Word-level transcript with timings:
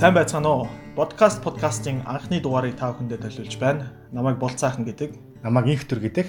Сайн 0.00 0.14
байцгаана 0.16 0.48
уу? 0.48 0.68
Podcast 0.96 1.44
подкастын 1.44 2.00
анхны 2.08 2.40
дугаарыг 2.40 2.72
та 2.72 2.88
бүхэндээ 2.88 3.20
төлөвлөж 3.20 3.60
байна. 3.60 3.92
Намайг 4.16 4.40
Болцаахан 4.40 4.88
гэдэг. 4.88 5.44
Намайг 5.44 5.76
Инхтүр 5.76 6.00
гэдэг. 6.00 6.24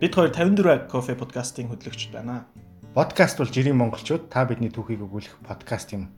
Бид 0.00 0.12
хоёр 0.16 0.32
54 0.32 0.88
кофе 0.88 1.12
подкастын 1.12 1.68
хөтлөгчд 1.68 2.16
байна. 2.16 2.48
Подкаст 2.96 3.36
бол 3.36 3.52
жирийн 3.52 3.76
монголчууд 3.76 4.32
та 4.32 4.48
бидний 4.48 4.72
түүхийг 4.72 5.04
өгүүлэх 5.04 5.36
подкаст 5.44 5.92
юм. 5.92 6.08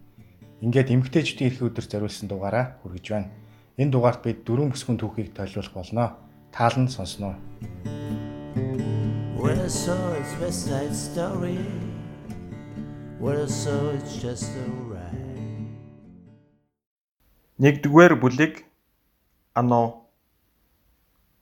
Ингээд 0.63 0.95
эмгтээчдийн 0.95 1.51
эрх 1.51 1.59
өдөр 1.59 1.91
зориулсан 1.91 2.31
дугаараа 2.31 2.79
хүргэж 2.87 3.07
байна. 3.19 3.35
Энэ 3.75 3.91
дугаарт 3.91 4.23
бид 4.23 4.47
дөрвөн 4.47 4.71
бүсгүн 4.71 5.03
түүхийг 5.03 5.35
төлөвлөх 5.35 5.75
болно. 5.75 6.23
Таалан 6.55 6.87
сонсноо. 6.87 7.35
When 9.35 9.59
I 9.59 9.67
saw 9.67 9.99
its 10.23 10.39
West 10.39 10.71
Side 10.71 10.95
Story 10.95 11.59
When 13.19 13.37
I 13.37 13.47
saw 13.51 13.91
it's 13.91 14.23
just 14.23 14.55
a 14.55 14.90
Нэгдүгээр 17.61 18.17
бүлэг 18.17 18.65
ано 19.53 20.09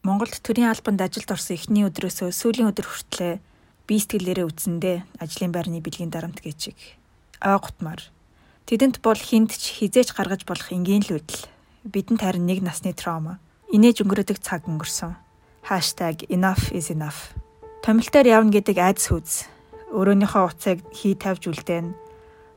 Монголд 0.03 0.43
төрийн 0.43 0.67
албанд 0.67 0.99
ажилд 0.99 1.31
орсон 1.31 1.55
эхний 1.55 1.87
өдрөөсөө 1.87 2.35
сүүлийн 2.35 2.75
өдөр 2.75 2.91
хүртлээр 2.91 3.39
бие 3.87 4.01
сэтгэлээрээ 4.03 4.51
үдсэндээ 4.51 4.97
ажлын 5.23 5.55
байрны 5.55 5.79
бэлгийн 5.79 6.11
дарамт 6.11 6.43
гэжиг. 6.43 6.75
Ой 7.39 7.59
гутмаар. 7.63 8.03
Тэдэнд 8.67 8.99
бол 8.99 9.15
хинт 9.15 9.55
ч 9.55 9.79
хизээж 9.79 10.11
гаргаж 10.19 10.43
болох 10.43 10.75
энгийн 10.75 11.07
л 11.07 11.23
үдэл. 11.23 11.47
Бидэнд 11.87 12.19
харин 12.19 12.51
нэг 12.51 12.67
насны 12.67 12.91
травма. 12.99 13.39
Инээж 13.71 14.03
өнгөрөөдөг 14.03 14.43
цаг 14.43 14.67
өнгөрсөн. 14.67 15.15
#enough 15.71 16.75
is 16.75 16.91
enough. 16.91 17.31
Томилтоор 17.87 18.27
явна 18.27 18.51
гэдэг 18.51 18.75
айдас 18.75 19.07
хүз. 19.07 19.47
Өрөөнийхөө 19.95 20.43
уцыг 20.51 20.83
хий 20.91 21.15
тавьж 21.15 21.47
үлдээн. 21.47 21.95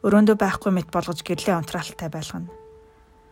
Өрөөндөө 0.02 0.34
байхгүй 0.42 0.72
мэт 0.74 0.90
болгож 0.90 1.22
гэрлээ 1.22 1.62
унтраалтай 1.62 2.10
байлгана 2.10 2.50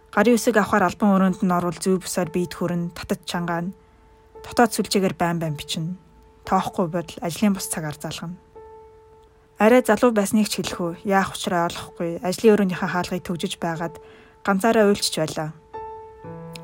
Гарын 0.09 0.41
үсэг 0.41 0.57
авахар 0.57 0.89
албан 0.89 1.13
өрөөнд 1.13 1.45
нь 1.45 1.53
орвол 1.53 1.77
зүй 1.77 2.01
бусаар 2.01 2.33
бийд 2.33 2.57
хүрэн 2.57 2.89
татад 2.97 3.21
чангаана. 3.29 3.77
Дотоод 4.41 4.73
сүлжээгээр 4.73 5.13
байн 5.13 5.37
байн 5.37 5.53
бичнэ. 5.53 5.93
Тоохгүй 6.49 6.89
бодол 6.89 7.21
ажлын 7.21 7.53
бус 7.53 7.69
цагаар 7.69 7.93
залгана. 7.93 8.33
Арай 9.61 9.85
залуу 9.85 10.09
байсныг 10.09 10.49
ч 10.49 10.65
хэлэх 10.65 10.81
үү? 10.81 10.93
Яах 11.05 11.37
учраа 11.37 11.69
олохгүй. 11.69 12.25
Ажлын 12.25 12.53
өрөөнийхөө 12.57 12.89
хаалгыг 12.89 13.21
төгжиж 13.21 13.61
байгаад 13.61 14.01
ганцаараа 14.41 14.89
уйлчиж 14.89 15.13
байлаа. 15.21 15.53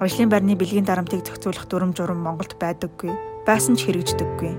Ажлын 0.02 0.32
байрны 0.34 0.58
бэлгийн 0.58 0.90
дарамтыг 0.90 1.22
зохицуулах 1.22 1.70
дүрм 1.70 1.94
журам 1.94 2.24
Монголд 2.26 2.58
байдаггүй. 2.58 3.14
Байсан 3.46 3.78
ч 3.78 3.86
хэрэгждэггүй. 3.86 4.54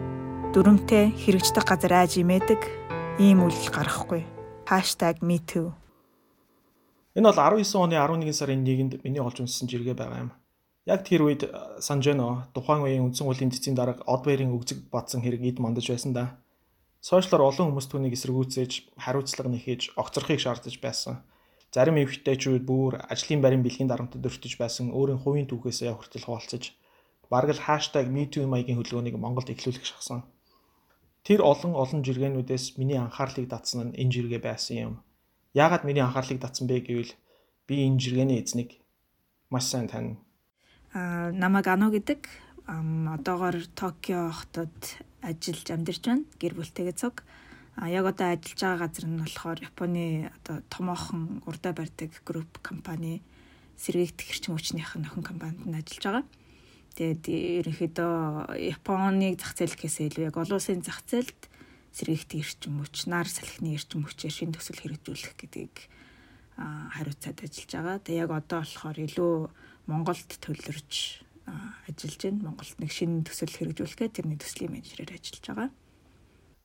Дүрмтэй 0.54 1.10
хэрэгждэг 1.10 1.64
газар 1.66 2.06
айж 2.06 2.22
имээдэг 2.22 2.62
ийм 3.18 3.42
үйл 3.42 3.66
гарахгүй. 3.72 4.22
#metoo 5.26 5.74
Энэ 7.16 7.32
бол 7.32 7.40
19 7.40 7.80
оны 7.80 7.96
11 7.96 8.36
сарын 8.36 8.60
1-нд 8.60 9.00
миний 9.00 9.24
олж 9.24 9.40
унссан 9.40 9.64
жиргээ 9.72 9.96
байгаа 9.96 10.28
юм. 10.28 10.30
Яг 10.84 11.00
тэр 11.08 11.24
үед 11.24 11.48
э, 11.48 11.80
санаж 11.80 12.12
байна. 12.12 12.44
Тухайн 12.52 12.84
үеийн 12.84 13.08
үндсэн 13.08 13.24
хуулийн 13.24 13.50
цэцгийн 13.56 13.72
дарга 13.72 14.04
Одберийн 14.04 14.52
өгзөг 14.52 14.92
бадсан 14.92 15.24
хэрэг 15.24 15.42
эд 15.48 15.58
мандаж 15.58 15.88
байсан 15.88 16.12
да. 16.12 16.36
Сошиалор 17.00 17.48
олон 17.48 17.72
хүмүүс 17.72 17.88
түүнийг 17.88 18.12
эсэргүүцээж, 18.20 19.00
хариуцлага 19.00 19.48
нэхэж, 19.48 19.96
огцрохыг 19.96 20.44
шаардаж 20.44 20.76
байсан. 20.76 21.24
Зарим 21.72 21.96
эмэгтэйчүүд 21.96 22.64
бүр 22.68 23.00
ажлын 23.08 23.40
байрын 23.40 23.64
бэлгийн 23.64 23.88
дарамтад 23.88 24.20
өртөж 24.20 24.60
байсан 24.60 24.92
өөрийн 24.92 25.20
хувийн 25.24 25.48
түүхээсээ 25.48 25.96
хүртэл 25.96 26.26
хуваалцаж 26.28 26.76
бараг 27.32 27.56
л 27.56 27.62
#metoo 28.12 28.44
маягийн 28.46 28.78
хөдөлгөөнийг 28.78 29.16
Монголд 29.16 29.50
эхлүүлэх 29.50 29.84
шахсан. 29.88 30.20
Тэр 31.26 31.40
олон 31.42 31.74
олон 31.74 32.00
жиргэнүүдээс 32.06 32.78
миний 32.78 33.00
анхаарлыг 33.00 33.50
татсан 33.50 33.90
нь 33.90 33.96
энэ 34.00 34.12
жиргээ 34.14 34.40
байсан 34.44 34.76
юм. 34.76 34.94
Яагаад 35.56 35.88
миний 35.88 36.04
анхаарлыг 36.04 36.36
татсан 36.44 36.68
бэ 36.68 36.84
гэвэл 36.84 37.16
би 37.64 37.88
энэ 37.88 37.96
жиргэний 37.96 38.44
эзнийг 38.44 38.76
маш 39.48 39.64
сайн 39.72 39.88
таньна. 39.88 40.20
Аа 40.92 41.32
намайг 41.32 41.64
Ано 41.72 41.88
гэдэг 41.88 42.28
одоогоор 42.68 43.64
Токио 43.72 44.36
хотод 44.36 44.76
ажиллаж 45.24 45.68
амьдарч 45.72 46.04
байна. 46.04 46.28
Гэр 46.36 46.60
бүлтэйгээ 46.60 47.00
цуг. 47.00 47.24
А 47.80 47.88
яг 47.88 48.04
одоо 48.04 48.36
ажиллаж 48.36 48.60
байгаа 48.60 48.84
газар 48.84 49.06
нь 49.08 49.16
болохоор 49.16 49.58
Японы 49.64 50.28
одоо 50.36 50.60
томоохон 50.68 51.40
урдаа 51.48 51.72
барьдаг 51.72 52.12
групп 52.28 52.60
компани 52.60 53.24
сэргээгдэх 53.80 54.28
хэрчим 54.28 54.60
хүчнийх 54.60 54.92
нь 54.96 55.08
охин 55.08 55.24
компанид 55.24 55.64
нь 55.64 55.72
ажиллаж 55.72 56.04
байгаа. 56.04 56.24
Тэгээд 57.00 57.24
ерөнхийдөө 57.64 58.14
Японыг 58.60 59.40
зах 59.40 59.56
зээл 59.56 59.72
гэхээсээ 59.72 60.08
илүү 60.12 60.24
яг 60.28 60.36
олон 60.36 60.56
улсын 60.60 60.84
зах 60.84 61.00
зээлд 61.08 61.40
сэргийгтийн 61.92 62.42
эрчим 62.42 62.80
хүч, 62.82 63.06
нар 63.06 63.28
салхины 63.28 63.76
эрчим 63.76 64.02
хүчээр 64.02 64.34
шин 64.34 64.50
төсөл 64.56 64.80
хэрэгжүүлэх 64.80 65.34
гэдгийг 65.36 65.76
хариуцаад 66.56 67.38
ажиллаж 67.44 67.70
байгаа. 67.76 67.98
Тэгээ 68.00 68.22
яг 68.24 68.32
одоо 68.32 68.60
болохоор 68.64 68.98
илүү 68.98 69.34
Монголд 69.86 70.30
төлөрж 70.40 70.92
ажиллаж 71.86 72.20
байна. 72.24 72.44
Монголд 72.48 72.76
нэг 72.80 72.90
шинэ 72.90 73.28
төсөл 73.28 73.52
хэрэгжүүлэхэд 73.52 74.16
тэрний 74.16 74.40
төслийн 74.40 74.72
менежерээр 74.72 75.14
ажиллаж 75.14 75.44
байгаа. 75.46 75.70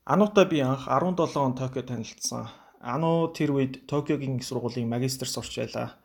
Ануутай 0.07 0.45
би 0.49 0.59
анх 0.63 0.87
17 0.87 1.37
он 1.37 1.53
Токио 1.53 1.83
танилцсан. 1.83 2.49
Ануу 2.81 3.29
тэр 3.29 3.53
үед 3.53 3.85
Токиогийн 3.85 4.41
сургуулийн 4.41 4.89
магистр 4.89 5.29
сурч 5.29 5.61
байлаа. 5.61 6.01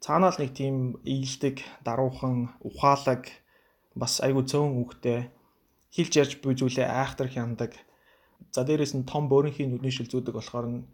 Цаанаал 0.00 0.40
нэг 0.40 0.56
тийм 0.56 0.96
ийдэг, 1.04 1.60
даруухан, 1.84 2.56
ухаалаг 2.64 3.28
бас 3.94 4.24
айгүй 4.24 4.44
цөөн 4.48 4.80
үгтэй 4.80 5.28
хилж 5.92 6.12
ярьж 6.16 6.32
буй 6.40 6.56
зүйлээ 6.56 6.88
айхтар 6.88 7.28
хяндаг 7.28 7.76
За 8.54 8.62
дээрэс 8.64 8.94
нь 8.94 9.08
том 9.10 9.26
бөөрийнхний 9.30 9.68
нүдний 9.68 9.94
шилзүүдэг 9.94 10.34
болохоор 10.36 10.66
нь 10.70 10.86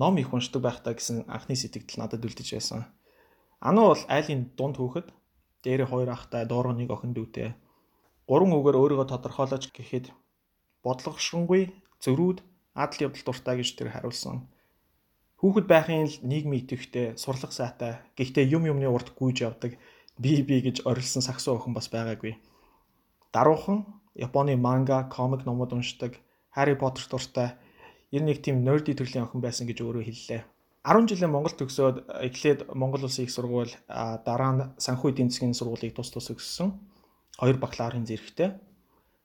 ном 0.00 0.14
их 0.22 0.30
уншдаг 0.32 0.62
байхдаа 0.62 0.94
гэсэн 0.94 1.26
анхны 1.26 1.54
сэтгэл 1.58 1.98
надад 1.98 2.22
үлдэж 2.22 2.48
байсан. 2.54 2.86
Ану 3.58 3.90
бол 3.90 4.02
айлын 4.06 4.54
дунд 4.58 4.76
хүүхэд 4.78 5.08
дээрээ 5.62 5.88
хоёр 5.90 6.10
ахтай 6.14 6.46
доороо 6.46 6.74
нэг 6.76 6.90
охин 6.94 7.12
дүүтэй. 7.14 7.58
Гурван 8.28 8.54
үгээр 8.54 8.80
өөрийгөө 8.80 9.08
тодорхойлож 9.10 9.64
гэхэд 9.74 10.06
бодлогошронгүй 10.86 11.62
зөрүүд 12.04 12.38
адал 12.78 13.02
явдал 13.06 13.24
дуртай 13.26 13.54
гэж 13.58 13.68
тэр 13.74 13.90
хариулсан. 13.90 14.46
Хүүхэд 15.42 15.66
байхын 15.66 16.06
л 16.06 16.16
нийгмийн 16.22 16.62
идэвхтэй 16.62 17.06
сурлах 17.18 17.50
сайтай 17.50 17.98
гэхдээ 18.18 18.46
юм 18.54 18.62
юмны 18.70 18.86
урд 18.86 19.10
гүйж 19.18 19.42
явдаг 19.42 19.74
би 20.22 20.42
би 20.46 20.56
гэж 20.66 20.86
орилсон 20.86 21.22
сагсуу 21.22 21.58
охин 21.58 21.74
бас 21.74 21.90
байгаагүй. 21.90 22.38
Даруухан 23.34 23.98
Японы 24.18 24.56
манга, 24.56 25.06
комик 25.06 25.46
номууд 25.46 25.72
уншдаг 25.72 26.18
Harry 26.58 26.74
Potter 26.74 27.06
дуртай 27.06 27.54
ер 28.10 28.22
нь 28.22 28.28
нэг 28.30 28.42
тийм 28.42 28.66
nerdy 28.66 28.92
төрлийн 28.98 29.30
охин 29.30 29.40
байсан 29.44 29.70
гэж 29.70 29.78
өөрөө 29.84 30.04
хэллээ. 30.08 30.42
10 30.88 31.10
жилийн 31.10 31.30
Монгол 31.30 31.52
төгсөөд 31.52 31.96
эхлээд 32.26 32.60
Монгол 32.72 33.04
Улсын 33.04 33.28
их 33.28 33.32
сургууль 33.34 33.74
дараа 33.88 34.52
нь 34.56 34.64
санхүү 34.80 35.12
эдийн 35.12 35.30
засгийн 35.30 35.52
сургуулийг 35.52 35.92
тус 35.94 36.10
тус 36.10 36.32
өгсөн. 36.32 36.72
Хоёр 37.36 37.56
бакалаврын 37.60 38.08
зэрэгтэй. 38.08 38.56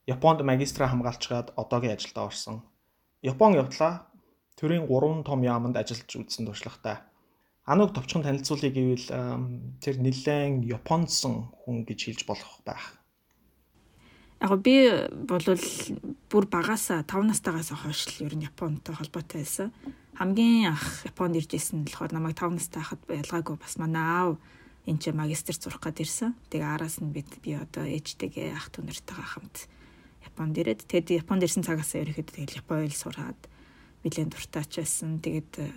Японд 0.06 0.44
магистра 0.44 0.86
хамгаалчгаад 0.92 1.56
одоогийн 1.56 1.96
ажилдаа 1.96 2.28
орсон. 2.28 2.60
Япон 3.24 3.56
явдлаа 3.56 4.12
төрийн 4.60 4.84
3 4.84 5.24
том 5.24 5.40
яамд 5.42 5.76
ажиллаж 5.80 6.10
үзсэн 6.12 6.44
туршлагатай. 6.44 7.00
Ануг 7.64 7.96
товчхон 7.96 8.22
танилцуулъя 8.22 8.68
гэвэл 8.68 9.08
тэр 9.80 9.96
нэлээд 10.04 10.68
Японсон 10.68 11.48
хүн 11.64 11.88
гэж 11.88 11.98
хэлж 12.04 12.22
болох 12.28 12.60
байх. 12.68 13.00
Яг 14.44 14.60
би 14.60 14.92
болвол 15.24 15.64
бүр 16.34 16.50
багасаа 16.50 17.06
5 17.06 17.30
настайгаас 17.30 17.70
хойш 17.70 18.10
л 18.10 18.26
ер 18.26 18.34
нь 18.34 18.42
Японтой 18.42 18.98
холбоотой 18.98 19.46
байсан. 19.46 19.70
Хамгийн 20.18 20.74
анх 20.74 21.06
Японд 21.06 21.38
ирж 21.38 21.54
исэн 21.54 21.78
нь 21.78 21.86
болохоор 21.86 22.10
намайг 22.10 22.34
5 22.34 22.58
настай 22.58 22.82
хахад 22.82 23.06
ялгаагүй 23.06 23.54
бас 23.54 23.78
манай 23.78 24.02
аав 24.02 24.32
энэ 24.82 24.98
ч 24.98 25.14
магистр 25.14 25.54
сурах 25.54 25.78
гээд 25.78 26.02
ирсэн. 26.02 26.34
Тэгээ 26.50 26.74
араас 26.74 26.98
нь 26.98 27.14
бид 27.14 27.30
би 27.38 27.54
одоо 27.54 27.86
ээжтэйгээ 27.86 28.50
ах 28.50 28.66
дүү 28.74 28.82
нартайгаа 28.82 29.30
хамт 29.30 29.70
Японд 30.26 30.58
ирээд 30.58 30.82
тэгээд 30.90 31.22
Японд 31.22 31.46
ирсэн 31.46 31.62
цагаас 31.62 31.94
ерөөхдөө 31.94 32.26
тэгэл 32.34 32.58
Япон 32.66 32.82
хэл 32.82 32.98
сураад 32.98 33.40
нэлээд 34.02 34.34
дуртайч 34.34 34.74
байсан. 34.74 35.22
Тэгээд 35.22 35.52
э, 35.62 35.70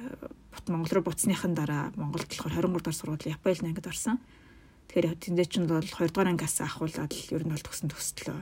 Монгол 0.73 0.89
руу 0.89 1.05
буцсныхан 1.05 1.53
дараа 1.53 1.93
Монголд 1.93 2.33
болохоор 2.33 2.65
23 2.65 2.81
дахь 2.81 2.97
сургууль 2.97 3.29
Япон 3.29 3.53
хэл 3.53 3.67
ангид 3.69 3.85
орсон. 3.85 4.17
Тэгэхээр 4.89 5.21
тэндээ 5.21 5.45
чинь 5.53 5.69
бол 5.69 5.85
2 5.85 6.09
дугаар 6.09 6.33
ангиас 6.33 6.57
ахуулаад 6.65 7.13
л 7.13 7.29
ер 7.37 7.45
нь 7.45 7.53
бол 7.53 7.61
төгсөн 7.61 7.93
төслөө 7.93 8.41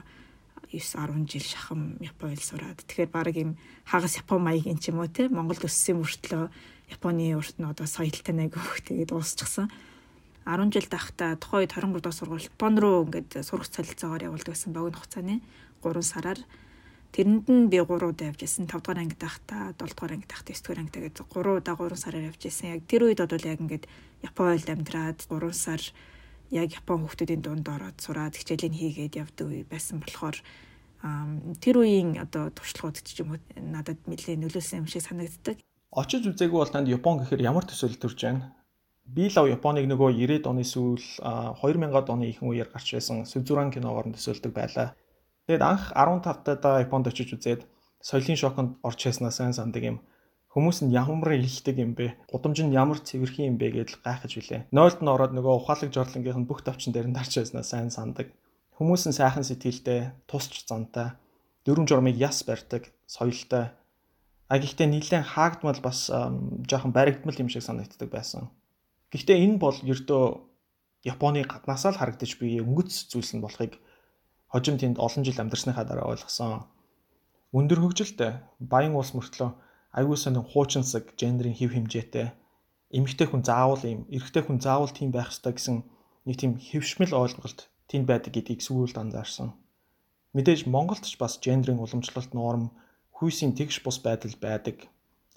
9 0.72 1.26
10 1.26 1.30
жил 1.30 1.42
шахам 1.42 1.96
Японд 2.00 2.42
сураад 2.42 2.82
тэгэхээр 2.82 3.10
баг 3.10 3.36
юм 3.36 3.56
хагас 3.86 4.18
Япон 4.18 4.42
маягийн 4.42 4.78
ч 4.82 4.90
юм 4.90 4.98
уу 4.98 5.06
те 5.06 5.28
Монголд 5.28 5.62
өссөн 5.62 6.02
мөртлөө 6.02 6.50
Японы 6.90 7.34
урт 7.34 7.58
нь 7.58 7.66
одоо 7.66 7.86
соёлтой 7.86 8.34
нэг 8.34 8.54
өөх 8.54 8.82
тэгээд 8.86 9.14
уусчихсан. 9.14 9.70
10 10.46 10.70
жил 10.70 10.86
дахта 10.86 11.34
тухайн 11.38 11.66
үед 11.66 11.74
23 11.74 12.02
дахь 12.02 12.14
сургууль 12.14 12.46
Япон 12.46 12.74
руу 12.78 13.06
ингээд 13.06 13.42
сурах 13.42 13.66
солилцоогоор 13.66 14.26
явуулдаг 14.30 14.54
гэсэн 14.54 14.70
богино 14.70 14.98
хугацааны 14.98 15.42
3 15.82 16.02
сараар 16.02 16.38
тэрэнд 17.10 17.46
нь 17.50 17.66
би 17.66 17.78
3 17.82 17.86
удаа 18.06 18.30
явж 18.30 18.46
исэн 18.46 18.70
5 18.70 18.82
дугаар 18.82 19.02
анги 19.02 19.18
дахта 19.18 19.74
7 19.74 19.94
дугаар 19.94 20.12
анги 20.14 20.26
дахта 20.30 20.54
9 20.54 20.62
дугаар 20.62 20.80
анги 20.82 20.94
тэгээд 20.94 21.16
3 21.26 21.58
удаа 21.58 21.74
3 21.74 21.96
сараар 21.98 22.28
явж 22.30 22.42
исэн. 22.46 22.78
Яг 22.78 22.82
тэр 22.86 23.02
үед 23.10 23.18
бол 23.22 23.46
яг 23.50 23.58
ингээд 23.58 23.84
Японд 24.22 24.66
амьдраад 24.70 25.18
3 25.26 25.50
сар 25.50 25.82
яг 26.50 26.70
Япон 26.74 27.06
хүүхдүүдийн 27.06 27.42
дунд 27.42 27.66
ороод 27.66 27.98
сураад 27.98 28.36
хичээлийг 28.36 28.74
хийгээд 28.74 29.18
явдаг 29.18 29.46
үе 29.46 29.64
байсан 29.66 30.02
болохоор 30.02 30.38
тэр 31.60 31.76
үеийн 31.82 32.18
одоо 32.22 32.50
туршлагууд 32.50 33.02
ч 33.02 33.22
юм 33.22 33.36
уу 33.36 33.40
надад 33.60 34.00
нэлээд 34.06 34.42
нөлөөсөн 34.42 34.82
юм 34.82 34.88
шиг 34.90 35.04
санагддаг. 35.06 35.60
Очиж 35.92 36.26
үзээгүй 36.26 36.58
бол 36.58 36.72
танд 36.72 36.90
Япон 36.90 37.22
гэхээр 37.22 37.46
ямар 37.46 37.64
төсөөлөл 37.66 38.02
төрж 38.02 38.18
байна? 38.22 38.52
Би 39.06 39.30
лав 39.30 39.46
Японыг 39.46 39.86
нөгөө 39.86 40.18
90-ад 40.18 40.50
оны 40.50 40.64
сүүл 40.66 41.22
2000-ад 41.22 42.10
оны 42.10 42.26
ихэнх 42.26 42.50
үеэр 42.50 42.70
гарч 42.74 42.98
байсан 42.98 43.22
Сүзүран 43.22 43.70
киногоор 43.70 44.10
төсөөлдөг 44.10 44.50
байлаа. 44.50 44.98
Тэгэд 45.46 45.62
анх 45.62 45.94
15 45.94 46.58
таа 46.58 46.82
Японд 46.82 47.06
очиж 47.06 47.38
үзээд 47.38 47.70
соёлын 48.02 48.34
шоконд 48.34 48.70
орж 48.82 48.98
часнаа 48.98 49.30
сайн 49.30 49.54
сандаг 49.54 49.82
юм. 49.82 49.98
Хүмүүс 50.56 50.88
нь 50.88 50.96
ямар 50.96 51.36
ихтэй 51.36 51.76
юм 51.76 51.92
бэ? 51.92 52.16
Гудамж 52.32 52.64
нь 52.64 52.72
ямар 52.72 52.96
цэвэрхэн 52.96 53.52
юм 53.52 53.56
бэ 53.60 53.76
гэдэл 53.76 54.00
гайхаж 54.00 54.32
билээ. 54.40 54.72
Нойлд 54.72 55.04
нь 55.04 55.12
ороод 55.12 55.36
нөгөө 55.36 55.52
ухаалаг 55.52 55.92
жорлонгийнх 55.92 56.40
нь 56.40 56.48
бүх 56.48 56.64
тавчин 56.64 56.96
дээр 56.96 57.12
нь 57.12 57.16
дарч 57.16 57.36
байснаа 57.36 57.60
сайн 57.60 57.92
сандаг. 57.92 58.32
Хүмүүс 58.80 59.04
нь 59.04 59.12
сайхан 59.12 59.44
сэтгэлтэй, 59.44 60.16
тусч 60.24 60.64
зантай, 60.64 61.12
дөрвөн 61.68 61.84
журмыг 61.84 62.16
яс 62.16 62.40
барьдаг, 62.48 62.88
соёлтой. 63.04 63.76
А 64.48 64.56
гэхдээ 64.56 64.88
нэлээд 64.88 65.28
хаагдмал 65.28 65.76
бас 65.84 66.08
жоохон 66.08 66.92
баригдмал 66.96 67.36
юм 67.36 67.52
шиг 67.52 67.60
санагддаг 67.60 68.08
байсан. 68.08 68.48
Гэхдээ 69.12 69.44
энэ 69.44 69.60
бол 69.60 69.76
ердөө 69.84 70.40
Японы 71.04 71.44
гаднаасаа 71.44 71.92
л 71.92 72.00
харагдаж 72.00 72.40
буй 72.40 72.64
өнгөц 72.64 73.12
зүйлс 73.12 73.36
нь 73.36 73.44
болохыг 73.44 73.76
хожим 74.48 74.80
тэнд 74.80 74.96
олон 74.96 75.20
жил 75.20 75.36
амьдарсныхаа 75.36 75.84
дараа 75.84 76.16
ойлгосон. 76.16 76.64
Өндөр 77.52 77.78
хөгжилтэй 77.84 78.40
баян 78.58 78.96
улс 78.96 79.12
мөртлөө 79.14 79.65
аюул 79.98 80.20
сонин 80.20 80.44
хуучинсаг 80.44 81.04
гендрийн 81.20 81.56
хэв 81.56 81.72
хэмжээтэй 81.72 82.28
эмэгтэй 82.96 83.26
хүн 83.28 83.42
заавал 83.42 83.82
юм 83.82 84.06
эрэгтэй 84.12 84.42
хүн 84.44 84.58
заавал 84.62 84.92
тийм 84.94 85.10
байх 85.10 85.32
ёстой 85.34 85.52
гэсэн 85.56 85.76
нэг 86.26 86.36
тийм 86.38 86.52
хэвшмэл 86.60 87.16
ойлголт 87.16 87.72
тэнд 87.90 88.06
байдаг 88.06 88.32
гэдгийг 88.34 88.60
сүүлд 88.62 88.96
анзаарсан. 89.02 89.56
Мэдээж 90.36 90.68
Монголд 90.68 91.04
ч 91.08 91.16
бас 91.18 91.40
гендрийн 91.42 91.82
уламжлалт 91.82 92.30
норм 92.36 92.76
хүйсийн 93.16 93.56
тэгш 93.58 93.82
бус 93.82 93.98
байдал 94.04 94.36
байдаг. 94.38 94.86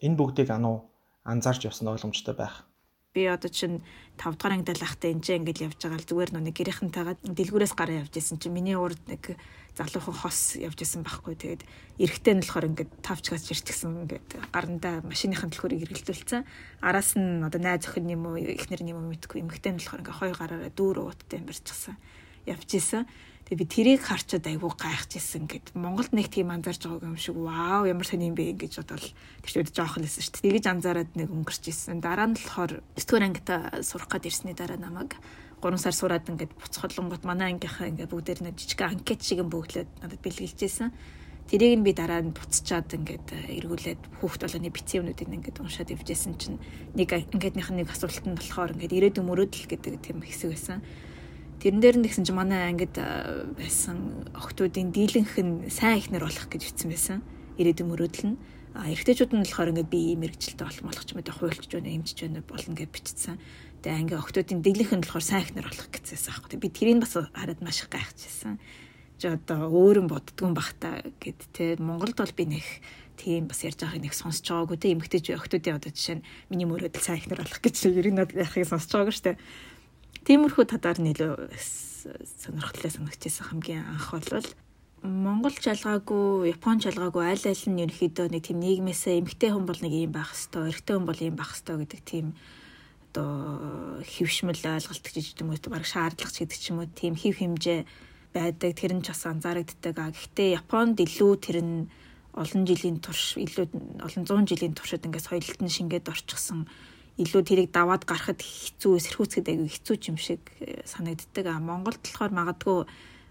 Энэ 0.04 0.18
бүгдийг 0.20 0.50
ануу 0.52 0.92
анзаарч 1.24 1.66
явсан 1.66 1.88
ойлгомжтой 1.90 2.36
байх 2.38 2.69
би 3.14 3.26
одоо 3.26 3.50
чинь 3.50 3.82
5 4.22 4.38
дугаар 4.38 4.54
ангид 4.54 4.78
лахтай 4.78 5.18
энэ 5.18 5.42
ингээд 5.42 5.66
явж 5.66 5.82
байгаа 5.82 5.98
л 5.98 6.06
зүгээр 6.06 6.30
нүг 6.30 6.54
гэрийнхэнтэйгээ 6.54 7.18
дэлгүүрээс 7.26 7.74
гараа 7.74 8.06
явж 8.06 8.14
исэн 8.14 8.38
чинь 8.38 8.54
миний 8.54 8.78
урд 8.78 9.02
нэг 9.10 9.34
залуухан 9.74 10.14
хос 10.14 10.62
явж 10.62 10.78
исэн 10.86 11.02
байхгүй. 11.02 11.34
Тэгээд 11.34 11.66
эрэхтэй 11.98 12.34
нь 12.38 12.46
болохоор 12.46 12.70
ингээд 12.70 12.92
тавчгаас 13.02 13.50
ирчихсэн 13.50 14.06
ингээд 14.06 14.54
гарандаа 14.54 15.02
машиныхын 15.02 15.50
төлхөрийг 15.50 15.90
эргэлдүүлсэн. 15.90 16.46
Араас 16.86 17.18
нь 17.18 17.42
одоо 17.42 17.58
найз 17.58 17.90
охин 17.90 18.14
юм 18.14 18.30
уу 18.30 18.38
эхнэр 18.38 18.86
юм 18.86 19.02
уу 19.02 19.10
мэдгүй. 19.10 19.42
Эмэгтэй 19.42 19.74
нь 19.74 19.82
болохоор 19.82 20.02
ингээд 20.06 20.20
хоёр 20.22 20.38
гараараа 20.38 20.70
дүүр 20.70 20.98
ууттай 21.10 21.42
юм 21.42 21.50
барьчихсан 21.50 21.98
явж 22.46 22.70
исэн 22.78 23.10
Тэгээ 23.50 23.66
би 23.66 23.66
тэрийг 23.66 24.02
харчаад 24.06 24.46
айгүй 24.46 24.70
гайхажсэн 24.78 25.50
гэд 25.50 25.74
Монголд 25.74 26.14
нэг 26.14 26.30
тийм 26.30 26.54
анзаарч 26.54 26.86
байгааг 26.86 27.10
юм 27.10 27.18
шиг 27.18 27.34
вау 27.34 27.90
ямар 27.90 28.06
сони 28.06 28.30
юм 28.30 28.38
бэ 28.38 28.54
гэж 28.54 28.86
бодвол 28.86 29.10
тэр 29.42 29.50
чинь 29.50 29.74
жоохон 29.74 30.06
лсэн 30.06 30.22
шүү 30.22 30.34
дээ. 30.38 30.46
Тэгэж 30.54 30.66
анзаараад 30.70 31.12
нэг 31.18 31.34
өнгөрч 31.34 31.64
ирсэн. 31.66 31.98
Дараа 31.98 32.30
нь 32.30 32.38
болохоор 32.38 32.86
9-р 32.94 33.26
ангита 33.26 33.82
сурах 33.82 34.06
гад 34.06 34.30
ирсний 34.30 34.54
дараа 34.54 34.78
намайг 34.78 35.18
3 35.66 35.82
сар 35.82 35.98
сураад 35.98 36.30
ингээд 36.30 36.54
буцхолонгот 36.62 37.26
манай 37.26 37.58
ангийнхаа 37.58 37.90
ингээд 37.90 38.14
бүгдээр 38.14 38.40
нэг 38.46 38.54
жижиг 38.54 38.86
анкет 38.86 39.26
шиг 39.26 39.42
юм 39.42 39.50
бөглөөд 39.50 39.90
надад 39.98 40.22
бэлгэлжсэн. 40.22 40.94
Тэрийг 41.50 41.82
нь 41.82 41.86
би 41.90 41.98
дараа 41.98 42.22
нь 42.22 42.30
буцчаад 42.30 42.94
ингээд 43.02 43.50
эргүүлээд 43.66 44.22
хүүхд 44.22 44.46
болгоны 44.46 44.70
бицээвнүүдийг 44.70 45.26
ингээд 45.26 45.58
уншаад 45.58 45.90
ивжсэн 45.90 46.38
чинь 46.38 46.62
нэг 46.94 47.10
ангидных 47.18 47.74
нь 47.74 47.82
нэг 47.82 47.90
асуулт 47.90 48.22
нь 48.30 48.38
болохоор 48.38 48.78
ингээд 48.78 48.94
ирээдүйн 48.94 49.26
мөрөөдөл 49.26 49.66
гэдэг 49.74 49.94
тийм 50.06 50.22
хэсэг 50.22 50.54
байсан. 50.54 50.86
Тэрэн 51.60 51.84
дээр 51.84 51.98
нь 52.00 52.06
тэгсэн 52.08 52.24
чинь 52.24 52.40
манай 52.40 52.72
ангид 52.72 52.96
байсан 52.96 54.24
охтуудын 54.32 54.96
дийлэнх 54.96 55.36
нь 55.44 55.68
сайн 55.68 56.00
ихнэр 56.00 56.24
болох 56.24 56.48
гэж 56.48 56.72
бичсэн 56.72 56.88
байсан. 56.88 57.20
Ирээдүйн 57.60 57.92
мөрөөдөл 57.92 58.28
нь. 58.32 58.40
А 58.80 58.88
эрэгтэйчүүд 58.88 59.36
нь 59.36 59.44
болохоор 59.44 59.76
ингээд 59.76 59.92
би 59.92 60.16
ийм 60.16 60.24
мэрэгчлээ 60.24 60.56
болох 60.56 60.88
болох 60.88 61.04
ч 61.04 61.12
юм 61.12 61.20
уу 61.20 61.36
хуульч 61.36 61.68
байна, 61.68 61.92
эмчж 61.92 62.16
байна 62.24 62.40
болно 62.48 62.76
гэж 62.80 62.90
бичсэн. 62.96 63.36
Тэгээ 63.84 63.92
анги 63.92 64.16
охтуудын 64.16 64.64
дийлэнх 64.64 64.94
нь 64.96 65.04
болохоор 65.04 65.26
сайн 65.28 65.44
ихнэр 65.44 65.68
болох 65.68 65.90
гэжсэн 65.92 66.32
аахгүй. 66.32 66.60
Би 66.64 66.70
тэрийг 66.72 67.04
бас 67.04 67.14
хараад 67.20 67.60
маш 67.60 67.84
их 67.84 67.92
гайхажсэн. 67.92 68.56
Жи 69.20 69.28
одоо 69.28 69.68
өөрөн 69.68 70.08
боддгон 70.08 70.56
бахта 70.56 71.04
гэд 71.20 71.44
те 71.52 71.76
Монголд 71.76 72.16
бол 72.16 72.32
би 72.40 72.56
нэг 72.56 72.64
тийм 73.20 73.52
бас 73.52 73.68
ярьж 73.68 73.84
байгааг 73.84 74.00
нэг 74.00 74.16
сонсож 74.16 74.48
байгаагүй 74.48 74.80
те 74.80 74.96
эмгтэж 74.96 75.36
охтуудын 75.36 75.76
одоо 75.76 75.92
жишээ 75.92 76.24
нь 76.24 76.26
миний 76.48 76.64
мөрөөдөл 76.64 77.04
сайн 77.04 77.20
ихнэр 77.20 77.44
болох 77.44 77.60
гэж 77.60 77.76
ер 77.92 78.08
нь 78.08 78.16
яхахыг 78.16 78.64
сонсож 78.64 78.92
байгаагүй 78.96 79.12
шүү 79.12 79.28
дээ 79.28 79.38
Тиймэрхүү 80.26 80.66
татаар 80.70 81.00
нэлээ 81.02 81.50
сонирхолтой 82.44 82.92
санагдчихсан 82.92 83.46
хамгийн 83.50 83.84
анх 83.86 84.14
бол 84.14 84.48
Монгол 85.00 85.56
жалгаагүй, 85.56 86.52
Япон 86.52 86.84
жалгаагүй 86.84 87.24
аль 87.24 87.48
аль 87.48 87.66
нь 87.72 87.84
ерөөхдөө 87.88 88.36
нэг 88.36 88.44
тийм 88.44 88.60
нийгмээсээ 88.60 89.24
эмгтэй 89.24 89.56
хүн 89.56 89.64
бол 89.64 89.80
нэг 89.80 89.96
юм 89.96 90.12
байх 90.12 90.36
хэвээр, 90.36 90.76
эрэгтэй 90.76 90.96
хүн 91.00 91.08
бол 91.08 91.24
юм 91.24 91.36
байх 91.40 91.52
хэвээр 91.56 91.80
гэдэг 91.88 92.02
тийм 92.04 92.28
одоо 93.10 94.04
хөвшмөл 94.04 94.60
ойлголт 94.60 95.06
гэж 95.08 95.40
юм 95.40 95.56
уу 95.56 95.72
баг 95.72 95.88
шаардлага 95.88 96.36
ч 96.36 96.38
гэдэг 96.44 96.60
ч 96.60 96.66
юм 96.70 96.84
уу 96.84 96.92
тийм 96.92 97.16
хев 97.16 97.40
хэмжээ 97.40 97.80
байдаг 98.36 98.72
тэр 98.76 98.92
нь 99.00 99.04
ч 99.04 99.16
бас 99.16 99.24
анзаарэгддэг. 99.24 99.96
А 99.98 100.12
гэхдээ 100.12 100.60
Японд 100.60 101.00
илүү 101.00 101.32
тэр 101.40 101.58
нь 101.64 101.88
олон 102.36 102.64
жилийн 102.68 103.02
турш 103.02 103.40
илүү 103.40 104.04
олон 104.04 104.24
зуун 104.28 104.46
жилийн 104.46 104.76
туршид 104.78 105.08
ингээд 105.08 105.26
соёлт 105.26 105.60
нь 105.64 105.74
шингээд 105.74 106.12
орчихсон 106.12 106.70
илүү 107.20 107.42
тэрийг 107.44 107.70
даваад 107.76 108.08
гарахад 108.08 108.40
хэцүү 108.40 108.96
сэрхүүцгээд 109.04 109.52
айгүй 109.52 109.70
хэцүү 109.70 109.96
юм 110.08 110.18
шиг 110.18 110.40
э, 110.64 110.82
санагддаг. 110.88 111.46
А 111.52 111.60
Монголд 111.60 112.00
болохоор 112.00 112.32
магадгүй 112.32 112.88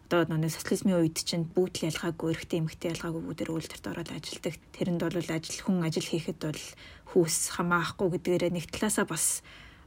одоо 0.08 0.36
нэг 0.36 0.52
социализмын 0.52 1.00
үед 1.04 1.20
чинь 1.20 1.48
бүгд 1.48 1.80
л 1.80 1.88
ялгаагүй 1.92 2.32
эрэгтэй 2.36 2.60
эмэгтэй 2.60 2.92
ялгаагүй 2.92 3.22
бүгдээр 3.24 3.52
үйлдвэрт 3.52 3.88
ороод 3.88 4.10
ажилладаг. 4.12 4.54
Тэрэнд 4.76 5.02
бол 5.04 5.32
ажил 5.32 5.60
хүн 5.64 5.84
ажил 5.84 6.08
хийхэд 6.08 6.40
бол 6.44 6.64
хүүс 7.12 7.36
хамаахгүй 7.56 8.08
гэдгээрээ 8.16 8.52
нэг 8.52 8.68
талаасаа 8.72 9.04
бас 9.08 9.40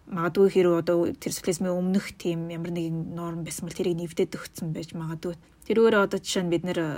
магадгүй 0.09 0.50
хэрэг 0.50 0.74
одоо 0.81 0.98
тэр 1.13 1.33
социализмын 1.33 1.74
өмнөх 1.74 2.18
тийм 2.18 2.50
ямар 2.50 2.74
нэгэн 2.74 3.13
норм 3.13 3.45
байсан 3.45 3.69
бол 3.69 3.77
тэрийг 3.77 3.98
нэвдээд 3.98 4.38
өгсөн 4.38 4.74
байж 4.74 4.94
магадгүй 4.98 5.38
Тэрүүгээр 5.62 5.96
одоо 6.02 6.18
жишээ 6.18 6.44
нь 6.44 6.52
бид 6.52 6.66
нэр 6.66 6.80
э, 6.81 6.90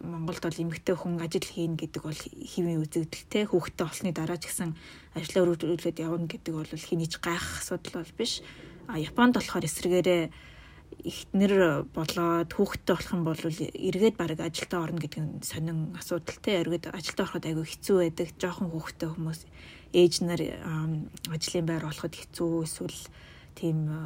Монголд 0.00 0.40
бол 0.40 0.62
эмэгтэй 0.64 0.96
хүн 0.96 1.20
ажил 1.20 1.44
хийн 1.44 1.76
гэдэг 1.76 2.00
бол 2.00 2.16
хэвийн 2.16 2.80
үзэгдэлтэй 2.80 3.44
хүүхдтэй 3.52 3.84
болсны 3.84 4.10
дараа 4.16 4.40
ч 4.40 4.48
гэсэн 4.48 4.72
ажлаа 5.12 5.44
өргөжлөд 5.44 6.00
явна 6.00 6.24
гэдэг 6.24 6.54
бол 6.56 6.64
хэний 6.64 7.12
ч 7.12 7.20
гайх 7.20 7.44
асуудал 7.60 8.00
бол 8.00 8.12
биш. 8.16 8.40
А 8.88 8.96
Японд 8.96 9.36
болохоор 9.36 9.68
эсрэгээрээ 9.68 10.22
ихтнэр 11.04 11.84
болоод 11.92 12.50
хүүхдтэй 12.56 12.94
болох 12.96 13.12
юм 13.12 13.22
бол 13.28 13.42
эргээд 13.44 14.16
баг 14.16 14.40
ажилдаа 14.40 14.80
орно 14.80 15.00
гэдэг 15.04 15.20
нь 15.20 15.44
сонин 15.44 15.92
асуудалтай. 15.92 16.64
Эргээд 16.64 16.88
ажилдаа 16.88 17.28
ороход 17.28 17.44
айгүй 17.44 17.66
хэцүү 17.68 17.96
байдаг. 18.00 18.28
Жохон 18.40 18.72
хүүхдтэй 18.72 19.08
хүмүүс 19.12 19.40
ээж 19.92 20.14
нар 20.24 20.40
ажлын 21.28 21.66
байр 21.68 21.84
олоход 21.84 22.14
хэцүү 22.16 22.64
эсвэл 22.64 23.00
тийм 23.56 23.88
э, 23.92 24.00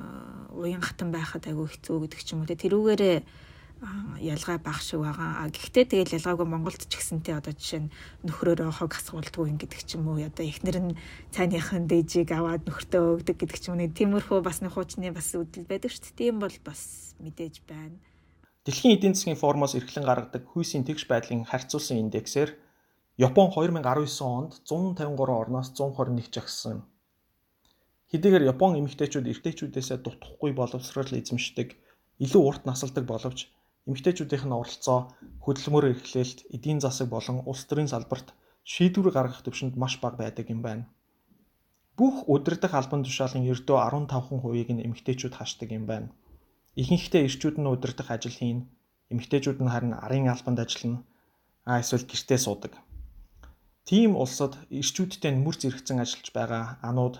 уян 0.54 0.82
хатан 0.82 1.10
байхад 1.14 1.46
айгүй 1.46 1.70
хэцүү 1.70 1.96
гэдэг 2.10 2.20
ч 2.22 2.28
юм 2.34 2.42
уу. 2.42 2.50
Тэрүүгээрээ 2.50 3.18
ялгаа 4.20 4.58
бах 4.60 4.84
шиг 4.84 5.00
байгаа. 5.00 5.48
Гэхдээ 5.48 5.84
тэгэл 5.88 6.16
ялгаагүй 6.20 6.44
Монголд 6.44 6.84
ч 6.84 6.92
гэсэнтэй 7.00 7.32
одоо 7.32 7.56
жишээ 7.56 7.88
нь 7.88 7.92
нөхрөөрөө 8.28 8.76
хог 8.76 8.92
асуултгүй 8.92 9.56
гэдэг 9.56 9.80
ч 9.88 9.96
юм 9.96 10.12
уу. 10.12 10.20
Одоо 10.20 10.44
эхнэр 10.44 10.78
нь 10.84 10.98
цайныхын 11.32 11.88
дээжийг 11.88 12.28
аваад 12.36 12.68
нөхртөө 12.68 13.24
өгдөг 13.24 13.36
гэдэг 13.40 13.56
ч 13.56 13.72
юм 13.72 13.80
уу. 13.80 13.88
Тиймэрхүү 13.88 14.44
бас 14.44 14.60
нэг 14.60 14.76
хуучны 14.76 15.08
бас 15.16 15.32
үдэл 15.32 15.64
байдаг 15.64 15.88
шүү 15.96 16.12
дээ. 16.12 16.18
Тийм 16.20 16.36
бол 16.44 16.56
бас 16.60 17.16
мэдээж 17.24 17.64
байна. 17.64 17.96
Дэлхийн 18.68 19.00
эдийн 19.00 19.16
засгийн 19.16 19.40
форумоос 19.40 19.72
эрхлэн 19.72 20.04
гаргадаг 20.04 20.44
хүйсийн 20.44 20.84
тэгш 20.84 21.08
байдлын 21.08 21.48
харьцуулсан 21.48 21.96
индексээр 22.04 22.52
Япон 23.16 23.48
2019 23.48 23.80
онд 24.24 24.52
153 24.68 25.40
орноос 25.40 25.72
121 25.72 26.28
жагсан. 26.28 26.84
Хэдийгээр 28.12 28.52
Япон 28.52 28.76
эмэгтэйчүүд 28.76 29.28
эрэгтэйчүүдээсээ 29.28 29.98
дутхгүй 30.04 30.52
боловсрал 30.52 31.08
эзэмшдэг, 31.08 31.68
илүү 32.20 32.42
урт 32.44 32.62
насалдаг 32.68 33.04
боловч 33.08 33.48
эмэгтэйчүүдийнх 33.90 34.46
нь 34.46 34.54
оролцоо 34.54 35.10
хөдөлмөр 35.42 35.84
эрхлэлт, 35.90 36.46
эдийн 36.54 36.78
засаг 36.78 37.10
болон 37.10 37.42
улс 37.50 37.66
төрийн 37.66 37.90
салбарт 37.90 38.30
шийдвэр 38.62 39.10
гаргах 39.10 39.42
төвшөнд 39.42 39.74
маш 39.74 39.98
бага 39.98 40.16
байдаг 40.22 40.46
юм 40.54 40.62
байна. 40.62 40.86
Бүх 41.98 42.30
удирдах 42.30 42.72
албан 42.78 43.02
тушаалын 43.02 43.44
ердөө 43.50 43.76
15%-ийг 43.82 44.68
нь 44.72 44.84
эмэгтэйчүүд 44.86 45.34
хашдаг 45.34 45.68
юм 45.74 45.84
байна. 45.90 46.14
Ихэнхдээ 46.78 47.26
эрчүүд 47.26 47.56
нь 47.58 47.66
удирдах 47.74 48.08
ажил 48.14 48.36
хийн, 48.38 48.70
эмэгтэйчүүд 49.10 49.58
нь 49.60 49.72
харин 49.74 49.92
арын 49.98 50.30
албанд 50.30 50.62
ажиллана, 50.62 51.02
а 51.66 51.82
эсвэл 51.82 52.06
гэртээ 52.06 52.38
суудаг. 52.40 52.72
Тийм 53.84 54.14
улсад 54.14 54.54
эрчүүдтэй 54.70 55.34
нэмэр 55.34 55.56
зэрэгцэн 55.58 55.98
ажиллаж 55.98 56.28
байгаа 56.30 56.78
анууд 56.78 57.16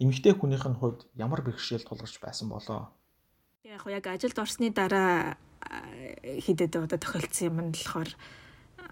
эмэгтэй 0.00 0.32
хүнийх 0.32 0.64
нь 0.64 0.78
хувьд 0.80 1.04
ямар 1.14 1.44
бэрхшээл 1.44 1.84
тулгарч 1.84 2.16
байсан 2.24 2.48
болоо. 2.48 2.88
Яг 3.62 3.84
яг 3.84 4.06
ажилд 4.08 4.38
орсны 4.40 4.72
дараа 4.72 5.36
хидэд 6.44 6.76
одоо 6.76 6.98
тохиолдсон 6.98 7.46
юм 7.48 7.56
нь 7.68 7.72
болохоор 7.74 8.10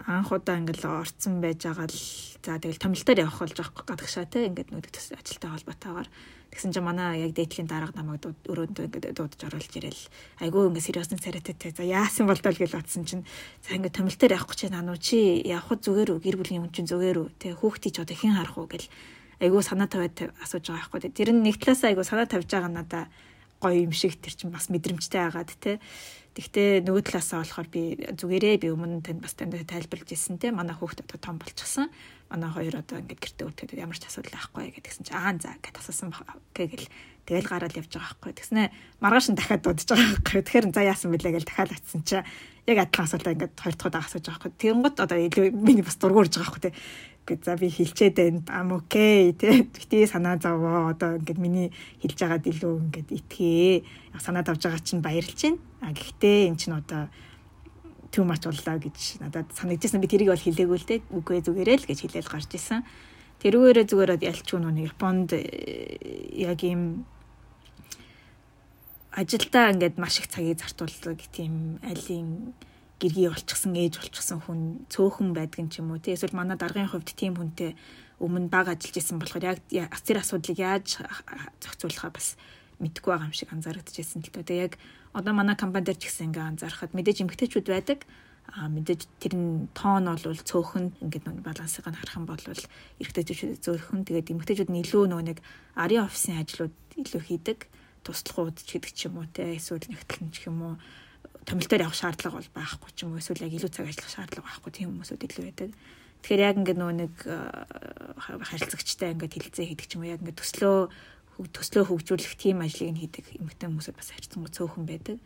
анх 0.07 0.31
удаа 0.31 0.57
ингээл 0.61 1.03
орцсон 1.03 1.41
байж 1.43 1.65
байгаа 1.65 1.89
л 1.91 2.01
за 2.45 2.59
тэгэл 2.61 2.83
томилтоор 2.83 3.19
явах 3.19 3.39
болж 3.43 3.57
байгаа 3.59 3.85
гадагшаа 3.89 4.27
те 4.31 4.47
ингээд 4.47 4.71
нүд 4.71 4.87
төс 4.93 5.11
ажилтай 5.17 5.51
холбоотойгоор 5.51 6.09
тэгсэн 6.55 6.73
чинь 6.73 6.87
манай 6.87 7.27
яг 7.27 7.35
дээдлийн 7.35 7.69
дарга 7.69 7.99
намайг 7.99 8.23
өрөөндөө 8.47 8.85
ингээд 8.89 9.17
дуудаж 9.19 9.41
оруулж 9.43 9.73
ирэл 9.75 10.03
айгүй 10.39 10.63
ингээд 10.71 10.87
сериосны 10.87 11.19
царайтай 11.19 11.73
за 11.75 11.83
яасан 11.83 12.31
бол 12.31 12.39
тол 12.39 12.57
гэж 12.57 12.73
бодсон 12.73 13.05
чинь 13.05 13.25
за 13.67 13.75
ингээд 13.75 13.99
томилтоор 13.99 14.33
явах 14.39 14.49
гэж 14.55 14.71
байна 14.71 14.95
уу 14.95 15.01
чи 15.03 15.43
явах 15.45 15.77
зүгээр 15.83 16.15
үү 16.15 16.23
гэр 16.23 16.37
бүлийн 16.39 16.63
хүн 16.63 16.73
чинь 16.73 16.89
зүгээр 16.89 17.19
үү 17.19 17.29
те 17.43 17.49
хүүхдий 17.59 17.93
ч 17.93 18.01
одоо 18.01 18.17
хэн 18.17 18.39
харах 18.39 18.57
уу 18.57 18.71
гэл 18.71 18.87
айгүй 19.39 19.63
санаа 19.63 19.87
тавиад 19.87 20.35
асууж 20.43 20.67
байгаа 20.67 20.91
байхгүй. 20.99 21.15
Тэр 21.15 21.31
нь 21.31 21.43
нэг 21.47 21.63
талаас 21.63 21.83
айгүй 21.87 22.03
санаа 22.03 22.27
тавьж 22.27 22.51
байгаа 22.51 22.73
надаа 22.75 23.05
гоё 23.63 23.87
юм 23.87 23.95
шиг 23.95 24.19
тэр 24.19 24.35
чинь 24.35 24.51
бас 24.51 24.67
мэдрэмжтэй 24.67 25.31
байгаад 25.31 25.51
те. 25.63 25.79
Тэгтээ 26.37 26.85
нөгөө 26.87 27.03
талаасаа 27.09 27.43
болохоор 27.43 27.69
би 27.73 27.83
зүгээрээ 28.15 28.57
би 28.63 28.69
өмнө 28.71 29.03
танд 29.03 29.25
бас 29.25 29.35
танд 29.35 29.55
тайлбарлаж 29.55 30.11
ирсэн 30.13 30.39
те. 30.39 30.53
Манай 30.53 30.77
хүүхд 30.77 31.03
одоо 31.07 31.19
том 31.19 31.37
болчихсон. 31.39 31.89
Манай 32.29 32.51
хоёр 32.53 32.81
одоо 32.83 33.01
ингээд 33.01 33.23
гэртээ 33.23 33.47
үлдээд 33.49 33.81
ямар 33.81 33.99
ч 33.99 34.07
асуудал 34.07 34.37
байхгүй 34.37 34.75
гэдгсэн 34.77 35.05
чи 35.09 35.13
аа 35.17 35.35
за 35.41 35.57
гэд 35.59 35.81
асуусан 35.81 36.13
гэгэл 36.55 36.87
тэгэл 37.29 37.49
гараад 37.49 37.77
явж 37.77 37.93
байгаа 37.93 38.17
байхгүй. 38.21 38.33
Тэгснэ 38.39 38.63
маргааш 39.05 39.27
нь 39.33 39.39
дахиад 39.39 39.63
дуудаж 39.65 39.89
байгаа 39.89 40.09
байхгүй. 40.17 40.41
Тэгэхээр 40.45 40.67
за 40.73 40.83
яасан 40.85 41.11
бэлээ 41.13 41.35
гэл 41.37 41.49
дахиад 41.49 41.73
очсон 41.77 42.03
чи 42.05 42.17
яг 42.69 42.79
адилхан 42.85 43.05
асуултаа 43.09 43.33
ингээд 43.37 43.55
хоёр 43.57 43.75
дахь 43.77 43.89
удаа 43.89 44.03
асууж 44.05 44.25
байгаа 44.25 44.41
байхгүй. 44.49 44.61
Тэнгот 44.61 44.97
одоо 45.01 45.19
илүү 45.19 45.47
миний 45.57 45.85
бас 45.85 45.97
дургуурж 45.97 46.33
байгаа 46.37 46.49
байхгүй 46.49 46.63
те 46.69 46.77
гэж 47.29 47.45
за 47.45 47.61
би 47.61 47.69
хэлчээд 47.69 48.17
байна. 48.17 48.41
Ам 48.49 48.81
окей 48.81 49.37
тий. 49.37 49.69
Гэтэ 49.69 50.09
санаа 50.09 50.41
зовоо. 50.41 50.89
Одоо 50.97 51.21
ингээд 51.21 51.37
миний 51.37 51.69
хэлж 52.01 52.17
байгаад 52.17 52.49
илүү 52.49 52.75
ингээд 52.89 53.09
итгээ. 53.13 53.85
Санаа 54.17 54.41
давж 54.41 54.65
байгаа 54.65 54.81
чинь 54.81 55.05
баярлж 55.05 55.37
байна. 55.37 55.61
А 55.85 55.93
гэхдээ 55.93 56.49
эн 56.49 56.57
чинь 56.57 56.73
одоо 56.73 57.13
too 58.09 58.25
much 58.25 58.49
боллоо 58.49 58.81
гэж 58.81 59.21
надад 59.21 59.53
санагдчихсан. 59.53 60.01
Би 60.01 60.09
тэрийг 60.09 60.33
бол 60.33 60.41
хэлээгүй 60.41 60.79
л 60.81 60.89
дээ. 60.89 61.01
Үгүй 61.13 61.45
зүгээрээ 61.45 61.77
л 61.85 61.89
гэж 61.93 61.99
хэлээл 62.09 62.33
гарч 62.33 62.51
исэн. 62.57 62.81
Тэрүүгээрээ 63.45 63.87
зүгээр 63.87 64.11
ялч 64.25 64.49
хүн 64.51 64.67
нэг 64.73 64.99
Японд 64.99 65.31
э, 65.37 65.47
яг 66.35 66.59
ийм 66.65 67.07
ажилдаа 69.15 69.71
ингээд 69.75 69.95
маш 69.95 70.19
их 70.19 70.27
цагийг 70.27 70.59
зартуулдаг 70.59 71.23
тийм 71.31 71.79
алийн 71.87 72.55
гэргий 72.99 73.31
болчихсон 73.31 73.73
ээж 73.79 73.95
болчихсон 73.99 74.39
хүн 74.43 74.61
цөөхөн 74.91 75.31
байдгийн 75.35 75.71
ч 75.71 75.81
юм 75.81 75.95
уу 75.95 76.03
тий 76.03 76.15
эсвэл 76.19 76.35
манай 76.35 76.59
даргын 76.59 76.91
хувьд 76.91 77.15
тийм 77.15 77.39
хүнтэй 77.39 77.79
өмнө 78.19 78.51
баг 78.51 78.75
ажиллаж 78.75 78.97
исэн 78.99 79.23
болохоор 79.23 79.63
яг 79.71 79.93
тэр 80.03 80.19
асуудлыг 80.19 80.59
яаж 80.59 80.99
зохицуулахаа 81.63 82.11
бас 82.11 82.35
мэдгүй 82.83 83.11
байгаа 83.11 83.31
юм 83.31 83.35
шиг 83.35 83.51
анзаарэгдэжсэн 83.55 84.23
л 84.23 84.31
дээ. 84.35 84.67
Яг 84.71 84.75
одоо 85.15 85.33
манай 85.35 85.55
компани 85.55 85.87
дээр 85.87 85.99
ч 85.99 86.11
гэсэн 86.11 86.31
ингээ 86.31 86.51
анзаархад 86.59 86.95
мэдээж 86.95 87.23
эмгтээчүүд 87.23 87.67
байдаг. 87.71 88.03
А 88.49 88.67
мэдээж 88.67 89.07
тэр 89.23 89.35
нь 89.37 89.69
тоон 89.75 90.09
бол 90.09 90.23
цөөхөн 90.23 90.99
ингээд 91.05 91.27
балансыг 91.43 91.85
нь 91.87 91.99
харах 91.99 92.19
юм 92.19 92.27
бол 92.27 92.43
эрэгтэйчүүд 93.03 93.61
зөөхөн 93.61 94.03
тэгээд 94.09 94.33
эмгтээчүүд 94.33 94.71
нь 94.73 94.83
илүү 94.83 95.05
нөгөө 95.11 95.27
нэг 95.31 95.39
арын 95.77 96.07
офисын 96.07 96.41
ажлууд 96.43 96.75
илүү 96.97 97.23
хийдэг. 97.23 97.59
Туслахууд 98.03 98.57
ч 98.63 98.79
гэдэг 98.79 98.93
ч 98.95 99.01
юм 99.11 99.21
уу 99.21 99.29
те 99.29 99.59
эсвэл 99.59 99.85
нэгтлэн 99.91 100.31
ч 100.33 100.49
юм 100.49 100.59
уу 100.65 100.75
томилтоор 101.47 101.85
явах 101.87 101.99
шаардлага 101.99 102.41
бол 102.41 102.51
байхгүй 102.57 102.91
ч 102.97 102.99
юм 103.05 103.15
уу 103.15 103.23
эсвэл 103.23 103.47
яг 103.47 103.53
илүү 103.55 103.71
цаг 103.71 103.87
ажиллах 103.87 104.11
шаардлага 104.11 104.47
байхгүй 104.49 104.73
тийм 104.73 104.89
хүмүүсүүд 104.97 105.27
илүү 105.29 105.45
байдаг. 105.47 105.71
Тэгэхээр 106.19 106.43
яг 106.43 106.57
ингээд 106.59 106.79
нөгөө 106.83 106.97
нэг 106.99 107.15
э, 107.31 107.37
харилцагчтай 108.19 109.15
ингээд 109.15 109.35
хилцээ 109.39 109.67
хийдэг 109.71 109.87
ч 109.87 109.93
юм 109.95 110.03
уу 110.03 110.13
яг 110.13 110.21
ингээд 110.23 110.41
төслөө 110.43 110.77
төслөө 111.39 111.85
хөгжүүлэх 111.87 112.35
тийм 112.35 112.67
ажлыг 112.67 112.91
нь 112.91 113.01
хийдэг 113.07 113.39
эмэгтэй 113.39 113.71
хүмүүсүүд 113.71 113.95
бас 113.95 114.11
харьцангуй 114.11 114.51
цөөхөн 114.51 114.85
байдаг. 114.91 115.17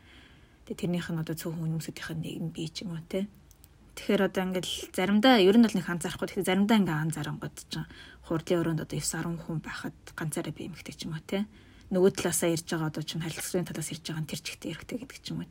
Тэгээ 0.69 0.81
тэрнийх 0.85 1.09
нь 1.09 1.23
одоо 1.25 1.33
цөөхөн 1.33 1.65
хүмүүсийнхээ 1.81 2.17
нэг 2.21 2.37
нь 2.45 2.53
бий 2.53 2.69
ч 2.69 2.85
юм 2.85 2.93
уу 2.93 3.03
те. 3.09 3.25
Тэгэхээр 3.97 4.29
одоо 4.29 4.43
ингээд 4.53 4.69
заримдаа 4.93 5.41
ер 5.41 5.57
нь 5.57 5.65
бол 5.65 5.77
нэг 5.81 5.89
анзаарахгүй. 5.89 6.29
Тэгэхээр 6.29 6.49
заримдаа 6.53 6.77
ингээд 6.85 7.03
анзаарангууд 7.09 7.57
чинь 7.73 7.89
хурдлын 8.29 8.61
өрөөнд 8.61 8.85
одоо 8.85 8.99
9 9.01 9.41
10 9.41 9.41
хүн 9.41 9.59
байхад 9.65 9.97
ганцаараа 10.13 10.53
би 10.53 10.69
эмэгтэй 10.69 10.93
ч 10.93 11.09
юм 11.09 11.17
уу 11.17 11.25
те. 11.25 11.49
Нөгөө 11.89 12.13
талаасаа 12.21 12.53
ирж 12.53 12.69
байгаа 12.69 12.93
одоо 12.93 13.05
чинь 13.05 13.25
харилцагын 13.25 13.69
талаас 13.69 13.93
ирж 13.93 14.05
байгаа 14.05 14.25
нь 14.25 14.31
тэр 14.33 14.41
чигтээ 14.45 14.73
эрэгтэй 14.77 14.97
гэдэг 15.01 15.21
ч 15.25 15.27
юм 15.33 15.45
уу 15.45 15.49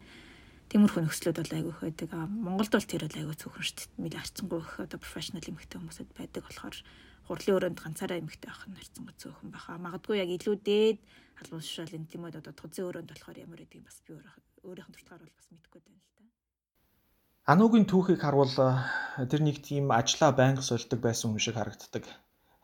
Тиймэрхүү 0.72 1.04
нөхцлүүд 1.04 1.36
бол 1.36 1.52
айгүй 1.52 1.74
их 1.76 1.82
байдаг. 1.84 2.10
Монголд 2.32 2.72
бол 2.72 2.88
тэр 2.88 3.04
бол 3.04 3.20
айгүй 3.20 3.36
цөөхөн 3.36 3.66
шүү 3.68 3.76
дээ. 3.76 4.00
Миний 4.00 4.16
харцсангүй 4.24 4.60
их 4.64 4.72
одоо 4.80 5.00
профешнл 5.04 5.44
эмэгтэй 5.44 5.78
хүмүүсэд 5.84 6.10
байдаг 6.16 6.42
болохоор 6.48 6.76
хурлын 7.28 7.56
өрөөнд 7.60 7.80
ганцаараа 7.84 8.24
эмэгтэй 8.24 8.48
авах 8.48 8.68
нь 8.72 8.80
харцсангүй 8.80 9.16
цөөхөн 9.20 9.50
баха. 9.52 9.76
Магадгүй 9.76 10.24
яг 10.24 10.32
илүү 10.32 10.56
дээд 10.64 10.98
албан 11.44 11.60
тушаал 11.60 11.92
энэ 11.92 12.08
тийм 12.08 12.24
одоо 12.24 12.56
тузын 12.56 12.88
өрөөнд 12.88 13.12
болохоор 13.12 13.38
ямар 13.44 13.60
гэдэг 13.60 13.84
бас 13.84 14.00
би 14.08 14.16
өөрийнх 14.16 14.88
нь 14.88 14.96
туртгаар 14.96 15.22
бол 15.28 15.36
бас 15.36 15.48
мэдэхгүй 15.52 15.82
байна 15.84 16.00
л 16.00 16.16
да. 16.16 16.24
Ануугийн 17.52 17.88
түүхийг 17.92 18.20
харвал 18.24 18.56
тэр 19.28 19.42
нэг 19.44 19.58
тийм 19.60 19.92
ажлаа 19.92 20.32
байнга 20.32 20.64
сольдог 20.64 21.04
байсан 21.04 21.36
хүн 21.36 21.44
шиг 21.44 21.60
харагддаг. 21.60 22.08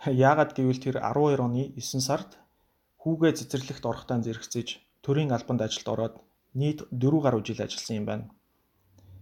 Яагаад 0.07 0.55
гэвэл 0.55 0.79
тэр 0.79 0.95
12 1.03 1.43
оны 1.43 1.75
9 1.75 1.99
сард 1.99 2.39
хүүгээ 3.03 3.35
цэцэрлэгт 3.35 3.83
орохтаа 3.83 4.23
зэрэгцэж 4.23 4.67
төрийн 5.03 5.35
албанд 5.35 5.65
ажилд 5.65 5.87
ороод 5.89 6.15
нийт 6.53 6.79
4 6.91 7.21
гаруй 7.25 7.43
жил 7.43 7.59
ажилласан 7.61 7.97
юм 7.97 8.05
байна. 8.05 8.25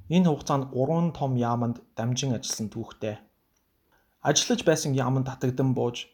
Энэ 0.09 0.29
хугацаанд 0.29 0.65
3 0.73 1.11
том 1.17 1.31
яаманд 1.35 1.77
дамжин 1.97 2.35
ажилласан 2.37 2.69
түүхтэй. 2.69 3.15
Ажиллаж 4.21 4.61
байсан 4.65 4.91
яаманд 4.93 5.25
татагдан 5.29 5.73
бууж 5.73 6.07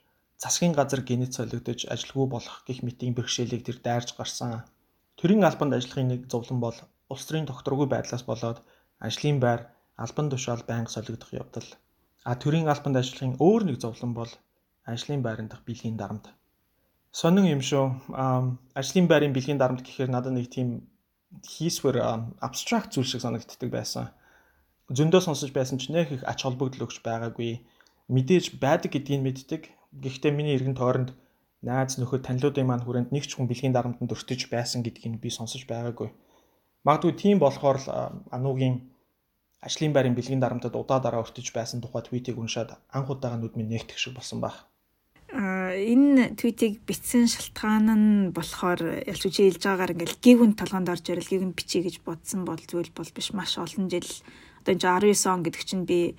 засгийн 0.43 0.73
газар 0.73 1.01
генет 1.01 1.33
солигдож 1.33 1.85
ажилгүй 1.93 2.27
болох 2.27 2.63
гих 2.67 2.83
мэтийн 2.83 3.13
бэрхшээлийг 3.15 3.63
тэр 3.65 3.77
дайрж 3.83 4.09
гарсан. 4.17 4.63
Төрийн 5.19 5.43
албанд 5.43 5.73
ажиллахын 5.77 6.07
нэг 6.11 6.21
зовлон 6.31 6.59
бол 6.59 6.77
улс 7.11 7.25
төрийн 7.25 7.47
тогтворгүй 7.47 7.87
байдлаас 7.91 8.23
болоод 8.25 8.59
ажлын 8.99 9.39
байр 9.39 9.61
албан 10.03 10.29
тушаал 10.29 10.63
байнга 10.67 10.89
солигдох 10.89 11.31
явдал. 11.41 11.67
А 12.23 12.35
төрийн 12.35 12.67
албанд 12.73 12.97
ажиллахын 12.97 13.37
өөр 13.45 13.63
нэг 13.65 13.77
зовлон 13.83 14.13
бол 14.19 14.31
ажлын 14.85 15.21
байран 15.21 15.47
дахь 15.47 15.65
бэлгийн 15.67 15.97
дарамт. 15.97 16.25
Сонин 17.11 17.45
юм 17.45 17.61
шүү. 17.61 17.85
Ажлын 18.79 19.07
байрын 19.07 19.33
бэлгийн 19.33 19.59
дарамт 19.59 19.83
гэхээр 19.85 20.09
надад 20.09 20.33
нэг 20.33 20.49
тийм 20.49 20.87
хийсвэр 21.39 21.97
абстракт 22.39 22.91
зүйл 22.91 23.07
шиг 23.07 23.21
санагддаг 23.23 23.69
байсан. 23.71 24.11
Зөндөө 24.91 25.21
сонсож 25.23 25.51
байсан 25.55 25.79
ч 25.79 25.87
нэх 25.95 26.11
их 26.11 26.23
ач 26.27 26.43
холбогдол 26.43 26.85
өгч 26.85 26.99
байгаагүй. 27.07 27.63
Мэдээж 28.11 28.59
байдаг 28.59 28.91
гэдгийг 28.91 29.21
мэддэг. 29.23 29.61
Гэхдээ 30.03 30.31
миний 30.35 30.55
эргэн 30.55 30.75
тойронд 30.75 31.15
найз 31.63 31.95
нөхөд 31.95 32.27
танилуудын 32.27 32.67
маань 32.67 32.83
хүрээнд 32.83 33.13
нэг 33.15 33.23
ч 33.29 33.39
хүн 33.39 33.47
бэлгийн 33.47 33.75
дарамтанд 33.75 34.11
өртөж 34.11 34.51
байсан 34.51 34.83
гэдгийг 34.83 35.23
би 35.23 35.29
сонсож 35.31 35.63
байгаагүй. 35.69 36.09
Магадгүй 36.83 37.13
тийм 37.15 37.37
болохоор 37.39 37.77
л 37.79 37.87
ануугийн 38.35 38.91
ажлын 39.61 39.93
байрын 39.93 40.17
бэлгийн 40.17 40.41
дарамтад 40.41 40.75
удаа 40.75 40.99
дараа 40.99 41.23
өртөж 41.23 41.53
байсан 41.53 41.79
тухай 41.79 42.01
твитийг 42.03 42.37
уншаад 42.41 42.75
анх 42.89 43.07
удаага 43.13 43.37
нүд 43.37 43.53
минь 43.55 43.71
нэгтгэх 43.71 44.01
шиг 44.01 44.17
болсон 44.17 44.41
баг 44.41 44.70
энэ 45.75 46.35
твитийг 46.35 46.83
бичсэн 46.87 47.27
шалтгаан 47.31 47.87
нь 47.87 48.09
болохоор 48.35 49.07
ялч 49.07 49.23
чи 49.31 49.47
хэлж 49.47 49.63
байгаагаар 49.63 49.93
ингээл 49.95 50.23
гигүн 50.23 50.51
толгоонд 50.59 50.91
орж 50.91 51.05
ирэл 51.09 51.31
гигүн 51.31 51.55
бичиж 51.55 51.83
гэж 51.87 51.95
бодсон 52.03 52.43
бол 52.43 52.59
зүйл 52.59 52.91
бол 52.91 53.11
биш 53.15 53.31
маш 53.31 53.55
олон 53.57 53.87
жил 53.87 54.09
одоо 54.61 54.73
энэ 54.75 55.13
19 55.15 55.27
он 55.31 55.41
гэдэг 55.43 55.63
чинь 55.65 55.85
би 55.89 56.15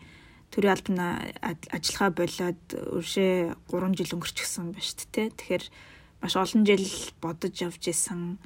төрийн 0.52 0.74
албан 0.76 0.98
ажиллагаа 1.72 2.10
болоод 2.12 2.62
өршөө 2.74 3.56
3 3.72 3.98
жил 3.98 4.14
өнгөрчихсөн 4.18 4.76
ба 4.76 4.80
шүү 4.84 5.08
дээ. 5.14 5.28
Тэгэхээр 5.32 5.64
маш 6.20 6.34
олон 6.36 6.62
жил 6.68 6.86
бодож 7.22 7.54
явж 7.56 7.82
исэн 7.88 8.36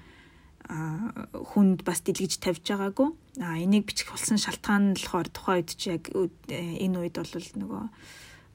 хүнд 0.67 1.83
бас 1.83 2.01
дэлгэж 2.07 2.39
тавьж 2.39 2.63
байгаагүй. 2.63 3.09
А 3.43 3.59
энийг 3.59 3.91
бичих 3.91 4.11
болсон 4.11 4.39
шалтгаан 4.39 4.93
нь 4.93 4.97
болохоор 4.99 5.29
тухайн 5.31 5.63
үед 5.63 5.71
чи 5.75 5.87
яг 5.95 6.05
энэ 6.13 6.99
үед 7.01 7.17
бол 7.19 7.33
нөгөө 7.33 7.85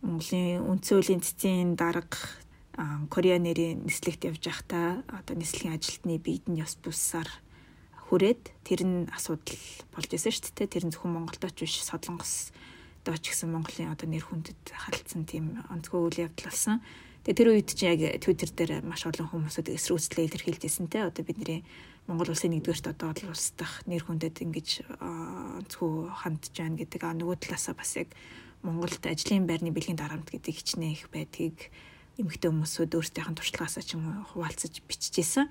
Монголын 0.01 0.65
үндсэн 0.65 0.95
хуулийн 0.97 1.21
цэцгийн 1.21 1.77
дарга 1.77 2.17
Кореа 3.13 3.37
нэрийн 3.37 3.85
нислэгт 3.85 4.25
явж 4.25 4.41
байхдаа 4.41 5.05
одоо 5.05 5.35
нислэгийн 5.37 5.77
ажилтны 5.77 6.17
биедэн 6.17 6.57
ёс 6.57 6.73
буссаар 6.81 7.29
хүрээд 8.09 8.43
тэр 8.65 8.81
нь 8.81 8.99
асуудал 9.13 9.61
болж 9.93 10.09
исэн 10.09 10.33
шүү 10.33 10.55
дээ. 10.57 10.73
Тэр 10.73 10.83
нь 10.89 10.93
зөвхөн 10.95 11.13
Монголдоч 11.13 11.55
биш 11.61 11.85
Солонгос 11.85 12.49
дооч 13.05 13.23
гэсэн 13.29 13.53
Монголын 13.53 13.93
одоо 13.93 14.07
нэр 14.09 14.25
хүндэд 14.25 14.61
халдсан 14.73 15.29
тийм 15.29 15.61
онцгой 15.69 16.01
үйл 16.01 16.25
явдал 16.25 16.49
болсон. 16.49 16.81
Тэгээ 17.21 17.37
тэр 17.37 17.49
үед 17.53 17.69
чинь 17.69 17.93
яг 17.93 18.01
Twitter 18.25 18.49
дээр 18.49 18.81
маш 18.81 19.05
олон 19.05 19.29
хүмүүсүүд 19.29 19.69
эсрүүцлээ 19.77 20.25
илэрхийлжсэн 20.25 20.89
те 20.89 21.05
одоо 21.05 21.21
бидний 21.21 21.61
Монгол 22.09 22.33
улсын 22.33 22.49
нэгдүгээрт 22.57 22.97
одоо 22.97 23.13
улс 23.29 23.53
дах 23.53 23.85
нэр 23.85 24.01
хүндэд 24.09 24.41
ингэж 24.41 24.69
онцгой 24.97 26.09
хандж 26.09 26.49
байна 26.57 26.81
гэдэг 26.81 27.01
а 27.05 27.13
нөгөө 27.13 27.37
талаасаа 27.45 27.77
бас 27.77 27.93
яг 27.93 28.09
Монголд 28.61 29.03
ажлын 29.05 29.45
байрны 29.49 29.73
бэлгийн 29.73 29.97
дарамт 29.97 30.29
гэдэг 30.29 30.53
хичнээн 30.53 30.93
их 30.93 31.09
байдгийг 31.09 31.73
эмэгтэй 32.21 32.49
хүмүүсүүд 32.49 32.95
өөрсдийнх 32.97 33.29
нь 33.33 33.39
туршлагаасаа 33.39 33.83
ч 33.83 33.97
юм 33.97 34.05
уу 34.05 34.25
хуваалцаж 34.29 34.83
бичижсэн. 34.85 35.49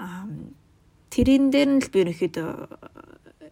Аа 0.00 0.24
тэрэн 1.12 1.52
дээр 1.52 1.70
нь 1.76 1.82
л 1.84 1.92
би 1.92 1.98
ерөнхийдөө 2.04 2.48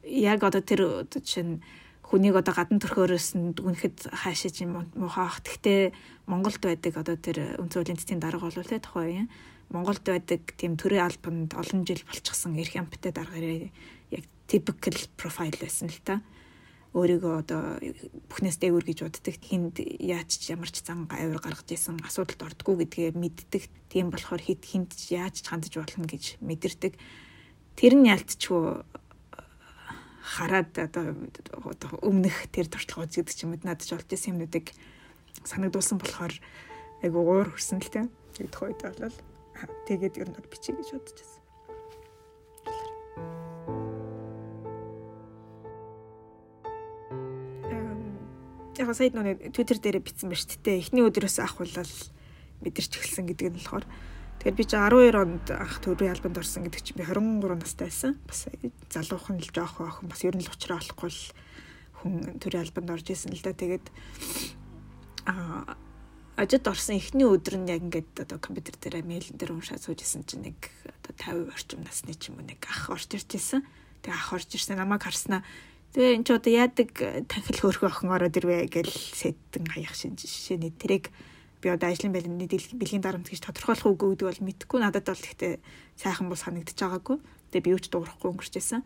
яг 0.07 0.41
одоо 0.45 0.63
тэр 0.63 1.05
чинь 1.25 1.61
хүнийг 2.07 2.39
одоо 2.39 2.55
гадна 2.55 2.79
төрхөөрөөс 2.79 3.29
нь 3.35 3.53
дүнхэд 3.59 4.15
хаашиж 4.15 4.63
юм 4.63 4.87
муухайх. 4.95 5.43
Гэхдээ 5.43 5.91
Монголд 6.31 6.63
байдаг 6.63 6.95
одоо 6.95 7.17
тэр 7.19 7.59
хуулийн 7.59 7.99
цэцгийн 7.99 8.23
дарга 8.23 8.47
болов 8.47 8.67
те 8.71 8.79
тухай 8.79 9.27
юм. 9.27 9.29
Монголд 9.75 10.07
байдаг 10.07 10.55
тийм 10.55 10.79
төрийн 10.79 11.11
албанд 11.11 11.59
олон 11.59 11.83
жил 11.83 11.99
болчихсон 12.07 12.55
эрх 12.55 12.79
амттай 12.79 13.11
даргаараа 13.11 13.67
яг 14.15 14.25
typical 14.47 14.95
profile 15.19 15.59
байсан 15.59 15.91
л 15.91 16.01
та. 16.07 16.23
Өөрийгөө 16.97 17.35
одоо 17.45 17.77
бүхнээс 18.33 18.57
дээгүүр 18.57 18.85
гэж 18.89 18.99
боддог 19.05 19.37
хинд 19.37 19.77
яаж 20.01 20.41
ч 20.41 20.57
ямар 20.57 20.73
ч 20.73 20.81
зан 20.81 21.05
авир 21.13 21.45
гаргаж 21.45 21.69
исэн 21.69 22.01
асуудалд 22.01 22.41
ордгоо 22.41 22.81
гэдгээ 22.81 23.13
мэддэг. 23.13 23.69
Тийм 23.93 24.09
болохоор 24.09 24.41
хит 24.41 24.65
хинд 24.65 24.97
яаж 25.13 25.45
ч 25.45 25.53
хандаж 25.53 25.77
болно 25.77 26.09
гэж 26.09 26.41
мэдэрдэг. 26.41 26.97
Тэр 27.77 27.93
нь 28.01 28.09
ялцчгүй 28.09 28.81
хараад 30.25 30.73
одоо 30.73 31.13
өмнөх 32.01 32.49
тэр 32.49 32.67
туршлага 32.73 33.05
үзэгдэж 33.05 33.39
юм 33.45 33.61
надад 33.61 33.85
ч 33.85 33.93
болж 33.93 34.09
исэн 34.09 34.41
юмнуудыг 34.41 34.73
санагдуулсан 35.45 36.01
болохоор 36.01 36.35
айгу 37.05 37.19
уур 37.21 37.53
хүрсэн 37.53 37.85
л 37.85 37.93
тийм. 37.93 38.09
Тэгээд 38.35 38.53
тохойд 38.57 38.81
болол 38.81 39.17
тэгээд 39.87 40.19
ер 40.19 40.29
нь 40.33 40.41
бичиж 40.51 40.75
гэж 40.75 40.89
бодож 40.97 41.15
байсан. 41.15 41.36
Яг 48.87 48.95
сая 48.95 49.11
нүг 49.11 49.51
Twitter 49.51 49.79
дээр 49.83 49.99
бичсэн 49.99 50.31
ба 50.31 50.39
шүү 50.39 50.63
дээ. 50.63 50.79
Эхний 50.79 51.03
өдрөөс 51.03 51.43
ахвалал 51.43 51.95
мэдэрч 52.63 52.93
эхэлсэн 52.95 53.27
гэдэг 53.27 53.51
нь 53.51 53.59
болохоор 53.59 53.85
Тэгэхээр 54.47 54.63
би 54.63 54.65
чи 54.65 54.79
12 54.79 55.19
онд 55.19 55.47
анх 55.51 55.83
төрийн 55.83 56.15
албанд 56.15 56.39
орсон 56.39 56.63
гэдэг 56.71 56.79
чинь 56.79 56.95
би 56.95 57.03
23 57.03 57.59
настай 57.59 57.91
байсан. 57.91 58.15
Бас 58.31 58.47
залуухан 58.95 59.43
л 59.43 59.51
жоох 59.51 59.83
охин 59.83 60.07
бас 60.07 60.23
ер 60.23 60.39
нь 60.39 60.45
л 60.45 60.51
уучраа 60.53 60.79
олохгүй 60.79 61.11
л 61.11 61.23
хүн 61.99 62.39
төрийн 62.39 62.63
албанд 62.63 62.95
орж 62.95 63.11
исэн 63.11 63.35
л 63.35 63.43
да. 63.43 63.51
Тэгээд 63.51 63.91
а 65.27 65.75
ажид 66.39 66.63
орсон 66.63 66.95
эхний 66.95 67.27
өдөр 67.27 67.59
нь 67.59 67.75
яг 67.75 67.83
ингээд 67.91 68.23
одоо 68.23 68.39
компьютер 68.39 68.79
дээр 68.79 69.03
мэйл 69.03 69.27
дээр 69.35 69.51
уншаад 69.51 69.83
суужсэн 69.83 70.23
чинь 70.23 70.53
нэг 70.53 70.71
одоо 70.87 71.51
50 71.51 71.51
орчим 71.51 71.81
насны 71.83 72.15
ч 72.15 72.31
юм 72.31 72.39
уу 72.39 72.47
нэг 72.47 72.63
ах 72.71 72.87
орж 72.93 73.11
ирж 73.19 73.35
исэн. 73.35 73.67
Тэгээ 74.07 74.15
ах 74.15 74.31
орж 74.31 74.47
ирсэн 74.55 74.79
намайг 74.79 75.03
харснаа 75.03 75.43
Тэгээ 75.95 76.17
эн 76.17 76.25
чи 76.25 76.33
одоо 76.35 76.53
яадаг 76.53 76.91
танхил 77.31 77.61
хөөрхөн 77.61 77.91
охин 77.93 78.11
ороод 78.11 78.37
ирвэ 78.37 78.67
гэж 78.67 78.89
сэтэн 78.91 79.65
хаях 79.71 79.95
шинжишээний 79.95 80.73
тэрийг 80.75 81.15
би 81.63 81.69
одоо 81.73 81.89
ажлын 81.91 82.13
байлны 82.13 82.47
бэлгийн 82.47 83.03
дарамт 83.03 83.31
гэж 83.31 83.43
тодорхойлох 83.43 83.95
үгүй 83.97 84.09
гэдэг 84.15 84.29
бол 84.29 84.45
мэдэхгүй 84.47 84.79
надад 84.81 85.09
бол 85.09 85.19
гэхдээ 85.19 85.59
сайхан 85.97 86.29
бол 86.29 86.39
санагдчих 86.39 86.79
байгаагүй. 86.79 87.17
Тэгээ 87.51 87.65
би 87.65 87.73
юу 87.73 87.81
ч 87.81 87.89
дуурахгүй 87.89 88.29
өнгөрч 88.31 88.55
байсан. 88.61 88.85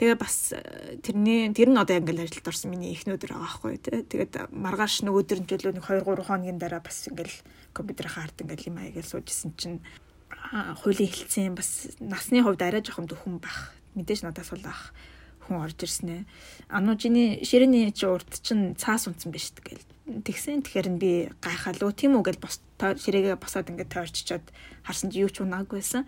Тэгээ 0.00 0.16
бас 0.16 0.56
тэрний 1.04 1.52
тэр 1.52 1.68
нь 1.68 1.76
одоо 1.76 2.00
ингээл 2.00 2.24
ажилд 2.24 2.48
орсон 2.48 2.72
миний 2.72 2.96
эхний 2.96 3.12
өдөр 3.12 3.36
байгаа 3.36 3.44
байхгүй 3.44 3.76
тий. 3.76 4.00
Тэгээд 4.00 4.48
маргааш 4.48 5.04
нэг 5.04 5.12
өдөр 5.12 5.44
нь 5.44 5.50
төлөө 5.52 5.76
нэг 5.76 5.84
2 5.84 6.00
3 6.08 6.24
хоногийн 6.24 6.56
дараа 6.56 6.80
бас 6.80 7.04
ингээл 7.04 7.36
компьютер 7.76 8.08
хаард 8.08 8.40
ингээл 8.40 8.72
юм 8.72 8.80
аягаар 8.80 9.04
суужсэн 9.04 9.52
чинь 9.60 9.84
хуулийн 10.80 11.12
хилцэн 11.12 11.52
бас 11.52 11.92
насны 12.00 12.40
хувьд 12.40 12.64
арай 12.64 12.80
жоохон 12.80 13.12
дөхөн 13.12 13.44
бах. 13.44 13.76
Мэдээж 13.92 14.24
надаас 14.24 14.48
бол 14.56 14.64
ах 14.64 14.96
хүн 15.50 15.66
орж 15.66 15.82
ирсэн 15.82 16.08
ээ. 16.14 16.22
Ану 16.70 16.94
жиний 16.94 17.42
ширээний 17.42 17.90
чи 17.90 18.06
урд 18.06 18.30
чин 18.46 18.78
цаас 18.78 19.10
унтсан 19.10 19.34
биш 19.34 19.50
тэгэл. 19.50 19.82
Тэгсэн 20.22 20.62
тэгэхээр 20.62 20.88
нь 20.94 21.02
би 21.02 21.10
гайхалуу 21.42 21.90
тийм 21.90 22.14
үү 22.14 22.30
гэж 22.30 22.36
бос 22.38 22.62
ширээгээ 22.78 23.34
босоод 23.42 23.74
ингээд 23.74 23.90
тойрччоод 23.90 24.46
харсан 24.86 25.10
чи 25.10 25.26
юу 25.26 25.30
ч 25.34 25.42
унаагүй 25.42 25.82
байсан. 25.82 26.06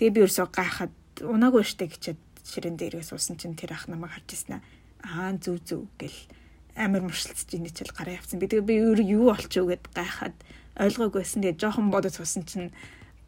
Тэгээ 0.00 0.14
би 0.16 0.20
ерөөсөө 0.24 0.48
гайхаад 0.48 0.94
унаагүй 1.20 1.62
штэ 1.68 1.92
гэчихэд 1.92 2.20
ширээн 2.48 2.76
дээрээ 2.80 3.04
суусан 3.04 3.36
чинь 3.36 3.52
тэр 3.52 3.76
ах 3.76 3.92
намайг 3.92 4.16
харж 4.16 4.28
ирсэн 4.32 4.64
аа 5.04 5.36
зүв 5.36 5.60
зүв 5.68 5.84
гэл 6.00 6.18
амар 6.78 7.02
муршилцж 7.04 7.50
ийн 7.52 7.68
чил 7.68 7.92
гараа 7.92 8.16
явцсан. 8.16 8.40
Би 8.40 8.48
тэгээ 8.48 8.64
би 8.64 9.04
юу 9.04 9.30
болчихоо 9.30 9.68
гэд 9.68 9.84
гайхаад 9.92 10.36
ойлгоогүйсэн. 10.78 11.42
Тэгээ 11.42 11.60
жоохон 11.60 11.90
бодож 11.90 12.16
суусан 12.16 12.46
чинь 12.46 12.70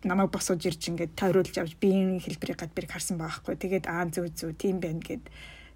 намайг 0.05 0.31
босож 0.33 0.65
ирж 0.65 0.81
ингээд 0.89 1.13
тойруулж 1.17 1.55
авч 1.61 1.77
биеийн 1.77 2.21
хэлбэрийг 2.21 2.59
гадбэрийг 2.61 2.93
харсан 2.93 3.21
байгаа 3.21 3.41
хгүй. 3.41 3.57
Тэгээд 3.57 3.87
аа 3.87 4.09
зүв 4.09 4.33
зүв 4.33 4.57
тийм 4.57 4.81
байна 4.81 5.01
гэд 5.05 5.29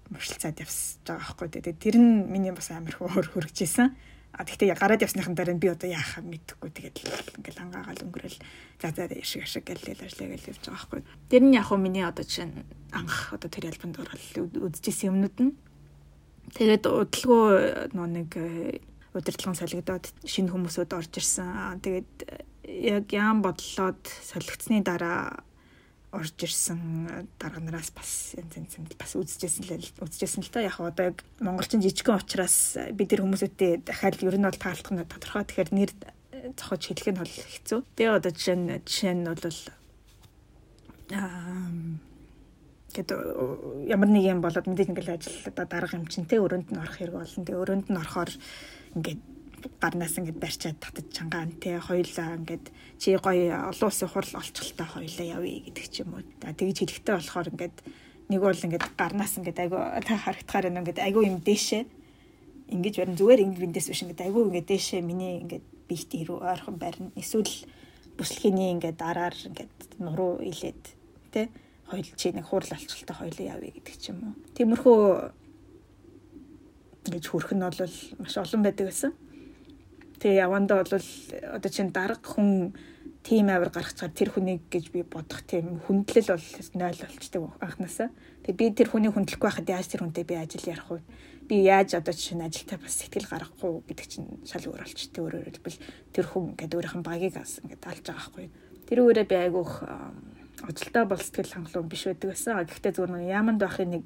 муршилцаад 0.09 0.61
явсаж 0.61 1.05
байгаа 1.05 1.29
хгүй. 1.29 1.47
Тэгээд 1.53 1.77
тэр 1.77 1.95
нь 2.01 2.25
миний 2.25 2.53
бас 2.53 2.73
амар 2.73 2.97
хөөр 2.97 3.29
хөргөж 3.29 3.57
исэн. 3.61 3.93
А 4.35 4.43
тэгтээ 4.43 4.75
гараад 4.75 4.99
явсныхан 4.99 5.31
дараа 5.31 5.55
би 5.55 5.71
одоо 5.71 5.87
яахаа 5.87 6.19
мэдэхгүй 6.19 6.69
тэгээд 6.75 6.97
ингээл 7.39 7.61
хангаагаал 7.61 8.03
өнгөрөөл 8.03 8.39
за 8.83 8.91
за 8.91 9.07
яшиг 9.07 9.47
яшиг 9.47 9.63
гэлэл 9.63 10.03
ажиллаа 10.03 10.27
гэл 10.35 10.49
явж 10.51 10.63
байгаа 10.67 10.83
хгүй. 10.83 11.01
Тэр 11.31 11.43
нь 11.47 11.55
яг 11.55 11.65
хөө 11.71 11.79
миний 11.79 12.03
одоо 12.03 12.27
жишээ 12.27 12.51
нь 12.51 12.67
анх 12.91 13.31
одоо 13.31 13.47
тэр 13.47 13.71
альбомд 13.71 13.95
орол 13.95 14.25
үзчихсэн 14.59 15.07
юмнууд 15.15 15.37
нь. 15.39 15.55
Тэгээд 16.51 16.83
удалгүй 16.83 17.95
нөө 17.95 18.07
нэг 18.11 18.29
удирдлагын 19.15 19.55
солигдоод 19.55 20.11
шинэ 20.27 20.51
хүмүүсүүд 20.51 20.91
орж 20.91 21.15
ирсэн. 21.15 21.79
Тэгээд 21.79 22.11
яг 22.67 23.13
яам 23.13 23.41
бодлоод 23.45 24.01
солигдсны 24.25 24.81
дараа 24.81 25.43
орж 26.15 26.35
ирсэн 26.47 27.27
дарга 27.39 27.59
нараас 27.59 27.91
бас 27.91 28.35
янз 28.39 28.55
янз 28.55 28.95
бас 28.97 29.15
үзэжсэн 29.19 29.67
л 29.67 29.89
үзэжсэн 29.99 30.43
л 30.43 30.51
та 30.51 30.63
яг 30.63 30.79
одоо 30.79 31.11
яг 31.11 31.23
монголчин 31.39 31.83
жижигхэн 31.83 32.19
учраас 32.19 32.77
бид 32.95 33.11
нар 33.11 33.23
хүмүүсүүдтэй 33.27 33.83
дахиад 33.83 34.23
ер 34.23 34.37
нь 34.39 34.47
бол 34.47 34.55
таалдах 34.55 34.91
нь 34.95 35.03
тодорхой 35.03 35.43
тэгэхээр 35.43 35.71
нэр 35.75 35.91
зохиж 36.55 36.83
хэлэх 36.87 37.07
нь 37.11 37.19
бол 37.19 37.33
хэцүү. 37.33 37.79
Тэгээ 37.95 38.15
одоо 38.15 38.31
жишээ 38.31 38.55
нь 38.55 38.67
жишээ 38.85 39.13
нь 39.17 39.27
бол 39.27 39.57
аа 41.11 41.67
гэд 42.95 43.09
ямар 43.91 44.09
нэг 44.09 44.23
юм 44.23 44.39
болоод 44.39 44.67
мэдээж 44.71 44.89
ингээл 44.93 45.15
ажил 45.19 45.35
одоо 45.51 45.65
дарга 45.67 45.97
юм 45.99 46.07
чинь 46.07 46.29
те 46.29 46.39
өрөөнд 46.39 46.71
нь 46.71 46.79
орох 46.79 46.95
хэрэг 46.95 47.15
болно. 47.17 47.43
Тэгээ 47.43 47.61
өрөөнд 47.61 47.87
нь 47.91 47.99
орохоор 47.99 48.31
ингээд 48.95 49.21
гарнаас 49.81 50.17
ингээд 50.17 50.39
барьчаад 50.39 50.77
татаж 50.79 51.05
чангаан 51.11 51.51
те 51.61 51.79
хоёлаа 51.79 52.35
ингээд 52.39 52.65
чи 52.97 53.15
гоё 53.17 53.69
олон 53.71 53.89
улсын 53.89 54.09
хурал 54.09 54.33
олчлолтой 54.41 54.87
хоёлаа 54.87 55.25
явъя 55.37 55.59
гэдэг 55.65 55.85
ч 55.91 55.95
юм 56.03 56.13
уу. 56.15 56.23
Тэгж 56.41 56.77
хэлэхтэй 56.81 57.15
болохоор 57.15 57.47
ингээд 57.53 57.77
нэг 58.29 58.41
бол 58.41 58.65
ингээд 58.65 58.85
гарнаас 58.97 59.33
ингээд 59.37 59.61
айгу 59.61 59.77
та 60.05 60.13
харагдахаар 60.17 60.69
ингээд 60.69 60.99
айгу 60.99 61.21
юм 61.21 61.39
дээшээ 61.41 61.83
ингэж 62.73 62.93
барин 62.97 63.17
зүгээр 63.17 63.41
ингэ 63.45 63.61
биндээс 63.61 63.87
биш 63.89 64.01
ингээд 64.01 64.25
айгу 64.25 64.49
ингээд 64.49 64.69
дээшээ 64.69 65.01
миний 65.05 65.41
ингээд 65.45 65.65
биет 65.85 66.11
ирүү 66.13 66.37
ойрхон 66.41 66.77
барина. 66.81 67.13
Эсвэл 67.13 67.53
бүслэхний 68.17 68.73
ингээд 68.73 68.97
дараар 68.97 69.35
ингээд 69.35 70.01
нуруу 70.01 70.41
илээд 70.41 70.83
те 71.29 71.49
хоёул 71.85 72.09
чи 72.17 72.31
нэг 72.33 72.45
хурал 72.49 72.73
олчлолтой 72.73 73.15
хоёлаа 73.15 73.45
явъя 73.55 73.71
гэдэг 73.77 73.95
ч 74.01 74.09
юм 74.09 74.17
уу. 74.25 74.33
Тиймэрхүү 74.57 74.99
ингэж 77.05 77.25
хөрх 77.29 77.53
нь 77.53 77.61
бол 77.61 77.93
маш 78.17 78.35
олон 78.41 78.61
байдаг 78.65 78.89
гэсэн. 78.89 79.13
Тэгээ 80.19 80.43
явандаа 80.47 80.83
бол 80.83 81.07
одоо 81.55 81.71
чинь 81.71 81.91
дарга 81.91 82.23
хүн 82.23 82.73
тийм 83.25 83.49
авир 83.49 83.73
гаргацгаар 83.73 84.13
тэр 84.13 84.29
хүнийг 84.29 84.69
гэж 84.69 84.93
би 84.93 85.01
бодох 85.01 85.41
тийм 85.49 85.81
хүндлэл 85.81 86.37
бол 86.37 86.45
0 86.45 86.77
болчдөг 86.77 87.41
анханасаа. 87.57 88.09
Тэгээ 88.45 88.59
би 88.59 88.65
тэр 88.77 88.89
хүнийг 88.93 89.17
хүндлэхгүй 89.17 89.49
байхад 89.49 89.69
яаж 89.69 89.89
тэр 89.89 90.05
хүнтэй 90.05 90.25
би 90.29 90.37
ажил 90.37 90.69
ярих 90.69 90.89
вэ? 90.93 91.01
Би 91.49 91.55
яаж 91.65 91.97
одоо 91.97 92.13
чинь 92.13 92.45
ажилтаа 92.45 92.77
бас 92.77 92.93
сэтгэл 93.01 93.25
гаргахгүй 93.25 93.81
гэдэг 93.89 94.05
чинь 94.05 94.29
шал 94.45 94.69
өөр 94.69 94.85
болчтой 94.85 95.21
өөрөөр 95.25 95.47
хэлбэл 95.57 95.81
тэр 96.13 96.25
хүн 96.29 96.53
ингээд 96.53 96.75
өөрийнх 96.77 96.97
нь 97.01 97.07
багийг 97.09 97.35
ас 97.41 97.57
ингээд 97.65 97.81
алж 97.81 98.05
байгаа 98.05 98.21
байхгүй. 98.29 98.47
Тэр 98.85 98.99
үүрээ 99.01 99.25
би 99.25 99.35
айгүйх 99.41 99.73
ажилтаа 100.69 101.05
бол 101.09 101.21
сэтгэл 101.21 101.53
хангалуун 101.53 101.89
биш 101.89 102.05
байдаг 102.05 102.29
байсан. 102.29 102.61
Гэхдээ 102.61 102.93
зүгээр 102.93 103.13
нэг 103.13 103.33
яаманд 103.33 103.61
байхын 103.61 103.89
нэг 103.89 104.05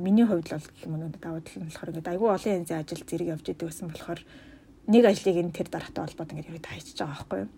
миний 0.00 0.24
хувьд 0.24 0.48
бол 0.52 0.68
гэх 0.68 0.84
юм 0.84 0.94
уу 0.96 1.12
давуу 1.16 1.40
тал 1.40 1.60
нь 1.60 1.68
болохоор 1.68 1.90
ингээд 1.92 2.12
айгүй 2.12 2.28
олон 2.28 2.56
янзын 2.60 2.80
ажил 2.80 3.04
зэрэг 3.04 3.32
явж 3.32 3.44
идэг 3.48 3.68
байсан 3.68 3.88
болохоор 3.88 4.20
нэг 4.88 5.04
ажлыг 5.04 5.36
энэ 5.36 5.52
тэр 5.52 5.68
дараатай 5.68 6.02
холбоод 6.08 6.32
ингээд 6.32 6.48
яваад 6.48 6.66
хайчиж 6.66 6.96
байгаа 6.96 7.14
байхгүй 7.14 7.38
юу. 7.44 7.50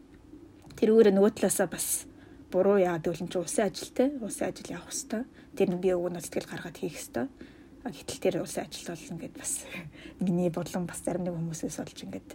Тэрүүгээр 0.76 1.14
нөгөө 1.14 1.32
талаасаа 1.38 1.68
бас 1.70 1.86
буруу 2.50 2.78
яагаад 2.82 3.06
гэвэл 3.06 3.30
чи 3.30 3.38
улсын 3.38 3.66
ажилтай 3.70 4.08
улсын 4.18 4.50
ажил 4.50 4.74
явах 4.74 4.90
хэвээр 4.90 5.24
тэр 5.54 5.68
нь 5.70 5.82
би 5.82 5.88
өгөө 5.94 6.18
сэтгэл 6.18 6.50
гаргаад 6.50 6.76
хийх 6.82 6.98
хэвээр 6.98 7.28
гэтэл 7.86 8.20
тэр 8.20 8.34
улсын 8.42 8.66
ажил 8.66 8.90
бол 8.90 9.10
ингээд 9.14 9.34
бас 9.38 9.52
миний 10.24 10.50
бодлон 10.50 10.84
бас 10.90 11.00
зарим 11.06 11.22
нэг 11.22 11.34
хүмүүсээс 11.38 11.78
болж 11.78 11.98
ингээд 12.02 12.30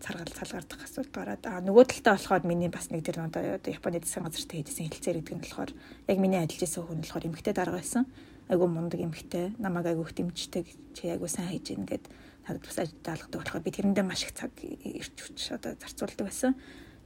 царгал 0.00 0.32
цалгаардах 0.32 0.80
асуудал 0.80 1.12
гараад 1.12 1.44
а 1.44 1.60
нөгөө 1.60 1.84
талтай 1.92 2.16
болохоор 2.16 2.44
миний 2.48 2.72
бас 2.72 2.88
нэг 2.88 3.04
тэр 3.04 3.20
одоо 3.20 3.60
Японы 3.60 4.00
засгийн 4.00 4.24
газартай 4.24 4.56
хийжсэн 4.64 4.88
хэлэлцээр 4.88 5.16
гэдэг 5.20 5.36
нь 5.36 5.44
болохоор 5.44 5.70
яг 6.08 6.16
миний 6.16 6.40
ажиллаж 6.40 6.64
байсан 6.64 6.84
хүн 6.88 7.00
болохоор 7.04 7.28
эмгтэй 7.28 7.54
дарга 7.54 7.76
байсан. 7.76 8.04
Айгу 8.48 8.64
мундаг 8.66 9.00
эмгтэй 9.04 9.52
намайг 9.60 9.86
айгу 9.92 10.08
их 10.08 10.16
дэмждэг 10.16 10.66
чи 10.96 11.04
айгу 11.12 11.28
сайн 11.28 11.52
хийж 11.52 11.76
ийн 11.76 11.84
гэд 11.84 12.04
надад 12.46 12.64
бас 12.64 12.78
ажил 12.78 13.00
даалгадаг 13.04 13.38
болохоор 13.40 13.64
би 13.64 13.70
тэрэндээ 13.74 14.04
маш 14.04 14.22
их 14.24 14.32
цаг 14.32 14.52
ирч 14.60 15.16
хүч 15.16 15.52
одоо 15.56 15.76
зарцуулдаг 15.76 16.26
байсан. 16.26 16.54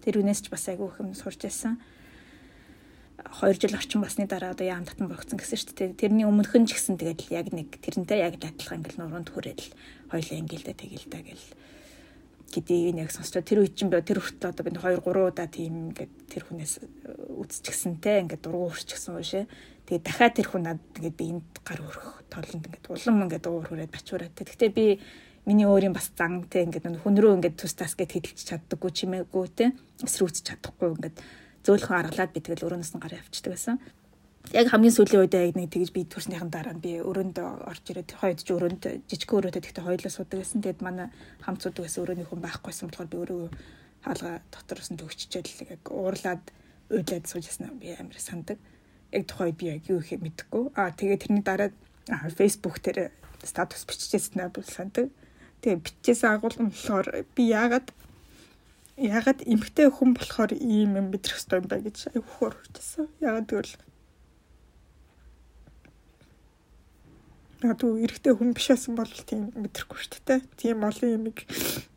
Тэр 0.05 0.21
үнээс 0.21 0.45
ч 0.45 0.53
бас 0.53 0.69
айгүй 0.69 0.89
их 0.89 1.01
юм 1.01 1.15
сурч 1.15 1.43
байсан. 1.47 1.81
2 3.15 3.57
жил 3.57 3.75
орчим 3.75 4.03
басны 4.03 4.27
дараа 4.27 4.53
одоо 4.53 4.67
яам 4.67 4.85
татан 4.85 5.09
богцсон 5.09 5.39
гэсэн 5.39 5.59
шүү 5.59 5.75
дээ. 5.79 5.99
Тэрний 5.99 6.27
өмнөх 6.27 6.53
нь 6.55 6.67
ч 6.67 6.75
гэсэн 6.75 6.99
тэгэл 6.99 7.31
яг 7.31 7.55
нэг 7.55 7.71
тэрнтэй 7.79 8.21
яг 8.21 8.37
адилхан 8.43 8.83
ингээл 8.83 9.01
нуруунд 9.01 9.31
хүрээл 9.31 9.71
хоёлаа 10.11 10.39
ингээл 10.43 10.75
тэгэл 10.75 11.07
да 11.09 11.21
гэл 11.23 11.47
гэдгийг 12.55 12.99
яг 12.99 13.11
сонсчоо 13.11 13.43
тэр 13.43 13.63
үед 13.63 13.75
чинь 13.79 13.91
тэр 13.91 14.19
хүртэл 14.19 14.51
одоо 14.51 14.65
би 14.67 14.71
2 14.75 15.03
3 15.03 15.31
удаа 15.31 15.49
тийм 15.51 15.95
ингээд 15.95 16.13
тэр 16.31 16.43
хүнээс 16.47 16.75
үзчихсэнтэй 17.39 18.23
ингээд 18.27 18.43
дургу 18.43 18.71
хүрчихсэн 18.71 19.15
үшээ. 19.19 19.45
Тэгээ 19.85 20.03
дахиад 20.05 20.35
тэр 20.35 20.49
хүн 20.49 20.63
надад 20.65 20.97
ингээд 20.97 21.17
би 21.21 21.27
энд 21.29 21.49
гар 21.61 21.81
өрөх 21.85 22.25
толонд 22.33 22.65
ингээд 22.65 22.87
улам 22.89 23.25
ингээд 23.29 23.47
уур 23.49 23.67
хүрээд 23.69 23.93
бачуураад. 23.93 24.33
Тэгтээ 24.33 24.71
би 24.73 24.85
миний 25.45 25.69
өөрийн 25.69 25.93
бас 25.93 26.09
зан 26.17 26.49
те 26.49 26.65
ингээд 26.65 27.05
хүн 27.05 27.17
рүү 27.21 27.37
ингээд 27.37 27.61
тустаас 27.61 27.93
гэд 27.93 28.17
хидэлж 28.17 28.41
чаддаггүй 28.49 28.91
чимээгүй 28.97 29.45
те 29.53 29.77
эсрүүцэж 30.01 30.45
чадахгүй 30.49 30.89
ингээд 30.97 31.17
зөөлхөн 31.69 32.01
аргалаад 32.01 32.33
би 32.33 32.41
тэгэл 32.41 32.65
өрөөнөөс 32.65 32.93
нь 32.97 33.03
гараа 33.05 33.21
явчихдаг 33.21 33.53
байсан. 33.53 33.77
Яг 34.53 34.69
хамгийн 34.69 34.93
сүүлийн 34.93 35.25
үед 35.25 35.37
яг 35.37 35.57
нэг 35.57 35.73
тэгж 35.73 35.93
би 35.93 36.05
төрснийхэн 36.05 36.53
дараа 36.53 36.77
би 36.77 37.01
өрөөнд 37.01 37.41
орж 37.41 37.85
ирээд 37.89 38.13
хойд 38.13 38.45
ч 38.45 38.53
өрөөнд 38.53 39.09
жижиг 39.09 39.33
өрөөтэй 39.33 39.65
тэгтээ 39.65 39.85
хоёлоо 39.85 40.13
суудаг 40.13 40.45
байсан. 40.45 40.61
Тэгэд 40.61 40.81
манай 40.85 41.09
хамт 41.41 41.65
суудаг 41.65 41.89
байсан 41.89 42.05
өрөөний 42.05 42.29
хүн 42.29 42.45
байхгүйсэн 42.45 42.89
болохоор 42.93 43.09
би 43.09 43.19
өөрөө 43.25 43.43
хаалга 44.05 44.33
дотороос 44.53 44.89
нь 44.93 45.01
төгччээл 45.01 45.73
яг 45.73 45.85
уурлаад 45.89 46.45
уйлаад 46.93 47.25
суужсэн 47.25 47.73
би 47.81 47.97
амар 47.97 48.21
сандаг. 48.21 48.61
Яг 49.15 49.25
тухайд 49.31 49.57
би 49.57 49.71
яг 49.71 49.87
юу 49.87 50.03
ихе 50.03 50.19
мэдэхгүй. 50.19 50.75
Аа 50.75 50.91
тэгээ 50.91 51.23
тэрний 51.23 51.45
дараа 51.47 51.71
Facebook 52.35 52.83
дээр 52.83 53.15
статус 53.47 53.87
биччихсэн 53.87 54.43
аа 54.43 54.51
бол 54.51 54.67
сандаг. 54.67 55.15
Тэгээ 55.63 55.81
бичээсээ 55.87 56.31
агуулсан 56.35 56.75
болохоор 56.75 57.25
би 57.33 57.43
яагаад 57.55 57.89
ягаад 58.99 59.41
эмгтэй 59.43 59.89
хүн 59.91 60.15
болохоор 60.15 60.53
ийм 60.55 60.99
юм 61.01 61.07
мэдрэх 61.11 61.39
ёстой 61.39 61.59
юм 61.63 61.67
бэ 61.67 61.89
гэж 61.89 62.15
айвхөр 62.15 62.55
хүрчээсэн. 62.55 63.07
Ягаад 63.23 63.47
гэвэл 63.51 63.75
надад 67.65 67.97
эрэгтэй 68.05 68.35
хүн 68.37 68.53
биш 68.55 68.69
байсан 68.71 68.95
бол 68.95 69.09
тийм 69.09 69.51
мэдрэхгүй 69.57 69.99
шүү 69.99 70.23
дээ. 70.29 70.41
Тийм 70.61 70.85
олон 70.85 71.11
юмыг 71.17 71.43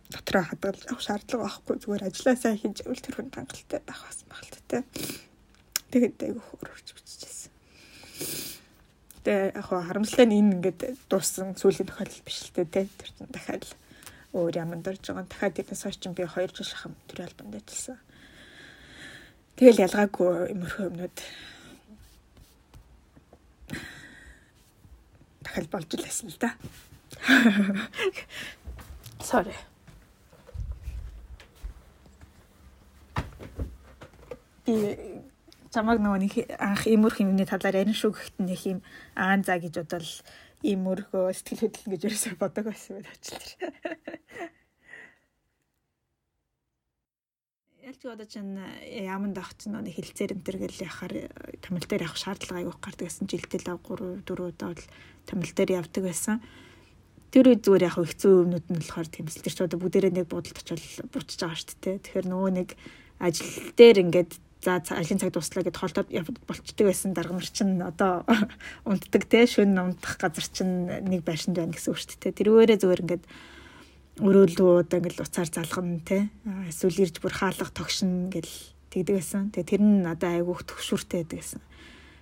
дотроо 0.10 0.44
хадгалж 0.48 0.88
авах 0.88 1.04
шаардлага 1.04 1.44
байхгүй 1.44 1.76
зүгээр 1.84 2.08
ажиллаа 2.08 2.36
сайн 2.40 2.58
хийж 2.58 2.78
явал 2.88 3.04
тэр 3.04 3.16
хүн 3.20 3.30
хангалттай 3.36 3.82
байх 3.84 4.02
бас 4.08 4.20
багталтай. 4.32 4.82
Тэгээд 5.92 6.24
айгүй 6.24 6.44
биччихсэн. 6.64 7.07
Тэгээ 9.28 9.60
яг 9.60 9.68
харамсалтай 9.68 10.28
нь 10.28 10.38
энэ 10.40 10.54
ингээд 10.60 10.80
дууссан 11.12 11.52
сүүлийн 11.60 11.92
тохиолдол 11.92 12.24
биш 12.24 12.48
л 12.48 12.56
дээ 12.56 12.88
тэр 12.88 13.10
чинь 13.12 13.28
дахиад 13.28 13.64
өөр 14.32 14.56
яманд 14.56 14.88
орж 14.88 15.04
байгаа. 15.04 15.28
Дахиад 15.28 15.56
тэрнээс 15.58 15.84
хойш 15.84 16.00
чинь 16.00 16.16
би 16.16 16.24
2 16.24 16.56
жил 16.56 16.68
шахам 16.68 16.96
төр 17.12 17.28
албанд 17.28 17.60
ажилласан. 17.60 18.00
Тэгэл 19.58 19.84
ялгаагүй 19.84 20.54
имөрхөө 20.54 20.88
юмнууд 20.88 21.18
дахиад 25.44 25.68
болж 25.74 25.90
л 25.92 26.06
байсан 26.06 26.32
л 26.32 26.40
да. 26.40 26.56
Sorry. 29.28 29.54
Би 34.66 34.74
чамаг 35.78 36.02
нөгөө 36.02 36.20
нэг 36.26 36.34
анх 36.58 36.90
имөрх 36.90 37.22
юмны 37.22 37.46
талаар 37.46 37.86
ярин 37.86 37.94
шүү 37.94 38.18
гэхэд 38.18 38.38
нэг 38.42 38.62
юм 38.66 38.80
аан 39.14 39.46
заа 39.46 39.62
гэж 39.62 39.86
бодвол 39.86 40.10
имөрхөө 40.66 41.38
сэтгэл 41.38 41.70
хөдлөн 41.70 41.92
гэж 41.94 42.02
ерөөсөй 42.10 42.34
бодог 42.42 42.66
байсан 42.66 42.98
байх 42.98 43.14
ажил 43.14 43.38
тэр. 43.38 43.54
Ялч 47.86 48.02
одоо 48.10 48.26
чинь 48.26 48.58
яманд 48.90 49.38
авах 49.38 49.54
чинь 49.54 49.78
нэг 49.78 49.94
хилцээр 49.94 50.34
энэ 50.34 50.44
төр 50.50 50.58
гэл 50.66 50.82
яхаар 50.82 51.14
томил 51.62 51.86
дээр 51.86 52.10
явах 52.10 52.18
шаардлага 52.18 52.60
аяг 52.66 52.82
гардаг 52.82 53.06
гэсэн 53.06 53.30
жилдэл 53.30 53.78
3 53.78 54.26
4 54.26 54.50
удаа 54.50 54.74
бол 54.74 54.86
томил 55.30 55.52
дээр 55.54 55.78
явдаг 55.78 56.04
байсан. 56.04 56.42
Тэр 57.30 57.54
үед 57.54 57.62
зүгээр 57.64 57.86
яг 57.86 57.96
хэцүү 58.02 58.34
өмнөд 58.44 58.66
нь 58.66 58.82
болохоор 58.82 59.08
тэмцэл 59.14 59.46
тэр 59.46 59.54
ч 59.54 59.60
одоо 59.62 59.78
бүгдээрээ 59.78 60.14
нэг 60.20 60.26
буудалд 60.26 60.58
очил 60.58 61.06
буучж 61.14 61.38
байгаа 61.38 61.54
шүү 61.54 61.80
дээ. 61.80 62.02
Тэгэхээр 62.02 62.28
нөгөө 62.28 62.52
нэг 62.60 62.70
ажил 63.22 63.52
дээр 63.78 63.98
ингээд 64.04 64.32
за 64.68 64.84
ажлын 64.84 65.20
цаг 65.24 65.32
дуслаа 65.32 65.64
гэд 65.64 65.80
холдоод 65.80 66.12
болчдөг 66.44 66.86
байсан 66.92 67.16
дарга 67.16 67.40
нар 67.40 67.48
чинь 67.48 67.80
одоо 67.80 68.28
унтдаг 68.90 69.24
те 69.32 69.48
шөнө 69.48 69.96
унтах 69.96 70.20
газар 70.20 70.44
чинь 70.52 70.92
нэг 71.08 71.24
байшинд 71.24 71.56
байна 71.56 71.72
гэсэн 71.72 71.96
үг 71.96 72.00
шүү 72.04 72.20
дээ. 72.20 72.36
Тэрүүгээрээ 72.36 72.82
зүгээр 72.84 73.04
ингээд 73.08 73.24
өрөөлөө 74.28 74.72
одоо 74.84 74.98
ингээл 75.00 75.24
уцаар 75.24 75.48
залгана 75.48 76.04
те 76.04 76.28
эсвэл 76.68 77.06
ирж 77.06 77.24
бүр 77.24 77.34
хаалга 77.38 77.72
тогшин 77.72 78.28
гэл 78.34 78.52
тэгдэг 78.92 79.16
байсан. 79.16 79.54
Тэгээ 79.56 79.72
тэр 79.72 79.82
нь 79.88 80.04
надад 80.04 80.42
айгүйх 80.42 80.66
төгшүүртэй 80.66 81.24
байдаг 81.24 81.40
гэсэн. 81.40 81.62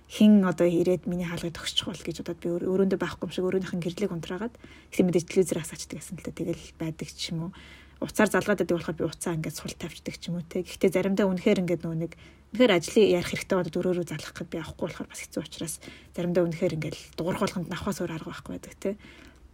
Хин 0.06 0.44
одоо 0.46 0.68
ирээд 0.68 1.10
миний 1.10 1.26
хаалгыг 1.26 1.56
тогсчих 1.56 1.90
бол 1.90 1.98
гэж 1.98 2.22
бодоод 2.22 2.38
би 2.38 2.48
өрөөндөө 2.52 3.00
байхгүй 3.00 3.26
юм 3.26 3.34
шиг 3.34 3.74
нь 3.74 3.82
гэрлийг 3.82 4.12
унтраагаад 4.14 4.54
тийм 4.94 5.10
мэдээ 5.10 5.26
телевизээр 5.26 5.62
асаачдаг 5.66 5.98
гэсэн 5.98 6.20
л 6.20 6.30
тэгэл 6.30 6.64
байдаг 6.78 7.08
ч 7.10 7.34
юм 7.34 7.50
уу. 7.50 7.52
Уцаар 7.98 8.28
залгаад 8.28 8.60
байдаг 8.60 8.76
болохоор 8.76 8.98
би 9.00 9.08
уцаа 9.08 9.34
ингээд 9.34 9.56
сул 9.56 9.72
тавьчихдаг 9.72 10.14
ч 10.20 10.28
юм 10.28 10.38
уу 10.38 10.44
те. 10.44 10.62
Гэхдээ 10.62 10.94
заримдаа 10.94 11.26
үнэхээр 11.32 11.62
ингээд 11.64 11.82
нөө 11.82 11.96
нэг 11.96 12.12
үнэхээр 12.54 12.72
ажлыг 12.76 13.06
ярих 13.10 13.30
хэрэгтэй 13.32 13.56
бодод 13.58 13.78
өрөөрөө 13.80 14.06
залах 14.06 14.32
гэд 14.36 14.50
би 14.52 14.58
авахгүй 14.62 14.86
болохоор 14.86 15.10
бас 15.10 15.20
хэцүү 15.24 15.42
учраас 15.42 15.74
заримдаа 16.14 16.46
үнэхээр 16.46 16.76
ингээд 16.76 16.96
дуурах 17.18 17.42
болгонд 17.42 17.70
навхаас 17.72 17.98
өөр 18.02 18.14
арга 18.14 18.30
байхгүй 18.30 18.52
байдаг 18.54 18.74
те. 18.78 18.90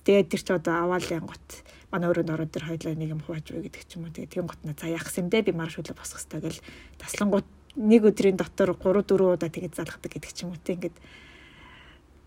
Тэгээд 0.02 0.28
тэр 0.34 0.42
ч 0.42 0.48
одоо 0.50 0.74
аваал 0.82 1.06
янгот 1.06 1.46
манай 1.94 2.10
өрөөнд 2.10 2.34
ороод 2.34 2.50
тэр 2.52 2.66
хоёлаа 2.66 2.94
нэг 2.98 3.10
юм 3.14 3.22
хувааж 3.22 3.46
өгье 3.54 3.70
гэдэг 3.70 3.82
ч 3.86 3.90
юм 3.96 4.04
уу. 4.06 4.14
Тэгээд 4.14 4.32
тийм 4.34 4.46
гот 4.50 4.60
на 4.66 4.74
за 4.74 4.90
яах 4.90 5.08
юм 5.14 5.28
бэ? 5.30 5.46
Би 5.46 5.52
марш 5.54 5.78
хөлөө 5.78 5.94
босох 5.94 6.20
хэрэгтэй 6.20 6.40
гэл 6.42 6.60
таслангууд 6.98 7.48
нэг 7.76 8.02
өдрийн 8.04 8.36
дотор 8.36 8.74
3 8.76 9.06
4 9.08 9.38
удаа 9.38 9.48
тэгээд 9.48 9.76
залгадаг 9.78 10.10
гэдэг 10.12 10.32
ч 10.34 10.42
юм 10.42 10.52
уу. 10.52 10.60
Ингээд 10.60 10.96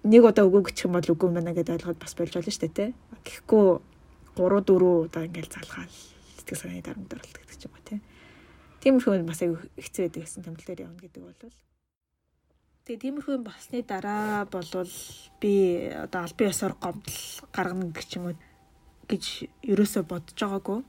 нэг 0.06 0.22
удаа 0.24 0.46
өгөө 0.46 0.62
гэх 0.72 0.86
юм 0.86 0.94
бол 0.96 1.12
үгүй 1.12 1.30
мэнэ 1.30 1.52
гэдээ 1.52 1.76
ойлгоод 1.82 2.00
бас 2.00 2.14
болж 2.16 2.32
болно 2.32 2.52
шүү 2.54 2.64
дээ 2.64 2.74
тий. 2.74 2.90
Гэхдээ 3.26 3.68
3 4.38 4.64
4 4.66 5.10
удаа 5.10 5.24
ингээд 5.26 5.52
залгаал 5.54 5.94
сэтгэл 6.40 6.62
санааны 6.62 6.86
дарамт 6.86 7.14
оролт 7.14 7.36
гэдэг 7.36 7.58
ч 7.58 7.64
юм 7.66 7.74
уу 7.74 7.84
тий. 7.84 8.00
Тиймэрхүү 8.86 9.26
бас 9.26 9.42
аяг 9.42 9.66
хэцүү 9.82 10.02
байдаг 10.06 10.22
гэсэн 10.22 10.46
томил 10.46 10.62
дээр 10.62 10.86
явна 10.86 11.02
гэдэг 11.02 11.24
бол 11.26 11.54
Тэгээ 12.86 13.02
тиймэрхүү 13.02 13.38
болсны 13.42 13.82
дараа 13.82 14.46
болвол 14.46 14.94
би 15.42 15.90
одоо 15.90 16.22
албан 16.22 16.54
ёсоор 16.54 16.74
гомдол 16.78 17.18
гаргана 17.50 17.90
гэх 17.90 18.14
юм 18.14 18.30
уу 18.30 18.38
гэж 19.10 19.50
ерөөсөө 19.66 20.04
бодож 20.06 20.38
байгаагүй. 20.38 20.80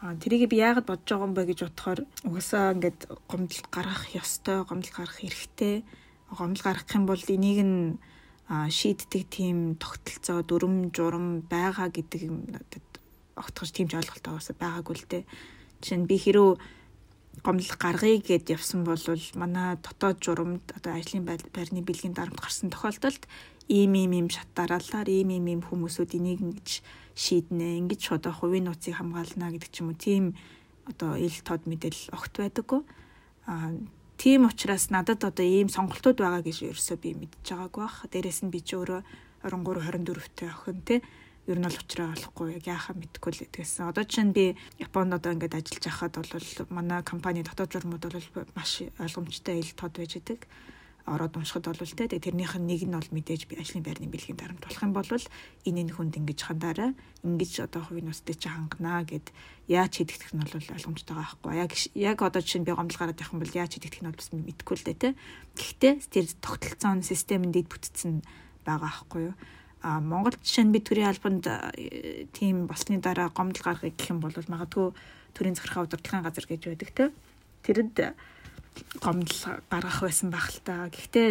А 0.00 0.16
тэрийг 0.16 0.48
би 0.48 0.56
яагаад 0.64 0.88
бодож 0.88 1.04
байгаа 1.04 1.28
юм 1.28 1.36
бэ 1.36 1.44
гэж 1.52 1.60
бодохоор 1.68 2.00
угаасаа 2.24 2.72
ингээд 2.80 3.00
гомдол 3.28 3.62
гаргах 3.68 4.04
ёстой, 4.16 4.64
гомдол 4.64 4.92
гаргах 4.96 5.20
хэрэгтэй. 5.20 5.84
Гомдол 6.32 6.64
гаргах 6.64 6.96
юм 6.96 7.04
бол 7.04 7.24
энийг 7.28 7.60
нь 7.60 8.00
шийддэг 8.48 9.22
тийм 9.28 9.76
тогтолцоо, 9.76 10.40
дүрм, 10.48 10.96
журам 10.96 11.44
байгаа 11.44 11.92
гэдэг 11.92 12.20
юм 12.24 12.48
надад 12.48 12.88
огтхож 13.36 13.68
тийм 13.68 13.92
ч 13.92 14.00
ойлголт 14.00 14.24
байгаагүй 14.56 14.96
л 14.96 15.08
дээ. 15.12 15.28
Жишээ 15.84 15.98
нь 16.00 16.08
би 16.08 16.16
хэрүү 16.16 16.50
гомдол 17.44 17.76
гаргая 17.76 18.18
гэд 18.18 18.56
явсан 18.56 18.88
бол 18.88 18.96
манай 19.36 19.76
дотоод 19.76 20.18
журамд 20.24 20.64
одоо 20.72 20.92
ажлын 20.96 21.28
байрны 21.28 21.84
бэлгийн 21.84 22.16
дарамт 22.16 22.40
гарсан 22.40 22.72
тохиолдолд 22.72 23.28
ийм 23.68 23.92
ийм 23.94 24.12
ийм 24.16 24.28
шат 24.32 24.48
дараалаар 24.56 25.08
ийм 25.08 25.28
ийм 25.28 25.46
ийм 25.52 25.60
хүмүүсүүд 25.60 26.16
энийг 26.16 26.40
ингэж 26.40 26.68
шийднэ 27.14 27.78
ингэж 27.84 28.02
одоо 28.16 28.32
хувийн 28.32 28.64
нууцыг 28.68 28.96
хамгаална 28.96 29.52
гэдэг 29.52 29.70
ч 29.72 29.80
юм 29.80 29.92
уу. 29.92 30.00
Тийм 30.00 30.24
одоо 30.88 31.16
ил 31.16 31.36
тод 31.44 31.64
мэдээлэл 31.68 32.12
огт 32.16 32.32
байдаггүй. 32.36 32.82
А 33.46 33.72
тийм 34.16 34.48
учраас 34.48 34.90
надад 34.90 35.24
одоо 35.24 35.46
ийм 35.46 35.68
сонголтууд 35.68 36.18
байгаа 36.20 36.42
гэж 36.44 36.74
ерөөсөө 36.74 36.98
би 37.00 37.10
мэдж 37.14 37.44
байгаагүй 37.44 37.82
бах. 37.84 38.04
Дээрэс 38.08 38.40
нь 38.44 38.52
би 38.52 38.60
ч 38.60 38.76
өөрөө 38.76 39.00
23 39.44 39.84
24 39.92 40.32
тэ 40.36 40.48
охин 40.48 40.80
те 40.84 40.96
ер 41.46 41.58
нь 41.60 41.66
бол 41.68 41.76
уучраа 41.76 42.16
олохгүй 42.16 42.56
яг 42.56 42.64
яахаа 42.64 42.96
мэдэхгүй 42.96 43.32
л 43.36 43.42
гэдгээс. 43.44 43.84
Одоо 43.84 44.04
чинь 44.08 44.32
би 44.32 44.56
Японд 44.80 45.12
одоо 45.12 45.36
ингээд 45.36 45.60
ажиллаж 45.60 45.84
байхад 45.84 46.16
бол 46.16 46.32
манай 46.72 47.00
компани 47.04 47.44
дотоод 47.44 47.68
журмууд 47.68 48.00
бол 48.00 48.48
маш 48.56 48.80
ойлгомжтой 48.96 49.60
ил 49.60 49.72
тод 49.76 49.92
байж 49.92 50.16
идэг. 50.16 50.48
Ороод 51.04 51.36
уншихад 51.36 51.68
бол 51.68 51.76
те 51.76 52.08
тэрнийх 52.08 52.56
нь 52.56 52.64
нэг 52.64 52.88
нь 52.88 52.96
бол 52.96 53.12
мэдээж 53.12 53.44
би 53.44 53.60
ажлын 53.60 53.84
байрны 53.84 54.08
бэлгийн 54.08 54.40
дарамт 54.40 54.64
болох 54.64 54.80
юм 54.80 54.92
бол 54.96 55.04
энэ 55.68 55.80
энэ 55.84 55.92
хүнд 55.92 56.16
ингэж 56.16 56.40
хандаарай. 56.48 56.96
Ингэж 57.20 57.68
одоо 57.68 57.84
хувийн 57.84 58.08
нустай 58.08 58.32
чи 58.40 58.48
хангана 58.48 59.04
гэд 59.04 59.28
яаж 59.68 60.00
хийдэгдэх 60.00 60.32
нь 60.32 60.40
бол 60.40 60.56
ойлгомжтой 60.56 61.12
байгаа 61.12 61.28
байхгүй 61.44 61.60
яг 61.60 61.72
яг 61.92 62.18
одоо 62.24 62.40
чинь 62.40 62.64
би 62.64 62.72
гомдол 62.72 62.96
гараад 62.96 63.20
байх 63.20 63.36
юм 63.36 63.44
бол 63.44 63.52
яаж 63.52 63.76
хийдэгдэх 63.76 64.00
нь 64.00 64.08
бол 64.08 64.16
бас 64.16 64.32
мэдэхгүй 64.32 64.76
л 64.80 64.86
дээ 64.88 64.96
те. 64.96 65.10
Гэхдээ 65.60 65.94
тэр 66.08 66.26
тогтолцоон 66.40 67.04
системэнд 67.04 67.52
дэд 67.52 67.68
бүтцэн 67.68 68.24
байгаа 68.64 68.88
байхгүй 68.88 69.22
юу 69.28 69.36
Монгол 69.84 70.32
жишээ 70.40 70.64
нь 70.64 70.72
би 70.72 70.80
төрийн 70.80 71.12
албанд 71.12 71.44
тийм 72.32 72.64
болсны 72.64 72.98
дараа 73.04 73.28
гомдол 73.28 73.60
гаргахыг 73.60 74.00
гэх 74.00 74.10
юм 74.16 74.24
бол 74.24 74.32
магадгүй 74.32 74.96
төрийн 75.36 75.54
захиргаа 75.54 75.84
удирдлагын 75.84 76.24
газар 76.24 76.46
гэж 76.48 76.62
байдаг 76.72 76.90
те 76.96 77.04
тэрэнд 77.64 77.96
гомдол 79.00 79.40
гаргах 79.68 80.00
байсан 80.00 80.32
байх 80.32 80.48
л 80.48 80.60
та. 80.64 80.88
Гэхдээ 80.88 81.30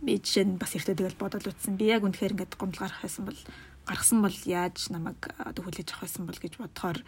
би 0.00 0.12
жишээ 0.16 0.44
нь 0.48 0.60
бас 0.60 0.72
эртөө 0.76 0.96
тэгэл 0.96 1.20
бодоод 1.20 1.46
утсан. 1.46 1.76
Би 1.76 1.92
яг 1.92 2.04
үнэхээр 2.04 2.34
ингээд 2.34 2.56
гомдол 2.56 2.88
гаргах 2.88 3.04
байсан 3.04 3.24
бол 3.28 3.40
гаргасан 3.84 4.20
бол 4.24 4.38
яаж 4.48 4.88
намайг 4.88 5.20
одоо 5.36 5.62
хүлээж 5.64 5.88
авах 5.92 6.04
байсан 6.08 6.24
бол 6.24 6.40
гэж 6.40 6.52
бодохоор 6.56 6.98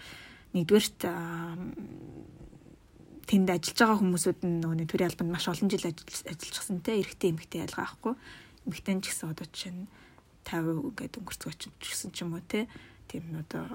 нэгдүгээрт 0.52 1.00
тэнд 3.28 3.48
ажиллаж 3.48 3.78
байгаа 3.80 4.00
хүмүүсүүд 4.00 4.40
нь 4.44 4.60
нөгөө 4.60 4.88
төрийн 4.90 5.08
албанд 5.08 5.32
маш 5.32 5.46
олон 5.48 5.68
жил 5.72 5.86
ажиллажсэн 5.88 6.84
те 6.84 7.00
эрэгтэй 7.00 7.32
эмэгтэй 7.32 7.64
ялгаа 7.64 7.88
ахгүй. 7.88 8.14
Эмэгтэй 8.68 9.00
ч 9.00 9.08
гэсэн 9.08 9.32
одоо 9.32 9.46
жишээ 9.48 9.72
нь 9.72 9.88
50 10.44 10.92
ингээд 10.92 11.18
өнгөрцгөөч 11.18 11.60
гэсэн 11.80 12.10
ч 12.12 12.22
юм 12.22 12.34
уу 12.36 12.44
те. 12.44 12.66
Тийм 13.08 13.28
одоо 13.36 13.68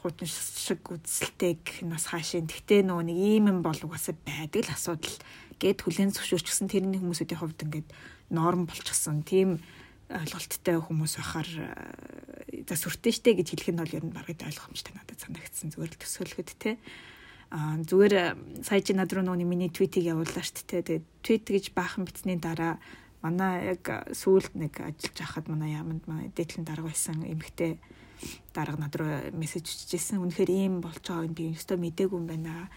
хуучин 0.00 0.28
шиг 0.30 0.80
үзэлтэй 0.88 1.60
гэх 1.60 1.84
нас 1.84 2.08
хаашийн. 2.08 2.48
Тэгтээ 2.48 2.86
нөгөө 2.88 3.04
нэг 3.12 3.18
ийм 3.18 3.44
юм 3.52 3.58
бол 3.60 3.76
угаасаа 3.76 4.16
байдаг 4.24 4.64
л 4.64 4.72
асуудал. 4.72 5.18
Гэд 5.60 5.84
хүлэн 5.84 6.16
зөвшөөрчихсөн 6.16 6.72
тэрний 6.72 6.96
хүмүүсүүдийн 6.96 7.40
хувьд 7.40 7.60
ингээд 7.60 7.88
норм 8.32 8.64
болчихсон. 8.64 9.20
Тийм 9.20 9.60
ойлголттой 10.08 10.80
хүмүүс 10.80 11.12
байхаар 11.20 11.50
за 12.66 12.74
сүртэй 12.74 13.12
штэ 13.14 13.30
гэж 13.38 13.48
хэлэх 13.54 13.70
нь 13.70 13.80
бол 13.84 13.94
ер 13.94 14.04
нь 14.08 14.14
бараг 14.16 14.40
ойлгомжтой 14.40 14.94
надад 14.96 15.18
санагдсан. 15.20 15.70
Зүгээр 15.70 15.92
л 15.94 16.02
төсөөлөхөд 16.02 16.50
те. 16.58 16.80
А 17.50 17.78
зүгээр 17.78 18.14
сая 18.66 18.80
чи 18.82 18.94
над 18.94 19.10
руу 19.12 19.22
нөгөө 19.22 19.46
миний 19.46 19.70
твитийг 19.70 20.10
явууллаа 20.10 20.42
штэ 20.42 20.82
тэгээд 20.82 21.04
твит 21.22 21.44
гэж 21.46 21.64
баахан 21.74 22.06
битсний 22.06 22.38
дараа 22.38 22.78
манай 23.20 23.76
яг 23.76 23.84
сүүлд 24.16 24.56
нэг 24.56 24.80
ажиллаж 24.80 25.16
байхад 25.20 25.46
манай 25.48 25.76
яамд 25.76 26.04
манай 26.08 26.28
дээдлэн 26.32 26.64
дарга 26.64 26.88
байсан. 26.88 27.20
Эмэгтэй 27.20 27.76
дарга 28.52 28.80
над 28.80 28.94
руу 28.96 29.12
мессеж 29.36 29.68
өччихсэн. 29.68 30.20
Үнэхээр 30.24 30.50
ийм 30.50 30.80
болж 30.80 31.04
байгааг 31.04 31.32
би 31.36 31.52
өстөө 31.52 31.76
мдээгүй 31.76 32.16
юм 32.16 32.26
байна. 32.28 32.68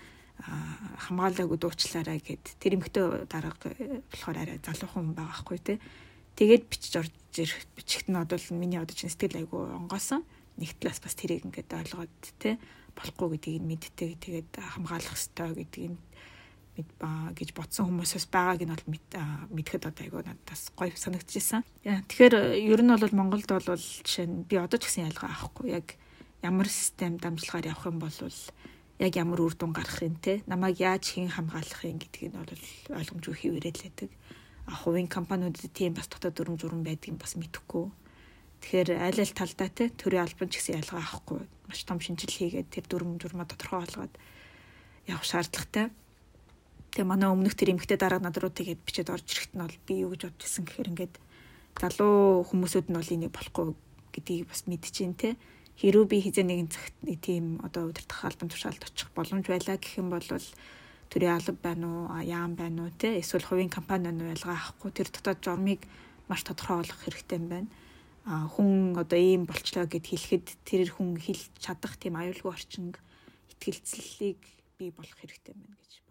Хамгаалаагүй 1.08 1.58
дуучлаарай 1.60 2.20
гэд. 2.20 2.60
Тэр 2.60 2.76
эмхтөө 2.80 3.28
дарга 3.32 3.72
болохоор 4.12 4.38
арай 4.40 4.60
залуухан 4.60 5.16
хүн 5.16 5.16
байгаа 5.16 5.40
хгүй 5.40 5.60
те. 5.64 5.74
Тэгээд 6.36 6.64
бичиж 6.68 6.94
орж 7.00 7.14
ирэх 7.38 7.64
бичигт 7.78 8.08
нь 8.12 8.20
одоо 8.20 8.40
миний 8.52 8.82
одоо 8.82 8.96
чинь 8.96 9.14
сэтгэл 9.14 9.46
айгу 9.46 9.70
онгоосон 9.70 10.26
нэг 10.58 10.76
талаас 10.82 11.00
бас 11.00 11.16
тэрийг 11.16 11.46
ингээд 11.48 11.72
ойлгоод 11.72 12.16
те. 12.42 12.60
Болохгүй 12.98 13.38
гэдгийг 13.38 13.64
мэддэг. 13.64 14.12
Тэгээд 14.20 14.52
хамгаалах 14.60 15.16
ёстой 15.16 15.54
гэдгийг 15.56 15.96
гэж 16.74 17.54
бодсон 17.54 17.86
хүмүүсээс 17.94 18.28
байгааг 18.34 18.66
нь 18.66 18.74
бол 18.74 18.88
мэдхэд 19.54 19.86
одоо 19.86 20.04
айгүй 20.04 20.26
надаас 20.26 20.74
гоё 20.74 20.94
санагдчихсан. 20.98 21.62
Тэгэхээр 21.86 22.58
ер 22.58 22.82
нь 22.82 22.90
бол 22.90 23.14
Монголд 23.14 23.46
бол 23.46 23.78
жишээ 23.78 24.26
нь 24.26 24.46
би 24.50 24.58
одоо 24.58 24.82
ч 24.82 24.90
гэсэн 24.90 25.06
ялгаа 25.14 25.30
авахгүй 25.30 25.70
яг 25.70 25.94
ямар 26.42 26.66
систем 26.66 27.22
дамжлагаар 27.22 27.70
явах 27.70 27.86
юм 27.86 28.02
бол 28.02 28.18
яг 28.98 29.14
ямар 29.14 29.40
үр 29.46 29.54
дүн 29.54 29.74
гарах 29.74 30.02
юм 30.02 30.18
те 30.18 30.42
намайг 30.50 30.82
яаж 30.82 31.14
хэн 31.14 31.30
хамгаалах 31.30 31.82
юм 31.86 32.02
гэдгийг 32.02 32.34
нь 32.34 32.42
бол 32.42 32.98
ойлгомжгүй 32.98 33.36
хийвэрэл 33.38 33.84
байдаг. 33.86 34.10
А 34.66 34.74
хувийн 34.74 35.12
компаниудад 35.12 35.70
тийм 35.78 35.94
бас 35.94 36.08
дотоод 36.10 36.34
дүрм 36.34 36.58
журм 36.58 36.82
байдгийг 36.82 37.22
бас 37.22 37.38
мэдэхгүй. 37.38 37.92
Тэгэхээр 38.64 38.90
аль 38.96 39.20
аль 39.20 39.36
талдаа 39.36 39.70
те 39.70 39.92
төрийн 39.92 40.24
албан 40.24 40.50
ч 40.50 40.58
гэсэн 40.58 40.80
ялгаа 40.80 41.04
авахгүй 41.04 41.44
маш 41.68 41.84
том 41.84 42.00
шинжил 42.00 42.32
хийгээд 42.32 42.70
тэр 42.72 42.86
дүрм 42.88 43.20
журмаа 43.20 43.44
тодорхой 43.44 43.84
болгоод 43.84 44.14
явах 45.08 45.26
шаардлагатай. 45.28 45.92
Тэгээ 46.94 47.10
манай 47.10 47.30
өмнөх 47.34 47.58
тэр 47.58 47.74
эмгтээ 47.74 47.98
дараа 47.98 48.22
над 48.22 48.38
руу 48.38 48.54
тэгээд 48.54 48.86
бичээд 48.86 49.10
орж 49.10 49.26
ирэхэд 49.26 49.54
нь 49.58 49.66
бол 49.66 49.78
би 49.90 49.94
юу 50.06 50.14
гэж 50.14 50.22
бодож 50.30 50.46
исэн 50.46 50.64
гэхээр 50.70 50.92
ингээд 50.94 51.16
залуу 51.82 52.46
хүмүүсүүд 52.46 52.88
нь 52.94 52.98
бол 53.02 53.14
энийг 53.18 53.34
болохгүй 53.34 53.66
гэдгийг 54.14 54.46
бас 54.46 54.62
мэдчихээн 54.70 55.18
те. 55.18 55.34
Хэрүү 55.74 56.06
би 56.06 56.22
хизээ 56.22 56.46
нэгэн 56.46 56.70
цагт 56.70 56.94
нэг 57.02 57.18
тийм 57.18 57.58
одоо 57.66 57.90
удирдах 57.90 58.30
албан 58.30 58.46
тушаалд 58.54 58.86
очих 58.86 59.10
боломж 59.18 59.42
байлаа 59.50 59.82
гэх 59.82 59.98
юм 59.98 60.14
бол 60.14 60.22
төрийн 61.10 61.34
алба 61.34 61.58
байна 61.66 61.86
уу, 61.90 62.22
яам 62.22 62.54
байна 62.54 62.86
уу 62.86 62.94
те 62.94 63.18
эсвэл 63.18 63.42
хувийн 63.42 63.74
компани 63.74 64.14
нь 64.14 64.22
ялгаа 64.22 64.54
авахгүй 64.54 64.94
тэр 64.94 65.10
дотоод 65.10 65.42
журмыг 65.42 65.82
маш 66.30 66.46
тодорхой 66.46 66.86
болгох 66.86 67.02
хэрэгтэй 67.02 67.38
юм 67.42 67.48
байна. 67.50 67.70
А 68.30 68.46
хүн 68.46 68.94
одоо 68.94 69.18
ийм 69.18 69.50
болчлоо 69.50 69.90
гэд 69.90 70.06
хэлэхэд 70.14 70.46
тэр 70.62 70.94
хүн 70.94 71.18
хэлж 71.18 71.58
чадах 71.58 71.98
тийм 71.98 72.22
аюулгүй 72.22 72.54
орчин 72.54 72.94
ихтгэлцлийг 73.50 74.46
бий 74.78 74.94
болох 74.94 75.18
хэрэгтэй 75.18 75.58
байна 75.58 75.74
гэж 75.82 76.03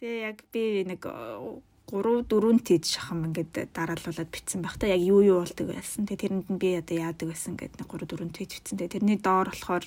Тэгээ 0.00 0.20
яг 0.26 0.38
би 0.50 0.82
нэг 0.82 1.02
3 1.04 2.26
4 2.26 2.66
тэд 2.66 2.82
шахам 2.88 3.30
ингээд 3.30 3.70
дараалуулад 3.76 4.30
битсэн 4.32 4.64
байх 4.64 4.74
та 4.80 4.90
яг 4.90 4.98
юу 4.98 5.22
юу 5.22 5.38
болдог 5.44 5.70
байсан. 5.70 6.08
Тэгээ 6.08 6.22
тэрэнд 6.22 6.48
нь 6.50 6.58
би 6.58 6.74
одоо 6.80 6.96
яадаг 6.96 7.28
байсан 7.30 7.54
гэдэг 7.54 7.78
нэг 7.78 7.90
3 7.92 8.08
4 8.10 8.34
тэд 8.34 8.50
битсэн. 8.50 8.76
Тэгээ 8.80 8.94
тэрний 8.98 9.18
доор 9.22 9.52
болохоор 9.52 9.84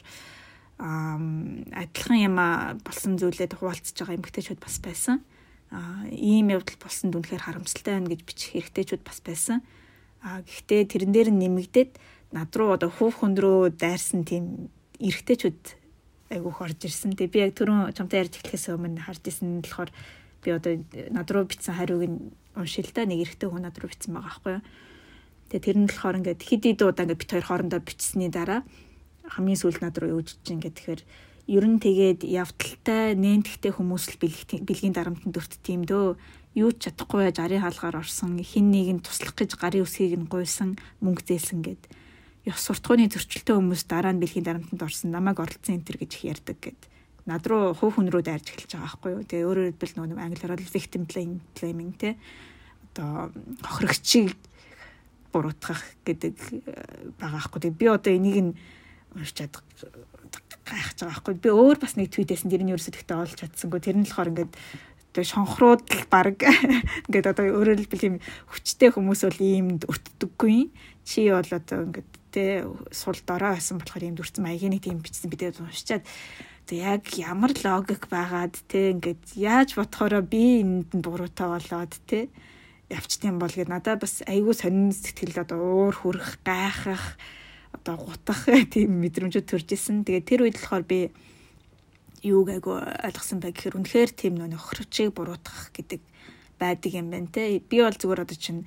адилхан 0.78 2.20
юм 2.22 2.38
болсон 2.86 3.18
зүйлээд 3.18 3.58
хуваалцж 3.58 3.98
байгаа 3.98 4.16
эмгтээчүүд 4.16 4.62
бас 4.62 4.78
байсан. 4.80 5.26
А 5.74 6.06
ийм 6.14 6.54
явдал 6.54 6.78
болсон 6.80 7.12
дүнхээр 7.12 7.44
харамсалтай 7.44 7.98
байна 7.98 8.14
гэж 8.14 8.22
бичих 8.24 8.54
хэрэгтэйчүүд 8.56 9.04
бас 9.04 9.20
байсан. 9.26 9.66
А 10.22 10.46
гэхдээ 10.46 10.86
тэрэн 10.86 11.12
дээр 11.12 11.30
нь 11.34 11.42
нэмэгдээд 11.44 11.92
над 12.32 12.54
руу 12.56 12.78
одоо 12.78 12.94
хүүх 12.94 13.26
хөндрөө 13.26 13.74
дайрсан 13.74 14.22
тийм 14.24 14.70
эргэтэйчүүд 15.02 15.87
айгүйх 16.32 16.60
орж 16.62 16.80
ирсэн. 16.84 17.16
Тэгээ 17.16 17.34
би 17.34 17.40
яг 17.40 17.54
түрүүн 17.56 17.96
чамтай 17.96 18.24
ярьж 18.26 18.40
эхлэхээс 18.40 18.76
өмнө 18.76 19.04
харж 19.04 19.24
исэн 19.28 19.64
болохоор 19.64 19.92
би 20.44 20.50
одоо 20.52 20.74
над 21.12 21.28
руу 21.32 21.46
бичсэн 21.48 21.76
хариуг 21.76 22.04
нь 22.08 22.18
уншил 22.56 22.92
та 22.92 23.08
нэг 23.08 23.24
эрэгтэй 23.24 23.50
хүн 23.50 23.64
над 23.64 23.78
руу 23.80 23.90
бичсэн 23.90 24.14
байгаа 24.16 24.28
байхгүй 24.28 24.54
юу. 24.60 24.64
Тэгээ 25.48 25.66
тэр 25.66 25.78
нь 25.80 25.88
болохоор 25.88 26.20
ингээд 26.20 26.42
хэд 26.44 26.64
хэд 26.68 26.82
удаа 26.84 27.04
ингээд 27.08 27.22
бит 27.24 27.32
хоёр 27.32 27.46
хоорондоо 27.48 27.80
бичсэний 27.80 28.32
дараа 28.32 28.62
хамгийн 29.28 29.60
сүүлд 29.60 29.82
над 29.84 29.96
руу 30.00 30.20
юуж 30.20 30.36
чинь 30.44 30.60
ингээд 30.60 30.76
тэгэхээр 30.76 31.02
ер 31.48 31.66
нь 31.68 31.80
тэгээд 31.80 32.22
явталтай 32.28 33.16
нээнтгтэй 33.16 33.72
хүмүүс 33.72 34.04
л 34.12 34.20
бэлгийн 34.68 34.96
дарамтанд 34.96 35.36
өрт 35.40 35.54
тийм 35.64 35.88
дөө 35.88 36.20
юу 36.60 36.72
ч 36.76 36.92
чадахгүй 36.92 37.32
яаж 37.32 37.40
арын 37.40 37.64
хаалгаар 37.64 38.04
орсон 38.04 38.36
хин 38.44 38.68
нэг 38.72 38.88
нь 39.00 39.04
туслах 39.04 39.32
гэж 39.36 39.56
гарын 39.56 39.88
үсгийг 39.88 40.20
нь 40.20 40.28
гуйсан 40.28 40.76
мөнгө 41.00 41.24
зээлсэн 41.24 41.64
гэдэг 41.64 41.92
ёс 42.48 42.62
суртахууны 42.64 43.12
зөрчилтэй 43.12 43.56
хүмүүс 43.56 43.84
дараа 43.92 44.16
нь 44.16 44.22
бэлгийн 44.24 44.48
дарамтанд 44.48 44.82
орсон 44.82 45.12
намайг 45.12 45.38
оролцсон 45.44 45.78
энэ 45.78 45.88
төр 45.88 45.98
гэж 46.00 46.12
их 46.16 46.24
ярьдаг 46.32 46.58
гэд 46.64 46.82
над 47.28 47.44
руу 47.44 47.76
хөв 47.76 48.00
хүн 48.00 48.08
рүү 48.08 48.24
дайрж 48.24 48.56
эхэлж 48.56 48.72
байгаа 48.72 48.88
байхгүй 48.88 49.12
юу. 49.12 49.28
Тэгээ 49.28 49.48
өөрөөр 49.52 49.68
хэлбэл 49.76 49.96
нөгөө 50.00 50.24
англиар 50.24 50.56
бол 50.56 50.72
victim 50.72 51.04
blaming 51.04 51.94
те 52.00 52.16
одоо 52.96 53.36
хохирогчийг 53.68 54.32
буруутгах 55.36 55.84
гэдэг 56.08 56.36
э, 56.40 57.12
байгаа 57.20 57.44
байхгүй. 57.44 57.60
Тэгээ 57.68 57.80
би 57.84 57.88
одоо 57.92 58.12
энийг 58.16 58.38
нь 58.40 58.54
уншчаад 59.12 59.54
гайхаж 60.64 60.98
байгаа 61.04 61.20
байхгүй. 61.20 61.36
Би 61.36 61.50
өөр 61.52 61.78
бас 61.84 62.00
нэг 62.00 62.16
твитээсэн 62.16 62.48
тэрний 62.48 62.74
ерөөсөө 62.74 62.96
тэгтээ 62.96 63.18
олж 63.20 63.36
чадсангүй. 63.36 63.80
Тэр 63.84 64.00
нь 64.00 64.08
болохоор 64.08 64.32
ингээд 64.32 64.54
тэгээ 65.12 65.32
шонхрууд 65.36 65.84
л 65.84 66.06
баг 66.08 66.40
ингээд 67.12 67.28
одоо 67.28 67.46
өөрөөр 67.60 67.80
хэлбэл 67.84 68.08
юм 68.08 68.18
хүчтэй 68.56 68.90
хүмүүс 68.96 69.22
бол 69.28 69.42
иймд 69.44 69.84
өртдөггүй. 69.84 70.72
Чи 71.04 71.28
бол 71.28 71.52
одоо 71.52 71.92
ингээд 71.92 72.12
те 72.38 72.46
сул 72.94 73.18
дорой 73.26 73.58
байсан 73.58 73.82
болохоор 73.82 74.06
юм 74.06 74.16
дүрцэн 74.22 74.46
маягийн 74.46 74.78
нэг 74.78 74.86
тийм 74.86 75.02
бичсэн 75.02 75.34
бидээ 75.34 75.58
уншичаад 75.58 76.06
яг 76.70 77.10
ямар 77.18 77.58
логик 77.58 78.06
байгаад 78.14 78.54
те 78.70 78.94
ингээд 78.94 79.34
яаж 79.34 79.74
бодохороо 79.74 80.22
би 80.22 80.62
энд 80.62 80.94
нь 80.94 81.02
буруутай 81.02 81.50
болоод 81.50 81.98
те 82.06 82.30
явчтiin 82.94 83.40
бол 83.40 83.52
гээд 83.52 83.72
надад 83.72 84.00
бас 84.04 84.24
айгүй 84.28 84.54
сонин 84.54 84.92
сэтгэл 84.92 85.44
одоо 85.44 85.60
уур 85.60 85.96
хүрэх 85.96 86.40
гайхах 86.44 87.18
одоо 87.72 87.96
гутах 88.00 88.48
тийм 88.74 89.00
мэдрэмжүүд 89.04 89.48
төрж 89.48 89.68
исэн. 89.76 90.04
Тэгээ 90.04 90.24
тэр 90.28 90.42
үед 90.48 90.58
болохоор 90.60 90.86
би 90.88 91.12
юуг 92.24 92.52
айгүй 92.52 92.78
ойлгосон 92.80 93.40
бай 93.44 93.52
гэхээр 93.52 93.78
үнэхээр 93.80 94.12
тийм 94.16 94.34
нөх 94.40 94.72
хөрчийг 94.72 95.12
буруутгах 95.16 95.72
гэдэг 95.76 96.02
байдаг 96.60 96.92
юм 96.96 97.12
байна 97.12 97.28
те. 97.32 97.60
Би 97.60 97.84
бол 97.84 97.96
зүгээр 97.96 98.24
одоо 98.24 98.38
чинь 98.40 98.64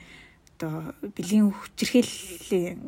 одоо 0.57 0.93
бэлгийн 1.17 1.53
хүчирхийллийн 1.53 2.79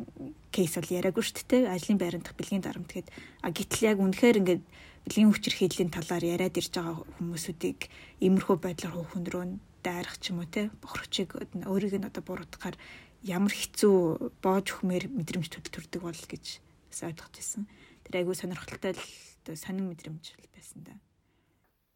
кейс 0.53 0.77
бол 0.77 0.93
яриаггүй 0.93 1.23
шүү 1.25 1.49
дээ. 1.49 1.73
Ажлын 1.73 1.97
байрандах 1.97 2.37
бэлгийн 2.37 2.61
дарамт 2.61 2.93
гэд 2.93 3.09
а 3.41 3.49
гítэл 3.49 3.89
яг 3.89 3.97
үнэхээр 3.97 4.39
ингээд 4.39 4.63
бэлгийн 5.09 5.33
хүчирхийллийн 5.33 5.89
талаар 5.89 6.23
яриад 6.23 6.53
ирж 6.53 6.69
байгаа 6.77 7.01
хүмүүсүүдийг 7.17 7.79
иймэрхүү 8.21 8.57
байдлаар 8.61 8.93
хүүхэн 8.93 9.25
рүү 9.25 9.43
дайрах 9.81 10.15
ч 10.21 10.31
юм 10.31 10.45
уу 10.45 10.47
те 10.47 10.69
бохирчиг 10.79 11.33
өөрийг 11.65 11.97
нь 11.97 12.07
одоо 12.07 12.23
буруутгахаар 12.23 12.77
ямар 13.25 13.51
хэцүү 13.51 14.31
боож 14.39 14.67
өхмээр 14.69 15.09
мэдрэмж 15.09 15.49
төрдөг 15.49 16.01
бол 16.05 16.23
гэж 16.29 16.61
бас 16.61 16.99
ойлгож 17.01 17.33
ирсэн. 17.33 17.65
Тэр 18.05 18.23
айгүй 18.23 18.35
сонирхолтой 18.37 18.93
л 18.93 19.57
сонин 19.57 19.89
мэдрэмж 19.89 20.37
байсан 20.53 20.79
да. 20.85 20.93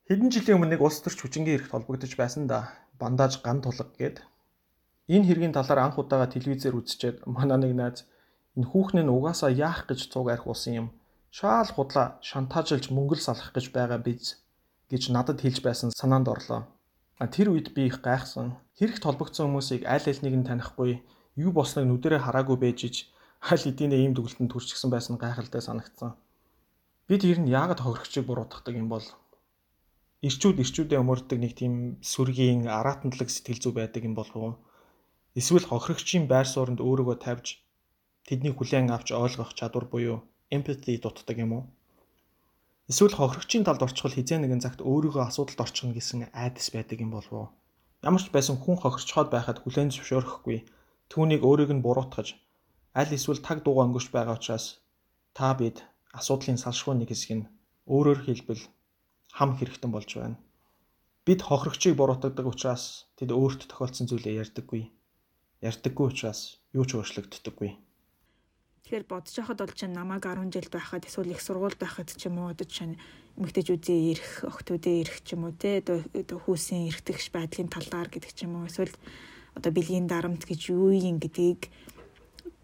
Хэдэн 0.09 0.33
жилийн 0.33 0.57
өмнө 0.59 0.75
нэг 0.75 0.81
улс 0.81 0.99
төрч 0.99 1.21
хүчингийн 1.21 1.63
хэрэгт 1.63 1.71
холбогдож 1.71 2.11
байсан 2.17 2.49
да. 2.49 2.73
Бандаж 2.99 3.39
ган 3.45 3.61
тулга 3.61 3.87
гээд 3.95 4.25
Энэ 5.07 5.23
хэргийн 5.23 5.55
талаар 5.55 5.79
анх 5.87 5.95
удаага 5.95 6.27
телевизээр 6.27 6.75
үзчихэд 6.75 7.23
манай 7.31 7.55
нэг 7.63 7.71
найз 7.79 8.03
энэ 8.57 8.69
хүүхэн 8.73 9.05
нь 9.05 9.13
угаасаа 9.13 9.51
яах 9.53 9.85
гэж 9.85 10.09
цуг 10.09 10.27
арх 10.33 10.49
уусан 10.49 10.73
юм. 10.81 10.87
Шаал 11.37 11.69
худлаа 11.69 12.17
шантаажлж 12.25 12.89
мөнгөл 12.89 13.21
салах 13.21 13.53
гэж 13.53 13.65
байгаа 13.69 14.01
биз 14.01 14.41
гэж 14.89 15.13
надад 15.13 15.39
хэлж 15.45 15.61
байсан 15.61 15.93
санаанд 15.93 16.27
орлоо. 16.33 16.61
Тэр 17.21 17.53
үед 17.53 17.77
би 17.77 17.85
их 17.85 18.01
гайхсан. 18.01 18.57
Хэрэгт 18.77 19.03
холбогдсон 19.05 19.53
хүмүүсийг 19.53 19.85
аль 19.85 20.07
аль 20.09 20.23
нэг 20.25 20.33
нь 20.37 20.47
танихгүй, 20.49 20.91
юу 21.37 21.51
босныг 21.53 21.85
нүдэрээ 21.85 22.25
хараагүй 22.25 22.57
байж 22.57 22.79
ич 22.89 22.95
аль 23.45 23.61
хэдийнэ 23.61 23.97
ийм 24.01 24.13
дүгэлтэнд 24.17 24.49
төрчихсөн 24.49 24.89
байсан 24.89 25.21
гайхалтай 25.21 25.61
санагдсан. 25.61 26.17
Бид 27.07 27.21
ер 27.29 27.37
нь 27.41 27.53
яагаад 27.53 27.81
хохирогчийг 27.81 28.25
буруутгадаг 28.25 28.73
юм 28.73 28.89
бол 28.89 29.05
ирчүүд 30.25 30.57
ирчүүдээ 30.63 31.01
өмөрдөг 31.03 31.37
нэг 31.41 31.53
тийм 31.57 31.73
сүргийн 32.01 32.65
араатантлаг 32.65 33.29
сэтгэл 33.29 33.61
зүй 33.61 33.73
байдаг 33.77 34.01
юм 34.01 34.17
болов 34.17 34.37
уу? 34.41 34.53
Эсвэл 35.37 35.69
хохирогчийн 35.69 36.25
байр 36.25 36.49
сууринд 36.49 36.81
өөрийгөө 36.81 37.17
тавьж 37.21 37.61
тэдний 38.27 38.53
хүлээн 38.53 38.91
авч 38.91 39.15
ойлгох 39.23 39.55
чадвар 39.55 39.85
буюу 39.87 40.17
empathy 40.51 40.99
дутдаг 40.99 41.37
юм 41.39 41.51
уу? 41.57 41.63
Эсвэл 42.91 43.15
хохирогчийн 43.15 43.63
талд 43.63 43.81
орчихвол 43.87 44.15
хизээ 44.15 44.39
нэгэн 44.43 44.63
цагт 44.63 44.79
өөрийгөө 44.83 45.23
асуудалд 45.27 45.63
орчихно 45.63 45.95
гэсэн 45.95 46.19
айдас 46.43 46.67
байдаг 46.75 46.97
юм 46.99 47.11
болов 47.15 47.33
уу? 47.33 47.47
Ямар 48.03 48.21
ч 48.23 48.27
байсан 48.35 48.55
хүн 48.59 48.77
хохирчхоод 48.79 49.29
байхад 49.31 49.57
хүлээн 49.63 49.91
зөвшөөрөхгүй 49.95 50.57
түүнийг 51.11 51.41
өөрийг 51.47 51.71
нь 51.75 51.83
буруутгаж 51.85 52.27
аль 52.99 53.15
эсвэл 53.17 53.39
таг 53.47 53.63
дууга 53.63 53.87
өнгөрч 53.87 54.07
байгаа 54.11 54.35
учраас 54.39 54.65
та 55.37 55.55
бид 55.59 55.83
асуудлын 56.19 56.59
салшгүй 56.59 56.95
нэг 56.95 57.09
хэсэг 57.11 57.31
нь 57.37 57.49
өөрөөр 57.93 58.19
хэлбэл 58.23 58.63
хам 59.37 59.49
хэрэгтэн 59.55 59.91
болж 59.91 60.09
байна. 60.19 60.37
Бид 61.25 61.39
хохирогчийг 61.43 61.95
буруутгадаг 61.97 62.45
учраас 62.47 63.07
тэд 63.17 63.31
өөрт 63.31 63.61
тохиолдсон 63.67 64.07
зүйлээ 64.07 64.39
ярьдаггүй 64.43 64.83
ярьдаггүй 65.61 66.05
учраас 66.11 66.61
юу 66.77 66.85
ч 66.85 66.91
өөрчлөгддөггүй. 66.97 67.71
Тэгэхээр 68.87 69.03
бодож 69.03 69.35
байхад 69.35 69.59
бол 69.59 69.75
чинь 69.75 69.91
намайг 69.91 70.23
10 70.23 70.47
жил 70.47 70.71
байхад 70.71 71.03
эсвэл 71.03 71.35
их 71.35 71.43
сургуульд 71.43 71.75
байхад 71.75 72.07
ч 72.07 72.31
юм 72.31 72.39
уу 72.39 72.55
одоо 72.55 72.63
чинь 72.63 72.95
эмэгтэйчүүдийн 73.35 74.15
эрх, 74.15 74.47
охтуудын 74.47 75.03
эрх 75.03 75.27
ч 75.27 75.35
юм 75.35 75.43
уу 75.43 75.51
те 75.51 75.83
одоо 75.83 76.39
хүүсийн 76.39 76.87
эрхтгш 76.87 77.27
байдлын 77.35 77.67
талаар 77.67 78.07
гэдэг 78.07 78.31
ч 78.31 78.47
юм 78.47 78.63
уу 78.63 78.71
эсвэл 78.71 78.95
одоо 79.59 79.75
бэлгийн 79.75 80.07
дарамт 80.07 80.47
гэж 80.47 80.71
юу 80.71 80.95
юм 80.95 81.19
гэдгийг 81.19 81.67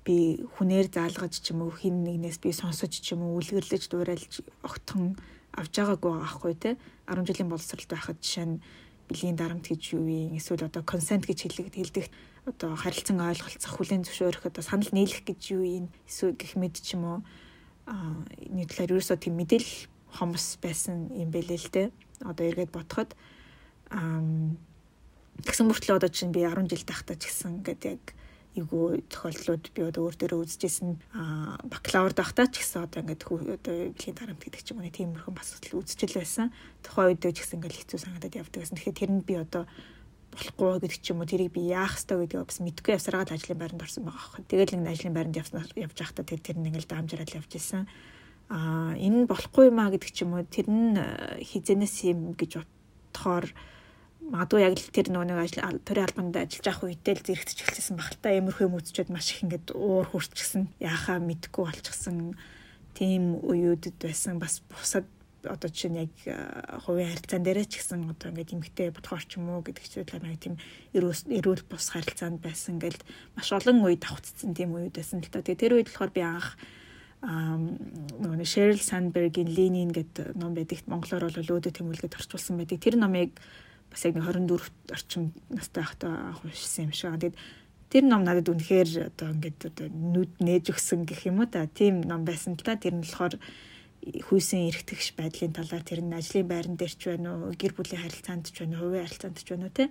би 0.07 0.47
хүнээр 0.55 0.88
заалгаж 0.95 1.43
ч 1.43 1.51
юм 1.51 1.67
уу 1.67 1.75
хин 1.75 2.07
нэгнээс 2.07 2.39
би 2.39 2.55
сонсож 2.55 3.03
ч 3.03 3.19
юм 3.19 3.27
уу 3.27 3.43
үлгэрлэж 3.43 3.91
дуурайлж 3.91 4.47
огтхон 4.63 5.19
авч 5.51 5.75
байгаагүй 5.75 6.07
байгаа 6.07 6.31
хгүй 6.39 6.55
те. 6.55 6.79
10 7.12 7.27
жилийн 7.27 7.51
боловсролд 7.51 7.91
байхад 7.91 8.23
жишээ 8.23 8.47
нь 8.47 8.63
бэлгийн 9.12 9.36
дарамт 9.36 9.67
гэж 9.67 9.99
юу 9.99 10.07
юм 10.07 10.39
эсвэл 10.39 10.71
одоо 10.71 10.88
consent 10.88 11.27
гэж 11.27 11.51
хэлдэг 11.51 11.67
хэлдэг 11.75 12.07
одоо 12.45 12.75
харилцан 12.75 13.23
ойлголцох 13.23 13.73
хүлэн 13.79 14.03
зөвшөөрөх 14.03 14.51
одоо 14.51 14.63
санал 14.63 14.91
нийлэх 14.91 15.23
гэж 15.23 15.41
юу 15.56 15.63
юм 15.63 15.86
эсвэл 16.08 16.36
гэх 16.36 16.60
мэт 16.60 16.84
ч 16.84 16.99
юм 16.99 17.03
уу 17.08 17.19
а 17.88 18.19
энэ 18.39 18.67
талаар 18.67 18.99
ерөөсөө 18.99 19.17
тийм 19.19 19.36
мэдээлэл 19.39 19.88
хомс 20.12 20.60
байсан 20.60 21.10
юм 21.12 21.32
бэлээ 21.32 21.60
л 21.60 21.69
дээ. 21.71 21.88
Одоо 22.23 22.43
эргээд 22.47 22.71
бодоход 22.71 23.15
аа 23.91 24.21
тэгсэн 25.43 25.67
мөртлөө 25.67 25.97
одоо 25.97 26.12
чинь 26.12 26.36
би 26.36 26.45
10 26.45 26.69
жил 26.69 26.84
тахтаа 26.86 27.15
ч 27.17 27.27
гэсэн 27.27 27.63
ингээд 27.63 27.84
яг 27.89 28.03
эйгүү 28.53 29.10
тохиолдлууд 29.10 29.65
би 29.73 29.82
одоо 29.82 30.06
өөр 30.06 30.15
дээрээ 30.15 30.43
үзэжсэн 30.45 30.89
а 31.17 31.58
бакалавр 31.65 32.13
дахтаа 32.13 32.45
ч 32.47 32.62
гэсэн 32.62 32.86
одоо 32.86 33.01
ингээд 33.01 33.23
одоо 33.25 33.73
бэлгийн 33.97 34.13
дарамт 34.15 34.43
гэдэг 34.45 34.62
ч 34.62 34.71
юм 34.71 34.86
уу 34.86 34.93
тиймэрхэн 34.93 35.34
бас 35.34 35.58
үзчихэл 35.58 36.21
байсан. 36.21 36.53
Тухайн 36.86 37.17
үед 37.17 37.25
ч 37.25 37.41
гэсэн 37.41 37.58
ингээд 37.58 37.77
хэцүү 37.82 37.99
санагдаад 37.99 38.38
явдаг 38.38 38.60
байсан. 38.62 38.77
Тэгэхээр 38.77 38.99
тэрэнд 39.01 39.25
би 39.25 39.36
одоо 39.41 39.65
болохгүй 40.34 40.84
гэдэг 40.84 41.00
ч 41.00 41.13
юм 41.13 41.22
уу 41.22 41.30
тэрийг 41.30 41.54
би 41.54 41.69
яах 41.69 41.96
ёстой 41.96 42.26
гэдгийг 42.26 42.50
бас 42.50 42.60
мэдгүй 42.60 42.91
явсараад 42.98 43.30
ажлын 43.32 43.60
байранд 43.62 43.86
орсон 43.86 44.04
байгаа 44.10 44.28
хэрэг. 44.34 44.50
Тэгэл 44.50 44.74
нэг 44.82 44.91
ажлын 44.93 45.15
байранд 45.15 45.39
явснаар 45.39 45.69
явж 45.78 45.98
байхдаа 45.98 46.26
тэр 46.26 46.41
тэр 46.41 46.58
нэг 46.58 46.76
л 46.78 46.89
даамжраад 46.89 47.32
явж 47.34 47.52
исэн. 47.54 47.86
А 48.50 48.93
энэ 48.98 49.30
болохгүй 49.30 49.72
юм 49.72 49.80
а 49.80 49.93
гэдэг 49.93 50.12
ч 50.12 50.26
юм 50.26 50.36
уу 50.36 50.46
тэр 50.46 50.67
нь 50.67 50.98
хизэнээс 51.41 51.96
юм 52.10 52.34
гэж 52.36 52.62
бодохоор 52.62 53.46
магадгүй 54.32 54.62
яг 54.63 54.74
л 54.80 54.93
тэр 54.96 55.08
нөгөө 55.12 55.28
нэг 55.28 55.39
ажил 55.43 55.84
төрийн 55.84 56.08
албанд 56.08 56.36
ажиллаж 56.39 56.67
авах 56.72 56.88
үедээ 56.88 57.15
л 57.19 57.26
зэрэгтж 57.28 57.60
эхэлсэн 57.60 57.96
баг 58.00 58.10
л 58.15 58.22
та 58.24 58.30
иймэрхүү 58.32 58.65
юм 58.72 58.78
үзчихэд 58.80 59.12
маш 59.12 59.36
их 59.36 59.43
ингээд 59.43 59.76
уур 59.76 60.08
хүрчсэн 60.08 60.72
яхаа 60.80 61.19
мэдгүй 61.19 61.63
болчихсон 61.67 62.39
тийм 62.96 63.41
үеүүдэд 63.43 64.00
байсан 64.00 64.39
бас 64.39 64.63
бусад 64.72 65.06
одоо 65.45 65.69
чинь 65.69 66.08
яг 66.08 66.13
хувийн 66.88 67.12
харилцаан 67.12 67.43
дээрээ 67.43 67.67
ч 67.67 67.84
гэсэн 67.84 68.08
одоо 68.10 68.32
ингээд 68.32 68.56
эмгтэй 68.56 68.89
бодохоор 68.95 69.23
ч 69.27 69.38
юм 69.38 69.51
уу 69.51 69.62
гэдэг 69.63 69.86
чиглэл 69.86 70.23
нэг 70.23 70.39
тийм 70.39 70.56
эрүүл 70.95 71.63
бус 71.67 71.86
харилцаанд 71.91 72.39
байсан 72.39 72.79
ингээд 72.79 73.03
маш 73.36 73.49
олон 73.51 73.84
үе 73.84 73.99
давхцсан 73.99 74.56
тийм 74.56 74.75
үед 74.75 74.95
байсан 74.95 75.19
л 75.19 75.27
та. 75.27 75.43
Тэгээ 75.43 75.62
тэр 75.62 75.73
үед 75.79 75.89
болохоор 75.91 76.12
би 76.15 76.23
анх 76.23 76.56
нөгөө 77.23 78.43
Sheryl 78.43 78.84
Sandberg-ийн 78.84 79.47
Lenin 79.47 79.95
гэдэг 79.95 80.36
ном 80.36 80.51
байдаг. 80.51 80.84
Монголоор 80.91 81.32
бол 81.32 81.56
өөдөө 81.56 81.71
тэмүүлгээд 81.71 82.19
орчуулсан 82.19 82.60
байдаг. 82.60 82.84
Тэр 82.84 82.99
номыг 82.99 83.39
бас 83.88 84.03
яг 84.03 84.19
24 84.19 84.91
орчим 84.91 85.32
настай 85.47 85.88
байхдаа 85.88 86.36
уншсан 86.43 86.91
юм 86.91 86.91
шиг. 86.91 87.15
Тэгээд 87.15 87.39
тэр 87.88 88.03
ном 88.03 88.27
надад 88.27 88.51
үнэхээр 88.51 89.15
одоо 89.15 89.32
ингээд 89.39 89.60
одоо 89.71 89.88
нүд 89.88 90.43
нээж 90.43 90.75
өгсөн 90.75 91.08
гэх 91.08 91.23
юм 91.32 91.39
уу 91.39 91.47
та. 91.47 91.63
Тийм 91.63 92.03
ном 92.03 92.27
байсан 92.27 92.60
л 92.60 92.65
та. 92.65 92.75
Тэр 92.75 92.99
нь 92.99 93.08
болохоор 93.08 93.39
хүйсийн 94.04 94.68
эргэтгэж 94.70 95.16
байдлын 95.16 95.56
талаар 95.56 95.84
тэр 95.88 96.02
нь 96.04 96.16
ажлын 96.16 96.48
байран 96.48 96.76
дээр 96.76 96.94
ч 96.94 97.02
байна 97.12 97.30
уу, 97.39 97.56
гэр 97.56 97.74
бүлийн 97.76 98.04
харилцаанд 98.04 98.52
ч 98.52 98.63
байна 98.63 98.76
уу, 98.78 98.92
хувийн 98.92 99.06
харилцаанд 99.08 99.38
ч 99.39 99.48
байна 99.52 99.68
уу 99.68 99.78
те. 99.78 99.86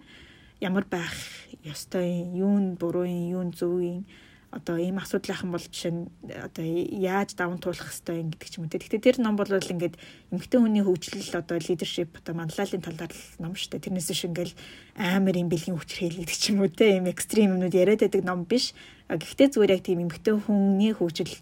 Ямар 0.61 0.85
байх 0.85 1.17
ёстой 1.65 2.29
юм, 2.29 2.37
юу 2.37 2.57
нь 2.61 2.69
буруу 2.77 3.09
юм, 3.09 3.25
юу 3.33 3.45
нь 3.49 3.57
зөв 3.57 3.81
юм 3.81 4.05
одоо 4.53 4.77
ийм 4.77 5.01
асуудлынхан 5.01 5.49
бол 5.49 5.65
жишээ 5.65 5.93
нь 5.97 6.05
одоо 6.29 6.65
яаж 6.93 7.33
даван 7.33 7.57
туулах 7.57 7.89
хэвтэй 7.89 8.21
юм 8.21 8.29
гэдэг 8.37 8.49
ч 8.53 8.55
юм 8.61 8.69
уу. 8.69 8.73
Тэгэхдээ 8.77 9.01
тэр 9.01 9.17
ном 9.25 9.41
бол 9.41 9.49
ингээд 9.49 9.97
эмгтэн 10.29 10.61
хүний 10.61 10.85
хөгжил 10.85 11.25
одоо 11.33 11.57
leadership 11.57 12.13
одоо 12.21 12.37
манлайлалын 12.37 12.85
талаар 12.85 13.13
ном 13.41 13.57
шүү 13.57 13.81
дээ. 13.81 13.85
Тэрнээс 13.89 14.09
биш 14.13 14.23
ингээл 14.29 14.55
амар 15.01 15.41
юм 15.41 15.49
бэлгийн 15.49 15.77
хүчрхийл 15.81 16.21
гэдэг 16.21 16.37
ч 16.37 16.53
юм 16.53 16.61
уу 16.61 16.69
те 16.69 17.01
ийм 17.01 17.09
экстрим 17.09 17.57
юмнууд 17.57 17.73
яриад 17.73 18.05
байдаг 18.05 18.23
ном 18.29 18.45
биш. 18.45 18.77
Гэхдээ 19.09 19.57
зүгээр 19.57 19.73
яг 19.73 19.83
тийм 19.89 20.05
эмгтэн 20.05 20.37
хүний 20.45 20.93
хөгжил 20.93 21.33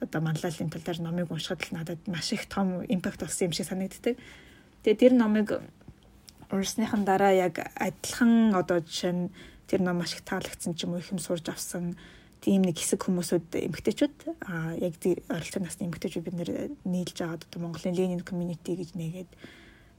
одоо 0.00 0.20
манлайлалын 0.20 0.72
талаар 0.72 0.98
номыг 1.00 1.30
уншихад 1.30 1.62
л 1.68 1.76
надад 1.76 2.00
маш 2.08 2.32
их 2.32 2.48
том 2.48 2.82
импакт 2.88 3.20
болсон 3.20 3.48
юм 3.48 3.52
шиг 3.52 3.66
санагддаг. 3.66 4.16
Тэгээ 4.82 5.00
тэр 5.00 5.12
номыг 5.14 5.60
уншсныхан 6.50 7.04
дараа 7.04 7.32
яг 7.32 7.60
адилхан 7.76 8.54
одоо 8.56 8.80
жишээ 8.80 9.12
нь 9.12 9.30
тэр 9.68 9.80
ном 9.84 10.00
маш 10.00 10.16
их 10.16 10.24
таалагдсан 10.24 10.74
ч 10.74 10.84
юм 10.84 10.96
уу 10.96 11.02
их 11.04 11.12
юм 11.12 11.20
сурж 11.20 11.46
авсан 11.48 11.94
тийм 12.40 12.64
нэг 12.64 12.80
хэсэг 12.80 13.04
хүмүүсүүд 13.04 13.52
эмгтээчүүд 13.68 14.16
а 14.48 14.74
яг 14.80 14.96
оролцоо 15.28 15.60
насны 15.60 15.86
эмгтээчүүд 15.86 16.24
бид 16.24 16.36
нэр 16.40 16.50
нийлж 16.88 17.16
агаад 17.20 17.44
одоо 17.44 17.60
Монголын 17.60 17.94
Ленин 17.94 18.24
community 18.24 18.80
гэж 18.80 18.96
нэгээд 18.96 19.30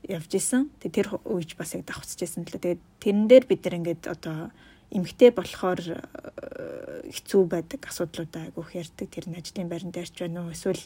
явж 0.10 0.32
исэн. 0.34 0.74
Тэгээ 0.82 0.98
тэр 0.98 1.08
үеч 1.30 1.54
бас 1.54 1.78
яг 1.78 1.86
давхцаж 1.86 2.26
исэн 2.26 2.50
л 2.50 2.58
дээ. 2.58 2.82
Тэрэн 2.98 3.30
дээр 3.30 3.46
бид 3.46 3.62
нар 3.62 3.78
ингээд 3.78 4.04
одоо 4.10 4.50
эмгтээ 4.92 5.32
болохоор 5.32 5.82
э, 5.82 6.00
хэцүү 7.10 7.42
байдаг 7.48 7.82
асуудлуудаа 7.88 8.52
айгүйх 8.52 8.72
ярьдаг. 8.76 9.08
Тэр 9.08 9.26
нь 9.32 9.40
ажлын 9.40 9.72
байран 9.72 9.92
дээрч 9.92 10.16
байна 10.20 10.46
уу 10.46 10.54
эсвэл 10.56 10.84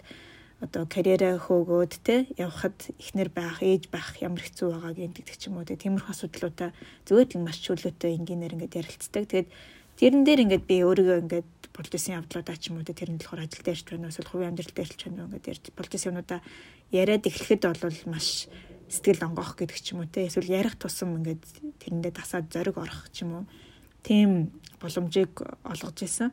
одоо 0.63 0.87
карьераа 0.87 1.35
хөөгөөд 1.41 1.93
те 2.05 2.25
явхад 2.39 2.77
ихнэр 3.01 3.29
байх, 3.33 3.59
ээж 3.59 3.91
байх 3.91 4.15
ямар 4.23 4.39
хэцүү 4.45 4.67
байгааг 4.71 4.97
гэдэг 4.97 5.35
ч 5.35 5.51
юм 5.51 5.59
уу. 5.59 5.67
Тиймэрхүү 5.67 6.13
асуудлуудаа 6.13 6.69
зөвөөд 7.03 7.35
л 7.35 7.43
маш 7.43 7.59
чөлөөтэй 7.65 8.15
энгийнээр 8.15 8.55
ингээд 8.55 8.79
ярилцдаг. 8.79 9.25
Тэгээд 9.27 9.49
Тэрэн 9.95 10.27
дээр 10.27 10.43
ингээд 10.43 10.67
би 10.67 10.83
өөрийгөө 10.83 11.17
ингээд 11.23 11.51
болж 11.71 11.91
исэн 11.95 12.19
явдлуудаа 12.19 12.59
ч 12.59 12.67
юм 12.67 12.83
уу 12.83 12.87
тэр 12.87 13.15
нь 13.15 13.19
болохоор 13.19 13.47
ажил 13.47 13.63
дээр 13.63 13.79
ч 13.79 13.87
байна 13.95 14.11
эсвэл 14.11 14.27
хувийн 14.27 14.51
амьдрал 14.51 14.75
дээр 14.75 14.91
ч 14.91 15.01
байна 15.07 15.23
ингээд 15.31 15.49
ярьж 15.55 15.63
болж 15.71 15.91
исэн 15.95 16.11
юмудаа 16.11 16.39
яриад 16.91 17.23
эхлэхэд 17.23 17.63
бол 17.63 17.99
маш 18.11 18.51
сэтгэл 18.91 19.23
онгоох 19.23 19.55
гэдэг 19.55 19.79
ч 19.79 19.95
юм 19.95 20.03
уу 20.03 20.11
те 20.11 20.27
эсвэл 20.27 20.51
ярих 20.51 20.75
тусам 20.75 21.15
ингээд 21.15 21.43
тэрэндээ 21.79 22.11
тасаад 22.11 22.51
зориг 22.51 22.75
орох 22.75 23.07
ч 23.15 23.23
юм 23.23 23.39
уу 23.39 23.43
тийм 24.05 24.53
боломжийг 24.77 25.41
олгож 25.65 25.97
исэн. 26.05 26.29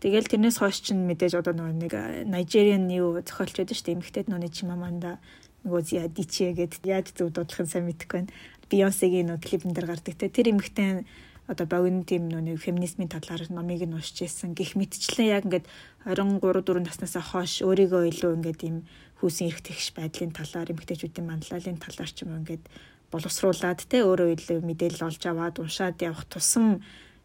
Тэгэл 0.00 0.32
тэрнээс 0.32 0.64
хойш 0.64 0.80
чинь 0.80 1.04
мэдээж 1.04 1.36
одоо 1.36 1.52
нөгөө 1.52 1.76
нэг 1.76 1.92
Nigerian 2.24 2.88
юу 2.88 3.20
зохиолч 3.20 3.60
байдаг 3.60 3.76
шүү 3.76 3.84
дээ. 3.84 3.96
Эмэгтэйд 4.00 4.28
нөгөө 4.32 4.56
Чимаманда 4.56 5.20
нөгөө 5.68 5.82
Зя 5.84 6.08
Дичи 6.08 6.56
гэдэг 6.56 6.82
яаж 6.88 7.06
зөв 7.12 7.28
дуудлахын 7.36 7.68
сайн 7.68 7.84
мэдэхгүй 7.84 8.24
байна. 8.24 8.32
Бейонсегийн 8.72 9.28
нөгөө 9.28 9.44
клипэн 9.44 9.76
дээр 9.76 9.88
гардаг 9.92 10.14
те. 10.16 10.32
Тэр 10.32 10.56
эмэгтэй 10.56 11.04
одоо 11.52 11.66
богино 11.68 12.08
тийм 12.08 12.32
нэг 12.32 12.56
феминизмын 12.64 13.12
талаар 13.12 13.44
номыг 13.52 13.84
нь 13.84 13.92
уншиж 13.92 14.24
ирсэн. 14.24 14.56
Гэх 14.56 14.72
мэтчлэн 14.80 15.28
яг 15.28 15.44
ингээд 15.44 15.68
23 16.08 16.40
4 16.40 16.80
наснасаа 16.80 17.20
хойш 17.20 17.60
өөрийгөө 17.60 18.08
илүү 18.08 18.32
ингээд 18.40 18.60
ийм 18.64 18.76
хүүсийн 19.20 19.52
эрх 19.52 19.60
тэгш 19.60 19.92
байдлын 19.92 20.32
талаар 20.32 20.72
эмгтээчүүдийн 20.72 21.28
манлайлалын 21.28 21.76
талаар 21.76 22.08
ч 22.08 22.24
юм 22.24 22.40
ингээд 22.40 22.64
боловсруулад 23.10 23.82
те 23.84 24.06
өөрөө 24.06 24.28
илүү 24.38 24.58
мэдээлэл 24.62 25.06
олж 25.10 25.22
аваад 25.26 25.58
уншаад 25.58 25.98
явах 26.00 26.24
тусам 26.30 26.80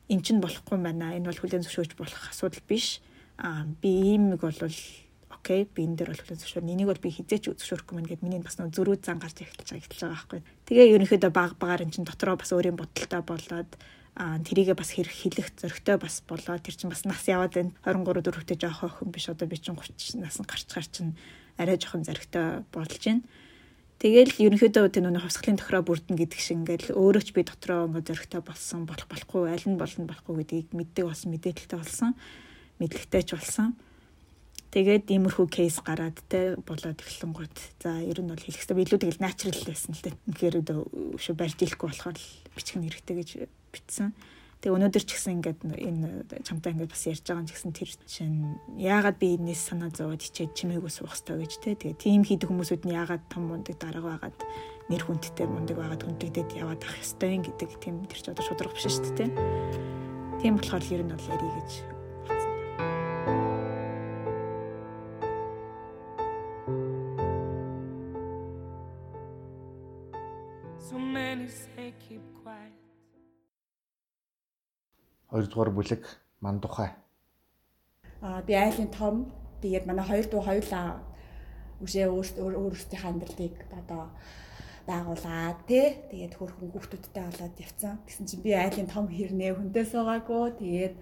эн 0.09 0.21
чинь 0.21 0.41
болохгүй 0.41 0.77
байна. 0.77 1.15
Энэ 1.17 1.29
бол 1.29 1.41
хүлэн 1.41 1.65
зөвшөөрч 1.65 1.97
болох 1.97 2.29
асуудал 2.29 2.61
биш. 2.67 3.01
Аа 3.37 3.65
би 3.81 4.15
ийм 4.15 4.33
нэг 4.35 4.41
бол 4.41 4.59
окей 5.29 5.65
би 5.65 5.85
энэ 5.85 5.97
дээр 6.01 6.11
бол 6.13 6.21
хүлэн 6.21 6.41
зөвшөөрнө. 6.41 6.73
Энийг 6.73 6.89
бол 6.89 7.03
би 7.03 7.09
хизээч 7.13 7.49
зөвшөөрөхгүй 7.49 7.95
мэн 7.95 8.09
гэд 8.09 8.25
миний 8.25 8.41
бас 8.41 8.57
нэг 8.57 8.73
зөрүү 8.73 9.01
зан 9.01 9.21
гарч 9.21 9.41
эхэлж 9.41 9.69
байгаа 9.69 9.81
эхэлж 9.81 10.01
байгаа 10.01 10.15
байхгүй. 10.15 10.41
Тэгээ 10.65 10.93
ерөнхийдөө 10.97 11.31
баг 11.33 11.51
багаар 11.61 11.85
эн 11.85 11.93
чинь 11.93 12.07
дотроо 12.07 12.37
бас 12.37 12.49
өөрийн 12.53 12.77
бодолтой 12.77 13.21
болоод 13.21 13.71
а 14.15 14.39
тэрийгээ 14.39 14.79
бас 14.79 14.95
хэрэг 14.95 15.11
хэлэх 15.11 15.49
зөрөгтэй 15.59 15.97
бас 15.99 16.23
болоо 16.23 16.55
тэр 16.55 16.75
чинь 16.79 16.87
бас 16.87 17.03
нас 17.03 17.27
яваад 17.27 17.51
байна 17.51 17.75
23 17.83 18.23
дөрөвтэй 18.23 18.55
жоох 18.55 18.87
охин 18.87 19.11
биш 19.11 19.27
одоо 19.27 19.43
би 19.43 19.59
чинь 19.59 19.75
30 19.75 20.23
нас 20.23 20.39
гарч 20.39 20.71
гар 20.71 20.87
чинь 20.87 21.19
арай 21.59 21.75
жоохон 21.75 22.07
зөрөгтэй 22.07 22.63
болж 22.71 22.95
байна 22.95 23.27
Тэгэл 23.95 24.35
ерөнхийдөө 24.43 24.91
тэр 24.91 25.07
нүг 25.07 25.23
хувьсгалын 25.23 25.59
тохироо 25.59 25.83
бүрдэн 25.87 26.19
гэдэг 26.19 26.39
шиг 26.39 26.59
ингээл 26.67 26.99
өөрөө 26.99 27.23
ч 27.23 27.29
би 27.31 27.47
дотроо 27.47 27.87
ингээ 27.87 28.03
зөрөгтэй 28.11 28.41
болсон 28.43 28.83
болох 28.83 29.07
болохгүй 29.07 29.47
аль 29.47 29.67
нь 29.71 29.79
болно 29.79 30.03
болохгүй 30.03 30.35
гэдгийг 30.43 30.67
мэддэг 30.75 31.05
болсон 31.07 31.29
мэдээлэлтэй 31.31 31.79
болсон 31.79 32.11
мэдлэгтэй 32.79 33.23
ч 33.23 33.29
болсон 33.39 33.79
Тэгээд 34.75 35.07
иймэрхүү 35.07 35.47
кейс 35.47 35.79
гараад 35.79 36.19
те 36.27 36.59
болоод 36.59 36.99
эхлэн 36.99 37.31
гот. 37.31 37.55
За 37.79 37.95
ер 38.03 38.19
нь 38.19 38.27
бол 38.27 38.35
хэлэхдээ 38.35 38.75
илүү 38.75 38.99
тэгэл 39.07 39.23
natural 39.23 39.63
байсан 39.63 39.95
л 39.95 40.03
те. 40.03 40.11
Үнэхээр 40.27 40.55
өшөө 41.15 41.35
барьж 41.39 41.63
ирэхгүй 41.63 41.87
болохоор 41.95 42.19
бичих 42.51 42.75
нь 42.75 42.83
хэрэгтэй 42.83 43.15
гэж 43.15 43.29
битсэн. 43.71 44.11
Тэгээ 44.65 44.81
өнөөдөр 44.81 45.03
ч 45.05 45.13
гэсэн 45.13 45.45
ингээд 45.45 45.61
энэ 45.61 46.09
чамтай 46.41 46.73
ингээд 46.73 46.89
бас 46.89 47.05
ярьж 47.05 47.21
байгаа 47.21 47.45
юм 47.45 47.45
ч 47.45 47.53
гэсэн 47.53 47.73
тэр 47.77 47.89
чинь 48.09 48.57
яагаад 48.81 49.21
би 49.21 49.37
энэс 49.37 49.61
санаа 49.61 49.93
зовоод 49.93 50.25
хичээд 50.25 50.57
чимээгүй 50.57 50.89
суух 50.89 51.13
хэрэгтэй 51.13 51.37
гэж 51.37 51.53
те. 51.61 51.77
Тэгээ 51.77 52.01
тийм 52.01 52.25
хийдэг 52.25 52.49
хүмүүсүүд 52.49 52.89
нь 52.89 52.97
яагаад 52.97 53.29
том 53.29 53.45
мундаг 53.45 53.77
дарга 53.77 54.17
байгаад 54.17 54.41
нэр 54.89 55.03
хүндтэй 55.05 55.45
мундаг 55.45 55.77
байгаад 55.77 56.01
хүндэгдээд 56.01 56.57
яваад 56.57 56.81
ах 56.81 56.97
ёстой 56.97 57.37
юм 57.37 57.45
гэдэг 57.45 57.69
тийм 57.77 58.09
тэр 58.09 58.17
ч 58.17 58.25
одоо 58.33 58.41
шудраг 58.41 58.73
биш 58.73 58.89
шүү 58.89 59.05
дээ 59.13 59.17
те. 59.21 59.25
Тийм 60.41 60.57
болохоор 60.57 60.81
ер 60.89 61.01
нь 61.05 61.13
бол 61.13 61.29
ярий 61.29 61.51
гэж 61.61 61.94
Хоёрдугаар 75.35 75.71
бүлэг 75.75 76.03
мандухай. 76.39 76.95
Аа 78.23 78.39
би 78.47 78.55
айлын 78.55 78.87
том. 78.87 79.27
Тэгээд 79.59 79.83
манай 79.83 80.07
хоёр 80.07 80.25
дуу 80.31 80.39
хоёулаа 80.39 81.03
үшээ 81.83 82.07
өөрсдийнхээ 82.07 83.11
амьдралыг 83.11 83.55
одоо 83.67 84.15
байгуулад 84.87 85.59
тий 85.67 85.99
тэгээд 86.07 86.39
хөрхөн 86.39 86.71
хүүхдүүдтэй 86.71 87.23
болоод 87.27 87.55
явцсан. 87.59 87.99
Тэгсэн 88.07 88.25
чинь 88.31 88.45
би 88.47 88.55
айлын 88.55 88.87
том 88.87 89.11
хэрнээ 89.11 89.59
хүнтэй 89.59 89.83
суугаагүй. 89.83 90.55
Тэгээд 90.55 90.95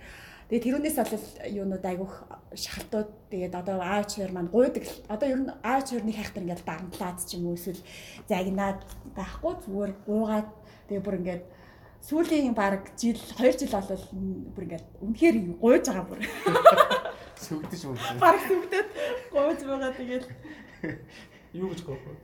Тэгээд 0.49 0.65
тэрүүнээс 0.65 0.97
бол 0.97 1.25
юунууд 1.49 1.85
айгүйх 1.85 2.15
шахалтууд 2.57 3.09
тэгээд 3.29 3.53
одоо 3.53 3.77
аав 3.79 4.09
хоёр 4.09 4.31
маань 4.33 4.49
гуйдаг. 4.49 4.83
Одоо 5.13 5.27
ер 5.29 5.39
нь 5.45 5.53
аав 5.61 5.81
хоёр 5.85 6.03
нэг 6.05 6.17
хайхтар 6.17 6.43
ингээд 6.43 6.65
дарамтлаад 6.65 7.17
ч 7.21 7.37
юм 7.37 7.47
уу 7.47 7.57
эсвэл 7.57 7.81
загнаад 8.27 8.81
байхгүй 9.13 9.53
зүгээр 9.61 9.91
гуугаад 10.09 10.49
тэгээд 10.89 11.05
бүр 11.05 11.19
ингээд 11.21 11.43
сүүлийн 12.03 12.51
баг 12.53 12.91
жил 12.99 13.15
2 13.39 13.63
жил 13.63 13.71
болол 13.71 14.03
бүр 14.55 14.63
ингээд 14.67 14.87
үнэхээр 14.99 15.35
гуйж 15.55 15.85
байгаа 15.87 16.05
бүр. 16.07 16.21
Сүгдэж 17.39 17.81
мөн. 17.87 17.97
Баг 18.19 18.37
сүгдэд 18.43 18.87
гуйж 19.31 19.59
байгаа 19.63 19.91
тэгээд 19.95 20.25
юу 21.55 21.71
гэж 21.71 21.81
гоох 21.87 22.03
вэ? 22.03 22.15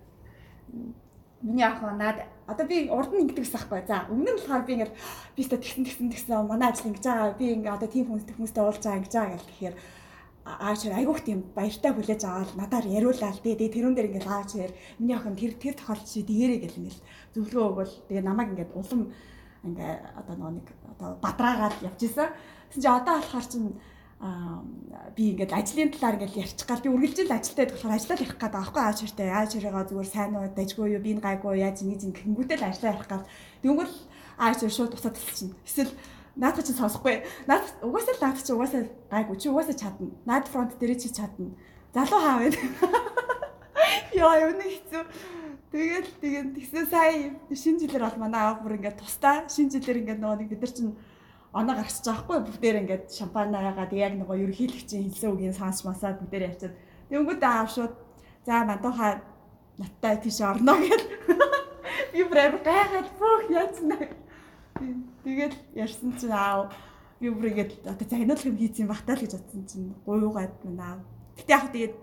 Миний 1.41 1.63
ах 1.63 1.80
наад 1.80 2.27
одоо 2.43 2.65
би 2.67 2.91
урд 2.91 3.15
нь 3.15 3.23
ингэдэг 3.23 3.47
гэсэн 3.47 3.55
байхгүй. 3.55 3.88
За 3.88 4.03
өмнө 4.11 4.36
нь 4.36 4.39
болохоор 4.43 4.67
би 4.67 4.73
ингээд 4.75 4.93
би 5.36 5.39
өөртөө 5.47 5.59
тэгсэн 5.63 5.84
тэгсэн 5.88 6.11
тэгсэн 6.11 6.43
манай 6.43 6.67
ажил 6.75 6.91
ингэж 6.91 7.05
байгаа. 7.07 7.39
Би 7.39 7.45
ингээд 7.55 7.77
одоо 7.80 7.88
тийм 7.88 8.05
хүнстэй 8.11 8.36
хүмүүстэй 8.36 8.63
уулзж 8.67 8.84
байгаа 8.84 8.99
ингэж 8.99 9.13
байгаа 9.15 9.36
гэх 9.39 9.47
тэгэхээр 9.47 9.75
ааш 10.59 10.82
айгуух 10.89 11.21
тийм 11.23 11.39
баяртай 11.55 11.91
хүлээж 11.93 12.21
аваад 12.25 12.51
надаар 12.57 12.86
яриулаад 12.89 13.38
тэгээ 13.39 13.69
тэрүүн 13.75 13.95
дээр 13.95 14.09
ингээд 14.09 14.27
ааш 14.27 14.51
яар 14.57 14.73
миний 14.97 15.15
охин 15.15 15.38
тэр 15.38 15.53
тэр 15.61 15.75
тохиолдол 15.77 16.09
чи 16.09 16.25
дээрээ 16.25 16.59
гэл 16.63 16.80
ингээд 16.80 16.99
зөвлөгөө 17.38 17.69
өгвөл 17.69 17.93
тэгээ 18.09 18.23
намайг 18.25 18.49
ингээд 18.51 18.73
улам 18.73 19.01
ингээ 19.64 19.93
одоо 20.16 20.36
нэг 20.55 20.68
одоо 20.95 21.10
бадраагаад 21.20 21.76
явж 21.84 21.99
исэн. 22.03 22.30
Тэгсэн 22.72 22.82
чи 22.82 22.88
одоо 22.88 23.16
болохоор 23.20 23.47
чинь 23.47 23.76
би 25.16 25.24
ингээд 25.32 25.55
ажлын 25.55 25.91
талаар 25.95 26.16
ингээд 26.20 26.43
ярьчих 26.43 26.68
гал 26.68 26.84
би 26.84 26.91
үргэлжил 26.91 27.32
ажилтаа 27.32 27.66
байх 27.66 27.76
болохоор 27.76 27.95
ажиллаад 27.95 28.24
явах 28.24 28.39
гэдэг 28.39 28.60
аахгүй 28.60 28.84
ааж 28.84 28.97
хэртэй 28.99 29.30
ааж 29.32 29.51
хэрэгаа 29.55 29.86
зүгээр 29.88 30.10
сайн 30.12 30.36
уу 30.36 30.47
дайггүй 30.51 30.88
юу 30.95 31.01
би 31.03 31.12
гайгүй 31.16 31.55
яаж 31.64 31.78
нэг 31.88 31.99
зин 32.03 32.12
гингүүтэл 32.12 32.68
ажиллаа 32.68 32.93
явах 32.99 33.07
гал. 33.07 33.93
Ааж 34.39 34.60
хэр 34.60 34.76
шууд 34.76 34.91
туцаад 34.95 35.16
талчихна 35.16 35.55
эсвэл 35.64 35.91
наадах 36.36 36.64
чинь 36.68 36.80
сонсохгүй. 36.80 37.24
Наад 37.47 37.64
угаасаа 37.84 38.16
л 38.16 38.24
наадах 38.24 38.43
чинь 38.43 38.55
угаасаа 38.55 38.82
гайгүй 39.12 39.36
чи 39.39 39.47
угаасаа 39.51 39.76
чадна. 39.76 40.12
Наад 40.28 40.47
фронт 40.47 40.76
дээр 40.80 40.95
чи 40.99 41.12
чадна. 41.12 41.51
Залуу 41.95 42.20
хаа 42.20 42.39
вэ 42.39 42.55
яа 44.20 44.36
юу 44.43 44.53
нэг 44.55 44.68
хэцүү 44.68 45.03
тэгэл 45.72 46.09
тэгээд 46.22 46.49
тэгсэн 46.57 46.86
сая 46.89 47.13
шинэ 47.53 47.80
жилээр 47.86 48.03
бол 48.07 48.20
манай 48.26 48.41
аав 48.41 48.61
бүр 48.63 48.78
ингээд 48.78 48.99
тусдаа 48.99 49.45
шинэ 49.49 49.74
жилээр 49.78 50.01
ингээд 50.01 50.22
нөгөө 50.22 50.38
нэг 50.39 50.49
бид 50.49 50.61
нар 50.63 50.74
чинь 50.74 50.93
оноо 51.53 51.76
гаргаж 51.78 51.97
байгаа 52.05 52.22
хгүй. 52.22 52.39
Бүгдээр 52.45 52.78
ингээд 52.84 53.05
шампанаагаад 53.13 53.91
яг 53.93 54.13
нөгөө 54.17 54.38
ерөнхийлөгчийн 54.43 55.05
хэлсэн 55.09 55.30
үгийг 55.34 55.55
сонсч 55.57 55.86
масаад 55.86 56.22
бүгдээр 56.22 56.47
явчихад 56.49 56.76
тэнгүүд 57.09 57.41
аав 57.45 57.70
шууд 57.74 57.93
за 58.45 58.65
мантуха 58.65 59.22
наттай 59.78 60.15
тийш 60.22 60.41
орно 60.41 60.74
гэд. 60.78 61.03
Би 62.13 62.22
брэв 62.26 62.61
гайхаад 62.65 63.09
бүх 63.22 63.45
яцна 63.53 63.97
тэгээд 65.24 65.53
ярьсан 65.76 66.15
чинь 66.17 66.32
аав 66.32 66.72
би 67.20 67.30
бүр 67.30 67.51
ингээд 67.51 67.72
одоо 67.84 68.07
загнуулах 68.07 68.45
юм 68.47 68.57
хийцэн 68.57 68.88
багтаа 68.88 69.15
л 69.15 69.24
гэж 69.24 69.34
бодсон 69.36 69.63
чинь 69.67 69.88
гуйгаад 70.05 70.53
байна 70.63 71.03
гэтээ 71.36 71.55
яг 71.55 71.65
тэгээд 71.72 71.95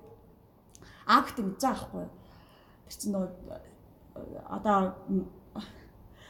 аав 1.09 1.25
гэдэг 1.27 1.45
мэдэж 1.45 1.63
байгаа 1.65 1.81
хгүй 1.81 2.07
тэр 2.87 2.95
чинь 2.97 3.13
нөгөө 3.13 3.31
одоо 4.49 4.95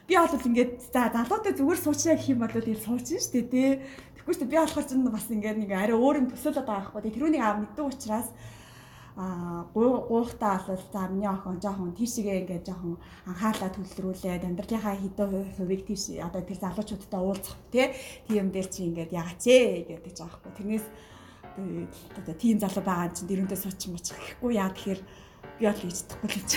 би 0.08 0.14
бол 0.16 0.48
ингээд 0.48 0.72
за 0.92 1.10
залуутай 1.12 1.52
зүгээр 1.54 1.80
суучаа 1.82 2.16
гэх 2.16 2.32
юм 2.32 2.40
бол 2.42 2.56
ийм 2.56 2.80
суучин 2.80 3.20
шүү 3.20 3.32
дээ 3.32 3.46
тий. 3.52 3.70
Тэгэхгүй 4.16 4.34
шүү 4.34 4.42
дээ 4.46 4.52
би 4.54 4.58
болохоор 4.58 4.86
ч 4.86 4.92
бас 5.12 5.26
ингээд 5.30 5.58
нэг 5.60 5.70
арай 5.74 5.96
өөр 5.96 6.20
юм 6.24 6.28
төсөөлөд 6.30 6.66
байгаа 6.66 6.94
байхгүй. 6.94 7.14
Тэрүүнийг 7.14 7.42
аав 7.42 7.58
мэддэг 7.60 7.86
учраас 7.90 8.28
а 9.16 9.64
гуйхтаа 9.72 10.60
бол 10.68 10.84
за 10.92 11.08
миний 11.08 11.26
охин 11.26 11.56
жоохон 11.56 11.96
тийшээ 11.96 12.44
ингээд 12.44 12.68
жоохон 12.68 13.00
анхаалаа 13.24 13.72
төвлөрүүлээд 13.72 14.44
амьдралынхаа 14.44 14.92
хэдэн 14.92 15.56
хувийг 15.56 15.88
тийш 15.88 16.20
одоо 16.20 16.44
тэр 16.44 16.60
залуучуудтай 16.60 17.20
уулзах 17.24 17.56
тий 17.72 17.96
тийм 18.28 18.52
дээр 18.52 18.68
чи 18.68 18.84
ингээд 18.84 19.16
ягач 19.16 19.42
ээ 19.48 19.88
гэдэг 19.88 20.12
жаа 20.12 20.28
байхгүй 20.28 20.52
тэрнээс 20.52 20.86
одоо 22.20 22.34
тийм 22.36 22.60
залуу 22.60 22.84
байгаа 22.84 23.16
чинь 23.16 23.28
дэрүндээ 23.32 23.56
сууч 23.56 23.80
мууч 23.88 24.06
гэхгүй 24.12 24.52
яа 24.60 24.68
тэгэхээр 24.68 25.00
хийж 25.72 26.04
чадахгүй 26.04 26.28
л 26.28 26.36
гэж 26.36 26.50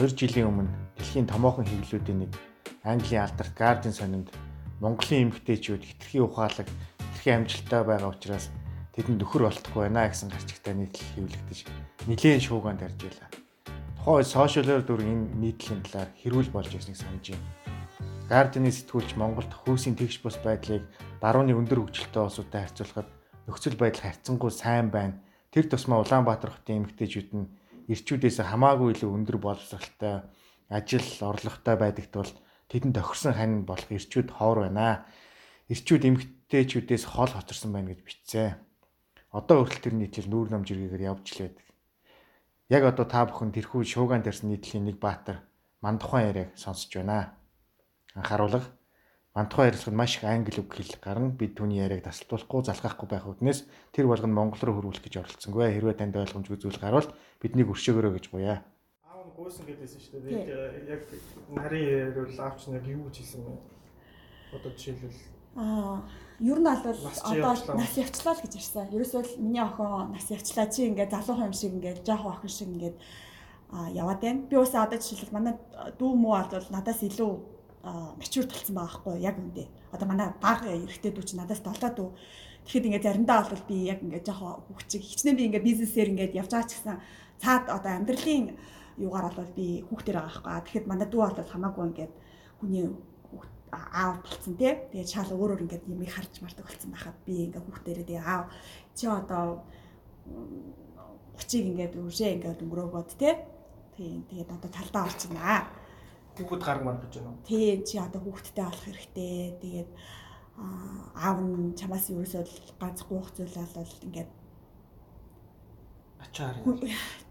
2 0.00 0.08
жилийн 0.16 0.48
өмнө 0.48 0.72
дэлхийн 0.96 1.28
томоохон 1.28 1.68
хэвлэлүүдийн 1.68 2.24
нэг 2.24 2.32
Английн 2.80 3.28
алдарт 3.28 3.52
Guardian 3.52 3.92
сонинд 3.92 4.32
Монголын 4.80 5.28
эмэгтэйчүүд 5.28 5.84
хитрхи 5.84 6.18
ухаалаг, 6.24 6.64
хитрхи 7.12 7.28
амжилттай 7.28 7.84
байгаа 7.84 8.08
учраас 8.08 8.48
тэдэнд 8.96 9.20
нөхөр 9.20 9.52
болтохгүй 9.52 9.92
байна 9.92 10.08
гэсэн 10.08 10.32
гарчигтай 10.32 10.74
нийтлэл 10.80 11.12
хэвлэгдэж 11.14 11.58
нэлээд 12.08 12.42
шуугаан 12.48 12.80
тарж 12.80 12.96
байлаа. 13.04 13.28
Тухайн 14.00 14.26
сошиалор 14.26 14.80
дүр 14.80 15.04
энэ 15.04 15.28
нийтлэлийн 15.38 15.84
талаар 15.86 16.10
хэрүүл 16.24 16.50
болж 16.56 16.72
ирснийг 16.72 16.96
санаж 16.96 17.36
байна. 17.36 17.46
Guardian-ы 18.32 18.72
сэтгүүлч 18.72 19.14
Монголд 19.20 19.52
хөөсийн 19.52 19.92
тэгш 19.94 20.24
бус 20.24 20.40
байдлыг 20.40 20.82
барууны 21.20 21.52
өндөр 21.52 21.84
хөгжилтэй 21.84 22.22
улсуудтай 22.24 22.64
харьцуулахад 22.64 23.21
нөхцөл 23.46 23.76
байдал 23.78 24.08
харьцангуй 24.08 24.50
сайн 24.50 24.90
байна. 24.90 25.20
Тэр 25.50 25.68
тусмаа 25.68 26.00
Улаанбаатар 26.02 26.50
хотын 26.54 26.86
эмэгтэйчүүд 26.86 27.30
нь 27.36 27.50
ирчүүдээс 27.92 28.40
хамаагүй 28.46 28.94
илүү 28.94 29.10
өндөр 29.10 29.38
боловсралтай 29.42 30.24
ажил 30.70 31.08
орлоготой 31.20 31.76
байдагт 31.76 32.12
бол 32.14 32.32
тэдэнд 32.70 32.96
тохирсон 32.96 33.34
хань 33.36 33.56
болох 33.68 33.90
ирчүүд 33.90 34.28
ховор 34.32 34.70
байна. 34.70 35.04
Ирчүүд 35.68 36.08
эмгтээчүүдээс 36.08 37.04
хол 37.04 37.32
хоцорсон 37.34 37.72
байна 37.74 37.92
гэж 37.92 38.00
бичсэн. 38.06 38.56
Одоо 39.32 39.64
хүртэл 39.64 39.92
тэр 39.92 39.94
нийтлэл 39.96 40.28
нүүр 40.30 40.48
нам 40.52 40.62
жиргээгээр 40.64 41.08
явж 41.08 41.26
л 41.36 41.48
байдаг. 41.48 41.66
Яг 42.72 42.82
одоо 42.88 43.04
та 43.04 43.28
бүхэн 43.28 43.52
тэрхүү 43.52 43.84
шуугаан 43.84 44.24
тарьсан 44.24 44.48
нийтлийн 44.48 44.88
нэг 44.88 44.96
баатар 44.96 45.44
мандухайн 45.84 46.32
яриаг 46.32 46.50
сонсож 46.56 46.88
байна. 46.96 47.36
Анхааруулга 48.16 48.64
Мантухай 49.32 49.72
ярилцлагад 49.72 49.96
маш 49.96 50.16
их 50.20 50.24
англи 50.28 50.60
үг 50.60 50.76
хэл 50.76 50.92
гарна. 51.00 51.32
Бид 51.32 51.56
түүний 51.56 51.80
яриаг 51.80 52.04
тасалдуулахгүй, 52.04 52.68
залхахгүй 52.68 53.08
байх 53.08 53.24
үднээс 53.24 53.64
тэр 53.88 54.04
болгоно 54.04 54.36
монгол 54.36 54.60
руу 54.60 54.76
хөрвүүлэх 54.76 55.08
гэж 55.08 55.24
оролцсонгүй. 55.24 55.72
Хэрвээ 55.72 55.96
танд 55.96 56.20
ойлгомжгүй 56.20 56.60
зүйл 56.60 56.76
гарвал 56.76 57.08
биднийг 57.40 57.72
өршөөгөрөө 57.72 58.12
гэж 58.12 58.26
буяа. 58.28 58.60
Аав 59.08 59.24
нь 59.24 59.32
гуйсан 59.32 59.64
гэдээсэн 59.64 60.00
шүү 60.04 60.20
дээ. 60.20 60.84
Яг 60.84 61.08
нарийн 61.48 62.12
ярил 62.12 62.40
аавч 62.44 62.60
нэг 62.68 62.84
юу 62.84 63.08
гэж 63.08 63.16
хэлсэн 63.24 63.40
бэ? 63.40 63.56
Одоо 64.52 64.70
жишээлбэл 64.76 65.16
Аа, 65.56 66.04
ер 66.40 66.58
нь 66.60 66.64
бол 66.64 66.76
одоо 66.76 67.76
нас 67.76 67.96
явчлаа 67.96 68.36
л 68.36 68.44
гэж 68.44 68.52
ирсэн. 68.56 68.92
Ерөөсөө 68.92 69.40
миний 69.40 69.60
охин 69.60 70.12
нас 70.12 70.28
явчлаа 70.32 70.68
чи 70.68 70.88
ингээд 70.88 71.12
залуухан 71.12 71.52
юм 71.52 71.56
шиг 71.56 71.72
ингээд 71.76 72.04
жоох 72.08 72.40
охин 72.40 72.48
шиг 72.48 72.68
ингээд 72.72 72.96
яваад 73.96 74.20
байна. 74.20 74.44
Би 74.48 74.56
уусаа 74.56 74.88
одоо 74.88 74.96
жишээлбэл 74.96 75.36
манай 75.36 75.54
дүү 76.00 76.12
муу 76.16 76.40
бол 76.40 76.68
надаас 76.72 77.04
илүү 77.04 77.51
мачур 77.82 78.46
талсан 78.46 78.74
байгаа 78.78 78.94
хгүй 78.94 79.16
яг 79.26 79.36
үндэ. 79.42 79.66
Одоо 79.90 80.06
манай 80.06 80.30
баг 80.38 80.62
эрэгтэй 80.62 81.10
дүү 81.10 81.24
чи 81.26 81.34
надаас 81.36 81.62
долоод 81.66 81.94
дүү. 81.98 82.10
Тэгэхэд 82.62 82.86
ингээд 82.86 83.06
заримдаа 83.06 83.42
бол 83.50 83.64
би 83.66 83.76
яг 83.90 83.98
ингээд 84.06 84.26
жоохон 84.30 84.62
хүүхчиг 84.70 85.02
хичнээн 85.02 85.36
би 85.36 85.44
ингээд 85.50 85.66
бизнесээр 85.66 86.12
ингээд 86.14 86.38
явж 86.38 86.50
байгаа 86.54 86.70
ч 86.70 86.78
гэсэн 86.78 86.96
цаад 87.42 87.64
одоо 87.74 87.90
амьдралын 87.90 88.54
юугаар 89.02 89.34
бол 89.34 89.50
би 89.58 89.82
хүүхдэр 89.90 90.14
байгаа 90.14 90.30
хгүй. 90.30 90.62
Тэгэхэд 90.62 90.86
манай 90.86 91.08
дүү 91.10 91.20
бол 91.26 91.50
хамаагүй 91.50 91.84
ингээд 91.90 92.12
хүний 92.62 92.86
аав 93.74 94.22
болцсон 94.22 94.54
тий. 94.54 94.72
Тэгээд 94.94 95.10
шал 95.10 95.34
өөрөөр 95.34 95.64
ингээд 95.66 95.90
юм 95.90 96.06
их 96.06 96.14
харж 96.14 96.38
мардаг 96.38 96.70
болсон 96.70 96.90
байхад 96.94 97.18
би 97.26 97.50
ингээд 97.50 97.66
хүүхдэрээ 97.66 98.06
тэгээ 98.06 98.22
аав 98.22 98.46
чи 98.94 99.04
одоо 99.10 99.66
30-ыг 101.34 101.66
ингээд 101.66 101.98
үржээ 101.98 102.30
ингээд 102.38 102.62
өнгөрөөгөөд 102.62 103.10
тий. 103.18 103.34
Тийм 103.98 104.22
тэгээд 104.30 104.54
одоо 104.54 104.70
талдаа 104.70 105.02
орчихнаа 105.10 105.81
хүүхэд 106.36 106.62
гарг 106.64 106.82
мар 106.84 106.98
гэж 107.02 107.12
байна 107.20 107.30
уу? 107.32 107.44
Тийм 107.46 107.84
чи 107.84 107.96
одоо 107.98 108.20
хүүхэдтэй 108.24 108.64
болох 108.64 108.84
хэрэгтэй. 108.86 109.36
Тэгээд 109.62 109.90
аав 111.16 111.38
нь 111.40 111.74
чамаас 111.78 112.06
ерөөсөө 112.12 112.42
ганц 112.80 113.00
гуйх 113.08 113.28
зүйл 113.36 113.56
бол 113.56 113.94
ингээд 114.06 114.30
ачаар. 116.22 116.56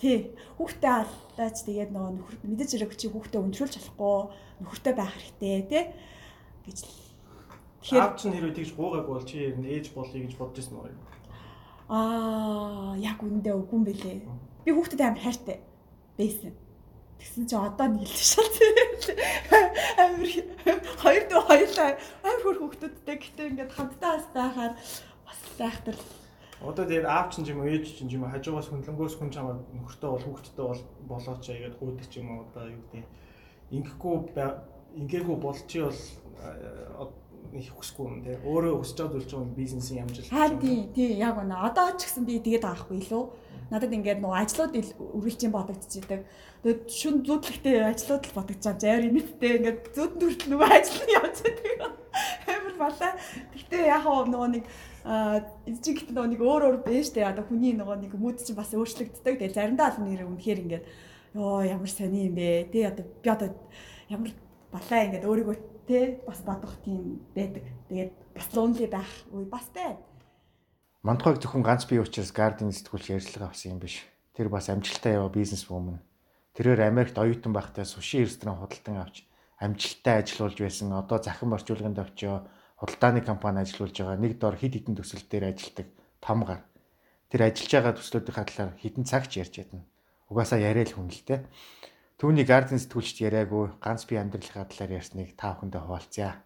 Тий. 0.01 0.35
Хүүхдээ 0.57 0.93
аллаач 0.93 1.57
тэгээд 1.65 1.91
нөгөө 1.93 2.11
нөхөр 2.17 2.35
мэдээж 2.45 2.71
хэрэг 2.75 2.93
чи 2.97 3.07
хүүхдээ 3.09 3.41
өндрүүлж 3.41 3.75
болохгүй 3.77 4.17
нөхөртэй 4.61 4.93
байх 4.97 5.13
хэрэгтэй 5.15 5.61
тий 5.69 5.83
гэж 6.65 6.79
Тэгэхээр 7.81 8.03
аав 8.05 8.13
чинь 8.13 8.35
хэрвээ 8.37 8.57
тэгж 8.61 8.71
гуугаагүй 8.77 9.13
бол 9.17 9.25
чи 9.25 9.37
ер 9.41 9.57
нь 9.57 9.65
ээж 9.65 9.89
болъё 9.97 10.21
гэж 10.21 10.33
бодож 10.37 10.57
байсан 10.61 10.77
уу? 10.77 10.93
Аа 11.89 12.93
яг 13.01 13.17
үндэ 13.25 13.51
үгүй 13.57 13.73
юм 13.73 13.83
бэлээ. 13.89 14.17
Би 14.65 14.69
хүүхдэд 14.69 15.01
амар 15.01 15.23
хайртай 15.25 15.57
байсан. 16.13 16.53
Тэгсэн 17.21 17.45
чи 17.45 17.55
одоо 17.55 17.87
нийлж 17.87 18.17
шат. 18.17 18.55
Амир 20.01 20.41
хоёр 20.97 21.23
дөө 21.29 21.41
хоёлаа 21.45 21.89
амир 22.25 22.41
хөр 22.41 22.57
хүүхдүүдтэй 22.65 23.17
гэтээ 23.21 23.49
ингээд 23.53 23.71
хамтдаа 23.77 24.17
бас 24.17 24.27
байхаар 24.33 24.73
бас 24.73 25.39
сайхтар. 25.53 25.97
Одоо 26.65 26.85
тэгээд 26.89 27.05
аав 27.05 27.29
чинь 27.29 27.45
юм 27.53 27.61
ээж 27.61 28.01
чинь 28.01 28.09
юм 28.09 28.25
хажуугаас 28.25 28.73
хүнлэнгөөс 28.73 29.15
хүн 29.21 29.29
чамаа 29.29 29.53
нөхөртөө 29.69 30.09
бол 30.09 30.25
хүүхдтэй 30.25 30.65
бол 30.65 30.81
болооч 31.05 31.43
яагаад 31.45 31.77
гүйдэг 31.77 32.07
ч 32.09 32.13
юм 32.25 32.27
уу 32.33 32.45
одоо 32.49 32.65
юу 32.73 32.81
гэдэг 32.89 33.05
ингэхгүй 33.77 34.17
ингээгүй 34.97 35.37
болчи 35.37 35.77
бол 35.85 36.01
их 37.53 37.71
хүсэхгүй 37.75 38.05
юм 38.07 38.19
те 38.23 38.37
өөрөө 38.45 38.73
өсөж 38.81 38.95
чад 38.97 39.15
үлж 39.17 39.31
байгаа 39.31 39.55
бизнесийн 39.57 40.03
амжилт. 40.05 40.31
Аа 40.31 40.49
тий 40.55 40.87
тий 40.95 41.17
яг 41.19 41.35
үнэ 41.41 41.55
одоо 41.55 41.95
ч 41.99 42.07
гэсэн 42.07 42.23
би 42.25 42.39
тэгээд 42.39 42.63
байгаа 42.63 42.83
хгүй 42.85 42.97
илүү 43.03 43.23
надад 43.71 43.95
ингээд 43.95 44.19
нөгөө 44.19 44.39
ажлууд 44.43 44.73
үргэлж 44.75 45.41
юм 45.47 45.53
бодогдчихдаг. 45.55 46.21
Тэгээд 46.63 46.81
шүн 46.91 47.15
зүудлэгтэй 47.23 47.75
ажлууд 47.87 48.23
л 48.27 48.35
бодогдож 48.35 48.65
байгаа. 48.67 48.83
Зайр 48.83 49.07
инэттэй 49.07 49.51
ингээд 49.63 49.79
зүуд 49.95 50.13
нүрт 50.19 50.43
нөгөө 50.51 50.69
ажил 50.75 51.03
нь 51.07 51.15
явж 51.15 51.37
байдаг. 51.39 51.91
Амар 52.51 52.75
балаа. 52.75 53.11
Гэхдээ 53.55 53.83
яг 53.87 54.03
нөгөө 54.03 54.49
нэг 54.51 54.63
эцэг 55.71 55.95
ихтэй 56.03 56.13
нөгөө 56.13 56.31
нэг 56.35 56.41
өөр 56.43 56.63
өөр 56.67 56.77
бэ 56.83 56.99
штэ. 56.99 57.31
Одоо 57.31 57.47
хүний 57.47 57.71
нөгөө 57.79 57.97
нэг 58.03 58.13
мөд 58.19 58.43
чинь 58.43 58.59
бас 58.59 58.75
өөрчлөгддөг. 58.75 59.39
Тэгээд 59.39 59.55
заримдаа 59.55 59.95
л 59.95 60.03
нэр 60.03 60.27
үнэхээр 60.27 60.63
ингээд 60.67 60.85
ёо 61.39 61.63
ямар 61.63 61.87
сони 61.87 62.27
юм 62.27 62.35
бэ. 62.35 62.75
Тэ 62.75 62.91
одоо 62.91 63.05
би 63.07 63.29
одоо 63.31 63.49
ямар 64.11 64.35
балаа 64.67 64.99
ингээд 65.07 65.25
өөрийгөө 65.25 65.70
тэ 65.87 66.21
бас 66.27 66.41
бодох 66.45 66.73
тийм 66.85 67.21
байдаг. 67.35 67.65
Тэгээд 67.89 68.11
бас 68.35 68.47
lonely 68.53 68.87
байх 68.87 69.09
үе 69.31 69.45
бас 69.45 69.67
байна. 69.73 69.99
Мантхойг 71.01 71.41
зөвхөн 71.41 71.65
ганц 71.65 71.89
бие 71.89 72.01
учраас 72.01 72.29
Guardian 72.29 72.69
сэтгүүлч 72.69 73.09
ярьцлага 73.09 73.49
авсан 73.49 73.73
юм 73.73 73.79
биш. 73.81 74.05
Тэр 74.37 74.53
бас 74.53 74.69
амжилттай 74.69 75.17
яваа 75.17 75.33
бизнес 75.33 75.65
вумен. 75.65 75.97
Тэрээр 76.53 76.85
Америкт 76.85 77.17
оюутан 77.17 77.53
байхдаа 77.53 77.85
суши 77.85 78.21
ресторан 78.21 78.61
худалдан 78.61 79.01
авч 79.01 79.25
амжилттай 79.57 80.21
ажиллаулж 80.21 80.57
байсан. 80.61 80.93
Одоо 80.93 81.17
захин 81.17 81.53
орчуулганд 81.53 81.97
очио 81.97 82.45
худалдааны 82.77 83.21
компани 83.21 83.61
ажиллаулж 83.65 83.97
байгаа. 83.97 84.17
Нэг 84.21 84.37
дор 84.37 84.55
хид 84.57 84.73
хідэн 84.77 84.97
төсөл 84.97 85.25
дээр 85.25 85.53
ажилладаг 85.53 85.87
том 86.21 86.45
гар. 86.45 86.61
Тэр 87.29 87.49
ажиллаж 87.49 87.71
байгаа 87.71 87.93
төслүүдийн 87.97 88.35
хадлаар 88.35 88.71
хідэн 88.77 89.05
цагч 89.05 89.31
ярьж 89.41 89.53
ядна. 89.57 89.85
Угаасаа 90.29 90.59
яриа 90.59 90.85
л 90.85 90.95
хүн 90.97 91.09
л 91.09 91.23
те. 91.25 91.45
Түүний 92.21 92.45
Guardian 92.45 92.77
сэтгүүлчд 92.77 93.17
яриаггүй 93.25 93.81
ганц 93.81 94.03
бие 94.05 94.21
амьдралын 94.21 94.53
хадлаар 94.53 94.91
ярьсныг 94.93 95.33
та 95.33 95.57
бүхэндээ 95.57 95.81
хуваалцъя. 95.81 96.45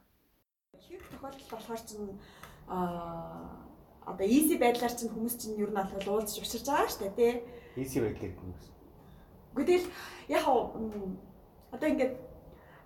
Их 0.88 1.03
тохиолдол 1.11 1.51
болохоор 1.51 1.82
чинь 1.84 2.15
аа 2.71 3.59
одоо 4.07 4.23
easy 4.23 4.55
байдлаар 4.55 4.95
чинь 4.95 5.11
хүмүүс 5.11 5.36
чинь 5.36 5.59
ер 5.59 5.76
нь 5.76 5.76
бол 5.76 6.15
уулзч 6.15 6.39
учирч 6.39 6.63
байгаа 6.63 6.88
шүү 6.88 7.11
дээ 7.11 7.19
тий. 7.19 7.34
Easy 7.76 7.99
байдлаар 7.99 8.39
хүмүүс. 8.39 8.63
Гэтэл 9.59 9.86
яг 10.32 10.47
одоо 10.47 11.88
ингээд 11.91 12.13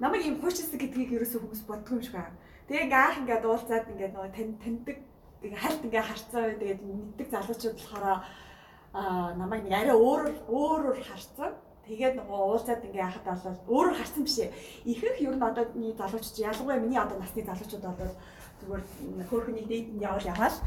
намайг 0.01 0.25
юм 0.25 0.41
хуучилсан 0.41 0.81
гэдгийг 0.81 1.13
ерөөсөө 1.13 1.45
хүмүүс 1.45 1.61
боддгүй 1.69 1.93
юм 1.93 2.01
шиг 2.01 2.17
байна. 2.17 2.41
Тэгээ 2.65 2.85
ингээ 2.89 3.05
анх 3.05 3.21
ингээд 3.21 3.45
уулзаад 3.45 3.85
ингээд 3.93 4.13
нөгөө 4.17 4.33
тань 4.33 4.57
таньдаг 4.57 4.97
тэгээ 5.45 5.61
хальт 5.61 5.85
ингээ 5.85 6.09
харцаа 6.09 6.57
тэгээд 6.57 6.81
мэддэг 6.81 7.27
залуучууд 7.29 7.77
болохоор 7.77 8.05
аа 8.09 9.37
намайг 9.37 9.61
нэг 9.69 9.77
арай 9.77 9.93
өөр 9.93 10.23
өөрөөр 10.49 10.99
харцсан. 11.05 11.53
Тэгээд 11.89 12.15
нөгөө 12.21 12.37
уулзаад 12.37 12.85
ингээ 12.85 13.01
яхад 13.01 13.25
болол 13.25 13.57
өөрөөр 13.73 13.97
харсан 13.97 14.23
биш 14.23 14.37
ээ. 14.45 14.53
Ихэнх 14.85 15.19
ер 15.25 15.35
нь 15.35 15.47
одооний 15.49 15.93
залуучууд 15.97 16.37
ялангуяа 16.37 16.77
миний 16.77 17.01
одоо 17.01 17.17
насны 17.17 17.41
залуучууд 17.41 17.81
болоод 17.81 18.13
зүгээр 18.61 18.83
хөөхний 19.29 19.65
дээдэнд 19.65 20.03
явал 20.03 20.29
яваал 20.29 20.57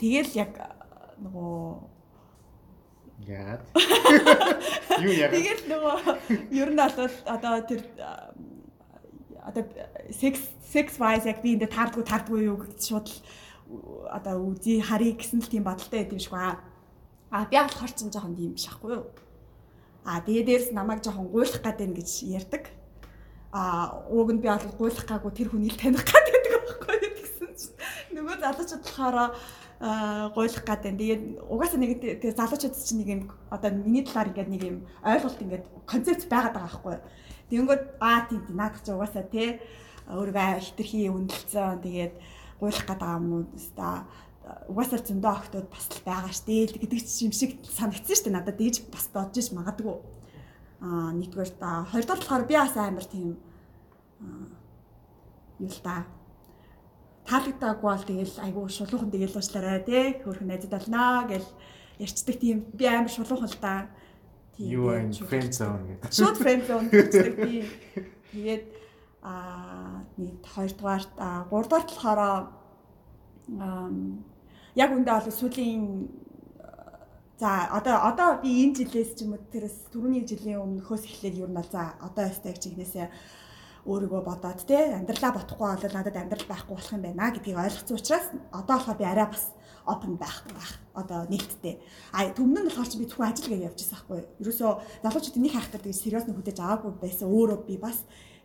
тэгэл 0.00 0.32
яг 0.34 0.52
нөгөө 1.22 1.62
яагаад 3.28 3.62
юу 5.04 5.12
яагаад 5.12 5.36
тэгэл 5.36 5.64
нөгөө 5.70 5.96
ер 6.50 6.68
нь 6.72 6.80
бол 6.80 6.96
одоо 7.28 7.54
тэр 7.68 7.82
одоо 9.46 9.62
sex 10.10 10.34
sex 10.64 10.86
wise 10.98 11.28
яг 11.28 11.42
би 11.44 11.54
энэ 11.54 11.68
таардгүй 11.68 12.04
таардгүй 12.08 12.40
юу 12.48 12.56
гэж 12.64 12.80
шууд 12.80 13.08
одоо 14.10 14.36
үзий 14.50 14.80
харъя 14.80 15.12
гэсэн 15.14 15.44
л 15.44 15.52
тийм 15.52 15.64
бодолтой 15.64 16.02
байд 16.02 16.12
юм 16.12 16.20
шиг 16.20 16.32
ба. 16.32 16.58
А 17.30 17.46
би 17.46 17.56
болохоор 17.56 17.92
ч 17.92 18.00
жоохон 18.08 18.36
тийм 18.36 18.52
биш 18.56 18.68
аахгүй 18.68 18.96
юу. 18.96 19.06
А 20.04 20.20
тэгээ 20.20 20.44
дээрс 20.46 20.68
намайг 20.74 21.02
жоохон 21.04 21.30
гуйлах 21.30 21.62
гад 21.62 21.78
байна 21.78 21.94
гэж 21.94 22.10
ярьдаг. 22.26 22.74
А 23.52 24.02
ууг 24.10 24.34
нь 24.34 24.42
би 24.42 24.48
бол 24.50 24.66
гуйлах 24.78 25.06
гаагүй 25.06 25.30
тэр 25.30 25.48
хүнийг 25.54 25.78
таних 25.78 26.02
гад 26.02 26.26
гэдэг 26.26 26.52
байхгүй 26.52 26.96
юу 27.06 27.12
Нөгөө 28.16 28.36
залуучууд 28.42 28.82
болохоор 28.82 29.16
гуйлах 30.34 30.64
гад 30.66 30.80
байна. 30.82 30.98
Тэгээд 30.98 31.22
угаасаа 31.46 31.78
нэг 31.78 31.92
тэгээд 32.02 32.38
залуучууд 32.38 32.74
чинь 32.74 32.98
нэг 32.98 33.08
юм 33.14 33.22
одоо 33.50 33.70
миний 33.70 34.02
талаар 34.02 34.30
ингээд 34.34 34.50
нэг 34.50 34.62
юм 34.62 34.78
ойлголт 35.06 35.38
ингээд 35.38 35.64
концепт 35.86 36.26
байгаад 36.26 36.54
байгаа 36.54 36.66
байхгүй. 36.66 36.96
Тэгэнгүүт 37.50 37.82
аа 38.02 38.26
тийм 38.26 38.42
тийм 38.42 38.56
наадах 38.58 38.82
чи 38.82 38.90
угаасаа 38.90 39.24
тий 39.30 39.60
өөрийгөө 40.10 40.62
хитрхи 40.66 41.10
үнэлцэн 41.14 41.78
тэгээд 41.82 42.14
гуйлах 42.58 42.86
гад 42.90 42.98
байгаа 42.98 43.18
юм 43.22 43.28
уу 43.32 43.42
угаасаа 44.68 44.98
зөндөө 44.98 45.32
охтууд 45.32 45.68
бас 45.70 45.86
л 45.92 46.02
байгаа 46.06 46.32
штэ 46.34 46.74
гэдэг 46.74 47.00
юм 47.22 47.32
шиг 47.32 47.62
санагдсан 47.62 48.16
штэ 48.18 48.30
надад 48.34 48.58
дээж 48.58 48.90
бас 48.90 49.06
бодож 49.14 49.38
иж 49.38 49.48
магадгүй. 49.54 49.96
Аа 50.82 51.14
нэгдүгээр 51.14 51.52
та 51.62 51.86
хоёрдугаар 51.90 52.18
болохоор 52.18 52.44
би 52.50 52.54
бас 52.58 52.74
амар 52.74 53.06
тийм 53.06 53.38
юу 55.62 55.70
л 55.70 55.80
та 55.86 56.06
таалагдаагүй 57.26 57.86
бол 57.86 58.08
тэгэл 58.10 58.42
айгүй 58.42 58.64
шулуухан 58.66 59.10
тэгэл 59.14 59.38
уучлаарай 59.38 59.80
тий 59.86 60.06
хөөрхөн 60.26 60.48
найзад 60.50 60.74
болноо 60.74 61.30
гэл 61.30 61.48
ярьцдаг 62.02 62.36
тийм 62.42 62.66
би 62.74 62.84
амар 62.86 63.12
шулуухан 63.14 63.46
л 63.46 63.58
да. 63.62 63.86
Тийм. 64.58 64.68
Юу 64.74 64.90
энэ 64.90 65.14
friend 65.22 65.52
zone 65.54 65.82
гэдэг. 65.86 66.10
Шууд 66.10 66.36
friend 66.42 66.62
zone 66.66 66.86
гэдэг 66.90 67.34
би. 67.38 67.62
Тэгээд 68.34 68.64
аа 69.22 70.02
нийт 70.18 70.42
2 70.42 70.74
дугаарт 70.74 71.14
3 71.14 71.46
дугаарт 71.46 71.88
болохоор 71.94 72.18
аа 72.18 72.50
яг 74.76 74.90
үндэ 74.92 75.10
бол 75.12 75.30
сүүлийн 75.30 75.82
За 77.42 77.66
одоо 77.74 77.96
одоо 78.06 78.38
би 78.38 78.62
энэ 78.62 78.86
жилээс 78.86 79.18
ч 79.18 79.26
юм 79.26 79.34
уу 79.34 79.42
тэрс 79.50 79.90
түрүүний 79.90 80.22
жилийн 80.22 80.62
өмнөхөөс 80.62 81.02
эхлээд 81.10 81.42
юу 81.42 81.50
нь 81.50 81.58
бол 81.58 81.66
за 81.66 81.98
одоо 81.98 82.30
ястай 82.30 82.54
чигнээсээ 82.54 83.10
өөрийгөө 83.82 84.22
бодоод 84.22 84.62
те 84.62 84.94
амьдралаа 84.94 85.34
бодохгүй 85.34 85.66
бол 85.74 85.96
надад 85.98 86.14
амьдрал 86.14 86.46
байхгүй 86.46 86.74
болох 86.78 86.94
юм 86.94 87.02
байна 87.02 87.34
гэдгийг 87.34 87.58
ойлгосон 87.58 87.98
учраас 87.98 88.26
одоо 88.54 88.78
болохоор 88.78 88.98
би 89.00 89.06
арай 89.10 89.26
бас 89.26 89.44
open 89.90 90.14
байх 90.22 90.46
байх. 90.54 90.78
Одоо 90.94 91.26
нээлттэй. 91.26 91.82
А 92.14 92.30
түмэн 92.30 92.62
нь 92.62 92.68
болохоор 92.70 92.86
чи 92.86 92.98
би 93.02 93.10
зөвхөн 93.10 93.34
ажил 93.34 93.50
гэж 93.50 93.62
явж 93.66 93.78
байсан 93.82 93.98
байхгүй. 93.98 94.20
Ерөөсөө 94.38 94.70
залуучууд 95.02 95.42
нэг 95.42 95.52
хайхтар 95.58 95.82
тэгээд 95.82 95.98
сериус 95.98 96.26
нь 96.30 96.36
хөтэж 96.38 96.58
аваагүй 96.62 96.92
байсан. 97.02 97.26
Өөрөө 97.26 97.58
би 97.66 97.74
бас 97.74 97.98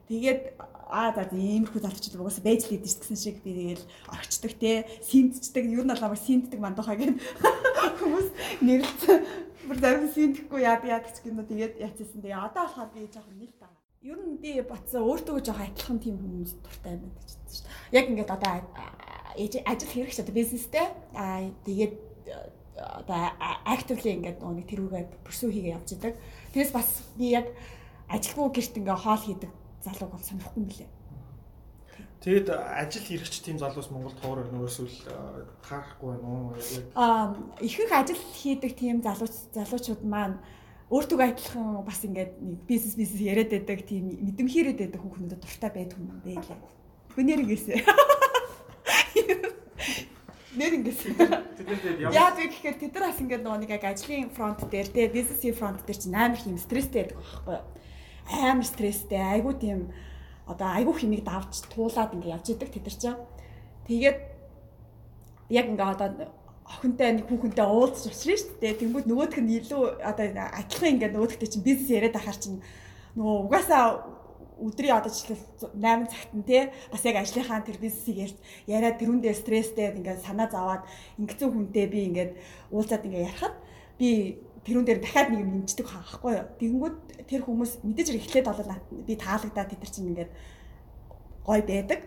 тэгээд 0.08 0.42
аа 0.88 1.12
за 1.12 1.28
иймэрхүү 1.36 1.82
залуучууд 1.84 2.20
угаасаа 2.24 2.44
байж 2.48 2.62
л 2.68 2.76
идэв 2.80 2.88
гэсэн 2.88 3.20
шиг 3.20 3.44
би 3.44 3.52
тэгэл 3.52 3.86
орчдөг 4.08 4.54
те 4.56 4.88
синтчдэг 5.04 5.68
ер 5.68 5.84
нь 5.84 5.92
бол 5.92 6.04
намайг 6.04 6.24
синтдэг 6.24 6.60
мандахаа 6.64 6.96
гэд 6.96 7.20
хүмүүс 8.00 8.28
нэрлэлсэн. 8.64 9.20
Бүр 9.68 9.78
зарим 9.84 10.08
синтэхгүй 10.08 10.64
яа 10.64 10.80
яа 10.80 11.04
гэж 11.04 11.20
гинэ 11.28 11.44
тэгээд 11.44 11.74
яцсан. 11.84 12.24
Тэгээ 12.24 12.40
одоо 12.40 12.64
болохоор 12.72 12.90
би 12.96 13.12
жоохон 13.12 13.36
нэлт 13.36 13.60
байгаа 13.60 13.78
ер 14.08 14.20
нь 14.24 14.40
би 14.40 14.62
батсан 14.64 15.04
өөртөө 15.04 15.44
жоох 15.44 15.60
адилхан 15.60 16.00
тийм 16.00 16.16
хүмүүс 16.22 16.56
дуртай 16.64 16.96
байна 16.96 17.12
гэж 17.20 17.32
бодсон 17.36 17.52
шүү 17.52 17.66
дээ. 17.68 17.96
Яг 18.00 18.06
ингээд 18.08 18.32
одоо 18.32 18.54
ажил 19.68 19.92
хэрэгч 19.92 20.18
одоо 20.24 20.36
бизнестэй 20.40 20.86
аа 21.12 21.52
тэгээд 21.68 21.96
одоо 22.78 23.22
actively 23.68 24.12
ингээд 24.16 24.40
нэг 24.40 24.68
тэрүүгээ 24.72 25.04
pursue 25.28 25.52
хийгээ 25.52 25.76
явж 25.76 25.90
идэг. 25.98 26.16
Тэгээс 26.56 26.72
бас 26.72 26.88
би 27.20 27.36
яг 27.36 27.52
ажилгүй 28.08 28.48
гэрт 28.56 28.80
ингээ 28.80 28.98
хоол 29.04 29.24
хийдэг 29.26 29.52
залууг 29.84 30.12
бол 30.12 30.24
сонирхгүй 30.24 30.62
юм 30.62 30.70
билээ. 30.70 30.90
Тэгэд 32.22 32.50
ажил 32.50 33.06
хэрэгч 33.06 33.36
тийм 33.46 33.58
залуус 33.62 33.90
Монголд 33.94 34.18
хоор 34.22 34.50
нөгөөсөл 34.50 34.90
таарахгүй 35.62 36.18
байна 36.18 36.28
уу? 36.28 36.58
Аа 36.98 37.38
ихэнх 37.62 37.94
ажил 37.94 38.22
хийдэг 38.34 38.74
тийм 38.74 39.06
залууч 39.06 39.54
залуучууд 39.54 40.02
маань 40.02 40.42
өөртөө 40.90 41.20
адилхан 41.20 41.86
бас 41.86 42.02
ингээд 42.02 42.42
нэг 42.42 42.60
бизнес 42.66 42.96
бизнес 42.98 43.22
яриад 43.22 43.54
байдаг 43.54 43.86
тийм 43.86 44.18
мэдэмхийрээд 44.24 44.82
байдаг 44.82 45.02
хүүхнүүдэд 45.04 45.42
дуртай 45.46 45.72
байдаг 45.72 45.98
юм 46.00 46.10
байлаа. 46.26 46.58
Гүнээр 47.14 47.44
ингэсэн. 47.46 47.86
Нэр 50.58 50.74
ингэсэн. 50.82 51.14
Яа 52.08 52.34
тэг 52.34 52.50
гэхээр 52.50 52.78
тэд 52.82 52.94
нар 52.98 53.14
бас 53.14 53.22
ингээд 53.22 53.44
нөгөө 53.46 53.62
нэг 53.62 53.72
яг 53.78 53.84
ажлын 53.84 54.34
фронт 54.34 54.64
дээр 54.72 54.90
те 54.90 55.12
бизнесийн 55.12 55.54
фронт 55.54 55.86
дээр 55.86 56.00
чинь 56.02 56.18
амар 56.18 56.40
хэм 56.40 56.58
стресстэй 56.58 57.14
байдаг 57.14 57.20
байхгүй 57.22 57.54
юу? 57.62 57.66
Амар 58.32 58.68
стресстэй, 58.68 59.20
айгуу 59.20 59.54
тийм 59.56 59.92
одоо 60.48 60.68
айгуу 60.76 60.96
хэмиг 60.96 61.24
давж 61.24 61.64
туулаад 61.72 62.16
ингээд 62.16 62.36
явж 62.36 62.48
идэг 62.52 62.70
тэд 62.72 62.86
нар 62.88 62.98
чинь. 63.00 63.20
Тэгээд 63.88 64.20
яг 65.50 65.66
ингээд 65.72 65.94
одоо 65.96 66.10
охинтой 66.68 67.12
нэг 67.16 67.26
хүүхэнтэй 67.32 67.68
уулзч 67.68 68.12
очрно 68.12 68.36
шүү 68.36 68.60
дээ. 68.60 68.80
Тэнгүүд 68.84 69.08
нөгөөх 69.08 69.40
нь 69.40 69.56
илүү 69.64 70.04
одоо 70.04 70.26
адилхан 70.28 70.92
ингээд 71.00 71.16
нөгөөдөгтэй 71.16 71.50
чинь 71.52 71.64
бизнес 71.64 71.92
яриад 71.96 72.20
ахаар 72.20 72.40
чинь 72.40 72.60
нөгөө 73.16 73.36
угаасаа 73.48 73.84
өдрийн 74.58 74.98
одоо 74.98 75.12
жишээл 75.14 75.44
8 75.78 76.12
цагт 76.12 76.32
нь 76.34 76.44
тий 76.44 76.70
бас 76.92 77.04
яг 77.06 77.16
ажлынхаа 77.22 77.62
тэр 77.62 77.78
бизнесийг 77.78 78.36
яриад 78.66 78.98
тэрүүн 78.98 79.22
дээр 79.22 79.38
стресстэй 79.38 79.94
ингээд 79.96 80.26
санаа 80.26 80.50
зовоод 80.50 80.84
ингэсэн 81.22 81.50
хүнтэй 81.54 81.86
би 81.88 82.00
ингээд 82.10 82.32
уулзаад 82.74 83.06
ингээд 83.06 83.28
ярахад 83.30 83.56
би 84.02 84.42
тэрүүн 84.68 84.86
дээр 84.86 85.00
дахиад 85.00 85.32
нэг 85.32 85.40
юм 85.48 85.52
нэмждэг 85.64 85.88
хаахгүй 85.88 86.34
юу. 86.36 86.48
Тэгэнгүүт 86.60 86.98
тэр 87.32 87.42
хүмүүс 87.48 87.72
мэдээж 87.88 88.08
эхлээд 88.20 88.48
болол 88.52 88.72
би 89.08 89.16
таалагдаад 89.16 89.72
тэр 89.72 89.92
чинь 89.92 90.12
ингээд 90.12 90.32
гой 91.48 91.62
байдаг. 91.64 92.04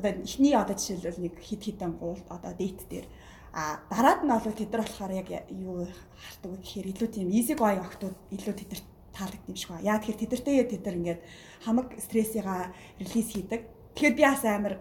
Одоо 0.00 0.10
эхний 0.16 0.56
одоо 0.56 0.72
жишээлбэл 0.72 1.20
нэг 1.20 1.34
хит 1.36 1.62
хитэн 1.68 2.00
гуул 2.00 2.24
одоо 2.32 2.56
дейт 2.56 2.80
дээр 2.88 3.04
А 3.52 3.80
дараад 3.90 4.22
нь 4.24 4.28
бол 4.28 4.52
тэд 4.52 4.70
нар 4.72 4.84
болохоор 4.84 5.12
яг 5.18 5.28
юу 5.48 5.88
хардаг 6.20 6.50
вэ 6.52 6.58
гэхээр 6.60 6.86
илүү 6.92 7.08
тийм 7.08 7.28
easy 7.32 7.56
going 7.56 7.80
охтууд 7.80 8.16
илүү 8.28 8.54
тэд 8.54 8.70
нар 8.70 8.82
таалагдсан 9.16 9.48
юм 9.48 9.56
шиг 9.56 9.70
ба. 9.72 9.80
Яа 9.80 9.98
тэгэхээр 9.98 10.20
тэдэртэй 10.20 10.64
тэд 10.68 10.84
нар 10.84 10.98
ингээд 11.00 11.20
хамаг 11.64 11.88
стрессийгаа 11.96 12.70
релиз 13.00 13.28
хийдэг. 13.32 13.60
Тэгэхээр 13.96 14.14
би 14.14 14.22
бас 14.22 14.44
амар 14.44 14.74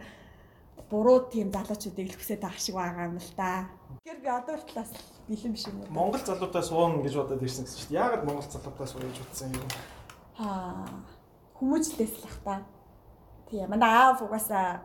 буруу 0.91 1.31
тийм 1.31 1.47
залуучуудыг 1.55 2.11
илүүсээд 2.11 2.43
байгаа 2.43 2.59
шиг 2.59 2.75
байгаа 2.75 3.07
юм 3.07 3.17
л 3.23 3.31
да. 3.39 3.71
Тэгэхээр 4.03 4.19
би 4.19 4.29
одоо 4.29 4.55
талаас 4.67 4.91
бэлэн 5.27 5.53
биш 5.53 5.67
юм 5.67 5.81
уу? 5.81 5.91
Монгол 5.91 6.23
залуутай 6.23 6.63
суун 6.63 7.03
гэж 7.03 7.13
бодоод 7.19 7.43
ирсэн 7.43 7.65
гэсэн 7.65 7.79
чинь 7.83 7.97
яагаад 7.99 8.23
монгол 8.23 8.47
залуутай 8.47 8.87
сууя 8.87 9.07
гэж 9.07 9.19
утсан 9.21 9.51
юм? 9.53 9.67
Аа 10.39 10.87
хүмүүжлээс 11.59 12.15
л 12.21 12.27
ах 12.27 12.37
та. 12.43 12.55
Тийм 13.49 13.69
манай 13.69 13.91
аав 13.91 14.21
угаасаа 14.23 14.81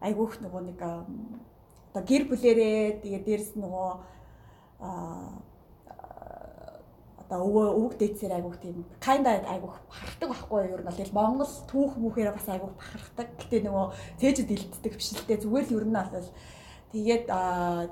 айгүйх 0.00 0.40
нөгөө 0.42 0.62
нэг 0.68 0.80
одоо 0.80 2.02
гэр 2.02 2.24
бүлэрээ 2.30 3.02
тэгээ 3.02 3.22
дээрэс 3.26 3.52
нөгөө 3.58 3.90
аа 4.80 5.48
одоо 7.30 7.46
өвөө 7.46 7.66
өвөг 7.78 7.94
дээдсээр 7.94 8.42
айгүйх 8.42 8.58
тийм 8.58 8.82
kinda 8.98 9.30
айгүйх 9.46 9.76
бахархдаг 9.86 10.28
байхгүй 10.34 10.58
юу? 10.66 10.74
Ер 10.74 10.82
нь 10.82 10.90
бол 10.90 11.14
Монгол 11.14 11.52
түүх 11.70 11.92
мүхээр 11.94 12.34
бас 12.34 12.48
айгүйх 12.50 12.74
бахархдаг. 12.74 13.28
Гэтэ 13.38 13.70
нөгөө 13.70 13.86
цээжэд 14.18 14.50
илтдэг 14.50 14.94
биш 14.98 15.14
л 15.14 15.26
дээ. 15.30 15.42
Зүгээр 15.46 15.66
л 15.70 15.76
ер 15.78 15.86
нь 15.86 15.94
бол 15.94 16.26
тэгээд 16.90 17.26
аа 17.30 17.86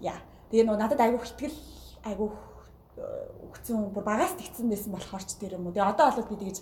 яа. 0.00 0.20
Тэгээ 0.50 0.64
нөгөө 0.66 0.80
надад 0.80 1.00
айгүйх 1.00 1.26
ихтгэл 1.26 1.58
айгүйх 2.06 2.36
өгцөн 3.50 3.90
бүр 3.92 4.04
багаас 4.04 4.34
тэгсэн 4.38 4.70
байсан 4.70 4.92
болохоор 4.94 5.24
ч 5.26 5.36
тэр 5.36 5.58
юм 5.58 5.66
уу. 5.66 5.74
Тэгээ 5.74 5.90
одоо 5.90 6.06
бол 6.14 6.30
би 6.30 6.36
тэгэж 6.40 6.58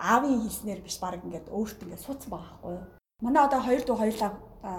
аавын 0.00 0.40
хэлснээр 0.44 0.80
биш 0.80 0.96
баг 0.98 1.20
ингээд 1.20 1.52
өөртөө 1.52 1.84
ингээд 1.86 2.04
суудсан 2.04 2.30
байгаа 2.32 2.56
байхгүй 2.58 2.72
юу. 2.74 2.84
Манай 3.20 3.42
одоо 3.44 3.60
хоёр 3.60 3.82
дүү 3.84 3.96
хоёулаа 4.00 4.30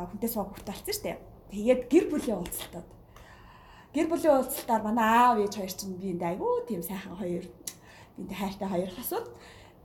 хүнтэй 0.10 0.30
сууг 0.30 0.50
хүртэл 0.52 0.74
алцсан 0.74 0.94
шүү 0.96 1.06
дээ. 1.06 1.18
Тэгээд 1.52 1.82
гэр 1.92 2.06
бүлийн 2.10 2.40
уулзалтад 2.42 2.88
гэр 3.94 4.08
бүлийн 4.08 4.36
уулзалтаар 4.40 4.84
манай 4.88 5.04
аав 5.04 5.38
ээж 5.44 5.54
хоёр 5.60 5.74
чинь 5.76 6.00
би 6.00 6.16
энд 6.16 6.24
айгүй 6.24 6.64
тийм 6.68 6.82
сайхан 6.82 7.16
хоёр 7.20 7.46
энд 8.16 8.32
хайртай 8.32 8.70
хоёр 8.72 8.92
хасууд 8.96 9.28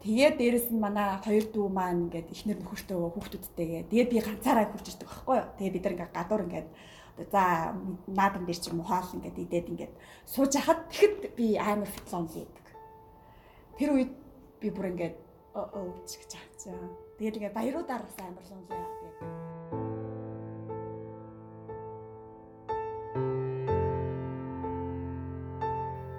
тэгээд 0.07 0.39
дээрэс 0.39 0.71
нь 0.71 0.79
манай 0.79 1.19
хоёр 1.27 1.45
дүү 1.51 1.67
маань 1.67 2.07
ингээд 2.07 2.31
ихнэр 2.31 2.59
нөхөртөө 2.63 2.99
хүүхдүүдтэйгээ 3.19 3.83
тэгээд 3.91 4.11
би 4.15 4.19
ганцаараа 4.23 4.71
хурж 4.71 4.87
ирдэг 4.95 5.11
байхгүй 5.11 5.37
юу 5.43 5.49
тэгээд 5.59 5.75
бид 5.75 5.85
нар 5.85 5.95
ингээд 5.95 6.15
гадуур 6.15 6.43
ингээд 6.47 6.69
за 7.33 7.73
наадам 8.07 8.45
дээр 8.45 8.61
чи 8.61 8.71
мухаал 8.71 9.09
ингээд 9.17 9.39
идээд 9.39 9.71
ингээд 9.73 9.95
сууж 10.25 10.53
хахад 10.57 10.89
тэгэхэд 10.93 11.37
би 11.37 11.57
амар 11.57 11.89
фитлон 11.89 12.29
хийдэг 12.29 12.67
тэр 13.79 13.91
үед 13.97 14.13
би 14.61 14.69
бүр 14.71 14.93
ингээд 14.93 15.17
өөч 15.57 16.11
гэж 16.21 16.31
хацаа 16.37 16.77
тэгээд 17.17 17.37
ингээд 17.41 17.57
баяруудаар 17.57 18.03
бас 18.05 18.17
амар 18.21 18.45
лон 18.51 18.65
яа 18.69 18.87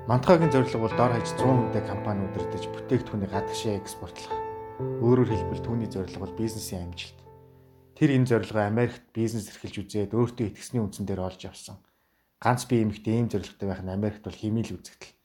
Мантгагийн 0.08 0.52
зорилго 0.52 0.88
бол 0.88 0.96
дор 0.96 1.12
хаяж 1.12 1.28
100 1.36 1.44
хүнтэй 1.44 1.84
компани 1.84 2.24
удирдах, 2.32 2.64
бүтээгдэхүүний 2.72 3.28
гадагшаа 3.28 3.76
экспортлох. 3.76 4.32
Өөрөөр 5.04 5.36
хэлбэл 5.36 5.66
түүний 5.68 5.92
зорилго 5.92 6.24
бол 6.24 6.40
бизнесийн 6.40 6.88
амжилт. 6.88 7.27
Тэр 7.98 8.14
энэ 8.14 8.30
зорилгоо 8.30 8.70
Америкт 8.70 9.02
бизнес 9.10 9.50
эрхэлж 9.50 9.82
үзээд 9.82 10.14
өөртөө 10.14 10.54
итгэсний 10.54 10.86
үндсэн 10.86 11.10
дээр 11.10 11.26
олж 11.26 11.50
авсан. 11.50 11.82
Ганц 12.38 12.70
би 12.70 12.86
эмэгтэй 12.86 13.18
ийм 13.18 13.28
зорилготой 13.34 13.74
байх 13.74 13.82
нь 13.82 13.90
Америкт 13.90 14.22
бол 14.22 14.38
химийл 14.38 14.78
үзэгдэл. 14.78 15.18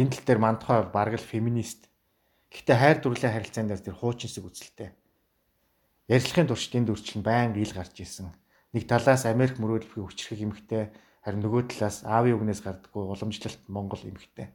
Энэ 0.00 0.08
тал 0.16 0.24
дээр 0.24 0.40
Мантгай 0.40 0.80
бол 0.80 0.92
бараг 0.96 1.20
л 1.20 1.28
феминист. 1.28 1.92
Гэхдээ 2.48 2.76
хайр 2.80 2.98
дурлалын 3.04 3.34
харилцаанд 3.36 3.76
тэр 3.76 4.00
хуучинсэг 4.00 4.40
үзэлтэй. 4.40 4.96
Ярилцлагын 6.08 6.48
туршид 6.48 6.80
энд 6.80 6.88
үрчлэн 6.88 7.20
байнга 7.20 7.60
ил 7.60 7.76
гарч 7.76 8.00
исэн. 8.00 8.32
Нэг 8.72 8.88
талаас 8.88 9.28
Америк 9.28 9.60
мөрөөдөлгүй 9.60 10.08
хүчрэх 10.08 10.40
эмэгтэй 10.48 10.88
Харин 11.24 11.40
нөгөө 11.40 11.72
талаас 11.72 12.04
аавын 12.04 12.36
үгнээс 12.36 12.60
гардаггүй 12.60 13.00
уламжлалт 13.00 13.62
Монгол 13.72 14.04
эмэгтэй. 14.04 14.52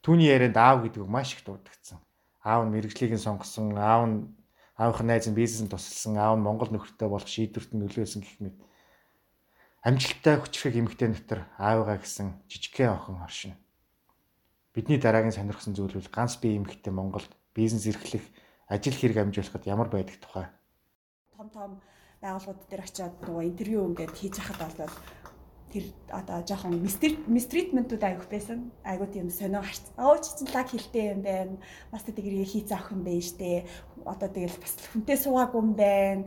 Түүний 0.00 0.32
ярианд 0.32 0.56
аав 0.56 0.88
гэдэг 0.88 1.04
үг 1.04 1.12
маш 1.12 1.36
их 1.36 1.44
дурддагдсан. 1.44 2.00
Аав 2.40 2.64
нь 2.64 2.72
мэрэгжлийг 2.72 3.12
нь 3.12 3.20
сонгосон, 3.20 3.76
аав 3.76 4.08
нь 4.08 4.16
аавынх 4.82 5.06
найз 5.06 5.30
нь 5.30 5.38
бизнесэнд 5.38 5.70
тусалсан, 5.70 6.18
аав 6.18 6.34
нь 6.34 6.42
Монгол 6.42 6.74
нөхөртэй 6.74 7.06
болох 7.06 7.30
шийдвэрт 7.30 7.70
нөлөөлсөн 7.70 8.22
гэх 8.26 8.36
мэт. 8.42 8.58
Амжилттай 9.86 10.42
хүчрэх 10.42 10.74
эмэгтэй 10.74 11.08
дотор 11.14 11.40
аавыгаа 11.58 12.02
гэсэн 12.02 12.42
жижигхэн 12.50 12.90
охин 12.90 13.22
оршино. 13.22 13.56
Бидний 14.74 14.98
дараагийн 14.98 15.34
сонирхсан 15.34 15.78
зүйл 15.78 15.94
бол 15.94 16.10
ганц 16.10 16.34
бие 16.42 16.58
эмэгтэй 16.58 16.90
Монголд 16.90 17.30
бизнес 17.54 17.86
эрхлэх, 17.86 18.26
ажил 18.66 18.98
хэрэг 18.98 19.22
амжуулахад 19.22 19.66
ямар 19.70 19.86
байдаг 19.86 20.18
тухай. 20.18 20.46
Том 21.36 21.48
том 21.50 21.70
байгууллагууд 22.22 22.70
дээр 22.70 22.82
очиод 22.86 23.14
нөгөө 23.22 23.44
интервью 23.50 23.86
ингээд 23.90 24.14
хийж 24.18 24.34
хахад 24.38 24.74
бол 24.78 24.94
тэр 25.72 25.84
одоо 26.12 26.44
жоохон 26.44 26.84
мистритментүүд 26.84 28.02
аявих 28.04 28.28
байсан. 28.28 28.68
Айгуу 28.84 29.08
тийм 29.08 29.32
сонио 29.32 29.64
гарч. 29.64 29.80
Оо 29.96 30.20
чи 30.20 30.36
чинь 30.36 30.52
лаг 30.52 30.68
хилтэй 30.68 31.16
юм 31.16 31.22
байна. 31.24 31.56
Бас 31.88 32.04
тэгэрээ 32.04 32.44
хийц 32.44 32.70
авах 32.72 32.92
юм 32.92 33.02
байна 33.02 33.24
штэ. 33.24 33.64
Одоо 34.04 34.28
тэгэл 34.28 34.60
бас 34.60 34.76
хүнтэй 34.92 35.16
суугаагүй 35.16 35.60
юм 35.64 35.72
байна. 35.72 36.24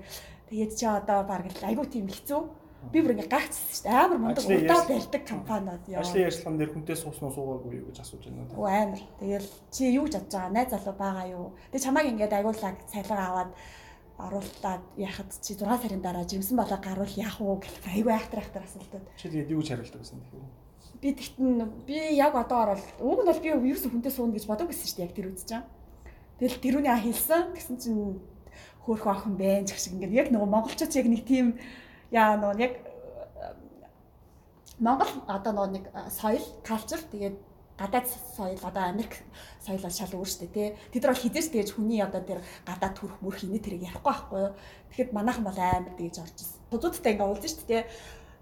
Тэгээд 0.49 0.71
чи 0.73 0.85
одоо 0.89 1.21
баг 1.29 1.45
л 1.45 1.67
айгуу 1.69 1.85
тийм 1.85 2.09
хэцүү. 2.09 2.41
Би 2.89 3.01
бүр 3.01 3.13
ингээ 3.17 3.29
гагцсан 3.29 3.85
дээ. 3.85 3.93
Амар 3.93 4.19
мундаг 4.21 4.45
удаа 4.45 4.81
барьдаг 4.85 5.23
компаниуд 5.25 5.85
яа. 5.89 6.01
Ажлын 6.01 6.25
ярьцлаган 6.25 6.57
дээр 6.57 6.71
хүнтэй 6.73 6.97
сууснаа 6.97 7.31
суугаагүй 7.33 7.81
юу 7.81 7.89
гэж 7.89 7.97
асууж 8.01 8.23
байна. 8.29 8.49
Оо 8.53 8.65
амар. 8.69 9.01
Тэгэл 9.21 9.49
чи 9.73 9.89
юу 9.89 10.05
гэж 10.05 10.13
бодож 10.21 10.33
байгаа? 10.33 10.53
Найз 10.53 10.69
залуу 10.69 10.95
байгаа 10.97 11.25
юу? 11.33 11.47
Тэг 11.73 11.81
чамааг 11.81 12.05
ингээд 12.09 12.33
айгуулаг 12.37 12.77
цайлга 12.85 13.17
аваад 13.25 13.51
оруулаад 14.17 14.83
яхад 14.97 15.29
чи 15.41 15.55
6 15.55 15.65
сарын 15.65 16.01
дараа 16.01 16.23
жимсэн 16.23 16.57
болоо 16.57 16.79
гарвал 16.79 17.13
яах 17.19 17.39
вэ 17.39 17.59
гэх 17.59 17.75
айгүй 17.91 18.13
айхтар 18.13 18.39
айхтар 18.39 18.63
асуултууд. 18.63 19.05
Чи 19.19 19.27
тэгээд 19.29 19.51
юу 19.51 19.59
гэж 19.59 19.69
хариулдаг 19.75 20.01
гэсэн 20.01 20.19
тэгэхээр? 20.23 20.47
Би 21.03 21.09
тэгтэн 21.11 21.47
би 21.83 21.97
яг 22.15 22.33
одоо 22.35 22.59
орол 22.63 22.83
уг 23.03 23.19
нь 23.23 23.27
бол 23.27 23.43
би 23.43 23.49
юу 23.51 23.75
ч 23.75 23.91
хүнтэй 23.91 24.11
сууна 24.11 24.33
гэж 24.33 24.47
бодож 24.47 24.71
байсан 24.71 24.87
шүү 24.87 24.97
дээ 24.97 25.07
яг 25.07 25.15
тэр 25.15 25.27
үед 25.27 25.43
чинь. 25.43 25.67
Тэгэл 26.39 26.63
тэрүүний 26.63 26.95
хэлсэн 26.95 27.43
гэсэн 27.59 27.75
чинь 27.75 28.23
хөөх 28.87 29.03
охин 29.03 29.35
ч 29.35 29.69
гэх 29.75 29.81
шиг 29.83 29.93
ингээд 29.99 30.13
яг 30.15 30.27
нөгөө 30.31 30.49
монголчууд 30.49 30.95
яг 30.95 31.07
нэг 31.11 31.23
тийм 31.27 31.59
яа 32.11 32.39
нөгөө 32.39 32.59
яг 32.63 32.73
Монгол 34.79 35.07
одоо 35.27 35.51
нөгөө 35.55 35.71
нэг 35.71 35.85
соёл, 36.11 36.43
culture 36.63 37.03
тэгээд 37.11 37.35
гадаад 37.77 38.07
соёл 38.07 38.59
одоо 38.63 38.83
Америк 38.87 39.19
соёлоо 39.59 39.91
шал 39.91 40.15
өөр 40.15 40.29
штэ 40.29 40.47
тий. 40.47 40.67
Тэд 40.91 41.03
нар 41.03 41.13
бол 41.13 41.23
хизээч 41.23 41.47
тэгэж 41.51 41.69
хүний 41.75 41.99
одоо 41.99 42.23
тэр 42.23 42.39
гадаад 42.63 42.95
төрх 42.95 43.19
мөрх 43.19 43.43
инээ 43.43 43.63
тэрийг 43.63 43.83
ярихгүй 43.91 44.11
байхгүй 44.11 44.39
юу. 44.39 44.53
Тэгэхэд 44.89 45.11
манайхан 45.11 45.43
бол 45.43 45.59
амар 45.59 45.93
тэгэж 45.99 46.15
орж 46.23 46.35
ирсэн. 46.39 46.59
Тузуудтай 46.71 47.11
ингээ 47.13 47.27
уулзсан 47.27 47.51
штэ 47.51 47.67
тий. 47.67 47.81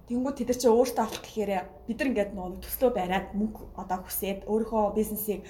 Тэнгүүд 0.03 0.36
тэд 0.38 0.49
нар 0.51 0.59
чи 0.61 0.67
өөртөө 0.69 1.03
авах 1.03 1.21
гэхээр 1.25 1.51
бид 1.88 1.97
нар 1.97 2.09
ингээд 2.11 2.31
нөгөө 2.36 2.61
төслөө 2.61 2.91
бариад 2.93 3.27
мөнгө 3.34 3.61
одоо 3.81 3.97
хүсээд 4.03 4.39
өөрийнхөө 4.51 4.84
бизнесийг 4.99 5.41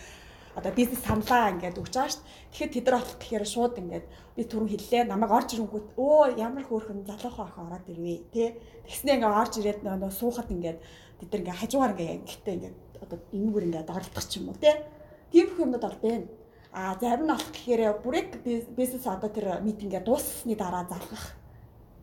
одоо 0.55 0.71
бизнес 0.71 1.01
самлаа 1.01 1.49
ингээд 1.51 1.81
өгч 1.81 1.93
байгаа 1.97 2.13
шүү 2.13 2.21
дээ. 2.21 2.38
Тэгэхээр 2.53 2.73
тэд 2.77 2.86
нар 2.86 2.95
авах 3.01 3.17
гэхээр 3.17 3.45
шууд 3.49 3.73
ингээд 3.81 4.05
би 4.38 4.41
түрүүн 4.45 4.69
хэллээ. 4.69 5.03
Намайг 5.09 5.31
орж 5.34 5.49
ирэнгүүт 5.57 5.88
өө 5.97 6.38
ямар 6.38 6.63
хөөрхөн 6.69 7.01
залуухан 7.09 7.45
охин 7.49 7.65
ороод 7.65 7.88
ирвэ 7.89 8.15
тий. 8.29 8.49
Тэгснээ 8.86 9.15
ингээд 9.17 9.39
орж 9.41 9.53
ирээд 9.57 9.79
нөгөө 9.81 10.11
суухад 10.13 10.49
ингээд 10.53 10.79
тэд 11.19 11.29
нар 11.34 11.41
ингээд 11.41 11.59
хажуугаар 11.59 11.93
ингээд 11.97 12.13
ангиттай 12.21 12.53
ингээд 12.53 12.75
одоо 13.04 13.20
энэгээр 13.32 13.68
ингээд 13.68 13.93
оролдох 13.93 14.26
ч 14.28 14.39
юм 14.39 14.49
уу 14.49 14.58
тий. 14.58 14.76
Тийм 15.32 15.47
бүх 15.49 15.60
юмнууд 15.60 15.84
бол 15.84 15.99
байна. 16.01 16.28
А 16.74 16.97
зарим 16.99 17.26
нь 17.26 17.34
болох 17.34 17.51
гэхээр 17.54 17.82
бүрэг 18.04 18.30
бизнес 18.76 19.06
одоо 19.06 19.30
тэр 19.30 19.62
митингээ 19.62 20.01
дууссаны 20.01 20.56
дараа 20.56 20.88
залгах 20.89 21.38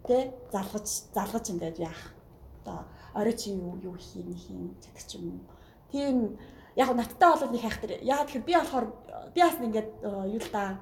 тий 0.07 0.31
залгаж 0.53 0.87
залгаж 1.15 1.45
ингээд 1.51 1.79
яах 1.79 2.15
одоо 2.63 2.87
орой 3.15 3.35
чи 3.35 3.51
юу 3.51 3.79
юу 3.83 3.97
хийн 3.99 4.31
хийн 4.35 4.75
гэдэг 4.79 5.07
ч 5.07 5.19
юм 5.19 5.43
уу. 5.43 5.43
Тийм 5.91 6.39
яг 6.77 6.95
надтай 6.95 7.31
бол 7.35 7.51
нэг 7.51 7.63
хайхтар. 7.63 7.91
Яа 8.03 8.25
тэгэхээр 8.25 8.47
би 8.47 8.55
болохоор 8.55 8.87
би 9.35 9.41
бас 9.43 9.59
ингээд 9.59 9.91
юу 10.07 10.41
л 10.41 10.51
да 10.53 10.79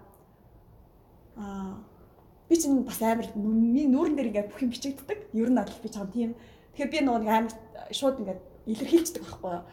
аа 1.36 1.80
би 2.48 2.56
чинь 2.56 2.84
бас 2.84 3.00
амар 3.02 3.28
нүүрэн 3.34 4.16
дээр 4.16 4.30
ингээд 4.30 4.50
бүх 4.52 4.62
юм 4.62 4.70
бичигддэг. 4.70 5.18
Ер 5.32 5.50
нь 5.50 5.56
бол 5.56 5.82
би 5.82 5.88
чам 5.88 6.08
тийм. 6.12 6.36
Тэгэхээр 6.76 6.92
би 6.92 6.98
нөгөө 7.04 7.20
нэг 7.24 7.30
амар 7.32 7.52
шууд 7.92 8.20
ингээд 8.20 8.40
илэрхийлждэг 8.66 9.22
байхгүй 9.24 9.52
юу. 9.52 9.64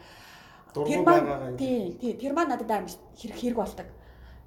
Тэр 0.84 1.02
маань 1.06 1.56
тий, 1.56 1.96
тий, 2.00 2.12
тэр 2.12 2.32
маань 2.36 2.52
надад 2.52 2.70
амар 2.70 2.92
хэрэг 3.16 3.38
хэрэг 3.40 3.56
болдог. 3.56 3.88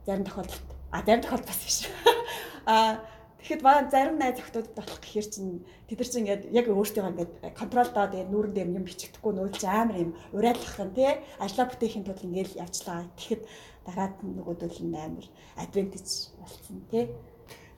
Зарим 0.06 0.26
тохиолдолд. 0.26 0.70
А 0.92 1.02
зарим 1.02 1.22
тохиолдолд 1.22 1.50
бас 1.50 1.62
биш. 1.66 1.90
А 2.70 3.02
Тэгэхэд 3.40 3.64
маань 3.64 3.90
зарим 3.90 4.20
найз 4.20 4.36
охтуудад 4.36 4.76
болох 4.76 5.00
гэхэр 5.00 5.28
чинь 5.32 5.64
тэд 5.88 6.04
нар 6.04 6.10
чинь 6.12 6.22
ингээд 6.28 6.44
яг 6.52 6.68
өөртөө 6.68 7.08
ингээд 7.08 7.34
контролдоо 7.56 8.12
тэгээ 8.12 8.28
нүүрэн 8.28 8.52
дээр 8.52 8.76
юм 8.76 8.84
бичигдэхгүй 8.84 9.32
нүүлж 9.32 9.64
амар 9.64 9.96
юм 9.96 10.12
урайлах 10.36 10.76
юм 10.76 10.92
тий 10.92 11.24
ажлаа 11.40 11.72
бүтээхийн 11.72 12.04
тулд 12.04 12.20
ингээд 12.20 12.60
явчлаа. 12.60 13.08
Тэгэхэд 13.16 13.44
дараад 13.88 14.16
нөгөөдөл 14.20 14.80
нь 14.84 14.92
амар 14.92 15.28
адвентиж 15.56 16.36
болсон 16.36 16.84
тий. 16.92 17.16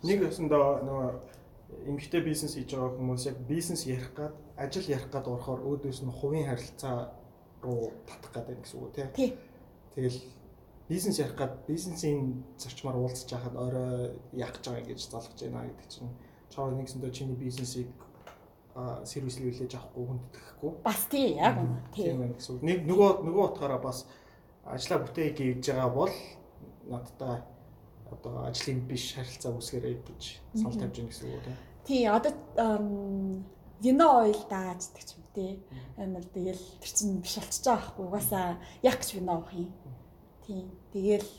Нэг 0.01 0.19
өсөндөө 0.33 0.65
нөгөө 0.81 1.09
эмгтэй 1.93 2.21
бизнес 2.25 2.57
хийж 2.57 2.73
байгаа 2.73 2.97
хүмүүс 2.97 3.23
яг 3.29 3.37
бизнес 3.45 3.85
ярих 3.85 4.17
гад 4.17 4.33
ажил 4.57 4.89
ярих 4.89 5.13
гад 5.13 5.29
орохоор 5.29 5.61
өөдөөс 5.61 6.01
нь 6.01 6.09
хувийн 6.09 6.49
харилцаа 6.49 7.13
руу 7.63 7.91
татах 8.05 8.31
гэдэг 8.33 8.61
гэсэн 8.65 8.79
үг 8.81 8.91
тий. 9.15 9.37
Тэгэл 9.95 10.19
бизнес 10.89 11.19
ярих 11.19 11.35
гад 11.35 11.63
бизнесийн 11.67 12.43
зарчмаар 12.57 12.97
уулзч 12.97 13.31
байхад 13.31 13.55
орой 13.55 14.17
яах 14.33 14.53
гэж 14.57 14.65
байгаа 14.67 14.85
гэж 14.85 14.99
залгаж 15.07 15.39
байна 15.41 15.69
гэдэг 15.69 15.89
чинь 15.89 16.11
чаа 16.49 16.71
нэгсэндээ 16.71 17.11
чиний 17.11 17.35
бизнесийг 17.35 17.91
сервислүүлж 19.05 19.75
авахгүй 19.75 20.05
хүндэтгэхгүй. 20.07 20.71
Бас 20.83 21.01
тий 21.11 21.35
яг 21.35 21.59
тийм 21.95 22.19
байна 22.19 22.35
гэсэн 22.35 22.55
үг. 22.55 22.63
Нэг 22.63 22.79
нөгөө 22.87 23.09
нөгөө 23.27 23.43
утгаараа 23.51 23.81
бас 23.83 24.07
ажлаа 24.63 24.99
бүтээг 25.03 25.37
хийж 25.37 25.63
байгаа 25.69 25.91
бол 25.91 26.13
надтай 26.87 27.43
одоо 28.11 28.47
ажлын 28.47 28.83
биш 28.87 29.15
харилцаа 29.15 29.55
үүсгээрэй 29.55 29.95
гэж 30.07 30.21
санал 30.55 30.79
тавьж 30.79 30.95
гин 30.95 31.07
гэсэн 31.07 31.31
үг 31.31 31.43
тийм. 31.43 31.57
Тий, 31.87 32.03
одоо 32.07 32.31
вино 33.81 34.21
ойл 34.21 34.41
дааждаг 34.49 35.03
ч 35.03 35.17
юм 35.17 35.25
тий. 35.33 35.51
Амар 35.97 36.23
тэгэл 36.23 36.61
тэр 36.79 36.91
чинь 36.93 37.21
биш 37.21 37.35
болчихж 37.41 37.65
байгаа 37.65 37.81
байхгүй 37.81 38.05
угаасаа 38.05 38.47
яг 38.85 38.97
гэж 39.01 39.09
вино 39.17 39.31
авах 39.41 39.53
юм. 39.57 39.73
Тий. 40.45 40.61
Тэгэл 40.93 41.31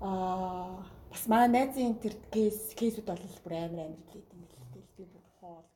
аа 0.00 0.80
бас 1.12 1.24
манай 1.28 1.48
найзын 1.52 2.00
тэр 2.00 2.16
кейс 2.32 2.72
кейсүүд 2.74 3.06
бол 3.06 3.24
бүр 3.44 3.54
амар 3.60 3.92
амар 3.92 4.02
хэлээд 4.08 4.32
юм 4.32 4.42
л 4.48 4.72
тэгэл 4.72 4.96
би 4.96 5.04
бүр 5.04 5.26
хоол. 5.40 5.68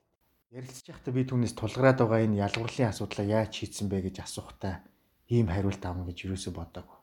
Ярилцж 0.51 0.87
байхдаа 0.89 1.13
би 1.13 1.23
түүнээс 1.29 1.55
тулгараад 1.55 1.99
байгаа 2.01 2.25
энэ 2.25 2.41
ялгуурлын 2.49 2.89
асуудлаа 2.89 3.27
яаж 3.29 3.53
шийдсэн 3.53 3.87
бэ 3.93 4.09
гэж 4.09 4.25
асуухтаа 4.25 4.81
ийм 5.29 5.53
хариулт 5.53 5.85
авна 5.85 6.09
гэж 6.09 6.33
юусоо 6.33 6.53
бодоагүй. 6.57 6.99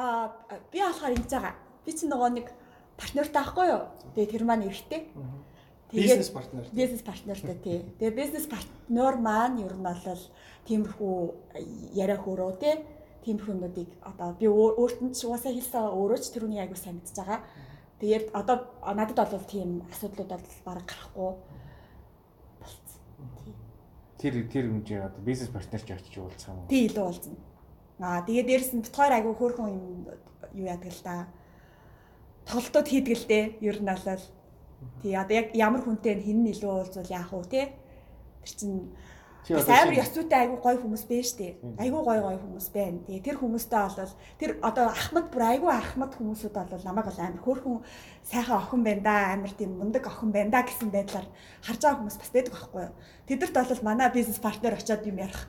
Аа 0.00 0.32
би 0.72 0.80
болохоор 0.80 1.12
ингэж 1.12 1.32
байгаа. 1.36 1.54
Би 1.84 1.92
чинь 1.92 2.10
нөгөө 2.10 2.30
нэг 2.32 2.46
партнертай 2.96 3.44
байхгүй 3.44 3.66
юу? 3.68 3.82
Тэгээ 4.16 4.32
тэр 4.32 4.44
маань 4.48 4.66
эрэгтэй. 4.66 5.02
Бизнес 5.92 6.30
партнер. 6.30 6.66
Бизнес 6.72 7.02
партнертай 7.02 7.54
тий. 7.62 7.84
Тэгээ 7.98 8.16
бизнес 8.16 8.46
партнер 8.46 9.16
маань 9.22 9.62
ер 9.62 9.74
нь 9.74 9.86
бол 9.86 10.22
тиймэрхүү 10.66 11.16
яриа 11.94 12.18
хөрөө 12.18 12.58
тий. 12.58 12.74
Тиймэрхүүнүүдийг 13.22 13.90
одоо 14.02 14.34
би 14.34 14.50
өөрт 14.50 14.98
нь 15.02 15.14
ч 15.14 15.26
угаасаа 15.30 15.54
хэлсэн 15.54 15.86
өөрөө 15.86 16.18
ч 16.18 16.26
тэрүүний 16.34 16.62
сайн 16.74 16.98
мэдж 16.98 17.14
байгаа. 17.14 17.40
Тэгээд 18.02 18.34
одоо 18.34 18.66
надад 18.82 19.30
бол 19.30 19.46
тийм 19.46 19.86
асуудлууд 19.94 20.30
бол 20.30 20.46
бараг 20.66 20.86
гарахгүй 20.90 21.30
болцсон. 22.58 23.00
Тий. 23.40 23.54
Тэр 24.18 24.34
тэр 24.50 24.64
хэмжээ 24.66 25.00
одоо 25.06 25.22
бизнес 25.22 25.50
партнерч 25.54 25.86
очиж 25.86 26.18
уулзсан 26.18 26.50
юм 26.50 26.60
уу? 26.66 26.70
Тий 26.70 26.82
илүү 26.90 27.04
уулзна. 27.06 27.38
Аа 28.02 28.26
тэгээд 28.26 28.46
дээрэс 28.50 28.72
нь 28.74 28.82
битгаар 28.82 29.12
аягүй 29.22 29.34
хөөрхөн 29.38 29.70
юм 29.70 29.80
юу 30.50 30.66
яадаг 30.66 30.92
л 30.92 31.02
да 31.06 31.30
тоглолтууд 32.46 32.86
хийдэг 32.90 33.16
л 33.16 33.26
дээ. 33.30 33.44
Ер 33.62 33.78
нь 33.82 33.86
бол 33.86 34.22
тий 35.02 35.14
одоо 35.14 35.36
яг 35.36 35.54
ямар 35.54 35.82
хүнтэй 35.82 36.20
хин 36.20 36.44
нь 36.44 36.52
илүү 36.52 36.70
уулзвал 36.70 37.10
яах 37.10 37.32
вэ 37.32 37.44
те. 37.50 37.62
Тэр 38.44 38.52
чинь 38.56 38.78
амар 39.54 39.94
ясуутай 39.94 40.46
айгу 40.46 40.58
гой 40.58 40.76
хүмүүс 40.76 41.04
байна 41.06 41.22
штэ. 41.22 41.54
Айгу 41.78 42.02
гой 42.02 42.18
гой 42.18 42.38
хүмүүс 42.42 42.66
байна. 42.74 42.98
Тэгээ 43.06 43.22
тэр 43.22 43.36
хүмүүстэй 43.38 43.78
бол 43.78 44.14
тэр 44.40 44.50
одоо 44.62 44.90
ахмад 44.90 45.30
бүр 45.30 45.42
айгу 45.46 45.70
ахмад 45.70 46.12
хүмүүсүүд 46.18 46.54
бол 46.54 46.82
намайг 46.82 47.06
бол 47.06 47.20
амар 47.22 47.42
хөөрхөн 47.46 47.78
сайхан 48.26 48.58
охин 48.58 48.82
байна 48.82 49.02
да, 49.06 49.14
амар 49.38 49.52
тийм 49.54 49.78
мундаг 49.78 50.06
охин 50.06 50.34
байна 50.34 50.50
да 50.50 50.66
гэсэн 50.66 50.90
байдлаар 50.90 51.26
харж 51.62 51.78
байгаа 51.78 51.98
хүмүүс 52.02 52.18
бас 52.18 52.30
байдаг 52.34 52.52
байхгүй 52.58 52.82
юу. 52.90 52.94
Тэдэрт 53.30 53.54
бол 53.54 53.86
манай 53.86 54.10
бизнес 54.10 54.42
партнер 54.42 54.74
очиод 54.74 55.06
юм 55.06 55.22
ярих 55.22 55.46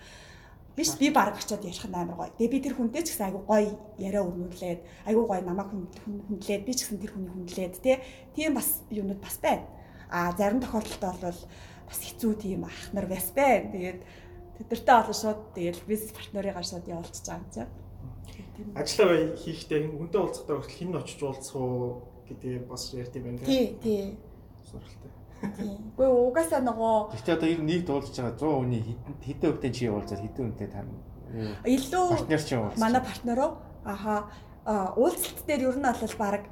Биш 0.78 0.93
би 0.99 1.09
баг 1.09 1.34
очиод 1.34 1.65
ярих 1.65 1.89
нь 1.89 1.97
амар 1.97 2.13
гоё. 2.13 2.30
Тэгээ 2.38 2.53
би 2.53 2.59
тэр 2.61 2.78
хүнтэй 2.78 3.01
ч 3.01 3.09
гэсэн 3.09 3.34
айгу 3.34 3.41
гоё 3.49 3.73
яриа 3.97 4.21
өрнүүлээд 4.21 5.09
айгу 5.09 5.25
гоё 5.25 5.41
намайг 5.41 5.73
хүндлээд 5.73 6.69
би 6.69 6.73
ч 6.78 6.86
гэсэн 6.86 7.01
тэр 7.01 7.17
хүний 7.17 7.34
хүндлээд 7.34 7.82
тий. 7.82 7.97
Тийм 8.38 8.53
бас 8.53 8.86
юмуд 8.93 9.17
бас 9.17 9.41
байна. 9.41 9.65
А 10.13 10.38
зарим 10.38 10.61
тохиолдолд 10.61 11.01
бол 11.01 11.41
бас 11.89 11.99
хэцүү 12.05 12.32
тийм 12.38 12.69
ах 12.69 12.93
нар 12.93 13.09
бас 13.09 13.34
байна. 13.34 13.73
Тэгээд 13.73 13.99
тэдэртэй 14.61 14.95
олон 15.01 15.17
шууд 15.17 15.39
тэгээд 15.57 15.78
бизнес 15.89 16.13
партнерыгаа 16.13 16.61
шууд 16.61 16.86
явуулчихж 16.86 17.25
байгаа 17.25 17.41
юм 17.41 17.49
чинь. 17.57 17.73
Ажлаа 18.78 19.34
хийхдээ 19.34 19.82
хүнтэй 19.97 20.21
уулзахдаа 20.21 20.61
хүртэл 20.61 20.78
хин 20.78 20.93
очиж 20.93 21.19
уулзах 21.25 21.57
уу 21.57 22.05
гэдэг 22.30 22.69
бас 22.69 22.93
ярьд 22.93 23.17
юм 23.17 23.25
байна 23.34 23.41
тий. 23.41 23.49
Тий, 23.49 23.65
тий. 23.82 24.05
Тийм. 25.41 25.93
Гэхдээ 25.97 26.09
угаасаа 26.09 26.61
нөгөө 26.65 26.95
Гэхдээ 27.13 27.35
одоо 27.38 27.49
ер 27.49 27.61
нь 27.61 27.69
нийт 27.69 27.88
уулзж 27.89 28.15
байгаа 28.17 28.35
100 28.38 28.57
хүний 28.57 28.81
хэдэн 29.21 29.49
хүнтэй 29.53 29.71
чи 29.71 29.83
уулзаад 29.89 30.21
хэдэн 30.25 30.43
хүнтэй 30.49 30.69
тань 30.73 30.91
илүү 31.65 32.05
партнер 32.13 32.41
чи 32.41 32.55
уулзсан. 32.57 32.81
Манай 32.81 33.01
партнероо 33.05 33.49
аха 33.85 34.13
уулзалт 34.97 35.39
дээр 35.45 35.61
ер 35.69 35.77
нь 35.77 35.85
бол 35.85 36.15
баг 36.17 36.43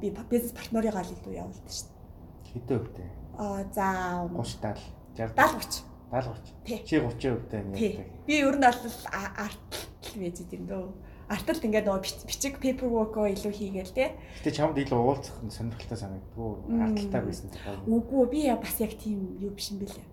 би 0.00 0.06
бизнес 0.30 0.54
партнерыгаа 0.54 1.02
л 1.02 1.14
илүү 1.18 1.34
явуулдаг 1.34 1.72
шүү 1.72 1.88
дээ. 1.90 2.52
Хэдэн 2.52 2.78
хүнтэй? 2.78 3.08
Аа 3.38 3.60
за 3.74 3.86
30 4.30 4.78
70 5.18 5.34
60 5.34 5.84
70 6.12 6.52
30. 6.64 6.86
Чи 6.86 6.94
30 7.00 7.42
хүнтэй 7.42 7.60
ярьдаг. 7.60 8.08
Би 8.26 8.34
ер 8.38 8.56
нь 8.56 8.64
бол 8.64 8.96
арт 9.10 9.70
л 10.06 10.20
байж 10.20 10.36
идэм 10.40 10.64
дөө 10.70 10.86
арталт 11.28 11.62
ингээд 11.62 11.86
нөгөө 11.86 12.02
бичиг 12.26 12.58
paperwork-оо 12.58 13.30
илүү 13.30 13.52
хийгээл 13.52 13.94
те. 13.94 14.16
Гэтэ 14.42 14.56
чамд 14.56 14.76
илүү 14.78 14.98
уулзах 14.98 15.38
нь 15.44 15.54
сонирхолтой 15.54 15.98
санагддгүй. 15.98 16.50
Арталтаа 16.82 17.22
байсан 17.22 17.48
тохиол. 17.52 17.86
Үгүй 17.86 18.24
би 18.32 18.40
бас 18.50 18.76
яг 18.82 18.92
тийм 18.98 19.38
юу 19.38 19.54
биш 19.54 19.70
юм 19.70 19.82
бэлээ. 19.82 20.06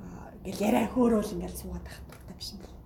Аа 0.00 0.30
ингээл 0.40 0.64
яриа 0.68 0.88
хөөрөөл 0.94 1.34
ингээл 1.34 1.60
суугаад 1.60 1.84
байх 1.84 2.00
дуртай 2.06 2.36
биш 2.38 2.48
юм 2.54 2.60
бэл. 2.62 2.78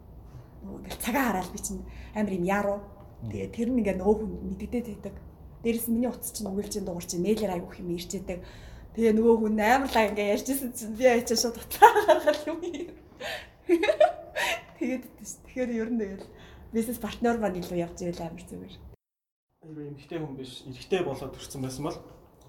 Нөгөө 0.64 0.78
ингээл 0.80 1.04
цагаа 1.04 1.24
хараад 1.28 1.50
би 1.52 1.60
чинь 1.60 1.82
амар 2.16 2.34
юм 2.34 2.44
яруу. 2.48 2.80
Тэгээ 3.28 3.48
тэр 3.52 3.68
нь 3.70 3.78
ингээд 3.80 4.00
нөгөө 4.00 4.16
хүн 4.20 4.32
мэддэгдээд 4.48 4.86
байдаг. 4.90 5.14
Дээрээс 5.64 5.88
миний 5.88 6.10
утас 6.10 6.32
чинь 6.32 6.50
үгэлжийн 6.50 6.84
дугаар 6.84 7.06
чинь 7.08 7.24
мэйлэр 7.24 7.54
айгуух 7.56 7.78
юм 7.80 7.94
ирж 7.96 8.10
идэг. 8.12 8.44
Тэгээ 8.94 9.16
нөгөө 9.16 9.34
хүн 9.42 9.56
амарлаа 9.58 10.04
ингээ 10.12 10.32
ярьжсэн 10.36 10.70
чинь 10.76 10.94
би 10.98 11.08
ачаа 11.08 11.38
шууд 11.40 11.56
утлаа 11.56 11.90
гаргал 12.04 12.42
юм. 12.52 12.58
Тэгээд 14.78 15.04
тэгэхээр 15.18 15.70
ер 15.72 15.88
нь 15.88 16.00
тэгэл 16.04 16.26
бизнес 16.74 16.98
партнер 16.98 17.38
маань 17.38 17.60
илүү 17.62 17.78
явж 17.78 18.02
ивэл 18.02 18.26
амар 18.26 18.42
зүгээр. 18.42 18.74
Айгүй 19.62 19.84
эмгтэй 19.94 20.18
хүн 20.18 20.34
биш, 20.34 20.66
эрэгтэй 20.66 21.06
болоод 21.06 21.32
төрсэн 21.38 21.62
байсан 21.62 21.86
бол 21.86 21.98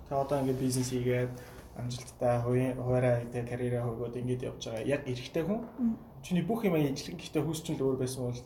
та 0.10 0.18
одоо 0.18 0.42
ингээд 0.42 0.64
бизнес 0.66 0.90
хийгээд 0.90 1.34
амжилттай 1.78 2.42
хуваараа 2.42 3.22
гэдэг 3.22 3.46
карьераа 3.46 3.86
хөгөөд 3.86 4.18
ингээд 4.18 4.46
явж 4.50 4.62
байгаа. 4.66 4.90
Яг 4.90 5.02
эрэгтэй 5.06 5.44
хүн 5.46 5.62
чиний 6.26 6.42
бүх 6.42 6.66
юм 6.66 6.74
ижлэг 6.74 7.22
гэхдээ 7.22 7.44
хүсч 7.46 7.66
л 7.78 7.86
өөр 7.86 7.98
байсан 8.02 8.22
бол 8.26 8.42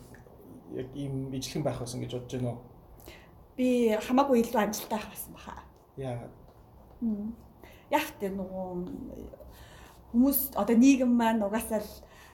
яг 0.75 0.87
ийм 0.99 1.31
ижлэгэн 1.31 1.63
байх 1.63 1.79
байсан 1.79 2.03
гэж 2.03 2.11
бодож 2.11 2.33
байна 2.35 2.51
уу? 2.51 2.59
Би 3.55 3.95
хамаагүй 3.95 4.43
илүү 4.43 4.59
амжилттай 4.59 4.99
байх 4.99 5.09
байсан 5.15 5.31
баха. 5.31 5.63
Яагаад? 5.95 6.33
Яг 7.87 8.07
тэр 8.19 8.35
нөгөө 8.35 8.67
хүмүүс 10.11 10.39
одоо 10.59 10.75
нийгэм 10.75 11.11
маань 11.15 11.45
угаасаа 11.47 11.79
л 11.79 11.91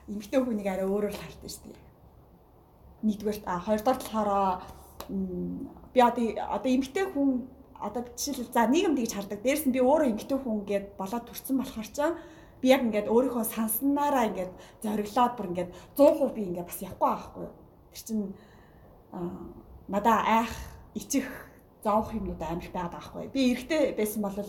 эмгтэй 0.09 0.41
хүнийг 0.41 0.67
арай 0.67 0.89
өөрөөр 0.89 1.13
л 1.13 1.21
хардаг 1.21 1.51
шүү 1.53 1.69
дээ 1.69 1.84
нэгдүгээр 3.05 3.39
а 3.45 3.61
хоёрдугаар 3.61 3.99
болохоор 4.01 4.29
би 5.93 5.99
одоо 6.01 6.69
эмгтэй 6.75 7.05
хүн 7.13 7.47
одоо 7.79 8.03
жишээл 8.17 8.53
за 8.53 8.67
нийгэм 8.67 8.95
тэгж 8.97 9.13
хардаг. 9.13 9.39
Дээрс 9.43 9.65
нь 9.67 9.75
би 9.75 9.79
өөрөө 9.79 10.09
эмгтэй 10.11 10.37
хүн 10.41 10.65
гээд 10.65 10.85
болоод 10.97 11.25
төрсэн 11.29 11.57
болохоор 11.59 11.89
ч 11.93 11.99
би 12.61 12.67
яг 12.73 12.81
ингээд 12.81 13.11
өөрийнхөө 13.11 13.45
санснараа 13.45 14.25
ингээд 14.31 14.53
зориглоод 14.81 15.33
бүр 15.37 15.49
ингээд 15.51 15.71
100% 15.97 16.33
би 16.33 16.41
ингээд 16.49 16.69
бас 16.69 16.79
явахгүй 16.81 17.09
байхгүй. 17.09 17.47
Тэр 17.93 18.01
чинь 18.07 18.25
надаа 19.87 20.19
айх 20.41 20.53
ичих 20.95 21.27
зоох 21.83 22.09
юмнууд 22.15 22.41
амар 22.41 22.69
байгаад 22.73 22.93
байгаа 22.95 22.97
байхгүй. 22.97 23.25
Би 23.35 23.41
эрэгтэй 23.53 23.81
байсан 23.93 24.21
бол 24.25 24.39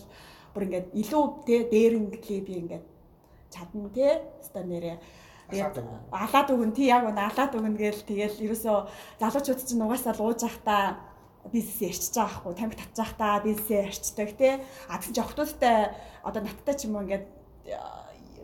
бүр 0.54 0.62
ингээд 0.66 0.86
илүү 0.96 1.24
те 1.44 1.56
дээрэнглээ 1.68 2.40
би 2.46 2.54
ингээд 2.62 2.86
чадна 3.52 3.88
те 3.92 4.22
ста 4.40 4.64
нэрээ 4.64 4.96
Тэгээд 5.50 5.78
алаад 6.10 6.48
өгөн 6.50 6.72
тий 6.74 6.90
яг 6.90 7.06
үнэ 7.06 7.22
алаад 7.30 7.54
өгнө 7.54 7.78
гээл 7.78 8.02
тэгэл 8.02 8.42
ерөөсөө 8.50 8.76
залуучууд 9.22 9.62
чинь 9.62 9.84
угаасаа 9.86 10.14
л 10.18 10.24
ууж 10.26 10.42
явахдаа 10.42 10.98
бизнес 11.54 11.78
ярьчихж 11.78 12.14
байгаа 12.18 12.38
хгүй 12.42 12.54
тамхи 12.58 12.78
татж 12.82 12.96
байхдаа 12.98 13.34
бизнесээ 13.46 13.86
ярьцдаг 13.86 14.30
тий. 14.34 14.54
А 14.90 14.98
тэгсэн 14.98 15.14
чинь 15.14 15.22
охтуудтай 15.22 15.94
одоо 16.26 16.42
надтай 16.42 16.74
ч 16.74 16.90
юм 16.90 16.98
уу 16.98 17.06
ингээд 17.06 17.26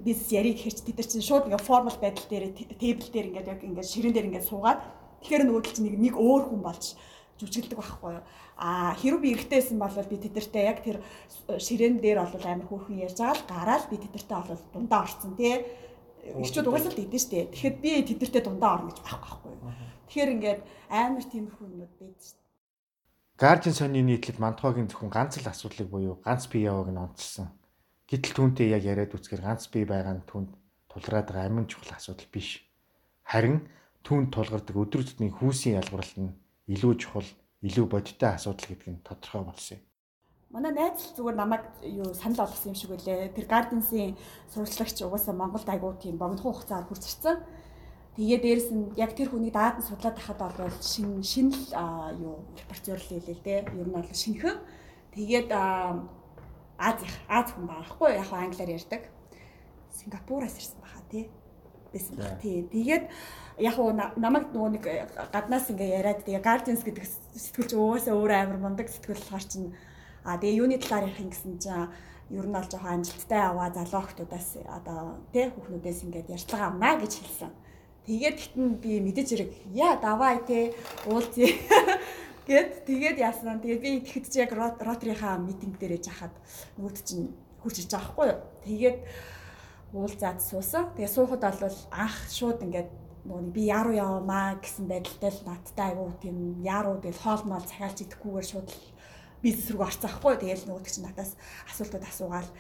бизнес 0.07 0.31
ярих 0.31 0.63
гэхэр 0.63 0.75
чи 0.79 0.83
тэд 0.87 0.99
нар 0.99 1.09
чинь 1.11 1.27
шууд 1.27 1.47
ингээд 1.51 1.67
формал 1.67 1.99
байдал 1.99 2.27
дээр 2.31 2.45
тейбл 2.79 3.09
дээр 3.11 3.29
ингээд 3.35 3.51
яг 3.51 3.61
ингээд 3.67 3.91
ширэн 3.91 4.15
дээр 4.15 4.29
ингээд 4.31 4.51
суугаад 4.51 4.81
тэгэхээр 5.27 5.43
нөгөө 5.47 5.63
чинь 5.75 5.91
нэг 5.91 6.15
өөр 6.15 6.43
хүн 6.51 6.63
болж 6.63 6.95
жүжиглдэг 7.43 7.79
байхгүй 7.79 8.13
юу? 8.19 8.25
А 8.63 8.95
хэрвээ 8.95 9.23
би 9.23 9.33
эргэжтэйсэн 9.35 9.79
бол 9.79 9.91
би 9.91 10.17
тэдэртэй 10.23 10.65
яг 10.71 10.79
тэр 10.87 11.03
ширээн 11.59 11.99
дээр 11.99 12.23
бол 12.23 12.47
амар 12.47 12.67
хөөрхөн 12.71 13.03
ярьж 13.03 13.19
байгаа 13.19 13.39
л 13.39 13.51
гараад 13.51 13.85
би 13.91 13.97
тэдэртэй 13.99 14.39
бол 14.39 14.63
дундаа 14.71 15.03
орцсон 15.03 15.35
тий 15.35 15.67
Игчүүд 16.23 16.71
угаасаа 16.71 16.95
л 16.95 16.99
дийдэн 17.03 17.19
штэ. 17.19 17.51
Тэгэхэд 17.51 17.77
би 17.83 17.91
тэднэртэй 18.07 18.43
дундаа 18.47 18.79
орно 18.79 18.95
гэж 18.95 18.99
байхгүй 19.03 19.51
байхгүй. 19.59 19.75
Тэгэхээр 20.07 20.35
ингээд 20.39 20.61
амар 20.87 21.25
тиймэрхүү 21.27 21.67
юмуд 21.67 21.93
байдаг 21.99 22.23
штэ. 22.23 22.43
Guardian 23.43 23.75
Sony 23.75 24.03
нийтлэл 24.07 24.39
Мантхогийн 24.39 24.87
зөвхөн 24.87 25.11
ганц 25.11 25.43
л 25.43 25.51
асуудлыг 25.51 25.89
буюу 25.91 26.23
ганц 26.23 26.47
бие 26.47 26.71
явааг 26.71 26.95
нь 26.95 27.03
онцлсан. 27.03 27.51
Гэтэл 28.07 28.37
түүнтэй 28.39 28.71
яг 28.71 28.87
яриад 28.87 29.17
үзэхээр 29.19 29.43
ганц 29.43 29.67
бие 29.67 29.83
байгаа 29.83 30.15
нь 30.15 30.27
түүнд 30.31 30.51
тулгараад 30.87 31.27
байгаа 31.27 31.51
амин 31.51 31.67
чухал 31.67 31.99
асуудал 31.99 32.31
биш. 32.31 32.63
Харин 33.27 33.67
түүнд 34.07 34.31
тулгардаг 34.31 34.77
өдөр 34.79 35.03
тутмын 35.03 35.35
хүүсийн 35.35 35.81
ялгарлал 35.81 36.31
нь 36.31 36.37
илүү 36.71 36.93
чухал, 37.03 37.31
илүү 37.67 37.87
бодиттой 37.91 38.31
асуудал 38.37 38.69
гэдэг 38.69 38.89
нь 38.95 39.03
тодорхой 39.03 39.43
болсон 39.43 39.81
юм. 39.81 39.83
Манай 40.53 40.73
найз 40.77 41.01
л 41.01 41.17
зүгээр 41.17 41.37
намайг 41.41 41.65
юу 41.81 42.13
санал 42.13 42.45
болгосон 42.45 42.73
юм 42.73 42.77
шиг 42.77 42.93
үлээ. 42.93 43.33
Тэр 43.33 43.49
Gardens-ийн 43.49 44.21
сурвалжлагч 44.53 45.01
угаасаа 45.01 45.33
Монголд 45.33 45.65
айгуу 45.65 45.97
тийм 45.97 46.21
богино 46.21 46.45
хугацаар 46.45 46.85
хурц 46.85 47.09
ирсэн. 47.09 47.41
Тэгээ 48.21 48.39
дээрэс 48.45 48.69
нь 48.77 48.93
яг 49.01 49.17
тэр 49.17 49.33
хүнийг 49.33 49.57
даад 49.57 49.81
нь 49.81 49.89
судлаад 49.89 50.21
тахад 50.21 50.37
бол 50.61 50.77
шин 50.85 51.25
шинэл 51.25 51.73
юу 52.21 52.45
репортер 52.53 53.01
л 53.01 53.09
хэлээ 53.09 53.33
л 53.33 53.45
дээ. 53.49 53.61
Ер 53.81 53.89
нь 53.89 53.97
бол 53.97 54.05
шинхэн. 54.13 54.61
Тэгээд 55.17 55.49
Аз 56.77 57.01
Аз 57.33 57.49
хүн 57.57 57.67
байхгүй 57.73 58.13
яг 58.13 58.29
англиар 58.29 58.77
ярьдаг. 58.77 59.09
Сингапураас 59.89 60.61
ирсэн 60.61 60.85
баха 60.85 61.01
тий. 61.09 61.33
Байсан 61.97 62.17
баг 62.21 62.37
тий. 62.45 62.69
Тэгээд 62.69 63.09
яг 63.57 63.77
уу 63.81 63.97
намайг 63.97 64.53
нөгөө 64.53 64.71
нэг 64.77 64.85
гаднаас 65.33 65.73
ингээ 65.73 65.97
яриад 65.97 66.21
тэгээ 66.29 66.45
Guardians 66.45 66.85
гэдэг 66.85 67.09
сэтгүүлч 67.41 67.73
угаасаа 67.73 68.21
өөр 68.21 68.33
амар 68.37 68.59
мундаг 68.61 68.93
сэтгүүл 68.93 69.25
болохоор 69.25 69.47
чинь 69.49 69.73
А 70.25 70.39
тэгээ 70.39 70.59
юуны 70.63 70.79
талаар 70.79 71.11
ярих 71.11 71.21
юм 71.21 71.31
гэсэн 71.31 71.59
чинь 71.59 71.91
ер 72.33 72.47
нь 72.47 72.55
бол 72.55 72.65
жоохон 72.65 73.03
амжилттай 73.03 73.41
яваа 73.43 73.69
залуу 73.75 74.01
охтуудаас 74.07 74.49
одоо 74.71 75.19
тий 75.35 75.51
хүүхнүүдээс 75.51 76.01
ингээд 76.07 76.33
ярьцлага 76.33 76.67
авна 76.71 76.97
гэж 76.97 77.13
хэлсэн. 77.19 77.51
Тэгээд 78.07 78.37
гэтэн 78.39 78.67
би 78.83 78.93
мэдэж 79.03 79.29
ирэг 79.35 79.51
яа 79.75 79.99
давай 80.01 80.41
тий 80.47 80.73
уулзъя 81.07 81.51
гэд 82.49 82.87
тэгээд 82.87 83.19
яасан. 83.19 83.61
Тэгээд 83.61 83.83
би 83.83 83.91
чи 84.07 84.39
яг 84.41 84.53
ротрийнхаа 84.57 85.39
митинг 85.39 85.77
дээр 85.79 85.99
яж 85.99 86.09
хахад 86.09 86.35
нөгөөд 86.79 86.99
чинь 87.05 87.35
хурж 87.61 87.77
иж 87.83 87.91
байгаа 87.91 88.11
хгүй 88.11 88.27
юу. 88.33 88.41
Тэгээд 88.65 88.99
уулзаад 89.93 90.39
суусан. 90.41 90.95
Тэгээ 90.97 91.15
суухад 91.15 91.43
бол 91.45 91.77
анх 91.93 92.17
шууд 92.33 92.65
ингээд 92.65 92.91
нөгөө 93.23 93.53
би 93.55 93.63
яруу 93.71 93.95
явамаа 93.95 94.59
гэсэн 94.59 94.91
байдалтай 94.91 95.31
л 95.31 95.47
надтай 95.47 95.87
айгу 95.95 96.11
тийм 96.19 96.59
яруу 96.67 96.99
тэгэл 96.99 97.23
хоол 97.23 97.43
мал 97.47 97.63
цахиалж 97.63 98.03
идэхгүйгээр 98.03 98.47
шууд 98.51 98.69
бизнес 99.43 99.69
рүү 99.75 99.83
орцсон 99.83 100.11
ахгүй. 100.11 100.39
Тэгэл 100.39 100.67
нөгөө 100.71 100.87
чинь 100.87 101.07
надаас 101.07 101.35
асуултууд 101.69 102.07
асуугаал. 102.07 102.51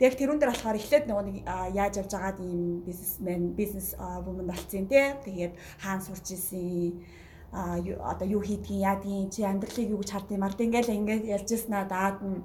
Тэг 0.00 0.16
тэрүүн 0.16 0.40
дээр 0.40 0.52
болохоор 0.56 0.80
эхлээд 0.80 1.06
нөгөө 1.06 1.24
нэг 1.28 1.36
яаж 1.76 2.00
явж 2.00 2.12
байгаад 2.16 2.40
ийм 2.40 2.80
бизнесмен 2.88 3.52
бизнес 3.52 3.92
вумен 4.24 4.48
болцсон 4.48 4.88
тий. 4.88 5.12
Тэгээд 5.28 5.54
хаан 5.84 6.00
сурч 6.00 6.32
исэн 6.32 7.04
а 7.52 7.76
одоо 7.76 8.26
юу 8.28 8.40
хийдгийг 8.40 8.80
яадгийн 8.80 9.28
чи 9.28 9.42
амьдралыг 9.42 9.90
юу 9.90 10.00
гэж 10.00 10.10
хардыг 10.10 10.38
мард 10.38 10.60
ингээл 10.60 10.94
ингээд 10.94 11.24
ялж 11.26 11.48
яснаа 11.50 11.84
даад 11.84 12.22
нь 12.22 12.40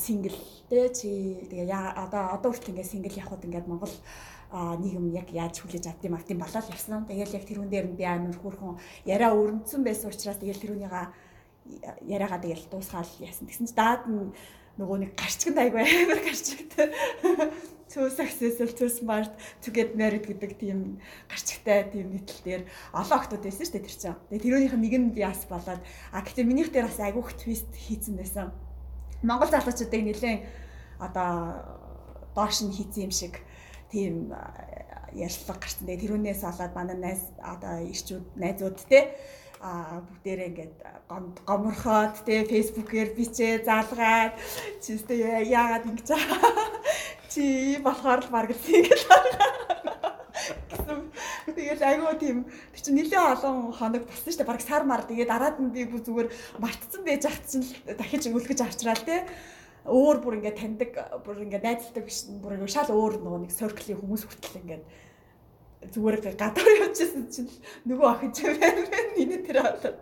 сингл 0.00 0.34
те 0.70 0.88
чи 0.88 1.44
тэгээ 1.50 1.68
одоо 1.70 2.32
одоо 2.32 2.50
хүртэл 2.50 2.72
ингээд 2.72 2.90
сингл 2.90 3.20
явхад 3.20 3.44
ингээд 3.44 3.68
Монгол 3.68 3.94
нийгэм 4.54 5.12
яг 5.12 5.28
яаж 5.34 5.60
хүлээж 5.60 5.86
авдсан 5.90 6.10
мартын 6.14 6.38
болоод 6.38 6.70
явсан. 6.72 7.04
Тэгээл 7.04 7.36
яг 7.36 7.44
тэрүүн 7.44 7.70
дээр 7.70 7.86
нь 7.90 7.98
би 7.98 8.04
амар 8.06 8.38
хөөрхөн 8.38 8.78
яриа 9.04 9.34
өрнөцсөн 9.34 9.82
байсан 9.84 10.08
учраас 10.08 10.38
тэгээл 10.38 10.62
тэрүүнийга 10.62 11.12
яриагаа 12.04 12.40
тэгээл 12.40 12.70
дуусгаал 12.70 13.08
яасан. 13.20 13.48
Тэгсэн 13.48 13.68
чи 13.68 13.76
даад 13.76 14.04
нь 14.08 14.32
нөгөө 14.78 14.98
нэг 15.06 15.12
гарчганд 15.14 15.58
айгүй 15.58 15.80
амар 15.80 16.20
гарчгад 16.20 16.72
цөө 17.94 18.10
successful 18.10 18.70
цөө 18.74 18.90
smart 18.90 19.32
to 19.62 19.70
get 19.70 19.94
married 19.94 20.26
гэдэг 20.26 20.58
тийм 20.58 20.98
гарчгтай 21.30 21.86
тийм 21.94 22.10
нийтлэл 22.10 22.42
дээр 22.42 22.62
олон 22.90 23.18
охтууд 23.22 23.44
байсан 23.46 23.64
шүү 23.64 23.74
дээ 23.78 23.86
тэр 23.86 23.94
чинь. 23.94 24.18
Тэгээ 24.34 24.44
тэрүүнийх 24.44 24.74
нь 24.74 24.82
нэг 24.82 24.94
нь 24.98 25.08
бас 25.14 25.46
болоод 25.46 25.80
а 26.10 26.18
гэхдээ 26.26 26.48
минийх 26.48 26.70
дээр 26.74 26.90
бас 26.90 26.98
айгүйх 26.98 27.38
твист 27.38 27.70
хийцэн 27.70 28.18
байсан. 28.18 28.50
Монгол 29.22 29.50
залуучуудыг 29.52 30.02
нэлээд 30.02 30.42
одоо 30.98 31.30
доош 32.34 32.66
нь 32.66 32.74
хийцэн 32.74 33.06
юм 33.06 33.14
шиг 33.14 33.38
тийм 33.94 34.34
ярилцлага 35.14 35.62
гарсан. 35.62 35.86
Тэгээ 35.86 36.02
тэрүүнээс 36.02 36.42
болоод 36.42 36.74
манай 36.74 36.98
найз 36.98 37.22
одоо 37.38 37.78
ирчүүд 37.86 38.24
найзууд 38.34 38.78
те 38.90 39.14
бүгдээрээ 39.64 40.48
ингээд 40.52 40.74
гоморхоод 41.48 42.14
те 42.28 42.44
фейсбүүкээр 42.44 43.10
бичээ 43.16 43.64
залгаад 43.64 44.36
чи 44.84 44.96
өстө 44.96 45.16
яагаад 45.16 45.88
ингэж 45.88 46.08
чи 47.32 47.44
болохоор 47.80 48.20
л 48.24 48.32
баг 48.34 48.48
гэсэн 48.52 48.84
ингэж 48.84 49.02
Тэгээд 51.54 51.80
айгүй 51.80 52.14
тийм 52.20 52.38
тэр 52.72 52.80
чинь 52.82 52.96
нэлээд 52.98 53.40
олон 53.40 53.72
хоног 53.72 54.04
болсон 54.04 54.32
шүү 54.32 54.40
дээ. 54.42 54.48
Бараг 54.48 54.64
сар 54.64 54.84
мар. 54.84 55.02
Тэгээд 55.06 55.30
дараад 55.30 55.56
нь 55.60 55.72
би 55.72 55.86
зүгээр 55.86 56.28
мартцсан 56.60 57.02
байж 57.06 57.24
ах 57.24 57.38
чинь 57.46 57.64
дахиж 57.84 58.28
үлгэж 58.28 58.60
авчраа 58.64 58.96
л 58.96 59.06
те 59.06 59.24
өөр 59.84 60.16
бүр 60.24 60.36
ингээд 60.40 60.60
таньдаг 60.60 60.90
бүр 61.24 61.44
ингээд 61.44 61.64
найзалдаг 61.64 62.04
биш 62.08 62.24
бүр 62.40 62.56
шал 62.68 62.88
өөр 62.88 63.20
нөгөө 63.20 63.40
нэг 63.44 63.52
circle-ийн 63.52 64.00
хүмүүс 64.00 64.24
хүртэл 64.24 64.60
ингээд 64.64 64.84
зүгээр 65.92 66.36
гадар 66.38 66.68
явчихсан 66.86 67.26
чинь 67.28 67.50
нөгөө 67.88 68.08
охин 68.08 68.32
ч 68.32 68.38
байна 68.48 68.82
миний 69.16 69.40
тэр 69.44 69.58
болоод 69.60 69.98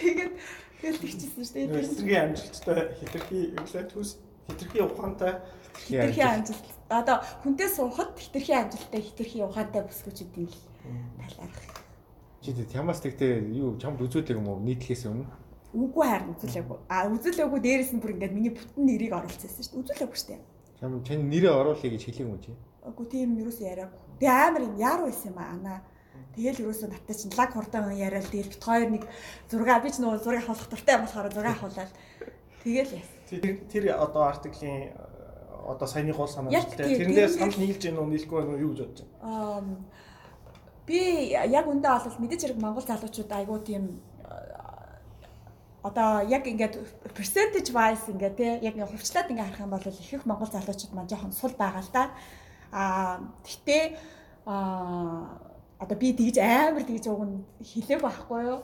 тэгээд 0.00 0.32
тэгэл 0.80 1.02
тэгчихсэн 1.04 1.44
шүү 1.44 1.54
дээ. 1.54 1.80
Эсрэгийн 1.84 2.24
амжилттай 2.32 2.80
хитрхи 2.98 3.40
өглөө 3.60 3.84
төс 3.92 4.10
хитрхи 4.48 4.78
ухаантай 4.80 5.32
хитрхи 5.76 6.22
амжилт. 6.24 6.66
Одоо 6.90 7.16
хүнтэй 7.42 7.68
суухад 7.68 8.18
хитрхи 8.18 8.52
амжилттай 8.52 9.00
хитрхи 9.00 9.44
ухаантай 9.44 9.82
бүсгүүчүүдийн 9.86 10.50
талаарх. 11.20 11.60
Чи 12.40 12.52
тэг 12.56 12.72
ямаас 12.74 13.00
тэгтээ 13.04 13.52
юу 13.52 13.76
чамд 13.76 14.00
үзүүлдэг 14.00 14.40
юм 14.40 14.48
уу 14.48 14.58
нийтлэхээс 14.64 15.06
өмнө? 15.12 15.28
Үгүй 15.76 16.06
харин 16.08 16.34
үзүүлээгүй. 16.34 16.78
А 16.88 17.06
үзүүлээгүй 17.12 17.60
дээрэс 17.62 17.92
нь 17.94 18.02
бүр 18.02 18.16
ингээд 18.16 18.34
миний 18.34 18.50
бүтэн 18.56 18.82
нэрийг 18.88 19.12
оруулчихсан 19.14 19.60
шүү 19.60 19.70
дээ. 19.70 19.82
Үзүүлээгүй 19.84 20.18
шүү 20.18 20.30
дээ. 20.34 20.40
Чам 20.80 20.98
тань 21.04 21.28
нэрээ 21.30 21.52
оруулъя 21.52 21.90
гэж 21.92 22.02
хэлээг 22.08 22.26
юм 22.26 22.40
чи? 22.40 22.56
Үгүй 22.80 23.06
тийм 23.12 23.36
юу 23.38 23.52
ч 23.52 23.60
яриагүй. 23.60 24.09
Тэгээ 24.20 24.46
амар 24.46 24.62
юм 24.68 24.76
яруу 24.76 25.06
байсан 25.08 25.32
юм 25.32 25.38
аа. 25.40 25.80
Тэгэл 26.36 26.68
юусоо 26.68 26.88
наттай 26.92 27.16
чинь 27.16 27.34
лаг 27.34 27.50
хурдан 27.56 27.90
яриад 27.96 28.28
тэгэл 28.28 28.52
бит 28.52 28.62
хоёр 28.62 28.90
нэг 28.92 29.04
зураг 29.50 29.82
би 29.82 29.90
ч 29.90 29.98
нөгөө 29.98 30.20
зураг 30.22 30.44
авах 30.46 30.68
дуртай 30.70 30.96
болохоор 31.00 31.32
зураг 31.32 31.56
авахлаа. 31.58 31.88
Тэгэл. 32.62 33.00
Тэр 33.72 33.84
одоо 33.96 34.22
артиклийн 34.28 34.92
одоо 35.66 35.88
саяны 35.88 36.12
гол 36.12 36.28
санаа 36.28 36.52
шүү 36.52 36.76
дээ. 36.76 37.00
Тэрнээс 37.00 37.34
санал 37.40 37.58
нийлж 37.58 37.82
гэнэ 37.82 37.98
үү 37.98 38.10
нийлэхгүй 38.12 38.38
байна 38.38 38.52
уу 38.54 38.64
юу 38.68 38.72
гэж 38.76 38.80
бодож 38.84 39.08
байна? 39.08 39.80
Би 40.86 41.00
яг 41.34 41.66
үндэ 41.66 41.88
бол 41.88 42.20
мэдээж 42.22 42.40
хэрэг 42.44 42.58
Монгол 42.62 42.86
залуучууд 42.86 43.30
айгуу 43.32 43.58
тийм 43.64 44.04
одоо 45.82 46.20
яг 46.28 46.44
ингээд 46.46 46.76
percentage 47.16 47.72
wise 47.72 48.06
ингээд 48.12 48.36
тий 48.36 48.52
яг 48.60 48.74
хувьчлаад 48.76 49.30
ингээд 49.32 49.48
харах 49.48 49.64
юм 49.64 49.70
бол 49.72 49.86
их 49.88 50.12
их 50.12 50.26
монгол 50.26 50.50
залуучууд 50.52 50.92
маань 50.92 51.08
жоохон 51.08 51.32
сул 51.32 51.54
байгаа 51.56 51.80
л 51.80 51.90
да. 51.92 52.10
Аа 52.72 53.20
гэтээ 53.44 53.84
аа 54.46 55.50
одоо 55.80 55.96
би 55.96 56.12
тэгж 56.12 56.36
амар 56.38 56.84
тэгж 56.84 57.06
уг 57.08 57.22
нь 57.24 57.36
хэлээг 57.64 58.00
байхгүй 58.04 58.40
юу? 58.46 58.60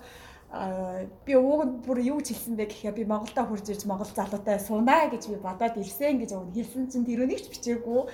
Би 1.24 1.34
нь 1.34 1.80
бүр 1.82 1.98
юу 2.04 2.20
ч 2.20 2.36
хэлсэн 2.36 2.54
бэ 2.60 2.70
гэхээр 2.70 2.94
би 3.00 3.04
Монголдо 3.08 3.42
хурж 3.48 3.66
ирж 3.72 3.88
Монгол 3.88 4.12
залуутай 4.12 4.60
сунаа 4.60 5.08
гэж 5.08 5.32
би 5.32 5.36
бодоод 5.40 5.80
ирсэн 5.80 6.20
гэж 6.20 6.30
нь 6.36 6.54
хэлсэн 6.54 6.92
чинь 6.92 7.08
тэр 7.08 7.24
үнийг 7.24 7.40
ч 7.40 7.48
бичээгүй. 7.50 8.04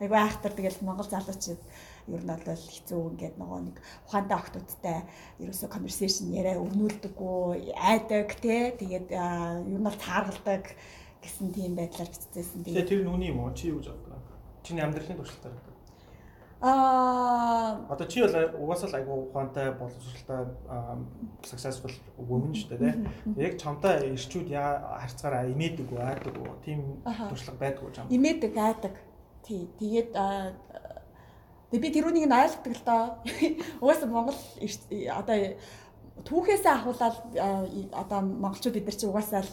Айгу 0.00 0.16
айхтар 0.16 0.52
тэгэл 0.52 0.82
Монгол 0.82 1.08
залуучууд 1.08 1.62
ер 2.10 2.22
нь 2.24 2.30
бол 2.30 2.42
хэцүү 2.42 3.00
ингээд 3.14 3.36
нөгөө 3.38 3.60
нэг 3.70 3.76
ухаантай 4.08 4.36
охтуудтай 4.36 4.98
ерөөсө 5.38 5.70
conversation 5.70 6.32
яриа 6.34 6.58
өрнүүлдэггүй 6.58 7.76
айдаг 7.76 8.34
те 8.40 8.74
тэгээд 8.80 9.08
ер 9.14 9.78
нь 9.78 9.86
бол 9.86 9.98
тааргалдаг 10.00 10.74
гэсэн 11.22 11.52
тийм 11.54 11.76
байдлаар 11.76 12.08
бичсэн. 12.10 12.64
Тэгээд 12.64 12.88
тэр 12.88 13.04
нүуний 13.04 13.30
юм 13.30 13.44
уу 13.44 13.52
чи 13.52 13.68
юу 13.70 13.78
гэж 13.78 13.92
боддог? 13.92 14.09
Чиний 14.62 14.84
амьдралын 14.84 15.16
туршилтаар. 15.16 15.54
Аа 16.60 17.88
одоо 17.88 18.06
чи 18.06 18.20
бол 18.20 18.68
угаасаа 18.68 18.90
л 18.90 18.98
айгу 19.00 19.12
ухаантай 19.32 19.72
боловсралтай 19.72 20.44
successful 21.40 21.94
woman 22.18 22.52
шүү 22.52 22.76
дээ 22.76 22.92
тийм. 22.92 23.08
Яг 23.40 23.56
чамтай 23.56 24.12
ирчүүд 24.12 24.52
яа 24.52 25.00
харцгаараа 25.00 25.48
имээдэг 25.48 25.88
үү 25.88 26.00
айдаг 26.04 26.34
уу? 26.36 26.60
Тийм 26.60 27.00
туршлага 27.32 27.58
байдаг 27.64 27.82
уу 27.84 27.92
чам? 27.96 28.12
Имээдэг 28.12 28.52
айдаг. 28.56 28.94
Тий. 29.40 29.72
Тэгээд 29.80 30.12
Тэгээ 31.70 31.80
би 31.86 31.90
тэрүүнийг 31.94 32.26
нь 32.26 32.34
ойлгодог 32.34 32.74
л 32.76 32.84
доо. 32.84 33.04
Угаасаа 33.80 34.10
Монгол 34.10 34.38
одоо 35.14 35.36
түүхээсээ 36.26 36.74
ахуулаад 36.74 37.16
одоо 37.94 38.20
монголчууд 38.20 38.74
бид 38.74 38.90
нар 38.90 38.98
чи 38.98 39.06
угаасаа 39.06 39.46
л 39.46 39.52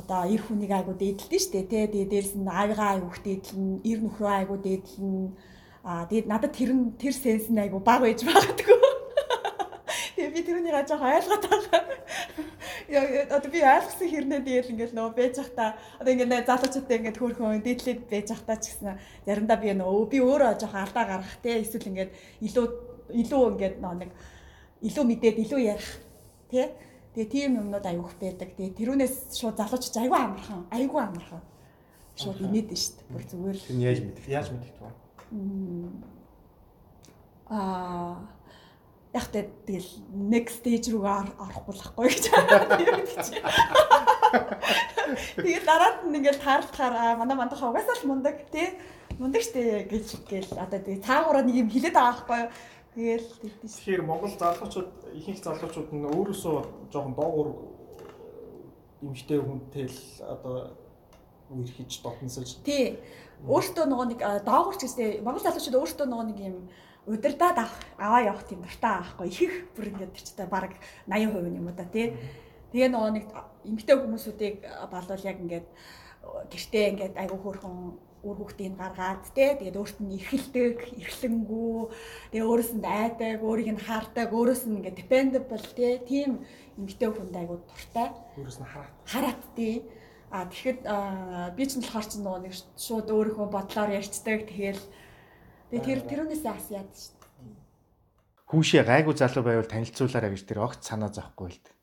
одоо 0.00 0.24
эр 0.24 0.42
хүнийг 0.42 0.72
айгу 0.72 0.96
дээдэлдэн 0.96 1.42
штэ 1.44 1.68
тий. 1.68 1.84
Тэгээ 1.86 2.08
дээрс 2.08 2.32
нь 2.40 2.48
аавыгаа 2.48 2.96
айгу 2.96 3.12
дээдлэн, 3.20 3.84
эр 3.84 3.98
нөхрөө 4.00 4.32
айгу 4.40 4.56
дээдлэн. 4.56 5.36
Аа 5.84 6.08
тэгээд 6.08 6.26
надад 6.32 6.52
тэр 6.56 6.72
нь 6.72 6.96
тэр 6.96 7.12
сенс 7.12 7.52
нь 7.52 7.60
айгу 7.60 7.78
баг 7.84 8.00
байж 8.00 8.24
байгаадаг. 8.24 8.68
Тэгээ 10.16 10.32
би 10.34 10.40
тэрнийг 10.44 10.76
ажиж 10.76 10.96
ойлгоод 10.96 11.44
байгаа. 11.48 11.82
Яа 12.90 13.04
одоо 13.36 13.50
би 13.52 13.60
ойлгосон 13.62 14.08
хэрнээ 14.10 14.40
тэгэл 14.42 14.72
ингээл 14.74 14.96
нөгөө 14.96 15.14
байж 15.14 15.34
захта 15.38 15.78
одоо 16.00 16.12
ингээд 16.12 16.48
залуучуудтай 16.48 16.96
ингээд 16.98 17.20
хөөрхөн 17.20 17.62
дээдлээд 17.62 18.00
байж 18.10 18.26
захта 18.32 18.58
ч 18.58 18.74
гэсэн 18.74 18.98
заримдаа 19.24 19.58
би 19.62 19.70
нөгөө 19.72 20.04
би 20.10 20.18
өөрөө 20.18 20.58
жоохон 20.58 20.82
алдаа 20.84 21.04
гаргах 21.06 21.38
те 21.44 21.62
эсвэл 21.62 21.86
ингээд 21.86 22.10
илүү 22.42 22.66
илүү 23.22 23.42
ингээд 23.54 23.76
нэг 23.78 24.10
илүү 24.82 25.04
мэдээд 25.06 25.36
илүү 25.44 25.60
ярих 25.70 25.90
те 26.50 26.74
тэгээ 27.14 27.30
тийм 27.30 27.58
юмнууд 27.58 27.86
аюух 27.86 28.14
байдаг. 28.20 28.54
Тэгээ 28.54 28.78
тэрүүнээс 28.78 29.34
шууд 29.34 29.56
залуучч 29.58 29.94
аюу 29.98 30.14
амархан 30.14 30.66
аюу 30.70 30.98
амархан 30.98 31.42
шууд 32.14 32.38
инээд 32.44 32.70
нь 32.70 32.78
шүү 32.78 32.94
дээ. 32.98 33.10
Бүр 33.10 33.24
зүгээр. 33.30 33.58
Тэр 33.66 33.78
яаж 33.80 33.98
мэдэх? 34.04 34.26
Яаж 34.28 34.48
мэдэх 34.54 34.78
вэ? 34.78 34.90
Аа 37.50 38.18
яг 39.10 39.26
тэ 39.34 39.50
тэгэл 39.66 39.90
next 40.14 40.62
stage 40.62 40.86
руугаа 40.94 41.26
орохгүй 41.34 41.74
л 41.74 41.82
ахгүй 41.82 42.06
гэж. 42.14 42.24
Тэгээд 45.34 45.66
дараад 45.66 46.06
нь 46.06 46.14
ингээл 46.14 46.38
таарлахаар 46.38 47.18
манай 47.18 47.34
мандахаа 47.34 47.74
угаасаа 47.74 47.98
л 47.98 48.06
мундаг 48.06 48.46
тий 48.54 48.78
мундаг 49.18 49.42
штэ 49.42 49.90
гэж 49.90 50.06
гээл 50.30 50.62
одоо 50.62 50.78
тэгээ 50.78 51.02
цаагаараа 51.02 51.42
нэг 51.42 51.58
юм 51.58 51.68
хилээд 51.74 51.98
байгаа 51.98 52.22
байхгүй 52.22 52.38
юу. 52.38 52.50
Тэгээл 52.94 53.28
тэгдэж. 53.38 53.70
Тэгэхээр 53.70 54.02
Монгол 54.02 54.34
залуучууд 54.34 54.90
ихэнх 55.14 55.40
залуучууд 55.42 55.90
нь 55.94 56.10
өөрөөсөө 56.10 56.56
жоохон 56.90 57.14
доогуур 57.14 57.50
эмгтэй 59.02 59.38
хүнтэй 59.38 59.86
л 59.86 60.00
одоо 60.26 60.74
үерхэж 61.54 62.02
дотносож. 62.02 62.58
Тий. 62.66 62.98
Өөртөө 63.46 63.86
нөгөө 63.86 64.06
нэг 64.10 64.20
доогуур 64.42 64.74
ч 64.74 64.90
гэсэн 64.90 65.22
Монгол 65.22 65.46
залуучууд 65.46 65.78
өөртөө 65.78 66.06
нөгөө 66.10 66.26
нэг 66.34 66.38
юм 66.42 66.56
удирдаад 67.06 67.58
аваа 67.96 68.20
явах 68.26 68.44
тийм 68.44 68.60
дуртай 68.62 69.00
байхгүй 69.00 69.28
их 69.30 69.54
бүр 69.74 69.86
ингээд 69.94 70.14
тэр 70.14 70.24
чинь 70.26 70.50
баг 70.50 70.74
80% 71.06 71.58
юм 71.58 71.66
уу 71.70 71.74
да 71.78 71.86
тий. 71.86 72.18
Тэгээ 72.74 72.90
нөгөө 72.90 73.10
нэг 73.14 73.24
эмгтэй 73.64 73.96
хүмүүсүүдийг 73.96 74.56
болвол 74.90 75.24
яг 75.30 75.38
ингээд 75.40 75.66
гэртээ 76.52 76.90
ингээд 76.90 77.14
айгүй 77.16 77.38
хөөрхөн 77.40 77.76
үр 78.20 78.36
хүүхдийг 78.36 78.76
гаргаад 78.76 79.24
те 79.32 79.56
тэгээд 79.56 79.80
өөрт 79.80 79.98
нь 80.04 80.16
эрхэлдэг, 80.20 80.76
эрхлэнгүү, 81.00 81.78
тэгээд 82.30 82.48
өөрөөс 82.48 82.72
нь 82.76 82.84
айдаг, 82.84 83.38
өөрийг 83.40 83.70
нь 83.72 83.84
хардаг, 83.84 84.28
өөрөөс 84.28 84.68
нь 84.68 84.76
ингээд 84.84 85.00
dependable 85.00 85.68
те 85.72 86.04
тийм 86.04 86.44
эмгтэй 86.76 87.08
хүнд 87.08 87.34
айгүй 87.36 87.58
дуртай. 87.64 88.08
Өөрөөс 88.36 88.58
нь 88.60 88.68
хараат. 88.68 88.96
Хараат 89.08 89.42
тий. 89.56 89.88
А 90.30 90.46
тэгэхэд 90.46 90.80
би 91.56 91.64
ч 91.64 91.72
болохоор 91.80 92.06
ч 92.06 92.12
нөгөө 92.20 92.40
нэг 92.44 92.54
шууд 92.76 93.08
өөрийнхөө 93.08 93.48
бодлоор 93.50 93.90
ярьцдаг. 93.96 94.46
Тэгэл 94.46 94.84
тэгээд 95.72 95.84
тэр 95.84 96.00
тэрүүнээс 96.06 96.44
асяад 96.44 96.90
шүү 96.92 97.14
дээ. 97.18 97.56
Хүүшээ 98.50 98.82
гайгүй 98.86 99.14
залуу 99.14 99.42
байвал 99.46 99.68
танилцуулаарай 99.70 100.30
гэж 100.34 100.42
тэр 100.46 100.60
огт 100.62 100.82
санаа 100.86 101.10
зовхгүй 101.10 101.48
л 101.50 101.60
дээ. 101.62 101.76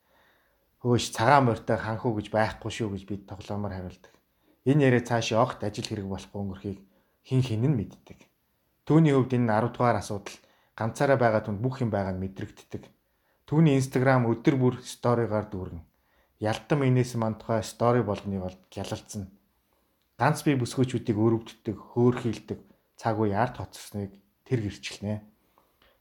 Хөөш 0.84 1.06
цагаан 1.16 1.48
морьтой 1.48 1.78
ханхуу 1.80 2.16
гэж 2.16 2.28
байхгүй 2.32 2.72
шүү 2.72 2.94
гэж 2.96 3.04
бид 3.08 3.22
тоглоомоор 3.28 3.74
хариулдаг. 3.74 4.17
Энэ 4.68 4.84
яриа 4.88 5.04
цаашаа 5.08 5.40
огт 5.48 5.64
ажил 5.64 5.88
хэрэг 5.88 6.08
болохгүй 6.12 6.40
өнгөрхийг 6.44 6.80
хин 7.24 7.42
хин 7.48 7.64
нь 7.64 7.78
мэддэг. 7.80 8.20
Түүний 8.84 9.16
хувьд 9.16 9.32
энэ 9.40 9.48
10 9.48 9.72
дугаар 9.72 9.98
асуудал 10.04 10.36
ганцаараа 10.76 11.16
байгаа 11.16 11.42
түнд 11.48 11.64
бүх 11.64 11.80
юм 11.80 11.92
байгаа 11.92 12.12
нь 12.12 12.24
мэдрэгддэг. 12.24 12.84
Түүний 13.48 13.80
Instagram 13.80 14.28
өдөр 14.28 14.56
бүр 14.60 14.76
сторигаар 14.84 15.48
дүүргэн. 15.48 15.84
Ялтан 16.44 16.84
минээс 16.84 17.16
ман 17.16 17.40
тухай 17.40 17.64
стори 17.64 18.04
болгоныг 18.04 18.44
бол 18.44 18.58
гялалцсан. 18.68 19.32
Ганц 20.20 20.44
бие 20.44 20.60
бүсгүүчүүдийг 20.60 21.16
өрөвддөг, 21.16 21.78
хөөрхийлдэг 21.96 22.60
цаг 23.00 23.16
үе 23.24 23.34
арт 23.38 23.64
хоцорсныг 23.64 24.12
тэр 24.44 24.60
гэрчлэнэ. 24.68 25.24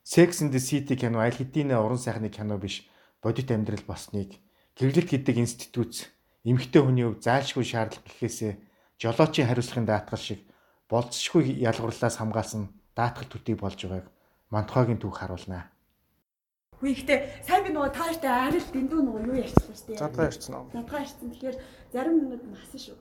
Sex 0.02 0.42
and 0.42 0.50
the 0.50 0.58
City 0.58 0.94
кино 0.98 1.22
аль 1.22 1.34
хэдийн 1.34 1.70
уран 1.70 1.98
сайхны 1.98 2.30
кино 2.30 2.58
биш 2.58 2.86
бодит 3.22 3.50
амьдрал 3.50 3.82
босныг 3.86 4.38
гэрлэлт 4.78 5.10
гэдэг 5.10 5.36
институт 5.38 6.15
эмэгтэй 6.46 6.82
хүний 6.82 7.04
хувь 7.04 7.20
зайлшгүй 7.26 7.66
шаардлага 7.66 8.06
гэхээсээ 8.06 8.52
жолоочийн 9.02 9.48
хариуцлагын 9.50 9.90
даатгал 9.90 10.22
шиг 10.22 10.40
болцсошгүй 10.86 11.58
ялгуурлаас 11.66 12.16
хамгаалсан 12.22 12.70
даатгал 12.94 13.28
төдий 13.28 13.58
болж 13.58 13.82
байгааг 13.82 14.06
Мантхагийн 14.54 15.02
түүх 15.02 15.18
харуулна. 15.18 15.66
Хүй 16.78 16.94
ихтэй 16.94 17.18
сайн 17.42 17.66
би 17.66 17.74
нөгөө 17.74 17.90
тааштай 17.90 18.30
арил 18.30 18.62
дэндүү 18.70 19.00
нөгөө 19.02 19.26
юу 19.26 19.42
ярьчихсан 19.42 19.74
шүү 19.74 19.86
дээ. 19.90 19.98
Задгаа 19.98 20.28
ярьсан 20.30 20.54
уу? 20.54 20.70
Задгаа 20.70 21.00
ярьсан. 21.02 21.26
Тэгэхээр 21.34 21.56
зарим 21.90 22.14
минут 22.22 22.42
насан 22.46 22.78
шүү. 22.78 22.96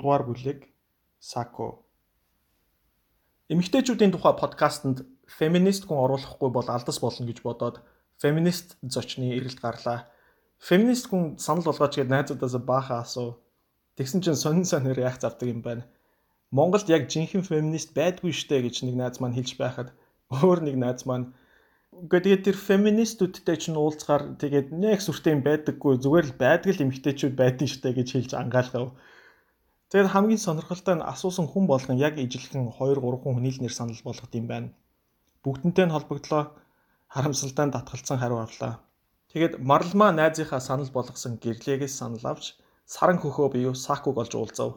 Дугаар 0.00 0.24
бүлэг 0.24 0.66
Сако. 1.20 1.84
Эмэгтэйчүүдийн 3.52 4.12
тухай 4.12 4.34
подкастэнд 4.40 5.04
феминист 5.38 5.84
хүн 5.84 6.00
оруулахгүй 6.04 6.50
бол 6.54 6.68
алдас 6.72 6.98
болно 7.04 7.28
гэж 7.28 7.38
бодоод 7.44 7.76
феминист 8.22 8.80
зочны 8.82 9.36
эрэлт 9.36 9.60
гарлаа. 9.60 10.08
Феминист 10.58 11.06
хүн 11.12 11.36
санал 11.44 11.68
болгооч 11.68 11.94
гээд 12.00 12.12
найзуудаасаа 12.12 12.62
баахан 12.64 12.98
асуу. 13.04 13.30
Тэгсэн 13.96 14.20
чинь 14.24 14.42
сонин 14.42 14.64
сонир 14.64 14.96
реакц 14.96 15.22
авдаг 15.24 15.48
юм 15.52 15.60
байна. 15.60 15.84
Монголд 16.50 16.88
яг 16.88 17.10
жинхэнэ 17.12 17.44
феминист 17.44 17.90
байдгүй 17.92 18.32
штэ 18.32 18.64
гэж 18.64 18.88
нэг 18.88 18.96
найз 18.96 19.16
маань 19.20 19.36
хэлж 19.36 19.60
байхад 19.60 19.88
өөр 20.32 20.58
нэг 20.66 20.76
найз 20.80 21.04
маань 21.04 21.36
Гэхдээ 21.90 22.38
тэр 22.46 22.56
феминистүүдтэй 22.68 23.56
ч 23.58 23.64
уулзгаар 23.74 24.38
тэгээд 24.38 24.68
нэг 24.70 25.02
сүртэй 25.02 25.34
юм 25.34 25.42
байдаггүй 25.42 25.98
зүгээр 25.98 26.26
л 26.30 26.38
байдаг 26.38 26.70
л 26.72 26.84
эмгтээчүүд 26.86 27.34
байдэн 27.34 27.66
штэ 27.66 27.90
гэж 27.98 28.08
хэлж 28.14 28.32
ангаалгав. 28.38 28.94
Тэгээд 29.90 30.12
хамгийн 30.14 30.38
сонирхолтой 30.38 30.94
нь 30.96 31.08
асуусан 31.12 31.46
хүн 31.50 31.66
болгон 31.66 31.98
яг 31.98 32.14
ижилхэн 32.14 32.70
2 32.78 32.94
3 33.02 33.02
хүн 33.02 33.34
хүнийлнэр 33.34 33.74
санал 33.74 33.98
болгох 34.06 34.30
юм 34.38 34.46
байна. 34.46 34.70
Бүгдэнтэй 35.42 35.86
нь 35.86 35.94
холбогдлоо 35.94 36.42
харамсалтай 37.10 37.66
татгалцсан 37.74 38.18
хариу 38.22 38.38
авлаа. 38.38 38.78
Тэгээд 39.34 39.58
марлмаа 39.58 40.10
найзынхаа 40.14 40.62
санал 40.62 40.90
болгосон 40.94 41.42
гэрлээгээс 41.42 41.94
санал 41.98 42.22
авч 42.22 42.54
саран 42.94 43.18
хөхөө 43.18 43.48
бие 43.50 43.74
сакуг 43.74 44.14
олж 44.22 44.32
уулзав. 44.38 44.70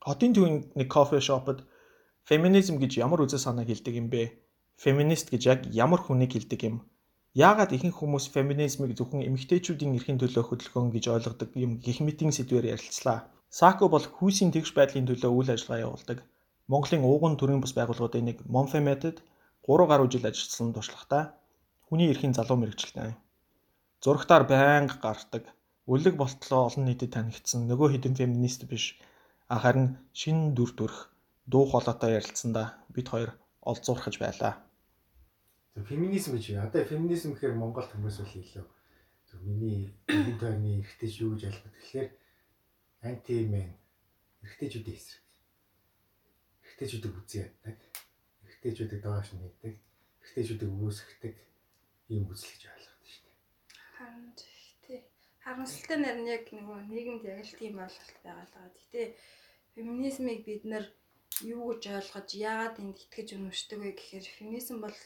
Хотын 0.00 0.32
төвийн 0.32 0.56
нэг 0.78 0.88
кофе 0.88 1.20
шопод 1.20 1.68
феминизм 2.24 2.80
гэж 2.80 2.92
ямар 3.04 3.20
үзэл 3.20 3.44
санааг 3.44 3.68
хэлдэг 3.68 3.94
юм 4.00 4.08
бэ? 4.08 4.32
Феминист 4.80 5.28
гэж 5.28 5.42
яг 5.52 5.60
ямар 5.84 6.00
хүнийг 6.00 6.32
хэлдэг 6.32 6.60
юм? 6.64 6.76
Яагаад 7.36 7.76
ихэнх 7.76 8.00
хүмүүс 8.00 8.32
феминизмыг 8.32 8.96
зөвхөн 8.96 9.28
эмэгтэйчүүдийн 9.28 9.92
эрхийн 9.96 10.16
төлөө 10.20 10.44
хөдөлгөөн 10.48 10.88
гэж 10.88 11.04
ойлгодог 11.12 11.50
юм 11.52 11.76
гих 11.84 12.00
мэтийн 12.00 12.32
сэдвээр 12.32 12.72
ярилцлаа. 12.72 13.35
Сако 13.56 13.88
бол 13.88 14.04
хүйсийн 14.16 14.52
тэгш 14.52 14.76
байдлын 14.76 15.08
төлөө 15.08 15.32
үйл 15.32 15.50
ажиллагаа 15.54 15.84
явуулдаг. 15.88 16.18
Монголын 16.68 17.08
ууган 17.08 17.34
төрийн 17.40 17.62
бус 17.64 17.72
байгууллагуудын 17.72 18.28
нэг 18.28 18.38
Монфемедэд 18.44 19.24
3 19.64 19.88
гаруй 19.90 20.08
жил 20.12 20.28
ажилласан 20.28 20.76
туршлагатай 20.76 21.32
хүний 21.88 22.12
эрхийн 22.12 22.36
залуу 22.36 22.60
мэрэгчлээ. 22.60 23.16
Зурагтаар 24.04 24.44
байнга 24.44 25.00
гардаг. 25.00 25.44
Үлэг 25.88 26.20
болтлоо 26.20 26.68
олон 26.68 26.84
нийтэд 26.84 27.16
танигдсан 27.16 27.64
нөгөө 27.64 27.96
хідэн 27.96 28.18
феминист 28.20 28.68
биш. 28.68 29.00
Харин 29.48 29.96
шин 30.12 30.52
дүр 30.52 30.76
төрх 30.76 31.08
дуу 31.48 31.64
хоолойтой 31.64 32.20
ярилцсандаа 32.20 32.76
бид 32.92 33.08
хоёр 33.08 33.30
олзуурхаж 33.64 34.20
байлаа. 34.20 34.60
Феминизм 35.80 36.36
гэж 36.36 36.60
одоо 36.60 36.84
феминизм 36.84 37.32
гэхээр 37.32 37.56
Монгол 37.56 37.88
хүмүүс 37.88 38.20
үл 38.20 38.36
илүү. 38.36 38.66
Зөв 39.32 39.40
миний 39.48 39.96
энэ 40.12 40.36
тойрны 40.36 40.84
эрхтэй 40.84 41.08
юу 41.24 41.32
гэж 41.32 41.42
ойлгох 41.48 41.72
тэгэхээр 41.72 42.08
антимен 43.10 43.70
эрэгтэйчүүдийн 44.42 44.98
эсрэг. 44.98 45.24
Эрэгтэйчүүдийг 46.64 47.14
үзий 47.20 47.42
яддаг. 47.46 47.78
Эрэгтэйчүүдийг 48.44 49.00
доош 49.02 49.28
нь 49.32 49.42
хийдэг. 49.42 49.74
Эрэгтэйчүүдийг 50.22 50.72
үүсгдэг 50.82 51.34
ийм 52.12 52.24
гэж 52.30 52.42
ойлгоод 52.74 53.04
шүү 53.10 53.22
дээ. 53.24 53.36
Харин 53.96 54.28
тий. 54.84 55.00
Харамсалтай 55.42 55.98
нь 55.98 56.30
яг 56.36 56.44
нөгөө 56.50 56.78
нийгэмд 56.90 57.24
яг 57.26 57.42
л 57.46 57.58
тийм 57.58 57.74
ойлголт 57.84 58.18
байгаа 58.22 58.44
л 58.46 58.54
байгаа. 58.54 58.74
Гэтэ 58.78 59.02
феминизмыг 59.74 60.38
бид 60.48 60.62
нар 60.64 60.86
юу 61.42 61.62
гэж 61.74 61.82
ойлгож 61.98 62.28
яагаад 62.32 62.76
энд 62.82 62.96
итгэж 63.04 63.28
үнэмшдэг 63.36 63.78
вэ 63.80 63.90
гэхээр 63.98 64.26
феминизм 64.36 64.76
бол 64.80 64.98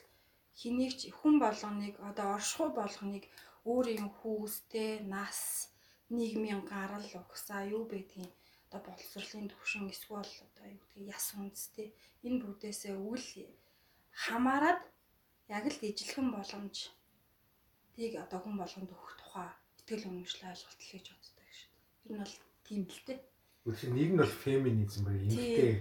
хэнийг 0.60 0.92
ч 0.98 1.00
хүн 1.18 1.34
болгоныг 1.42 1.94
одоо 2.08 2.26
оршихуй 2.36 2.70
болгоныг 2.76 3.24
өөрийн 3.64 4.08
хүүстэй 4.18 4.92
нас 5.14 5.38
нийгмийн 6.16 6.62
гарал 6.72 7.08
угсаа 7.22 7.62
юу 7.76 7.84
байдгийг 7.92 8.32
одоо 8.66 8.80
боловсролын 8.86 9.50
төвшин 9.50 9.90
эсвэл 9.94 10.32
одоо 10.46 10.66
юу 10.74 10.80
гэдгийг 10.82 11.10
яс 11.16 11.26
үндэстэй 11.34 11.88
энэ 12.26 12.42
бүдээсээ 12.42 12.94
үл 13.10 13.26
хамаарад 14.22 14.80
яг 15.56 15.64
л 15.66 15.78
ижилхэн 15.88 16.28
боломж 16.30 16.76
тийг 17.94 18.14
одоо 18.24 18.38
хүн 18.42 18.56
болгонд 18.62 18.90
өгөх 18.94 19.14
тухай 19.18 19.48
итгэл 19.78 20.08
үнэмшил 20.10 20.46
ойлголт 20.50 20.80
л 20.82 20.92
гэж 20.94 21.06
боддог 21.10 21.48
шүү 21.58 21.68
дээ. 21.74 21.98
Тэр 22.02 22.12
нь 22.14 22.22
бол 22.22 22.34
тийм 22.66 22.82
л 22.86 23.02
дээ. 23.06 23.18
Тэгэхээр 23.66 23.92
нэг 23.98 24.10
нь 24.14 24.20
бол 24.22 24.34
феминизм 24.46 25.00
бай 25.04 25.16
эмгтэй. 25.20 25.74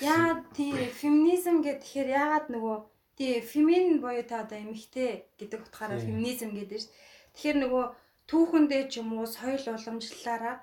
Яа 0.00 0.30
тий 0.56 0.72
феминизм 1.00 1.56
гэдэг 1.60 1.82
тэгэхээр 1.84 2.10
яагаад 2.16 2.46
нөгөө 2.54 2.76
тий 3.18 3.32
фемин 3.44 4.00
буюу 4.00 4.24
та 4.24 4.42
одоо 4.44 4.58
эмгтэй 4.58 5.10
гэдэг 5.36 5.60
утгаараа 5.68 6.00
феминизм 6.00 6.50
гэдэг 6.56 6.78
шүү. 6.80 6.92
Тэгэхээр 7.36 7.58
нөгөө 7.62 7.84
түүхэндээ 8.30 8.82
ч 8.90 8.92
юм 9.00 9.08
уу 9.16 9.26
соёл 9.36 9.64
уламжлалаараа 9.74 10.56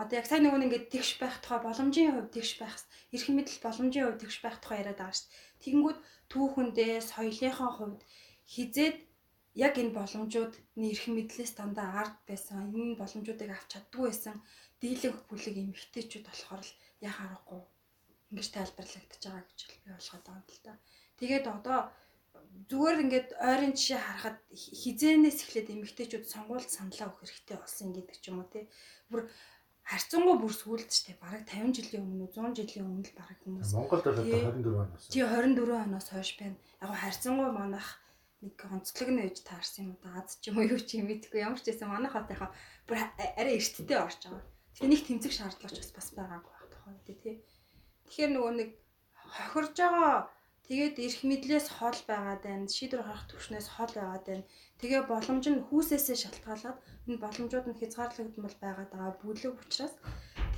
одоо 0.00 0.16
яг 0.20 0.26
сайн 0.28 0.44
нөгөө 0.44 0.64
ингээд 0.68 0.86
тэгш 0.92 1.10
байх 1.16 1.36
тухай 1.40 1.60
боломжийн 1.64 2.12
хувь 2.12 2.30
тэгш 2.36 2.52
байх 2.60 2.76
эрх 3.14 3.26
мэдэл 3.32 3.64
боломжийн 3.64 4.06
хувь 4.06 4.20
тэгш 4.20 4.36
байх 4.44 4.56
тухай 4.60 4.78
яриад 4.84 5.00
байгаа 5.00 5.16
шүү 5.16 5.28
дээ. 5.28 5.40
Тэгэнгүүт 5.62 5.98
түүхэндээ 6.32 6.94
соёлынхаа 7.10 7.70
хувьд 7.74 8.00
хизээд 8.52 8.96
яг 9.64 9.74
энэ 9.80 9.96
боломжууд 9.96 10.54
эрх 10.90 11.04
мэдлээс 11.08 11.52
дандаа 11.56 11.88
ард 12.02 12.16
байсан. 12.28 12.68
Энэ 12.76 13.00
боломжуудыг 13.00 13.50
авч 13.56 13.68
чаддгүй 13.72 14.04
байсан. 14.12 14.36
Дийлэнх 14.80 15.20
бүлэг 15.28 15.56
эмэгтэйчүүд 15.56 16.24
болохоор 16.28 16.62
л 16.68 16.76
яхаа 17.08 17.26
аргагүй 17.32 17.62
ингэж 18.28 18.48
тайлбарлагдаж 18.52 19.22
байгаа 19.24 19.44
гэж 19.48 19.60
би 19.64 19.88
ойлгоод 19.96 20.24
байгаа 20.28 20.44
юм 20.44 20.52
л 20.52 20.60
да. 20.66 20.72
Тэгээд 21.16 21.46
одоо 21.56 21.78
зүгээр 22.66 23.02
ингээд 23.04 23.28
ойрын 23.38 23.74
жишээ 23.78 24.00
харахад 24.02 24.38
хизээнээс 24.50 25.38
эхлээд 25.46 25.72
эмэгтэйчүүд 25.74 26.24
сонгуульд 26.26 26.70
саналаа 26.70 27.14
өгөх 27.14 27.22
хэрэгтэй 27.30 27.58
болсон 27.62 27.88
гэдэг 27.94 28.16
ч 28.18 28.24
юм 28.30 28.42
уу 28.42 28.50
тий. 28.50 28.66
Бүр 29.06 29.30
харьцангуй 29.86 30.36
бүр 30.42 30.50
сүулт 30.50 30.90
штэ 30.90 31.14
бараг 31.22 31.46
50 31.46 31.78
жилийн 31.78 32.02
өмнө 32.02 32.26
100 32.34 32.58
жилийн 32.58 32.90
өмнө 32.90 33.06
л 33.06 33.14
бараг 33.14 33.38
хүмүүс 33.46 33.70
Монголд 33.70 34.02
бол 34.02 34.18
одоо 34.18 34.26
24 34.26 34.82
оноос. 34.82 35.04
Тий 35.06 35.22
24 35.22 35.86
оноос 35.86 36.06
хойш 36.10 36.30
байна. 36.42 36.58
Яг 36.82 36.90
харьцангуй 36.90 37.50
манах 37.54 37.88
нэг 38.42 38.58
онцлог 38.66 39.08
нь 39.14 39.22
ээж 39.22 39.36
таарсан 39.46 39.94
юм 39.94 39.98
да 40.02 40.18
аз 40.18 40.42
ч 40.42 40.50
юм 40.50 40.58
уу 40.58 40.66
юу 40.66 40.80
ч 40.82 40.98
юм 40.98 41.06
мэдгүй 41.06 41.38
ямар 41.46 41.62
ч 41.62 41.70
байсан 41.70 41.88
манах 41.94 42.18
хотынхаа 42.18 42.50
бүр 42.90 42.98
арай 42.98 43.54
эрттэй 43.62 43.94
орж 43.94 44.20
байгаа. 44.26 44.42
Тэгээ 44.74 44.90
нэг 44.90 45.02
тэмцэх 45.06 45.32
шаардлагач 45.38 45.78
бас 45.78 45.92
бас 45.94 46.08
байгаагүй 46.18 46.50
байх 46.50 46.66
тохиол 46.74 47.00
тий. 47.06 47.34
Тэгэхээр 48.10 48.30
нөгөө 48.34 48.52
нэг 48.58 48.70
хохирж 49.14 49.74
байгаа 49.78 50.14
Тэгээд 50.66 50.96
эрх 50.98 51.20
мэдлээс 51.22 51.66
хол 51.78 51.98
байгаад 52.10 52.42
байна. 52.42 52.66
Шийдвэр 52.66 53.06
гаргах 53.06 53.30
төвшнөөс 53.30 53.68
хол 53.78 53.92
байгаад 53.94 54.24
байна. 54.26 54.44
Тэгээ 54.82 55.02
боломж 55.06 55.44
нь 55.46 55.64
хүүсээсээ 55.66 56.16
шалтгаалаад 56.22 56.78
энэ 57.06 57.22
боломжууд 57.22 57.66
нь 57.70 57.78
хязгаарлагдмал 57.80 58.56
байгаад 58.58 58.90
байгаа 58.90 59.14
бүлэг 59.22 59.54
учраас 59.62 59.94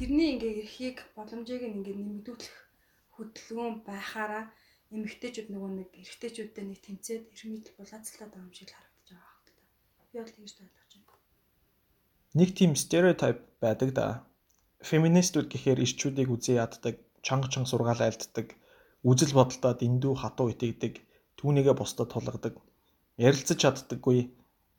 тэрний 0.01 0.29
ингээ 0.35 0.65
эрхийг 0.65 0.99
боломжийг 1.13 1.63
ингээ 1.69 1.97
нэмэгдүүлэх 2.01 2.57
хөдөлгөөн 3.15 3.77
байхаараа 3.85 4.45
эмэгтэйчүүд 4.97 5.49
нөгөө 5.53 5.71
нэг 5.77 5.89
эрэгтэйчүүдтэй 6.01 6.65
нэг 6.65 6.81
тэмцээд 6.87 7.25
эрмэдэл 7.35 7.77
булаацлаад 7.77 8.31
байгаа 8.33 8.49
юм 8.49 8.57
шиг 8.57 8.71
харагдаж 8.73 9.09
байгаа 9.13 9.33
хэрэг 9.37 9.57
та. 9.61 9.63
Би 10.09 10.17
бол 10.25 10.35
тэгж 10.37 10.57
ойлгож 10.65 10.93
байна. 10.97 11.09
Нэг 12.39 12.51
тийм 12.57 12.73
стереотип 12.77 13.39
байдаг 13.61 13.91
да. 13.93 14.07
Феминистүүд 14.89 15.47
гэхээр 15.53 15.83
ирчүүдийг 15.85 16.29
үзий 16.33 16.57
яддаг, 16.57 16.97
чанга 17.27 17.49
чанга 17.53 17.69
сургаал 17.73 18.05
айлддаг, 18.05 18.55
үжил 19.05 19.33
бодолдоо 19.35 19.73
дэндүү 19.79 20.15
хатуу 20.19 20.51
итгэдэг, 20.51 20.95
түүнийгээ 21.39 21.75
бусдад 21.79 22.11
тулгадаг, 22.11 22.55
ярилцаж 23.19 23.59
чаддаггүй, 23.63 24.19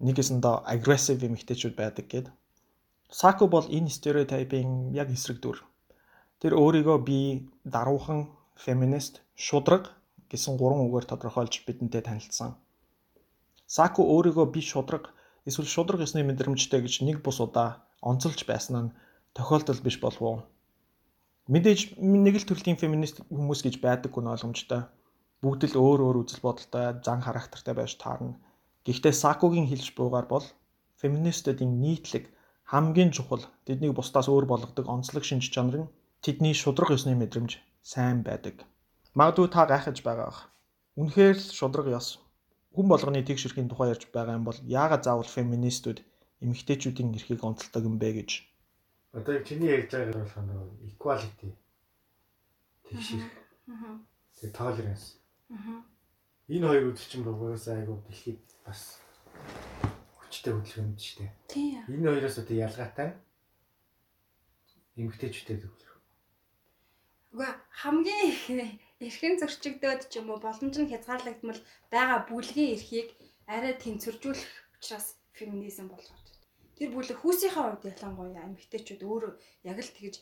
нэгэсэндээ 0.06 0.56
агрессив 0.74 1.24
эмэгтэйчүүд 1.24 1.76
байдаг 1.76 2.06
гэд. 2.12 2.28
Саку 3.10 3.48
бол 3.48 3.68
энэ 3.68 3.90
стереотипийн 3.90 4.94
яг 4.96 5.10
эсрэг 5.12 5.40
дүр. 5.42 5.64
Тэр 6.40 6.54
өөрийгөө 6.56 6.98
би 7.04 7.20
даруухан, 7.64 8.32
феминист, 8.56 9.24
шудраг 9.36 9.92
гэсэн 10.32 10.56
гурван 10.62 10.88
үгээр 10.88 11.06
тодорхойлж 11.10 11.66
бидэнтэй 11.68 12.04
танилцсан. 12.06 12.56
Саку 13.66 14.04
өөрийгөө 14.14 14.48
би 14.54 14.62
шудраг 14.62 15.10
эсвэл 15.48 15.68
шудраг 15.68 16.00
ёсны 16.06 16.24
мэдрэмжтэй 16.24 16.82
гэж 16.86 16.96
нэг 17.08 17.18
бус 17.26 17.40
удаа 17.42 17.84
онцолж 18.02 18.46
байсан 18.46 18.76
нь 18.80 18.94
тохиолдол 19.34 19.80
биш 19.84 19.98
болов 20.00 20.22
уу? 20.22 20.40
Мэдээж 21.50 21.98
нэг 21.98 22.36
л 22.38 22.46
төрлийн 22.46 22.78
феминист 22.78 23.26
хүмүүс 23.26 23.66
гэж 23.66 23.76
байдаггүй 23.82 24.22
нь 24.22 24.30
ойлгомжтой. 24.30 24.86
Бүгд 25.42 25.74
л 25.74 25.82
өөр 25.82 26.00
өөр 26.06 26.18
үзэл 26.22 26.46
бодолтой, 26.46 27.02
зан 27.02 27.26
характертай 27.26 27.74
байж 27.74 27.98
таарна. 27.98 28.38
Гэхдээ 28.86 29.14
Сакугийн 29.18 29.66
хэлж 29.66 29.98
буйгаар 29.98 30.30
бол 30.30 30.46
феминистуудын 31.02 31.82
нийтлэг 31.82 32.30
хамгийн 32.70 33.10
чухал 33.10 33.50
тэднийг 33.66 33.98
бусдаас 33.98 34.30
өөр 34.30 34.46
болгодог 34.46 34.86
онцлог 34.86 35.26
шинж 35.26 35.50
чанар 35.50 35.78
нь 35.82 35.92
тэдний 36.22 36.54
шудраг 36.54 36.94
ёсны 36.94 37.18
мэдрэмж 37.18 37.58
сайн 37.82 38.22
байдаг. 38.22 38.62
Магадгүй 39.18 39.50
та 39.50 39.66
гайхаж 39.66 40.06
байгаа 40.06 40.30
бах. 40.30 40.42
Үнэхээр 41.02 41.38
л 41.42 41.50
шудраг 41.58 41.88
ёс. 41.90 42.22
Хүн 42.78 42.86
болгоны 42.92 43.26
тэгш 43.26 43.50
эрхийн 43.50 43.72
тухай 43.74 43.90
ярьж 43.90 44.06
байгаа 44.14 44.38
юм 44.38 44.46
бол 44.46 44.60
яагаад 44.70 45.02
заавал 45.02 45.26
феминистүүд 45.26 46.06
эмэгтэйчүүдийн 46.46 47.16
эрхийг 47.18 47.42
онцолдог 47.42 47.84
юм 47.90 47.98
бэ 47.98 48.10
гэж. 48.22 48.30
Одоо 49.14 49.42
чиний 49.42 49.74
ярьж 49.74 49.90
байгаагаар 49.90 50.22
болох 50.22 50.38
нөгөө 50.38 50.68
equality 50.90 51.50
тэгш 52.86 53.08
эрх. 53.18 53.34
Тэгээ 54.38 54.54
tolerance. 54.54 55.08
Энэ 56.50 56.66
хоёр 56.70 56.86
үдчичин 56.94 57.26
угаасаа 57.26 57.82
айгуу 57.82 57.98
дэлхийд 58.06 58.42
бас 58.66 59.02
хүчтэй 60.22 60.54
хөдөлгөөн 60.54 60.94
шүү 60.98 61.18
дээ. 61.26 61.32
Тийм. 61.50 61.84
Энэ 61.90 62.10
хоёроос 62.10 62.38
одоо 62.38 62.56
ялгаатай 62.58 63.10
эмэгтэйчүүдэд 64.98 65.62
төгөлөх. 65.62 65.96
Уга 67.34 67.50
хамгийн 67.82 68.30
их 68.30 68.46
эрхэн 69.06 69.36
зөрчигдөөд 69.42 70.02
ч 70.12 70.22
юм 70.22 70.30
уу 70.30 70.40
боломж 70.44 70.76
нь 70.78 70.92
хязгаарлагдмал 70.92 71.62
байгаа 71.94 72.20
бүлгийн 72.30 72.74
эрхийг 72.76 73.10
арай 73.48 73.74
тэнцвэржүүлэх 73.80 74.54
учраас 74.78 75.08
феминизм 75.38 75.88
байна. 75.90 76.19
Тэр 76.80 76.90
бүлэг 76.96 77.18
хүүсийнхээ 77.20 77.64
хувьд 77.68 77.84
ялангуяа 77.92 78.48
эмэгтэйчүүд 78.48 79.02
өөрөө 79.04 79.34
яг 79.68 79.78
л 79.84 79.92
тэгж 80.00 80.16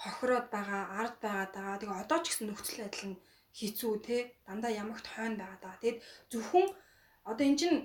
хохироод 0.00 0.46
байгаа, 0.48 0.82
ард 1.02 1.16
байгаад 1.20 1.52
байгаа. 1.52 1.76
Тэгээ 1.80 2.02
одоо 2.02 2.18
ч 2.22 2.24
гэсэн 2.32 2.46
нөхцөл 2.48 2.80
байдал 2.80 3.06
нь 3.12 3.20
хэцүү 3.58 3.94
те 4.06 4.16
дандаа 4.46 4.72
ямагт 4.82 5.06
хойно 5.12 5.36
байгаа 5.42 5.60
даа. 5.62 5.76
Тэгэд 5.82 5.98
зөвхөн 6.32 6.66
одоо 7.30 7.44
эн 7.44 7.56
чинь 7.60 7.78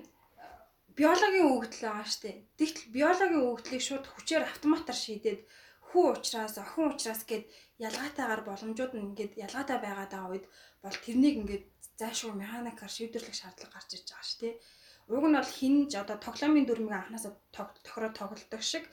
биологийн 0.98 1.50
өгдөл 1.50 1.82
байгаа 1.84 2.06
штэ. 2.06 2.30
Тэгтэл 2.58 2.94
биологийн 2.96 3.44
өгдлийг 3.50 3.82
шууд 3.84 4.04
хүчээр 4.08 4.44
автоматар 4.46 4.96
шийдээд 4.96 5.40
хүү 5.90 6.04
ухраас 6.14 6.54
охин 6.62 6.86
ухраас 6.90 7.22
гэд 7.26 7.44
ялгаатайгаар 7.86 8.42
боломжууд 8.46 8.92
нь 8.94 9.04
ингээд 9.10 9.32
ялгаатай 9.44 9.78
байгаад 9.82 10.10
байгаа 10.14 10.32
үед 10.32 10.46
бол 10.82 10.96
тэрнийг 11.04 11.34
ингээд 11.42 11.64
заашгүй 11.98 12.34
механикаар 12.38 12.92
шийдвэрлэх 12.94 13.36
шаардлага 13.38 13.74
гарч 13.74 13.90
ирж 13.94 14.08
байгаа 14.10 14.26
ш 14.30 14.32
тий. 14.40 14.52
Уг 15.08 15.24
нь 15.28 15.36
бол 15.36 15.52
хинж 15.58 15.90
одоо 16.00 16.16
тоглоомын 16.16 16.66
дүрмийг 16.66 16.96
анханасаа 16.96 17.32
тохироо 17.52 18.12
тоглодог 18.16 18.62
шиг 18.64 18.84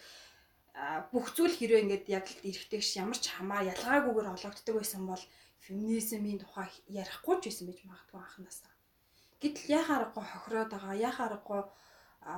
бүх 1.12 1.26
зүйл 1.36 1.56
хэрвээ 1.56 1.84
ингээд 1.84 2.06
яг 2.20 2.26
л 2.32 2.44
эрэхтэйгш 2.50 2.90
ямар 3.04 3.20
ч 3.20 3.26
хамаа 3.32 3.62
ялгаагүйгээр 3.72 4.34
олгогддог 4.36 4.76
байсан 4.78 5.04
бол 5.08 5.24
феминизмын 5.66 6.42
тухай 6.42 6.70
ярихгүй 7.02 7.36
ч 7.40 7.44
байсан 7.48 7.66
байж 7.68 7.80
магадгүй 7.88 8.20
анханасаа. 8.22 8.72
Гэтэл 9.42 9.72
яхаа 9.80 9.96
аргагүй 10.00 10.26
хохироод 10.28 10.70
байгаа, 10.72 10.96
яхаа 11.10 11.26
аргагүй 11.30 11.62
а 12.32 12.34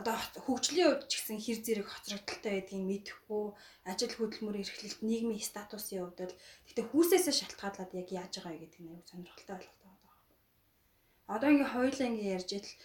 одоо 0.00 0.16
хөгжлийн 0.44 0.88
хувьд 0.88 1.04
ч 1.10 1.12
гэсэн 1.20 1.38
хэр 1.44 1.58
зэрэг 1.60 1.88
хоцрогдолтой 1.90 2.52
байдгийг 2.56 2.84
мэдэхгүй 2.88 3.44
ажил 3.90 4.14
хөдөлмөр 4.16 4.56
эрхлэлт 4.64 5.00
нийгмийн 5.04 5.44
статусын 5.50 6.00
хувьд 6.00 6.18
бол 6.22 6.36
гэхдээ 6.64 6.86
хүүсээсээ 6.88 7.34
шалтгаалаад 7.36 7.90
яг 8.00 8.08
яаж 8.08 8.32
байгаа 8.40 8.62
гэдэг 8.62 8.80
нь 8.80 8.88
аюу 8.88 9.04
сонирхолтой 9.04 9.56
байна. 9.60 9.81
Одоо 11.32 11.48
ингээ 11.48 11.72
хоёулаа 11.72 12.08
ингээ 12.12 12.34
ярьж 12.36 12.50
идэл 12.52 12.76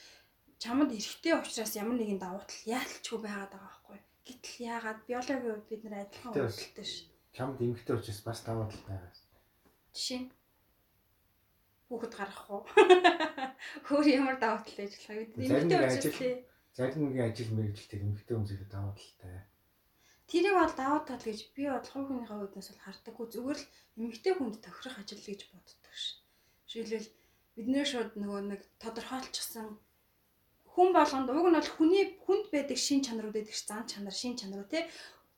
чамд 0.63 0.91
эргэтэй 0.95 1.33
учраас 1.35 1.73
ямар 1.75 1.97
нэгэн 1.99 2.19
давуу 2.23 2.43
тал 2.47 2.63
яалтчгүй 2.79 3.19
байгаад 3.19 3.51
байгаа 3.51 3.67
байхгүй. 3.67 3.99
Гэтэл 4.23 4.57
яагаад 4.71 4.99
биологийн 5.03 5.43
хувьд 5.43 5.67
бид 5.67 5.81
нэр 5.83 5.95
адилхан 6.07 6.33
үйлдэлтэй 6.33 6.87
ш. 6.87 6.95
Чамд 7.35 7.59
эмгтэй 7.59 7.95
учраас 7.99 8.21
бас 8.23 8.39
давуу 8.47 8.65
тал 8.71 8.83
байгаа. 8.87 9.11
Жишээ 9.91 10.19
нь 10.23 10.29
хүүхэд 11.91 12.13
гаргах 12.15 12.47
уу? 12.47 12.63
Хөөр 13.87 14.07
ямар 14.15 14.37
давуу 14.39 14.63
тал 14.63 14.79
байж 14.79 14.93
болох 14.95 15.11
вэ? 15.11 15.27
Эмгтэй 15.43 15.79
учраас 15.83 16.15
тий 16.15 16.33
Залмигийн 16.77 17.25
ажил 17.25 17.51
мэргэжилтэд 17.57 18.05
эмгтэй 18.05 18.35
хүмүүсээ 18.37 18.69
даваа 18.69 18.93
талтай. 18.93 19.49
Тэрийг 20.29 20.55
бол 20.61 20.75
даваа 20.77 21.01
тал 21.09 21.23
гэж 21.25 21.39
би 21.57 21.63
бол 21.65 21.89
хувь 21.89 22.05
хүнийхээ 22.05 22.37
үднээс 22.37 22.69
бол 22.69 22.85
хардаггүй 22.85 23.27
зүгээр 23.33 23.59
л 23.59 23.69
эмгтэй 23.97 24.33
хүнд 24.37 24.55
тохирох 24.61 25.01
ажил 25.01 25.23
гэж 25.25 25.41
боддог 25.49 25.93
ш. 25.97 26.21
Жишээлбэл 26.69 27.16
бид 27.57 27.67
нэр 27.73 27.87
шууд 27.89 28.11
нөгөө 28.21 28.41
нэг 28.53 28.61
тодорхойлчихсан 28.77 29.67
хүн 30.77 30.89
болгонд 30.93 31.33
уг 31.33 31.49
нь 31.49 31.57
бол 31.57 31.73
хүний 31.73 32.05
хүнд 32.21 32.45
байдаг 32.53 32.77
шин 32.77 33.01
чанарууд 33.01 33.33
байдаг 33.33 33.55
ш. 33.57 33.65
Зан 33.65 33.89
чанар, 33.89 34.13
шин 34.13 34.37
чанарууд 34.37 34.69
те 34.69 34.85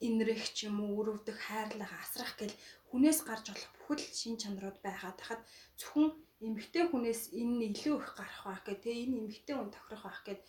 инрэх 0.03 0.51
ч 0.51 0.67
юм 0.67 0.83
уу, 0.83 0.99
өрөвдөх, 0.99 1.39
хайрлах, 1.47 1.91
асрах 1.95 2.35
гэл 2.35 2.51
хүнээс 2.91 3.19
гарч 3.23 3.45
болох 3.47 3.71
бүхэл 3.79 4.03
шин 4.19 4.35
чанарууд 4.35 4.77
байгаад 4.83 5.15
тахад 5.15 5.41
зөвхөн 5.79 6.07
эмгтэй 6.43 6.83
хүнээс 6.91 7.21
энэ 7.39 7.71
илүү 7.71 7.95
их 8.03 8.11
гарах 8.19 8.43
байх 8.47 8.61
гэх 8.67 8.79
те 8.83 8.91
энэ 8.99 9.15
эмгтэй 9.23 9.55
хүн 9.55 9.71
тохирох 9.71 10.03
байх 10.03 10.21
гэд 10.27 10.41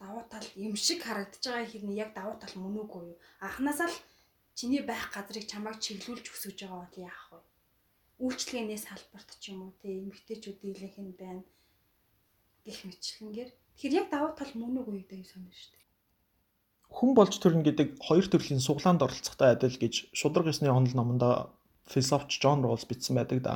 давуу 0.00 0.24
тал 0.32 0.48
юм 0.56 0.74
шиг 0.76 1.00
харагдаж 1.04 1.44
байгаа 1.44 1.68
хэрний 1.68 1.96
яг 2.04 2.10
давуу 2.16 2.36
тал 2.40 2.54
мөн 2.56 2.76
үгүй 2.88 3.02
юу? 3.12 3.18
Анханасаа 3.44 3.88
л 3.92 3.98
чиний 4.56 4.82
байх 4.90 5.12
газрыг 5.12 5.44
чамайг 5.44 5.76
чиглүүлж 5.84 6.24
өсгөж 6.32 6.56
байгаа 6.64 6.80
бол 6.84 6.96
яах 7.04 7.24
вэ? 7.32 7.47
Үйлчлэгээнээс 8.18 8.84
салбарт 8.90 9.30
ч 9.38 9.54
юм 9.54 9.58
уу 9.62 9.72
те 9.78 9.88
эмгтээчүүд 9.94 10.58
дийлэнх 10.62 10.98
нь 10.98 11.14
байна 11.14 11.42
гэх 12.66 12.82
мэтлэнгээр 12.84 13.50
тэгэхээр 13.78 13.98
яг 14.00 14.06
давуу 14.10 14.32
тал 14.34 14.52
мөн 14.58 14.82
үгүй 14.82 15.06
гэдэг 15.06 15.18
юм 15.38 15.46
шүү 15.54 15.70
дээ. 15.72 15.86
Хүн 16.96 17.10
болж 17.14 17.34
төрнө 17.38 17.62
гэдэг 17.68 17.88
хоёр 18.02 18.26
төрлийн 18.26 18.64
суглаанд 18.64 19.04
оролцохтой 19.06 19.54
адил 19.54 19.76
гэж 19.78 19.94
шудраг 20.18 20.50
ёсны 20.50 20.68
онол 20.72 20.94
номонд 20.96 21.22
философч 21.86 22.30
Джон 22.40 22.64
Ролс 22.64 22.84
бичсэн 22.90 23.14
байдаг 23.16 23.38
да. 23.44 23.54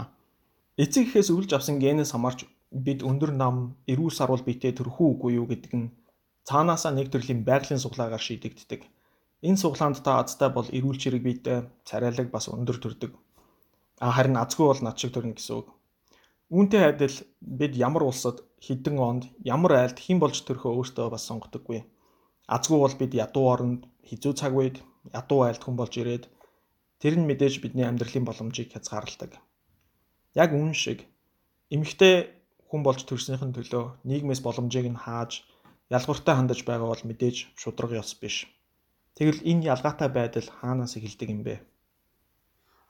Эцэг 0.76 1.10
ихээс 1.10 1.28
өвлж 1.34 1.50
авсан 1.52 1.76
генээс 1.82 2.12
хамаарч 2.12 2.46
бид 2.72 3.00
өндөр 3.04 3.32
нам, 3.36 3.76
эрүүл 3.90 4.14
сарвал 4.14 4.40
биетэ 4.46 4.72
төрхүү 4.72 5.08
үгүй 5.12 5.32
юу 5.36 5.46
гэдэг 5.50 5.72
нь 5.76 5.92
цаанаасаа 6.48 6.92
нэг 6.96 7.12
төрлийн 7.12 7.44
байгалийн 7.44 7.82
суглаагаар 7.82 8.24
шийдэгддэг. 8.24 8.80
Энэ 9.42 9.60
суглаанд 9.60 10.00
та 10.00 10.22
азтай 10.22 10.48
бол 10.48 10.68
эрүүл 10.72 10.98
чирэг 11.02 11.22
биетэй 11.26 11.68
царайлаг 11.84 12.28
бас 12.32 12.48
өндөр 12.48 12.78
төрдөг. 12.80 13.12
Харин 14.02 14.36
азгүй 14.36 14.66
бол 14.66 14.82
над 14.82 14.98
шиг 14.98 15.14
төрнө 15.14 15.38
гэсэн 15.38 15.62
үг. 15.62 15.68
Үүнтэй 16.50 16.82
адил 16.90 17.16
бид 17.38 17.72
ямар 17.78 18.02
улсад 18.10 18.42
хэдэн 18.58 18.98
онд 18.98 19.24
ямар 19.46 19.72
айлд 19.78 19.98
хэн 20.02 20.18
болж 20.18 20.42
төрхөө 20.42 20.72
өөртөө 20.74 21.06
бас 21.14 21.24
сонгодоггүй. 21.30 21.80
Азгүй 22.50 22.78
бол 22.82 22.96
бид 22.98 23.12
ядуу 23.14 23.46
оронд 23.54 23.86
хизүү 24.02 24.32
цаг 24.34 24.52
үед 24.58 24.76
ядуу 25.14 25.46
айлд 25.46 25.62
хүн 25.62 25.78
болж 25.78 25.94
ирээд 26.02 26.24
тэр 27.00 27.14
нь 27.14 27.28
мэдээж 27.30 27.62
бидний 27.62 27.86
амьдралын 27.86 28.26
боломжийг 28.26 28.74
хязгаарладаг. 28.74 29.38
Яг 30.34 30.50
үүн 30.50 30.74
шиг 30.74 31.06
эмэгтэй 31.70 32.14
хүн 32.68 32.82
болж 32.82 33.00
төрснийхэн 33.06 33.54
төлөө 33.54 33.84
нийгмээс 34.08 34.42
боломжийг 34.42 34.86
нь 34.90 35.02
хааж 35.04 35.46
ялгууртай 35.96 36.34
хандаж 36.36 36.60
байгаа 36.66 36.88
бол 36.90 37.04
мэдээж 37.08 37.36
шудраг 37.60 37.92
ёс 38.02 38.12
биш. 38.20 38.36
Тэгвэл 39.16 39.46
энэ 39.50 39.66
ялгаатай 39.72 40.08
байдал 40.08 40.48
хаанаас 40.58 40.96
эхэлдэг 40.98 41.28
юм 41.34 41.42
бэ? 41.46 41.54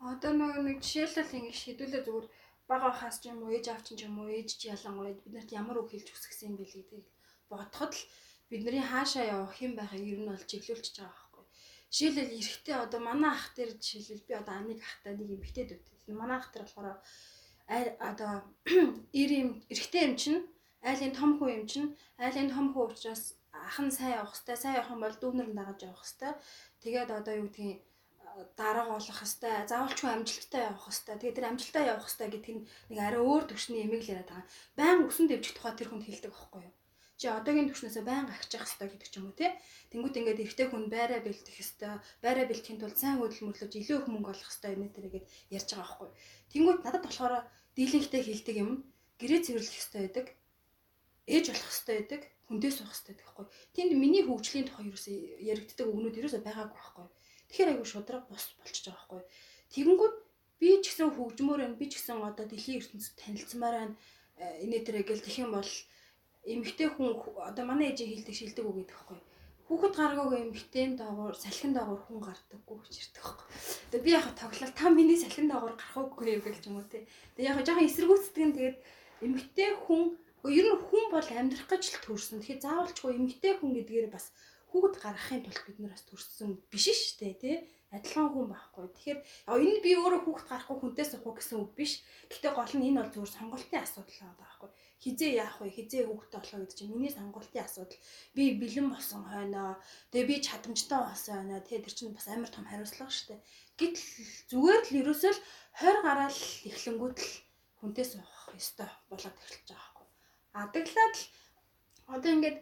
Одоо 0.02 0.32
нөгөө 0.34 0.62
нэг 0.66 0.78
жишээлбэл 0.82 1.38
ингэ 1.38 1.54
шийдүүлээ 1.62 2.02
зүгээр 2.02 2.26
бага 2.66 2.90
хаас 2.90 3.22
ч 3.22 3.30
юм 3.30 3.38
уу 3.46 3.54
ээж 3.54 3.66
авчин 3.70 3.94
ч 3.98 4.10
юм 4.10 4.18
уу 4.18 4.34
ээж 4.34 4.50
ч 4.58 4.62
ялангуяа 4.74 5.14
биднэрт 5.14 5.50
ямар 5.54 5.78
үг 5.78 5.94
хэлж 5.94 6.08
хүсгэсэн 6.10 6.46
юм 6.50 6.54
бэ 6.58 6.66
гэдгийг 6.66 7.06
бодоход 7.46 7.94
л 7.94 8.02
бидний 8.50 8.82
хаашаа 8.82 9.24
явах 9.34 9.54
юм 9.62 9.72
байхыг 9.78 10.02
ер 10.02 10.18
нь 10.18 10.30
бол 10.30 10.48
чиглүүлчихэж 10.50 10.96
байгаа 10.98 11.14
байхгүй. 11.14 11.44
Жишээлбэл 11.94 12.36
эрэгтэй 12.38 12.76
одоо 12.82 13.00
манай 13.06 13.30
ах 13.30 13.46
дээр 13.54 13.70
жишээлбэл 13.78 14.26
би 14.26 14.34
одоо 14.42 14.54
аныг 14.58 14.80
ахтай 14.82 15.12
нэг 15.14 15.28
эмэгтэй 15.38 15.64
дүүтэй. 15.70 16.14
Манай 16.18 16.36
ах 16.42 16.50
дээр 16.50 16.66
болохоор 16.66 16.98
одоо 18.10 18.32
эр 19.22 19.30
юм 19.42 19.50
эрэгтэй 19.70 20.02
юм 20.08 20.14
чинь 20.18 20.40
айлын 20.82 21.14
том 21.14 21.30
хүн 21.38 21.50
юм 21.62 21.64
чинь 21.70 21.88
айлын 22.18 22.50
том 22.50 22.66
хүн 22.74 22.90
учраас 22.90 23.38
ах 23.54 23.78
нь 23.78 23.94
сайн 23.94 24.18
явах 24.18 24.34
хэвээр 24.34 24.58
сайн 24.62 24.76
явах 24.76 24.92
юм 24.94 25.00
бол 25.04 25.16
дүүнэр 25.22 25.48
нь 25.50 25.58
дагаж 25.58 25.80
явах 25.86 26.02
хэвээр 26.04 26.36
тэгээд 26.82 27.10
одоо 27.18 27.34
юу 27.38 27.46
гэдгийг 27.48 27.78
дарга 28.56 28.92
болох 28.92 29.18
хэвээр 29.20 29.68
заавалчгүй 29.70 30.10
амжилттай 30.12 30.62
явах 30.68 30.86
хэвээр 30.88 31.18
тэгээд 31.20 31.36
тэр 31.36 31.48
амжилттай 31.50 31.84
явах 31.88 32.06
хэвээр 32.08 32.32
гэдэг 32.32 32.54
нь 32.56 32.66
нэг 32.90 32.98
арай 32.98 33.22
өөр 33.22 33.44
төвшний 33.48 33.82
эмэг 33.84 34.02
л 34.04 34.12
яриад 34.12 34.30
байгаа. 34.30 34.50
Баян 34.78 35.00
өсөн 35.08 35.26
дэвжих 35.28 35.54
тухай 35.56 35.74
тэр 35.76 35.88
хүнд 35.90 36.04
хэлдэг 36.06 36.32
байхгүй 36.32 36.62
юу? 36.66 36.74
Чи 37.20 37.26
одоогийн 37.30 37.68
төвшнөөсөө 37.70 38.04
баян 38.08 38.26
агчих 38.26 38.64
хэвээр 38.66 38.90
гэдэг 38.92 39.08
ч 39.12 39.14
юм 39.20 39.26
уу 39.30 39.38
те. 39.38 39.54
Тэнгүүт 39.94 40.18
ингээд 40.18 40.42
эрэгтэй 40.42 40.66
хүн 40.66 40.84
байраа 40.90 41.20
бэлтэх 41.22 41.54
хэвээр 41.54 42.00
байраа 42.24 42.46
бэлтгэхийн 42.50 42.80
тулд 42.82 42.98
сайн 42.98 43.16
хөдөл 43.22 43.46
мөрлөж 43.46 43.72
илүү 43.78 43.98
их 44.02 44.08
мөнгө 44.10 44.30
олох 44.34 44.50
хэвээр 44.50 44.80
энэ 44.82 44.94
тэргээд 44.96 45.26
ярьж 45.54 45.68
байгаа 45.70 45.86
байхгүй 45.86 46.08
юу? 46.10 46.18
Тэнгүүт 46.50 46.80
надад 46.82 47.04
болохоор 47.06 47.34
дийлэнхтэй 47.78 48.22
хэлдэг 48.26 48.56
юм 48.58 48.70
гэрээ 49.20 49.40
цэвэрлэх 49.46 49.76
хэвээр 49.78 50.02
байдаг. 50.02 50.26
Ээж 51.30 51.44
болох 51.52 51.70
хэвээр 51.70 51.98
байдаг 52.00 52.22
хүндээ 52.52 52.72
суух 52.74 52.92
хэрэгтэй 52.92 53.16
байхгүй. 53.16 53.46
Тэнд 53.72 53.92
миний 53.96 54.22
хөгжлийн 54.26 54.66
тухай 54.68 54.84
юу 54.90 54.98
яригддаг 55.40 55.86
өгнүүд 55.88 56.18
ерөөсөй 56.20 56.42
байгаагүй 56.44 56.76
байхгүй. 56.76 57.06
Тэгэхээр 57.52 57.76
айгүй 57.76 57.84
шудраг 57.84 58.24
бус 58.32 58.48
болчихж 58.64 58.88
байгаа 58.88 59.20
байхгүй. 59.20 59.22
Тэгэнгүүт 59.76 60.16
би 60.56 60.68
ч 60.80 60.84
гэсэн 60.88 61.12
хөгжмөр 61.12 61.60
байна. 61.60 61.76
Би 61.76 61.84
ч 61.92 62.00
гэсэн 62.00 62.24
одоо 62.24 62.48
дэлхийн 62.48 62.80
ертөнцид 62.80 63.12
танилцмаар 63.20 63.76
байна. 63.76 63.94
Инээ 64.64 64.80
тэрэ 64.88 65.04
гэл 65.04 65.20
тэх 65.20 65.36
юм 65.44 65.52
бол 65.52 65.72
эмэгтэй 66.48 66.88
хүн 66.96 67.12
одоо 67.44 67.64
манай 67.68 67.92
ээжийн 67.92 68.08
хэлдэг 68.24 68.36
шилдэг 68.40 68.64
үг 68.64 68.76
гэдэг 68.88 68.96
байхгүй. 68.96 69.20
Хүүхэд 69.68 69.94
гаргаагүй 70.00 70.38
эмэгтэйн 70.48 70.92
доогуур 70.96 71.36
салхин 71.36 71.76
доогуур 71.76 72.00
хүн 72.08 72.20
гардаггүй 72.24 72.76
гэж 72.82 72.94
ярьдаг 73.04 73.20
байхгүй. 73.20 73.46
Тэгээ 73.92 74.06
би 74.06 74.10
яг 74.16 74.26
тоглол 74.32 74.72
та 74.72 74.86
миний 74.88 75.18
салхин 75.20 75.48
доогуур 75.52 75.76
гарахгүйгүй 75.76 76.32
юм 76.32 76.42
гэлж 76.42 76.64
юм 76.72 76.76
уу 76.80 76.88
те. 76.88 77.04
Тэгээ 77.36 77.50
яг 77.52 77.58
жоохон 77.68 77.84
эсэргүүцдэг 77.84 78.44
нь 78.48 78.56
тэгээд 78.56 78.78
эмэгтэй 79.28 79.70
хүн 79.84 80.02
ер 80.50 80.66
нь 80.72 80.80
хүн 80.88 81.04
бол 81.14 81.28
амьдрах 81.30 81.68
гэж 81.68 81.82
л 81.94 82.04
төрсөн. 82.04 82.40
Тэгэхээр 82.42 82.64
заавалчгүй 82.64 83.12
эмэгтэй 83.14 83.52
хүн 83.60 83.70
гэдгээр 83.76 84.08
бас 84.10 84.34
хүүхэд 84.72 84.96
гаргахын 85.04 85.44
тулд 85.44 85.62
бид 85.68 85.78
нар 85.78 85.92
бас 85.92 86.04
төрсөн 86.08 86.50
биш 86.72 86.88
шүү 86.88 87.16
дээ 87.20 87.34
тий 87.44 87.56
адилхан 87.92 88.32
хүн 88.32 88.48
байхгүй. 88.48 88.88
Тэгэхээр 88.88 89.20
энэ 89.52 89.84
би 89.84 89.90
өөрөө 90.00 90.20
хүүхэд 90.24 90.48
гарахгүй 90.48 90.76
хүнтэй 90.80 91.06
суух 91.12 91.36
гэсэн 91.36 91.60
үг 91.60 91.76
биш. 91.76 92.00
Гэхдээ 92.32 92.52
гол 92.56 92.72
нь 92.80 92.88
энэ 92.88 93.04
бол 93.04 93.12
зөвхөн 93.12 93.36
сонголтын 93.36 93.84
асуудал 93.84 94.32
байхгүй. 94.40 94.70
Хизээ 95.04 95.32
яах 95.44 95.60
вэ? 95.60 95.76
Хизээ 95.76 96.08
хүүхдтэй 96.08 96.40
болох 96.40 96.56
гэдэг 96.56 96.78
чинь 96.78 96.88
миний 96.88 97.12
сонголтын 97.12 97.64
асуудал. 97.68 98.00
Би 98.32 98.56
бэлэн 98.56 98.88
болсон 98.88 99.20
хойноо. 99.28 99.76
Тэгээ 100.08 100.30
би 100.30 100.36
чадамжтай 100.40 101.00
болсон 101.04 101.34
хойноо. 101.36 101.60
Тэгээ 101.60 101.84
тэр 101.84 101.94
чинь 102.00 102.16
бас 102.16 102.26
амар 102.32 102.48
том 102.48 102.64
хариуцлага 102.64 103.12
шүү 103.12 103.28
дээ. 103.28 103.40
Гэтэл 103.76 104.08
зүгээр 104.48 104.80
л 104.88 104.98
ерөөсөө 105.04 105.32
л 105.36 105.40
20 105.84 106.06
гараал 106.06 106.40
эхлэнгүүт 106.64 107.18
л 107.20 107.32
хүнтэй 107.76 108.06
суух 108.08 108.56
ёстой 108.56 108.88
болоод 109.12 109.36
эхэлж 109.36 109.68
байгаа 109.68 109.84
байхгүй. 109.84 110.06
Адаглаад 110.56 111.16
л 111.20 111.24
одоо 112.08 112.30
ингээд 112.32 112.58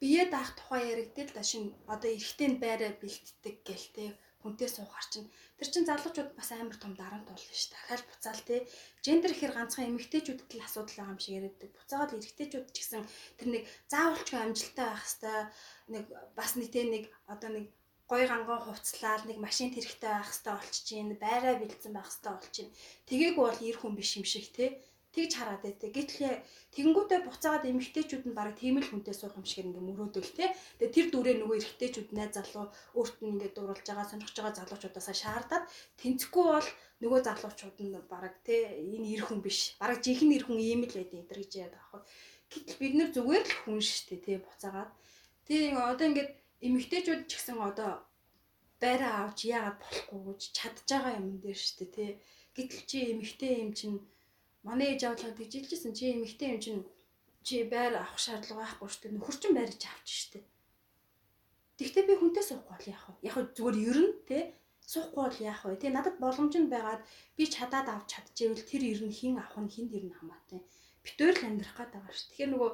бие 0.00 0.22
даах 0.30 0.50
тухай 0.58 0.82
яригдэл 0.92 1.30
да 1.34 1.42
шин 1.50 1.64
одоо 1.94 2.10
эргэтэй 2.16 2.48
нь 2.50 2.60
байраа 2.62 2.92
бэлтдэг 3.02 3.56
гэл 3.68 3.88
те 3.96 4.04
хүнтэй 4.44 4.68
суухаар 4.68 5.06
чинь 5.08 5.32
тэр 5.56 5.68
чин 5.72 5.84
залуучууд 5.88 6.30
бас 6.36 6.52
амар 6.52 6.76
том 6.76 6.92
дарамт 6.92 7.24
болно 7.24 7.56
ш. 7.56 7.72
Дахиад 7.72 8.04
буцаал 8.04 8.42
те 8.44 8.68
гендер 9.00 9.32
ихэр 9.32 9.56
ганцхан 9.56 9.88
эмэгтэйчүүдэд 9.88 10.52
л 10.60 10.66
асуудал 10.68 10.96
байгаа 11.00 11.14
юм 11.16 11.20
шиг 11.24 11.36
яриаддаг. 11.40 11.70
Буцаагаад 11.72 12.14
эргэтэйчүүд 12.20 12.66
ч 12.68 12.76
гэсэн 12.76 13.02
тэр 13.40 13.48
нэг 13.48 13.62
заавалчгүй 13.88 14.40
амжилттай 14.44 14.86
байх 14.92 15.04
хэвээр 15.08 15.46
нэг 15.96 16.04
бас 16.36 16.50
те 16.60 16.80
нэг 16.84 17.04
одоо 17.24 17.50
нэг 17.56 17.66
гой 18.04 18.22
ганган 18.28 18.60
хувцлаад 18.60 19.22
нэг 19.24 19.38
машин 19.40 19.72
тэрэгтэй 19.72 20.12
байх 20.12 20.28
хэвээр 20.28 20.60
болчих 20.60 20.84
чинь 20.84 21.12
байраа 21.16 21.54
бэлдсэн 21.56 21.92
байх 21.96 22.08
хэвээр 22.12 22.36
болчих 22.36 22.52
чинь 22.52 22.74
тэгээгүй 23.08 23.44
бол 23.48 23.60
ир 23.64 23.76
хүн 23.80 23.96
биш 23.96 24.10
юм 24.20 24.26
шиг 24.28 24.52
те 24.52 24.76
тэгж 25.14 25.32
хараад 25.38 25.62
байдэ. 25.62 25.94
Гэтэл 25.94 26.42
тэгэнгүүтээ 26.74 27.20
буцаагаад 27.22 27.70
эмэгтэйчүүд 27.70 28.24
нь 28.26 28.36
бараг 28.36 28.58
тийм 28.58 28.82
л 28.82 28.88
хүнтэй 28.90 29.14
суух 29.14 29.38
юм 29.38 29.46
шиг 29.46 29.70
ингээ 29.70 29.86
мөрөөдөл 29.86 30.32
те. 30.34 30.50
Тэгээ 30.82 30.94
тэр 30.94 31.06
дүрээ 31.14 31.36
нөгөө 31.38 31.58
эрэгтэйчүүд 31.62 32.08
найз 32.18 32.34
залуу 32.34 32.66
өөрт 32.98 33.16
нь 33.22 33.30
ингээ 33.38 33.50
дууралж 33.54 33.86
байгаа 33.86 34.10
сонирхож 34.10 34.36
байгаа 34.36 34.58
залуучуудаасаа 34.58 35.16
шаардаад 35.22 35.64
тэнцэхгүй 36.02 36.44
бол 36.50 36.68
нөгөө 37.02 37.20
залуучууд 37.30 37.78
нь 37.78 37.94
бараг 38.10 38.34
те 38.42 38.56
энэ 38.74 39.08
эр 39.14 39.22
хүн 39.30 39.40
биш. 39.46 39.78
Бараг 39.78 40.02
жинхэнэ 40.02 40.34
эр 40.34 40.44
хүн 40.50 40.58
ийм 40.58 40.82
л 40.82 40.96
байдیں۔ 40.98 41.22
энэ 41.22 41.30
гэж 41.30 41.52
яадаг 41.62 41.78
аахгүй. 41.78 42.02
Гэтэл 42.50 42.80
бид 42.82 42.94
нэр 42.98 43.10
зүгээр 43.14 43.44
л 43.46 43.54
хүн 43.62 43.78
штэ 43.82 44.16
те 44.18 44.32
буцаагаад. 44.42 44.90
Тэгээ 45.46 45.78
одоо 45.78 46.06
ингээд 46.10 46.30
эмэгтэйчүүд 46.66 47.22
ч 47.28 47.32
гэсэн 47.38 47.58
одоо 47.60 48.02
байраа 48.82 49.14
авч 49.26 49.38
яагаад 49.48 49.78
болохгүй 49.80 50.20
гэж 50.26 50.42
чадж 50.56 50.78
байгаа 50.90 51.12
юм 51.20 51.26
дээр 51.42 51.58
штэ 51.58 51.86
те. 51.94 52.06
Гэтэл 52.56 52.82
чи 52.88 52.98
эмэгтэй 53.12 53.52
юм 53.64 53.70
чинь 53.78 53.98
манай 54.66 54.88
ээж 54.92 55.02
авлага 55.04 55.38
тэгжилжсэн 55.38 55.92
чи 55.96 56.04
эмэгтэй 56.14 56.48
юм 56.52 56.60
чинь 56.64 56.82
чи 57.46 57.54
байр 57.72 57.94
авах 58.00 58.18
шаардлага 58.24 58.60
байхгүй 58.64 58.88
шүү 58.90 59.02
дээ 59.02 59.14
нөхөр 59.14 59.36
чинь 59.40 59.56
байрч 59.56 59.82
авч 59.86 60.08
шүү 60.18 60.30
дээ 60.32 60.44
Тэгвэл 61.74 62.06
би 62.06 62.14
хүнтэй 62.14 62.44
суухгүй 62.46 62.70
бол 62.70 62.86
яах 62.86 63.04
вэ? 63.10 63.14
Яг 63.26 63.34
зүгээр 63.58 63.76
ер 63.90 63.98
нь 63.98 64.12
те 64.30 64.38
суухгүй 64.86 65.22
бол 65.26 65.38
яах 65.42 65.62
вэ? 65.66 65.74
Тэ 65.82 65.90
надад 65.90 66.16
боломж 66.22 66.54
нь 66.54 66.70
байгаад 66.70 67.02
би 67.34 67.44
чадаад 67.50 67.88
авч 67.90 68.14
чадчихвэл 68.14 68.62
тэр 68.70 68.82
ер 68.94 69.00
нь 69.02 69.10
хин 69.18 69.42
авах 69.42 69.58
нь 69.58 69.74
хинд 69.74 69.90
ер 69.98 70.06
нь 70.06 70.14
хамаатай. 70.14 70.62
Битүүр 71.02 71.34
л 71.34 71.46
амьдрах 71.50 71.74
гээд 71.74 71.90
байгаа 71.98 72.14
шүү. 72.14 72.26
Тэгэхээр 72.30 72.50
нөгөө 72.54 72.70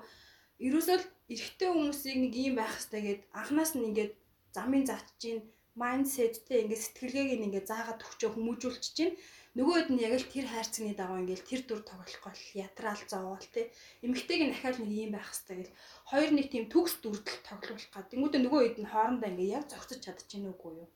ерөөсөө 0.68 0.96
л 1.00 1.06
эрэгтэй 1.32 1.68
хүмүүсийг 1.72 2.16
нэг 2.20 2.32
юм 2.36 2.54
байх 2.60 2.72
хэрэгтэй 2.76 3.02
гэд 3.08 3.20
анханаас 3.40 3.72
нь 3.72 3.86
ингээд 3.88 4.12
замын 4.52 4.84
заач 4.84 5.06
чинь 5.16 5.40
майндсеттэй 5.80 6.58
ингээд 6.68 6.84
сэтгэлгээг 6.84 7.40
ингээд 7.40 7.70
заагаад 7.72 7.98
төвчөө 8.04 8.30
хүмүүжүүлчих 8.36 8.92
чинь 8.92 9.16
нөгөөд 9.58 9.88
нь 9.90 10.02
яг 10.06 10.14
л 10.18 10.30
тэр 10.30 10.46
хайрцагны 10.46 10.94
дагуу 10.94 11.22
ингээл 11.22 11.48
тэр 11.50 11.62
дүр 11.66 11.80
тоглох 11.82 12.20
гол 12.22 12.42
ятраал 12.54 13.02
зовоол 13.10 13.46
те. 13.54 13.70
Эмэгтэйг 14.04 14.40
нь 14.46 14.54
ахаал 14.54 14.78
нэг 14.78 14.92
юм 14.94 15.12
байх 15.14 15.26
хэвээр 15.30 15.66
гэл. 15.66 15.78
Хоёр 16.10 16.30
нэг 16.34 16.46
тийм 16.50 16.64
төгс 16.70 16.94
дүрдэл 17.02 17.40
тоглох 17.48 17.84
гад. 17.90 18.10
Тэнгуүдээ 18.10 18.42
нөгөө 18.46 18.60
хэд 18.62 18.78
нь 18.82 18.90
хоорондоо 18.92 19.28
ингээ 19.30 19.54
яг 19.58 19.64
зогсож 19.66 19.98
чадчихэв 20.04 20.54
үгүй 20.54 20.72
юу. 20.82 20.88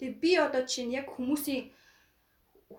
Тэгээ 0.00 0.20
би 0.22 0.30
одоо 0.40 0.62
жишээ 0.64 0.86
нь 0.88 0.96
яг 0.96 1.06
хүмүүсийн 1.12 1.62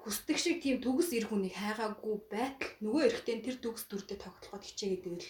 хүсдэг 0.01 0.37
шиг 0.41 0.57
тийм 0.65 0.77
төгс 0.81 1.09
эр 1.13 1.25
хүнийг 1.29 1.55
хайгаагүй 1.57 2.15
байтал 2.29 2.73
нөгөө 2.81 3.01
эрэгтэй 3.05 3.37
тэр 3.45 3.57
төгс 3.61 3.83
дүрдээ 3.89 4.17
тоглоход 4.21 4.63
хичээгээд 4.65 5.05
л 5.13 5.29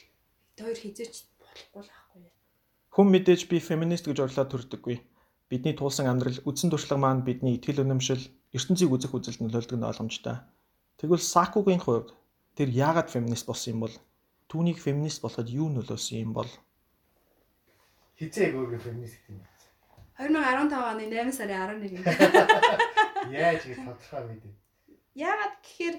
хоёр 0.59 0.77
хизээч 0.80 1.15
болохгүй 1.39 1.84
л 1.88 1.91
ахгүй 1.95 2.23
хүн 2.93 3.07
мэдээж 3.13 3.41
би 3.47 3.57
феминист 3.61 4.09
гэж 4.09 4.17
орлоо 4.26 4.45
төрдөггүй. 4.49 4.97
Бидний 5.49 5.73
туулсан 5.77 6.09
амьдрал 6.09 6.41
үдсэн 6.45 6.69
туршлага 6.73 7.01
маань 7.01 7.26
бидний 7.26 7.55
итгэл 7.57 7.85
үнэмшил 7.85 8.21
ертөнцийг 8.53 8.89
үзэх 8.89 9.13
үзэлд 9.13 9.41
нөлөөлдөг 9.45 9.77
нь 9.77 9.89
ойлгомжтой. 9.89 10.38
Тэгвэл 10.97 11.21
Сакугийн 11.21 11.81
хувьд 11.81 12.17
тэр 12.57 12.69
яагаад 12.73 13.13
феминист 13.13 13.45
болсон 13.45 13.73
юм 13.77 13.81
бол 13.85 13.95
түүнийг 14.49 14.81
феминист 14.81 15.21
болоход 15.21 15.47
юу 15.53 15.69
нөлөөсөн 15.69 16.17
юм 16.26 16.34
бол 16.34 16.49
хизээ 18.17 18.51
өөргөө 18.57 18.81
феминист 18.81 19.15
гэдэг 19.21 19.38
юм. 19.38 19.45
2015 20.19 20.76
оны 20.76 21.05
8 21.07 21.31
сарын 21.31 21.80
11-нд. 21.80 22.03
Яаж 23.31 23.61
гэж 23.63 23.77
тодорхой 23.80 24.23
мэдээ. 24.27 24.53
Яагаад 25.15 25.55
гэхээр 25.63 25.95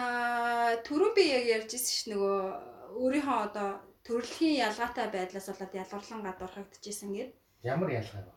аа 0.00 0.72
түрүү 0.86 1.10
би 1.18 1.24
яг 1.28 1.44
ярьжсэн 1.56 1.92
ш 1.92 2.00
нөгөө 2.14 2.36
өөрийнхөө 2.96 3.38
одоо 3.48 3.68
төрөлхийн 4.06 4.60
ялгаатай 4.64 5.06
байдлаас 5.12 5.50
болоод 5.50 5.72
ялгарлан 5.82 6.22
гадуурхагдчихсэн 6.24 7.10
гээд. 7.12 7.30
Ямар 7.66 7.90
ялгаа 8.00 8.22
вэ? 8.24 8.35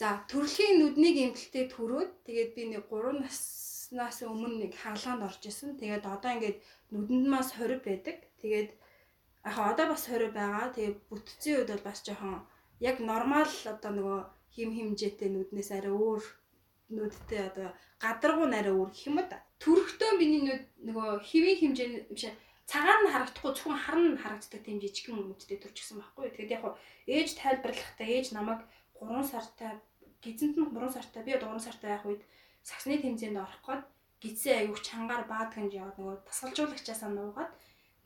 За 0.00 0.10
төрөлхийн 0.32 0.80
нүднийг 0.80 1.16
эмгэлтэй 1.28 1.68
төрөөд 1.68 2.24
тэгээд 2.24 2.50
би 2.56 2.62
нэг 2.72 2.88
3 2.88 3.20
наснаас 3.20 4.24
өмнө 4.24 4.56
нэг 4.64 4.72
хаалгаанд 4.72 5.28
орж 5.28 5.44
исэн. 5.44 5.76
Тэгээд 5.76 6.08
одоо 6.08 6.30
ингээд 6.40 6.56
нүдэнд 6.88 7.26
мас 7.28 7.52
20 7.52 7.84
байдаг. 7.84 8.16
Тэгээд 8.40 8.70
яг 9.44 9.56
одоо 9.60 9.86
бас 9.92 10.08
20 10.08 10.32
байгаа. 10.32 10.72
Тэгээд 10.72 10.98
бүтцийн 11.04 11.56
үед 11.60 11.70
бол 11.76 11.84
бас 11.84 12.00
жоохон 12.00 12.48
яг 12.80 12.96
нормал 13.04 13.52
одоо 13.68 13.90
нөгөө 13.92 14.18
хим 14.56 14.70
химжээтэй 14.72 15.28
нүднээс 15.36 15.70
арай 15.76 15.92
өөр 15.92 16.24
нүдтэй 16.96 17.40
одоо 17.52 17.68
гадаргуу 18.00 18.48
нарай 18.48 18.72
өөр 18.72 18.88
гэх 18.96 19.04
юм 19.04 19.20
да. 19.28 19.44
Төрөхтөө 19.60 20.16
миний 20.16 20.42
нүд 20.48 20.64
нөгөө 20.80 21.08
хэвийн 21.28 21.60
хэмжээ 21.60 21.88
биш 22.08 22.32
цагаан 22.64 23.04
нь 23.04 23.12
харагдахгүй 23.12 23.52
зөвхөн 23.52 23.84
харна 23.84 24.16
харагддаг 24.16 24.64
тийм 24.64 24.80
жижигхэн 24.80 25.28
нүдтэй 25.28 25.60
төрчихсөн 25.60 26.00
байхгүй. 26.00 26.32
Тэгээд 26.32 26.54
яг 26.56 26.64
ээж 27.04 27.28
тайлбарлахдаа 27.36 28.08
ээж 28.08 28.26
намайг 28.32 28.64
3 28.96 29.28
сартай 29.28 29.76
гизэнт 30.24 30.56
нь 30.56 30.70
3 30.72 30.94
сартай 30.96 31.22
би 31.24 31.32
3 31.36 31.66
сартай 31.66 31.90
байх 31.92 32.04
үед 32.08 32.22
саксны 32.68 32.96
тэмцээнд 33.00 33.40
орох 33.44 33.60
гээд 33.66 33.84
гидсэн 34.22 34.54
аяух 34.60 34.80
чангаар 34.84 35.24
баадганд 35.32 35.72
яваад 35.72 35.96
нөгөө 35.98 36.16
тасгалжуулагчаасаа 36.28 37.10
нуугаад 37.12 37.52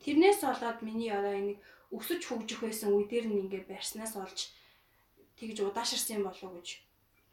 тэрнээс 0.03 0.39
болоод 0.47 0.79
миний 0.87 1.11
одоо 1.11 1.33
энэ 1.35 1.53
өсөж 1.91 2.21
хөгжих 2.25 2.59
байсан 2.63 2.89
үе 2.95 3.05
дээр 3.11 3.25
нь 3.27 3.41
ингээд 3.43 3.67
барьснаас 3.67 4.13
олж 4.23 4.39
тэгж 5.39 5.57
удааширсан 5.67 6.23
болов 6.23 6.43
уу 6.43 6.55
гэж 6.59 6.69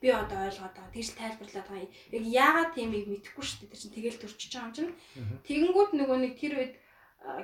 би 0.03 0.09
одоо 0.11 0.51
ойлгоод 0.51 0.75
байгаа. 0.75 0.95
Тэгж 0.95 1.09
тайлбарлаад 1.15 1.69
байгаа. 1.71 1.95
Яг 2.11 2.25
яагаад 2.27 2.71
тиймийг 2.75 3.07
мэдэхгүй 3.07 3.45
шүү 3.47 3.59
дээ. 3.63 3.71
Тэр 3.71 3.81
чинь 3.81 3.95
тэгэл 3.95 4.19
төрчихөж 4.19 4.53
байгаа 4.53 4.67
юм 4.67 4.75
чинь. 4.75 4.93
Тэгэнгүүт 5.47 5.91
нөгөө 5.95 6.19
нэг 6.19 6.33
тэр 6.43 6.53
үед 6.59 6.75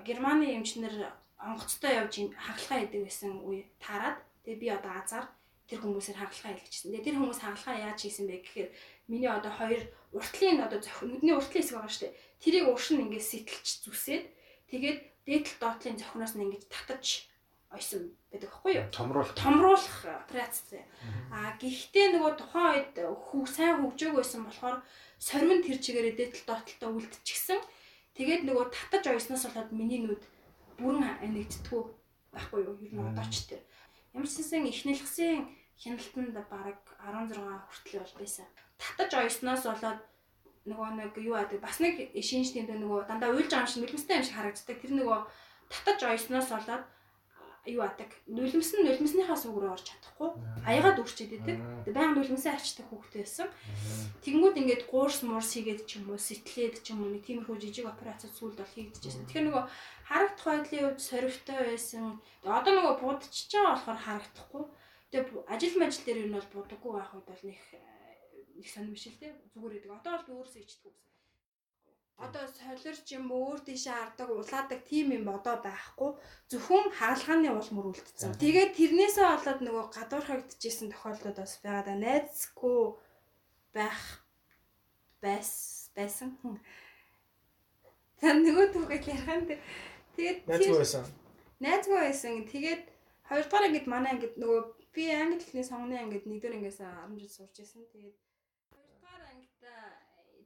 Германы 0.03 0.59
эмчнэр 0.59 0.95
онгоцтой 1.39 2.03
явж 2.03 2.15
хагалгаа 2.35 2.79
хийдэг 2.83 3.03
байсан 3.07 3.33
үе 3.47 3.71
таарад. 3.79 4.19
Тэгээ 4.43 4.59
би 4.59 4.69
одоо 4.75 4.93
азар 4.99 5.25
тэр 5.69 5.85
хүмүүсээр 5.85 6.17
хагалгаа 6.17 6.53
хэлчихсэн. 6.57 6.91
Тэгээ 6.97 7.07
тэр 7.13 7.17
хүмүүс 7.21 7.41
хагалгаа 7.45 7.77
яаж 7.93 7.99
хийсэн 8.01 8.25
бэ 8.25 8.41
гэхээр 8.41 8.69
миний 9.13 9.29
одоо 9.29 9.53
хоёр 9.53 9.83
уртлын 10.17 10.65
одоо 10.65 10.81
зохин 10.81 11.13
нүдний 11.13 11.37
уртлын 11.37 11.61
хэсэг 11.61 11.77
байгаа 11.77 11.93
шүү 11.93 12.05
дээ. 12.09 12.19
Тэрийг 12.41 12.67
уршин 12.73 13.05
ингээд 13.05 13.29
сэтэлж 13.29 13.69
зүсээд 13.85 14.25
тэгээд 14.73 14.99
дээдл 15.29 15.55
доотлын 15.61 16.01
зохиноос 16.01 16.33
нь 16.41 16.45
ингээд 16.49 16.73
татаж 16.73 17.29
ойсон 17.69 18.17
байдаг 18.33 18.49
байхгүй 18.49 18.73
юу? 18.81 18.89
Томруулах. 18.89 19.37
Томруулах 19.37 19.99
операц. 20.25 20.57
А 21.29 21.53
гэхдээ 21.61 22.17
нөгөө 22.17 22.33
тухайн 22.41 22.73
үед 22.81 22.97
хүү 22.97 23.45
сайн 23.45 23.85
хөгжөөг 23.85 24.17
байсан 24.17 24.49
болохоор 24.49 24.81
сорвин 25.21 25.61
тэр 25.61 25.77
чигээрээ 25.77 26.17
дээдл 26.17 26.49
доотлолтой 26.49 26.91
үлдчихсэн. 26.97 27.61
Тэгээд 28.17 28.49
нөгөө 28.49 28.73
татаж 28.73 29.05
ойсноос 29.13 29.45
болоод 29.53 29.71
миний 29.77 30.01
нүд 30.01 30.25
бүрэн 30.81 31.21
нэгддэггүй 31.21 31.83
байхгүй 32.33 32.61
юу? 32.65 32.81
Ер 32.81 32.93
нь 32.97 33.05
одоо 33.05 33.27
ч 33.29 33.53
тэр. 33.53 33.61
Ямар 34.17 34.29
ч 34.33 34.41
гэсэн 34.41 34.65
ихнэлгсэн 34.65 35.58
хяналтанд 35.79 36.37
бараг 36.51 36.79
16 37.07 37.39
хүртэл 37.39 38.03
бол 38.03 38.15
байсан. 38.19 38.47
Татаж 38.79 39.11
ойсноос 39.15 39.63
болоод 39.67 40.01
нөгөө 40.69 40.89
нэг 41.01 41.13
юу 41.23 41.37
адаг 41.39 41.61
бас 41.63 41.79
нэг 41.81 42.13
шинж 42.19 42.53
тэмдэг 42.53 42.79
нөгөө 42.83 43.09
дандаа 43.09 43.33
уйлж 43.33 43.51
байгаа 43.51 43.65
юм 43.65 43.73
шиг 43.73 43.83
нулимстай 43.83 44.17
юм 44.19 44.27
шиг 44.27 44.37
харагддаг. 44.37 44.77
Тэр 44.83 44.93
нөгөө 44.99 45.19
татаж 45.73 46.01
ойсноос 46.03 46.49
болоод 46.53 46.85
юу 47.69 47.83
адаг 47.85 48.11
нулимс 48.27 48.73
нь 48.73 48.85
нулимсныхаа 48.87 49.37
суг 49.37 49.57
руу 49.61 49.77
орж 49.77 49.85
чадахгүй 49.93 50.31
аягаад 50.65 51.01
үрчээд 51.03 51.33
идэг. 51.37 51.57
Баян 51.93 52.17
нулимсаа 52.17 52.57
арчдаг 52.57 52.87
хүүхдээ 52.89 53.23
байсан. 53.25 53.49
Тэнгүүд 54.25 54.57
ингээд 54.61 54.83
гуурс 54.89 55.21
муурс 55.23 55.53
хийгээд 55.53 55.85
ч 55.85 56.01
юм 56.01 56.09
уу 56.09 56.21
сэтлээд 56.21 56.81
ч 56.81 56.97
юм 56.97 57.05
уу 57.05 57.13
нэг 57.13 57.29
тиймэрхүү 57.29 57.57
жижиг 57.61 57.87
операц 57.93 58.25
сүүлд 58.25 58.57
бол 58.61 58.73
хийгдэжсэн. 58.73 59.29
Тэгэхээр 59.29 59.47
нөгөө 59.53 59.65
харагдах 60.09 60.47
байдлын 60.49 60.85
үед 60.89 61.01
сорвтой 61.05 61.61
байсан. 61.69 62.05
Одоо 62.41 62.73
нөгөө 62.73 62.95
будчихж 63.05 63.51
байгаа 63.53 63.73
болохоор 63.77 64.01
харагдахгүй. 64.07 64.65
Тэгээ 65.11 65.45
ажил 65.55 65.75
мажил 65.81 66.05
дээр 66.05 66.19
нь 66.29 66.37
бол 66.37 66.49
будаггүй 66.53 66.93
байх 66.95 67.11
үед 67.15 67.27
бол 67.29 67.43
нэг 67.49 67.61
их 68.61 68.69
сонирм 68.69 68.95
биш 68.95 69.07
л 69.09 69.21
те 69.21 69.35
зүгээр 69.55 69.77
идэг. 69.79 69.93
Одоо 69.97 70.13
бол 70.15 70.27
би 70.27 70.33
өөрөөсөө 70.37 70.63
ичдэг 70.63 70.93
гэсэн 70.93 71.09
одоо 72.19 72.45
солирч 72.51 73.07
юм 73.15 73.31
өөр 73.31 73.63
тийшээ 73.63 73.95
ардаг 73.95 74.29
улаадаг 74.35 74.81
тийм 74.91 75.15
юм 75.15 75.31
одоо 75.31 75.57
байхгүй 75.63 76.11
зөвхөн 76.51 76.91
хаалгааны 76.99 77.51
улмөр 77.55 77.95
үлдсэн. 77.95 78.35
Тэгээд 78.43 78.75
тэрнээсээ 78.75 79.27
болоод 79.31 79.61
нөгөө 79.63 79.85
гадуурхагдчихсэн 79.95 80.91
тохиолдлууд 80.91 81.39
бас 81.39 81.55
байгаа 81.63 81.85
да 81.87 81.95
найзгүй 81.95 82.81
байх 83.71 84.03
байс 85.23 85.53
байсан. 85.95 86.35
Тань 88.19 88.43
нөгөө 88.43 88.67
түүгээ 88.75 89.01
ярхан 89.15 89.47
тэгээд 90.19 90.39
найзгүй 90.51 90.79
байсан. 90.83 91.05
Найзгүй 91.63 91.99
байсан. 92.03 92.35
Тэгээд 92.51 92.83
хоёрдугаар 93.31 93.67
ангид 93.71 93.87
манай 93.87 94.11
ангид 94.19 94.35
нөгөө 94.43 94.63
би 94.95 95.03
англи 95.13 95.43
хэлний 95.45 95.67
сонгоны 95.69 95.97
ангид 95.99 96.25
нэгдүгээр 96.27 96.57
ангиас 96.57 96.81
10 96.81 97.19
жил 97.21 97.33
сурч 97.37 97.55
байсан. 97.59 97.83
Тэгээд 97.93 98.17
хоёрдугаар 98.73 99.23
ангид 99.31 99.53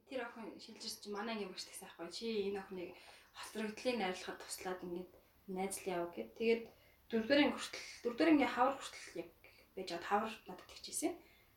тэр 0.08 0.20
охин 0.26 0.46
шилжирч 0.62 1.02
манай 1.08 1.34
анги 1.34 1.46
багш 1.50 1.64
гэсэн 1.66 1.88
ахгүй 1.88 2.08
чи 2.12 2.26
энэ 2.50 2.60
охиныг 2.62 2.90
хоцрогдлыг 3.38 3.96
найруулахад 3.98 4.38
туслаад 4.42 4.80
ингээд 4.86 5.12
найзл 5.56 5.84
яв 5.96 6.04
гэд. 6.12 6.30
Тэгээд 6.38 6.62
дөрөвдүгээр 7.08 7.52
хүртэл 7.54 7.86
дөрөвдүгээр 8.02 8.32
анги 8.32 8.48
хавар 8.50 8.74
хүртэл 8.76 9.20
яг 9.22 9.30
байж 9.76 9.88
аваад 9.92 10.08
хавар 10.10 10.32
надад 10.48 10.68
тэгчихсэн. 10.68 11.12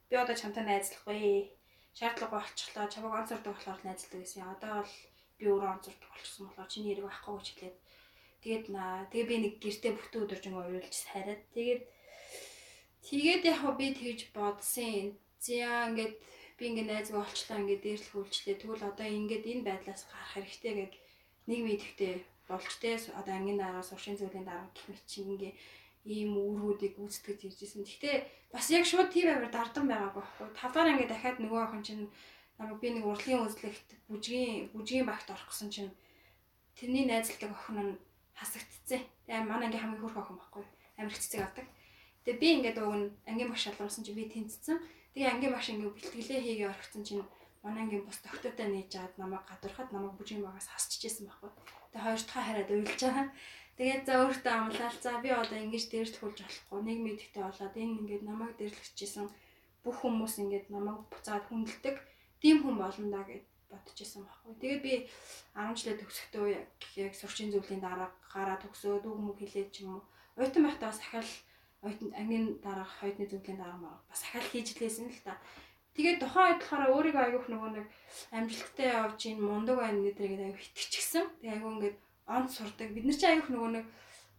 Би 0.09 0.15
одоо 0.15 0.35
чамтай 0.37 0.63
найзлахгүй. 0.65 1.51
Шаардлагагүй 1.97 2.39
болчихлоо. 2.39 2.91
Чамайг 2.91 3.13
онцордог 3.19 3.53
болохоор 3.55 3.81
найзлдаг 3.83 4.19
гэсэн. 4.23 4.43
Одоо 4.43 4.83
бол 4.83 4.95
би 5.39 5.45
өөрөө 5.51 5.71
онцордог 5.75 6.09
болчихсон 6.11 6.47
болохоор 6.47 6.71
чиний 6.71 6.89
хэрэг 6.91 7.07
байхгүй 7.07 7.33
гэж 7.35 7.47
хэлээд 7.51 7.77
тэгээд 8.43 8.65
наа 8.75 8.93
тэгээ 9.11 9.29
би 9.31 9.35
нэг 9.43 9.53
гэртээ 9.63 9.91
бүтэн 9.95 10.23
өдөржин 10.23 10.55
уйлж 10.55 10.93
сайраад 10.95 11.41
тэгээд 11.55 11.81
тэгээд 13.07 13.43
яг 13.45 13.61
би 13.77 13.87
тэгж 13.93 14.21
бодсон. 14.33 15.15
За 15.39 15.87
ингээд 15.89 16.13
би 16.57 16.63
ингээ 16.71 16.89
найзгаа 16.89 17.21
олчлаа 17.21 17.61
ингээ 17.61 17.79
дээрлэх 17.85 18.13
үйлчлээ. 18.17 18.55
Тэгвэл 18.57 18.89
одоо 18.89 19.07
ингээд 19.07 19.45
энэ 19.51 19.67
байдлаас 19.67 20.03
гарах 20.09 20.31
хэрэгтэй 20.33 20.73
гэд 20.73 20.93
нэг 21.49 21.59
мэдхтэй 21.65 22.13
болж 22.49 22.71
тэ 22.81 22.97
одоо 23.19 23.33
ангийн 23.35 23.61
дараа 23.61 23.83
суршийн 23.85 24.17
зүйлийн 24.17 24.45
дараа 24.45 24.69
гэх 24.73 24.85
мэт 24.89 25.03
чинь 25.05 25.33
ингээ 25.33 25.53
ийм 26.05 26.37
үүргүүдийг 26.37 26.93
гүйцэтгэж 26.97 27.39
иржсэн. 27.49 27.81
Гэхдээ 27.81 28.15
бас 28.53 28.65
яг 28.69 28.85
шууд 28.85 29.09
тийм 29.09 29.33
амар 29.33 29.49
дардан 29.49 29.85
байгаагүй 29.89 30.21
байхгүй. 30.21 30.47
Тавдаар 30.53 30.91
ингээ 30.93 31.09
дахиад 31.09 31.37
нөгөө 31.41 31.61
охин 31.65 31.83
чинь 31.85 32.05
намайг 32.61 32.79
би 32.79 32.89
нэг 32.93 33.05
урлагийн 33.09 33.41
үзлэгт 33.45 33.89
бүжгийн 34.09 34.69
бүжгийн 34.73 35.09
багт 35.09 35.27
орох 35.33 35.49
гэсэн 35.49 35.69
чинь 35.73 35.91
тэрний 36.77 37.09
найзлдаг 37.09 37.49
охин 37.49 37.77
нь 37.81 37.93
хасагдцсан. 38.37 39.01
Тэгээ 39.25 39.49
манай 39.49 39.67
ангийн 39.67 39.81
хамгийн 39.81 40.01
хөрх 40.05 40.21
охин 40.21 40.37
байхгүй. 40.37 40.63
Амар 41.01 41.11
их 41.11 41.19
цэцэг 41.19 41.41
авдаг. 41.41 41.65
Тэгээ 42.25 42.41
би 42.41 42.47
ингээд 42.57 42.77
уг 42.81 42.93
нь 42.97 43.07
ангийн 43.29 43.49
багш 43.53 43.69
шалруулсан 43.69 44.01
чинь 44.01 44.17
би 44.17 44.25
тэнцсэн. 44.33 44.81
Тэгээ 45.13 45.29
ангийн 45.29 45.53
багш 45.53 45.69
ингээ 45.69 45.93
бэлтгэлээ 45.93 46.41
хийгээ 46.41 46.71
орхисон 46.73 47.03
чинь 47.05 47.23
манай 47.61 47.85
ангийн 47.85 48.01
бус 48.01 48.17
доктортоо 48.25 48.65
нээж 48.65 48.91
аваад 48.97 49.15
намайг 49.21 49.45
гадуурхад 49.45 49.89
намайг 49.93 50.17
бүжгийн 50.17 50.41
багаас 50.41 50.67
хасчихжээ 50.73 51.29
байхгүй. 51.29 51.49
Тэгээ 51.93 52.05
хоёр 52.05 52.21
дахь 52.25 52.45
хараад 52.49 52.69
уйлж 52.73 52.99
байгаа. 53.05 53.27
Тэгээд 53.77 54.03
за 54.07 54.13
өөртөө 54.25 54.53
амлал 54.57 54.97
за 55.05 55.11
би 55.21 55.29
одоо 55.29 55.57
ингэж 55.61 55.85
дээрлэхүүлж 55.93 56.39
болохгүй. 56.41 56.79
Нэг 56.81 56.99
мэдхтэй 57.05 57.43
болоод 57.45 57.75
энэ 57.77 57.95
ингээд 57.99 58.23
намайг 58.25 58.53
дээрлэгчсэн 58.57 59.25
бүх 59.85 59.97
хүмүүс 60.01 60.33
ингээд 60.41 60.67
намайг 60.73 60.99
буцаад 61.13 61.45
хүндэлдэг. 61.45 61.95
Тим 62.41 62.55
хүн 62.65 62.75
болно 62.81 63.07
да 63.13 63.21
гэд 63.27 63.45
бодчихсон 63.69 64.25
байхгүй. 64.25 64.53
Тэгээд 64.61 64.81
би 64.81 64.93
10 65.53 65.77
жилээ 65.77 65.99
төгсөхдөө 66.01 66.45
яг 67.05 67.13
сурчин 67.19 67.51
зүйлийн 67.51 67.83
дараа 67.83 68.09
гараа 68.33 68.57
төгсөөд 68.63 69.03
үг 69.05 69.19
мөг 69.19 69.37
хэлээд 69.41 69.69
ч 69.73 69.83
юм 69.83 69.99
уу. 69.99 70.03
Ойтон 70.39 70.63
байхдаа 70.65 70.89
бас 70.89 71.01
ахаал 71.03 71.29
ангийн 71.85 72.45
дараах 72.65 72.91
хоёрны 72.99 73.25
зөвлөлийн 73.29 73.59
дараа 73.61 73.79
маа 73.81 73.95
бас 74.09 74.21
ахаал 74.25 74.49
хийж 74.49 74.77
лээсэн 74.79 75.07
л 75.09 75.21
та. 75.25 75.37
Тэгээд 75.95 76.19
тухайн 76.19 76.59
үед 76.59 76.61
болохоор 76.61 76.91
өөрийгөө 76.91 77.23
аягүйх 77.23 77.47
нөгөө 77.47 77.71
нэг 77.71 77.87
амжилттай 78.35 78.87
явж 78.99 79.19
ийн 79.25 79.39
мундаг 79.39 79.77
байна 79.79 80.03
гэдгийг 80.03 80.41
аяг 80.43 80.59
итгэчихсэн. 80.59 81.25
Тэгээд 81.39 81.55
айгүй 81.55 81.71
ингээд 81.71 81.97
онц 82.27 82.49
сурдаг. 82.57 82.89
Бид 82.91 83.05
нар 83.07 83.15
чи 83.15 83.25
аягүйх 83.29 83.49
нөгөө 83.53 83.71
нэг 83.79 83.85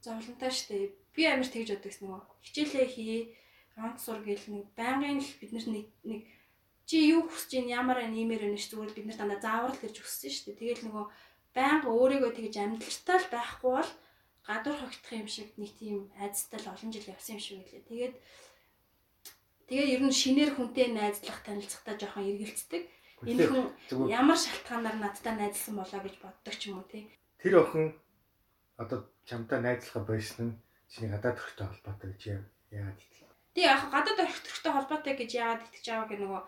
зовлонтой 0.05 0.53
штэ. 0.53 0.93
Би 1.17 1.23
амар 1.25 1.49
тэгж 1.49 1.69
боддог 1.73 1.89
гэсэн 1.89 2.05
нөгөө 2.05 2.23
хичээлээ 2.45 2.87
хий, 2.93 3.21
онц 3.81 3.99
сур 4.05 4.21
гэл 4.21 4.47
нэг 4.53 4.65
байнгын 4.77 5.25
л 5.25 5.33
бид 5.41 5.53
нар 5.57 5.67
нэг 5.73 5.87
нэг 6.05 6.21
чи 6.85 6.97
юу 7.11 7.25
хүсэж 7.27 7.51
ийн 7.57 7.69
ямар 7.73 7.99
ань 8.05 8.15
иймэр 8.15 8.47
байна 8.47 8.61
ш 8.61 8.69
зүгээр 8.71 8.93
бид 8.95 9.07
нар 9.09 9.19
дандаа 9.19 9.41
заавар 9.41 9.73
л 9.75 9.83
гэж 9.83 9.95
хүссэн 9.97 10.33
штэ. 10.33 10.61
Тэгэл 10.61 10.87
нөгөө 10.87 11.05
байнга 11.57 11.89
өөрийгөө 11.89 12.33
тэгж 12.37 12.55
амжилттай 12.61 13.17
л 13.17 13.33
байхгүй 13.33 13.73
бол 13.81 13.91
гадуур 14.47 14.79
хогтох 14.79 15.13
юм 15.13 15.27
шиг 15.27 15.51
нэг 15.59 15.75
тийм 15.75 16.07
айцтай 16.23 16.63
л 16.63 16.71
олон 16.71 16.91
жил 16.95 17.11
явсан 17.11 17.37
юм 17.37 17.43
шиг 17.43 17.59
үлээ. 17.67 17.83
Тэгээд 17.91 18.15
тэгээд 19.67 19.93
ер 19.99 20.03
нь 20.07 20.15
шинээр 20.15 20.51
хүнтэй 20.55 20.95
найзлах 20.95 21.43
танилцахтаа 21.43 21.99
жоохон 21.99 22.31
эргэлцдэг. 22.31 22.83
Энэ 23.27 23.45
хүн 23.51 23.67
ямар 24.07 24.39
шалтгаанаар 24.39 24.97
надтай 25.03 25.35
найзлсан 25.35 25.75
болоо 25.75 26.01
гэж 26.05 26.15
боддог 26.23 26.55
ч 26.55 26.71
юм 26.71 26.79
уу 26.79 26.87
тий. 26.87 27.11
Тэр 27.43 27.55
охин 27.59 27.99
одоо 28.79 29.11
чамтай 29.27 29.59
найзлахаа 29.61 30.05
байсан 30.07 30.43
нь 30.47 30.59
чиний 30.93 31.11
гадаад 31.11 31.37
төрхтэй 31.43 31.67
холбоотой 31.67 32.09
гэж 32.15 32.23
яагаад 32.71 33.01
итгэв? 33.03 33.29
Тий 33.57 33.65
яг 33.67 33.83
гадаад 33.91 34.31
төрхтэй 34.31 34.73
холбоотой 34.73 35.15
гэж 35.19 35.31
яагаад 35.35 35.67
итгэж 35.67 35.87
байгааг 35.91 36.21
нөгөө 36.23 36.43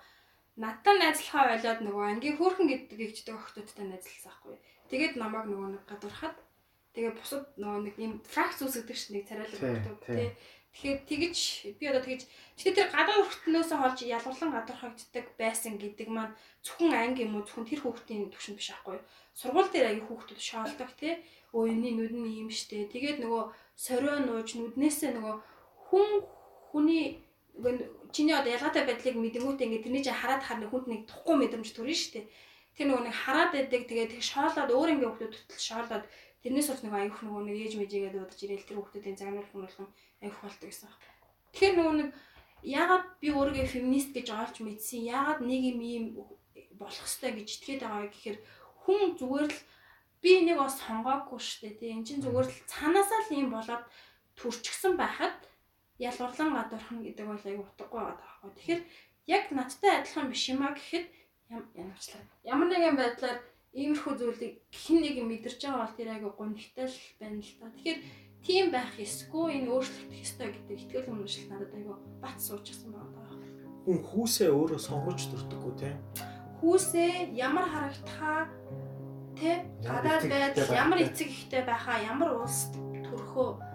надтай 0.63 0.95
найзлахаа 0.99 1.45
болоод 1.51 1.81
нөгөө 1.83 2.05
ангийн 2.07 2.37
хөөрхөн 2.39 2.69
гэдэг 2.71 2.99
эгчдэг 3.01 3.35
охтуудтай 3.35 3.87
найзлсан 3.89 4.23
байхгүй. 4.31 4.57
Тэгээд 4.91 5.15
намайг 5.19 5.47
нөгөө 5.51 5.69
нэг 5.75 5.83
гадуурхаад 5.91 6.37
Тэгээ 6.99 7.15
бусад 7.15 7.47
нөгөө 7.55 7.81
нэг 7.87 7.95
юм 8.03 8.13
фракц 8.27 8.59
үүсгдэг 8.59 8.99
чинь 8.99 9.23
нэг 9.23 9.31
царайлаг 9.31 9.63
өгдөг 9.63 9.99
тий. 10.03 10.35
Тэгэхээр 10.75 10.99
тэгэж 11.07 11.37
би 11.79 11.85
одоо 11.87 12.03
тэгэж 12.03 12.23
тэгэхээр 12.59 12.75
тэр 12.75 12.91
гадаа 12.91 13.23
хүртнөөсөө 13.23 13.79
холж 13.79 13.99
ялгарлан 14.03 14.51
гадуурхагддаг 14.51 15.27
байсан 15.39 15.79
гэдэг 15.79 16.09
маань 16.11 16.35
зөвхөн 16.67 16.99
анги 16.99 17.23
юм 17.23 17.39
уу 17.39 17.47
зөвхөн 17.47 17.71
тэр 17.71 17.87
хүүхдийн 17.87 18.35
төвшин 18.35 18.59
биш 18.59 18.75
аахгүй. 18.75 18.99
Сургууль 19.31 19.71
дээр 19.71 19.95
аяг 19.95 20.11
хүүхдүүд 20.11 20.43
шоолдог 20.43 20.91
тий. 20.99 21.23
Өө 21.55 21.71
энэний 21.71 21.95
нүд 21.95 22.15
нь 22.19 22.35
ийм 22.43 22.51
штэ. 22.51 22.91
Тэгээд 22.91 23.23
нөгөө 23.23 23.43
сорио 23.79 24.19
нууж 24.27 24.59
нүднээсээ 24.59 25.15
нөгөө 25.15 25.35
хүн 25.87 26.09
хүний 26.75 27.23
чиний 28.11 28.35
одоо 28.35 28.51
ялгаатай 28.59 28.85
байдлыг 28.87 29.17
мэдэнгүүтээ 29.19 29.67
ингээд 29.67 29.85
тэрний 29.87 30.03
чинь 30.03 30.19
хараад 30.19 30.43
харна 30.43 30.67
хүнд 30.67 30.87
нэг 30.91 31.01
тухгүй 31.07 31.35
мэдрэмж 31.39 31.69
төрнө 31.75 31.95
штэ. 31.95 32.27
Тэр 32.75 32.87
нөгөө 32.91 33.05
нэг 33.07 33.17
хараад 33.19 33.51
байдаг 33.55 33.83
тэгээд 33.87 34.13
тэг 34.15 34.23
шоолоод 34.23 34.71
өөр 34.71 34.93
ингээ 34.95 35.11
хүмүүс 35.11 35.35
төтөл 35.35 35.67
шоолоод 35.71 36.05
Тэрнээс 36.43 36.69
бол 36.71 36.83
нэг 36.87 36.95
аюух 36.95 37.21
нөгөө 37.23 37.43
нэг 37.51 37.57
ээж 37.59 37.75
мэжигээд 37.79 38.17
удаж 38.19 38.41
ирээл 38.43 38.67
тэр 38.69 38.79
хүмүүсийн 38.79 39.19
загнуул 39.19 39.51
хүмүүлхэн 39.51 39.89
аюух 40.23 40.39
болдог 40.39 40.69
гэсэн. 40.71 40.91
Тэгэхээр 41.51 41.75
нөгөө 41.75 41.95
нэг 41.99 42.09
яагаад 42.63 43.05
би 43.19 43.29
өөрийгөө 43.35 43.67
феминист 43.75 44.11
гэж 44.15 44.29
олж 44.31 44.57
мэдсэн, 44.63 45.03
яагаад 45.03 45.41
нэг 45.43 45.63
юм 45.75 45.81
ийм 45.83 46.05
болох 46.79 47.03
ёстой 47.03 47.35
гэж 47.35 47.49
итгээд 47.59 47.83
байгаа 47.83 48.07
гэхээр 48.11 48.39
хүн 48.83 49.19
зүгээр 49.19 49.51
л 49.51 49.59
би 50.23 50.31
энийг 50.39 50.59
бас 50.59 50.79
сонгоогүй 50.83 51.39
шүү 51.43 51.61
дээ 51.63 51.75
тийм. 51.79 51.93
Энд 51.99 52.07
чинь 52.07 52.23
зүгээр 52.23 52.47
л 52.47 52.63
цаанаасаа 52.71 53.21
л 53.27 53.35
ийм 53.35 53.49
болоод 53.51 53.85
төрчихсөн 54.39 54.95
байхад 54.99 55.39
ялгарлан 55.99 56.55
гадуурхан 56.55 56.99
гэдэг 57.03 57.27
бол 57.27 57.45
аюу 57.47 57.63
утгагүй 57.67 58.01
байгаа 58.03 58.19
байхгүй. 58.19 58.51
Тэгэхээр 58.55 58.83
яг 59.35 59.45
надтай 59.51 59.93
адилхан 59.99 60.27
биш 60.31 60.43
юм 60.51 60.63
а 60.63 60.75
гэхэд. 60.75 61.07
Ямар 62.47 62.69
нэгэн 62.71 62.97
байдлаар 62.99 63.39
иймэрхүү 63.77 64.15
зүйлийг 64.17 64.55
хэн 64.73 64.99
нэг 65.03 65.17
мэдэрч 65.25 65.61
байгаа 65.65 65.83
бол 65.85 65.97
тэр 65.97 66.09
айгу 66.15 66.31
гонхтой 66.37 66.87
л 66.89 66.99
байна 67.21 67.41
л 67.41 67.53
та. 67.61 67.73
Тэгэхээр 67.73 68.01
тийм 68.45 68.67
байх 68.73 68.93
ёсгүй 68.97 69.47
энэ 69.61 69.71
өөрчлөгдөх 69.73 70.21
ёстой 70.25 70.49
гэдэг 70.53 70.77
ихтгэл 70.79 71.11
үнэмшил 71.13 71.49
надад 71.53 71.73
айгу 71.75 71.95
бат 72.23 72.39
суучсан 72.41 72.91
байгаа 72.93 73.13
даа. 73.13 73.37
Хүн 73.85 73.99
хүүсээ 74.05 74.51
өөрөө 74.53 74.81
сонгож 74.81 75.21
төрдөггүй 75.29 75.75
те. 75.81 75.91
Хүүсээ 76.61 77.37
ямар 77.37 77.67
харагдахаа 77.69 78.41
тэ 79.37 79.51
гадаад 79.85 80.25
байдал 80.29 80.73
ямар 80.75 80.99
эцэг 81.05 81.29
ихтэй 81.29 81.63
байхаа 81.63 81.99
ямар 82.03 82.43
улс 82.43 82.73
төрхөө 82.75 83.69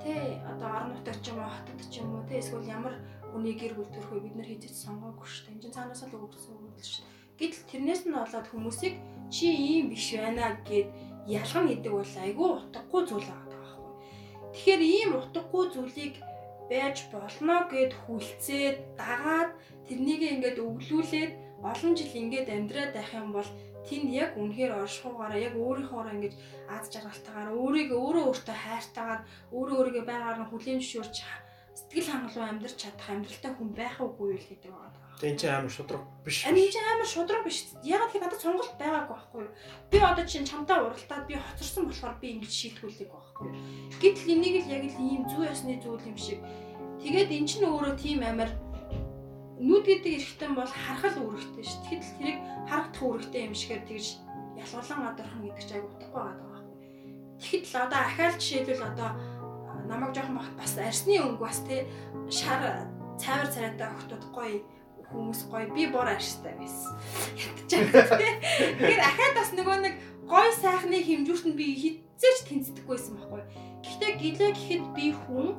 Тэ 0.00 0.40
одоо 0.48 0.68
орон 0.80 0.96
нутаг 0.96 1.20
ч 1.20 1.28
юм 1.28 1.44
уу 1.44 1.52
хотод 1.52 1.80
ч 1.92 2.00
юм 2.00 2.08
уу 2.16 2.24
тэ 2.24 2.40
эсвэл 2.40 2.64
ямар 2.64 2.96
хүний 3.36 3.52
гэр 3.52 3.76
бүл 3.76 3.92
төрхөө 3.92 4.24
бид 4.24 4.32
нар 4.32 4.48
хийж 4.48 4.72
сонгоогүй 4.72 5.28
шүү 5.28 5.44
дээ. 5.44 5.52
Энд 5.52 5.60
чинь 5.60 5.76
цаанаас 5.76 6.02
л 6.08 6.16
өгсөн 6.16 6.56
үг 6.56 6.72
л 6.72 6.80
шүү 6.80 7.04
дээ. 7.04 7.19
Гэтэл 7.40 7.64
тэрнээс 7.72 8.02
нь 8.04 8.12
болоод 8.12 8.46
хүмүүсийг 8.52 8.94
чи 9.32 9.48
ийм 9.48 9.88
биш 9.88 10.06
байна 10.12 10.60
гэд 10.68 10.88
ялгана 11.24 11.68
гэдэг 11.72 11.92
бол 11.96 12.14
айгүй 12.24 12.48
утгагүй 12.52 13.02
зүйл 13.08 13.28
байгаа 13.32 13.48
байхгүй. 13.64 13.92
Тэгэхээр 14.52 14.82
ийм 14.84 15.10
утгагүй 15.16 15.64
зүйлийг 15.72 16.14
байж 16.70 16.96
болно 17.12 17.56
гэд 17.72 17.92
хүлцээд 18.04 18.76
дагаад 19.00 19.50
тэрнийг 19.88 20.22
ингээд 20.32 20.58
өвлүүлээд 20.60 21.32
олон 21.70 21.92
жил 21.98 22.12
ингээд 22.22 22.48
амьдраад 22.56 22.92
байх 22.94 23.10
юм 23.16 23.28
бол 23.32 23.50
тэнд 23.88 24.08
яг 24.22 24.30
үнэхээр 24.36 24.72
оршихуугаараа 24.84 25.40
яг 25.48 25.54
өөрийнхоороо 25.56 26.12
ингэж 26.14 26.34
аз 26.76 26.84
жаргалтайгаар 26.92 27.56
өөрийгөө 27.56 27.98
өөрөө 28.04 28.24
өөртөө 28.28 28.56
хайртайгаар 28.64 29.22
өөрөө 29.56 29.76
өөрийгөө 29.80 30.04
байгаар 30.10 30.38
нь 30.40 30.48
хүлээн 30.50 30.80
зөвшөөрч 30.80 31.16
сэтгэл 31.78 32.10
хангалуун 32.12 32.50
амьдрч 32.52 32.76
чадах 32.82 33.08
амьдралтай 33.10 33.52
хүн 33.56 33.70
байх 33.80 33.96
уугүй 34.04 34.28
юу 34.36 34.42
гэдэг 34.44 34.72
байгаа. 34.76 35.09
Энэ 35.20 35.36
чинь 35.36 35.52
амар 35.52 35.68
шудраг 35.68 36.00
биш. 36.24 36.46
Амин 36.48 36.72
чинь 36.72 36.88
амар 36.88 37.04
шудраг 37.04 37.44
биш. 37.44 37.68
Ягаад 37.84 38.08
гэвэл 38.08 38.24
надад 38.24 38.40
сонголт 38.40 38.72
байгаагүй 38.80 39.12
байхгүй 39.12 39.40
юу? 39.44 39.52
Би 39.92 39.98
одоо 40.00 40.24
чинь 40.24 40.48
чамдаа 40.48 40.88
уралтаад 40.88 41.28
би 41.28 41.36
хоцорсон 41.36 41.84
болохоор 41.92 42.16
би 42.24 42.40
ингэж 42.40 42.52
шийтгүүлдэг 42.56 43.08
байхгүй 43.12 43.44
юу? 43.52 43.56
Гэтэл 44.00 44.32
энийг 44.32 44.56
л 44.64 44.72
яг 44.72 44.84
л 44.88 44.96
ийм 44.96 45.22
зүй 45.28 45.44
ясны 45.44 45.76
зүйл 45.76 46.08
юм 46.08 46.16
шиг. 46.16 46.40
Тэгээд 47.04 47.36
эн 47.36 47.44
чинь 47.44 47.68
өөрөө 47.68 47.94
тийм 48.00 48.24
амар 48.24 48.48
нүд 49.60 49.84
гэдэг 49.84 50.12
эрхтэн 50.24 50.56
бол 50.56 50.72
харахал 50.72 51.20
үүрэгтэй 51.20 51.64
шүү. 51.68 51.80
Тэгэхэд 51.84 52.16
тэрийг 52.16 52.38
харагдах 52.64 53.04
үүрэгтэй 53.04 53.42
юм 53.44 53.54
шигээр 53.60 53.84
тэгж 53.84 54.06
ялгуулан 54.56 55.00
гадархан 55.04 55.40
гэдэг 55.44 55.64
чинь 55.68 55.76
айгу 55.76 55.88
утгагүй 55.92 56.20
байгаа 56.24 56.48
байхгүй. 56.48 56.76
Тэгэхэд 57.44 57.64
л 57.68 57.76
одоо 57.84 58.00
ахаал 58.00 58.36
жишээлбэл 58.40 58.88
одоо 58.88 59.10
намайг 59.84 60.12
жоохон 60.16 60.36
багт 60.40 60.54
бас 60.56 60.72
арсны 60.80 61.16
өнгө 61.20 61.44
бас 61.44 61.60
тий 61.68 61.84
шар 62.32 62.88
цайвар 63.20 63.48
царайтай 63.52 63.88
охтууд 63.92 64.24
гоё 64.32 64.64
хүмүүс 65.10 65.40
гоё 65.50 65.66
би 65.74 65.86
бор 65.90 66.06
арьстай 66.06 66.54
байсан. 66.54 66.94
Ядчихсан. 67.34 68.18
Тэгэхээр 68.78 69.02
ахаад 69.02 69.34
бас 69.34 69.50
нөгөө 69.58 69.76
нэг 69.84 69.94
гоё 70.30 70.50
сайхны 70.62 70.98
хэмжүүрт 71.02 71.46
нь 71.50 71.58
би 71.58 71.66
хизээч 71.74 72.38
тэнцдэггүй 72.46 72.94
байсан 72.94 73.14
байхгүй. 73.18 73.42
Гэхдээ 73.82 74.12
гэлээ 74.22 74.50
гэхэд 74.54 74.84
би 74.94 75.06
хүн 75.10 75.58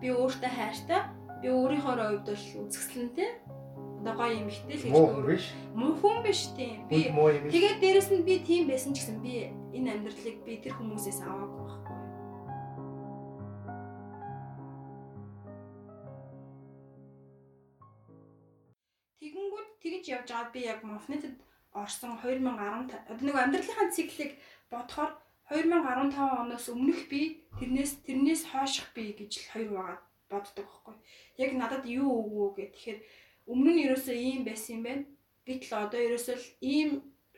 би 0.00 0.08
өөртөө 0.12 0.52
хайртай 0.52 1.00
би 1.42 1.48
өөрийнхөө 1.52 1.94
хувьд 1.96 2.24
бол 2.24 2.44
үзэсгэлэнтэй 2.64 3.30
одоо 4.00 4.14
гоё 4.16 4.32
юм 4.38 4.48
ихтэй 4.48 4.76
л 4.76 4.82
гэж 4.86 4.92
биш. 5.26 5.46
муу 5.74 5.92
хүн 5.98 6.22
биш 6.22 6.40
тийм 6.54 6.86
би 6.88 7.10
тэгээд 7.50 7.78
дээрэс 7.82 8.08
нь 8.14 8.22
би 8.22 8.34
тийм 8.40 8.70
байсан 8.70 8.94
ч 8.94 9.02
гэсэн 9.02 9.18
би 9.20 9.50
энэ 9.74 9.98
амьдралыг 9.98 10.36
би 10.46 10.62
тэр 10.62 10.78
хүмүүсээс 10.78 11.26
аваагүй 11.26 11.75
тэгж 19.94 20.06
явж 20.16 20.28
аваад 20.30 20.50
би 20.52 20.60
яг 20.66 20.80
Mofnet-д 20.82 21.36
орсон 21.72 22.18
2015 22.22 22.92
одоо 23.10 23.24
нэг 23.26 23.36
амьдралынхаа 23.36 23.94
циклийг 23.96 24.32
бодохоор 24.72 25.12
2015 25.50 26.18
оноос 26.42 26.66
өмнөх 26.74 27.00
би 27.12 27.46
тэрнээс 27.58 27.92
тэрнээс 28.06 28.42
хойших 28.50 28.90
би 28.96 29.14
гэж 29.14 29.32
хоёр 29.52 29.70
байгаа 29.76 29.98
боддог 30.30 30.66
байхгүй. 30.66 30.96
Яг 31.38 31.50
надад 31.54 31.84
юу 31.86 32.10
өгөө 32.22 32.48
гэх 32.56 32.72
тэгэхээр 32.74 33.00
өмнө 33.52 33.70
нь 33.72 33.82
ерөөсөө 33.86 34.16
ийм 34.18 34.42
байсан 34.48 34.72
юм 34.76 34.82
байна. 34.86 35.04
Гэтэл 35.46 35.72
одоо 35.86 36.00
ерөөсөө 36.02 36.36
л 36.42 36.48
ийм 36.74 36.90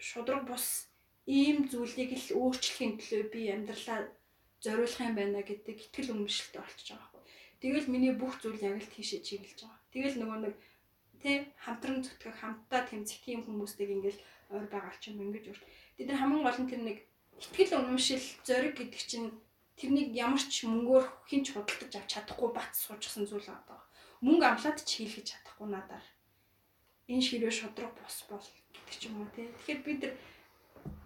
шудраг 0.08 0.42
бус 0.48 0.88
ийм 1.28 1.68
зүйлийг 1.68 2.16
л 2.16 2.28
өөрчлөхийн 2.40 2.96
төлөө 2.96 3.22
би 3.28 3.40
амьдралаа 3.52 4.08
зориулах 4.64 5.04
юм 5.04 5.14
байна 5.20 5.44
гэдэг 5.44 5.76
итгэл 5.76 6.12
үнэмшилтэй 6.16 6.60
болчихж 6.64 6.88
байгаа 6.96 7.04
байхгүй. 7.12 7.22
Тэгэл 7.60 7.92
миний 7.92 8.14
бүх 8.16 8.40
зүйл 8.40 8.64
яг 8.64 8.80
л 8.80 8.92
тийшээ 8.94 9.20
чиглэж 9.20 9.58
байгаа. 9.60 9.84
Тэгэл 9.92 10.16
нөгөө 10.16 10.38
нэг 10.48 10.54
тэ 11.22 11.52
хамтран 11.64 12.02
зүтгэх 12.04 12.36
хамтдаа 12.40 12.82
тэмцэх 12.86 13.18
тийм 13.24 13.42
хүмүүстэйг 13.44 13.90
ингээл 13.90 14.20
ойр 14.54 14.66
байгаа 14.72 14.94
ч 15.00 15.10
юм 15.12 15.22
ингэж 15.28 15.44
үрт. 15.52 15.64
Бид 15.96 16.06
нар 16.08 16.18
хамгийн 16.20 16.44
гол 16.46 16.60
нь 16.62 16.70
тэр 16.70 16.82
нэг 16.84 16.98
итгэл 17.38 17.78
үнэмшил 17.78 18.24
зориг 18.46 18.74
гэдэг 18.78 19.02
чинь 19.10 19.28
тэрнийг 19.78 20.10
ямар 20.16 20.42
ч 20.42 20.66
мөнгөөр 20.66 21.04
хинч 21.30 21.46
худалдаж 21.54 21.92
авч 21.94 22.10
чадахгүй 22.10 22.50
бат 22.50 22.72
суужсан 22.74 23.24
зүйл 23.26 23.46
байгаа. 23.46 23.80
Мөнгө 24.24 24.46
амлаад 24.46 24.78
ч 24.82 24.90
хийлгэж 25.06 25.26
чадахгүй 25.38 25.68
надаар. 25.70 26.06
Энэ 27.06 27.22
ширээ 27.22 27.52
шудраг 27.54 27.94
бос 27.94 28.26
бол 28.26 28.42
гэдэг 28.74 28.96
ч 28.98 29.02
юм 29.06 29.22
уу 29.22 29.30
тий. 29.30 29.46
Тэгэхээр 29.46 29.80
бид 29.86 30.00
нар 30.02 30.14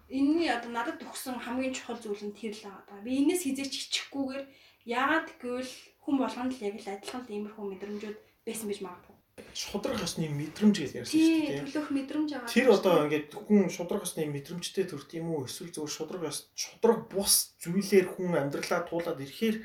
энэний 0.09 0.49
одоо 0.49 0.71
надад 0.73 0.99
өгсөн 1.05 1.37
хамгийн 1.37 1.73
чухал 1.77 1.99
зүйл 2.01 2.23
нь 2.25 2.37
тэр 2.37 2.53
л 2.57 2.65
байгаа. 2.65 3.05
Би 3.05 3.11
энэс 3.21 3.45
хизээч 3.45 3.73
хичихгүйгээр 3.77 4.43
яагаад 4.89 5.29
гэвэл 5.39 5.73
хүн 6.03 6.15
болгонд 6.19 6.51
л 6.53 6.65
яг 6.67 6.75
л 6.81 6.91
адилхан 6.91 7.23
иймэрхүү 7.29 7.65
мэдрэмжүүд 7.69 8.17
байсан 8.45 8.67
байж 8.67 8.79
магадгүй. 8.83 9.12
Шудраг 9.53 9.97
ёсны 10.01 10.29
мэдрэмж 10.29 10.75
гэж 10.77 10.91
ярьсан 10.93 11.17
шүү 11.17 11.41
дээ. 11.49 11.61
төлөх 11.73 11.89
мэдрэмж 11.89 12.29
байгаа. 12.33 12.53
Тэр 12.53 12.67
одоо 12.69 12.93
ингээд 13.05 13.29
хүн 13.33 13.69
шудраг 13.69 14.05
ёсны 14.05 14.29
мэдрэмжтэй 14.29 14.85
төрт 14.89 15.09
юм 15.17 15.27
уу? 15.33 15.45
Эсвэл 15.45 15.73
зөвхөн 15.73 15.95
шудраг 15.97 16.21
ёс 16.29 16.49
шудраг 16.53 17.09
бус 17.09 17.57
зүйлээр 17.61 18.07
хүн 18.13 18.33
амьдралаа 18.37 18.85
туулаад 18.85 19.21
ирэхээр 19.21 19.57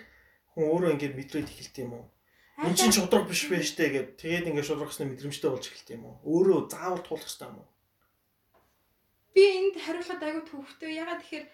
хүн 0.56 0.64
өөрөө 0.72 0.92
ингээд 0.96 1.18
мэдрээд 1.20 1.48
эхэлт 1.52 1.76
юм 1.84 1.92
уу? 2.00 2.04
Энд 2.64 2.76
чинь 2.80 2.96
шудраг 2.96 3.28
биш 3.28 3.44
байж 3.48 3.76
тээ 3.76 3.88
гэд 3.92 4.08
тэгээд 4.20 4.48
ингээд 4.48 4.68
шудраг 4.68 4.92
ёсны 4.92 5.08
мэдрэмжтэй 5.08 5.50
болж 5.52 5.64
эхэлт 5.68 5.88
юм 5.96 6.02
уу? 6.04 6.16
Өөрөө 6.24 6.58
заавал 6.72 7.04
туулах 7.04 7.28
хэрэгтэй 7.28 7.48
юм 7.48 7.60
уу? 7.60 7.68
би 9.38 9.46
энд 9.54 9.76
хариулахад 9.78 10.22
айгүй 10.26 10.44
төвхтэй. 10.50 10.98
Ягаад 10.98 11.22
тэгэхээр 11.22 11.46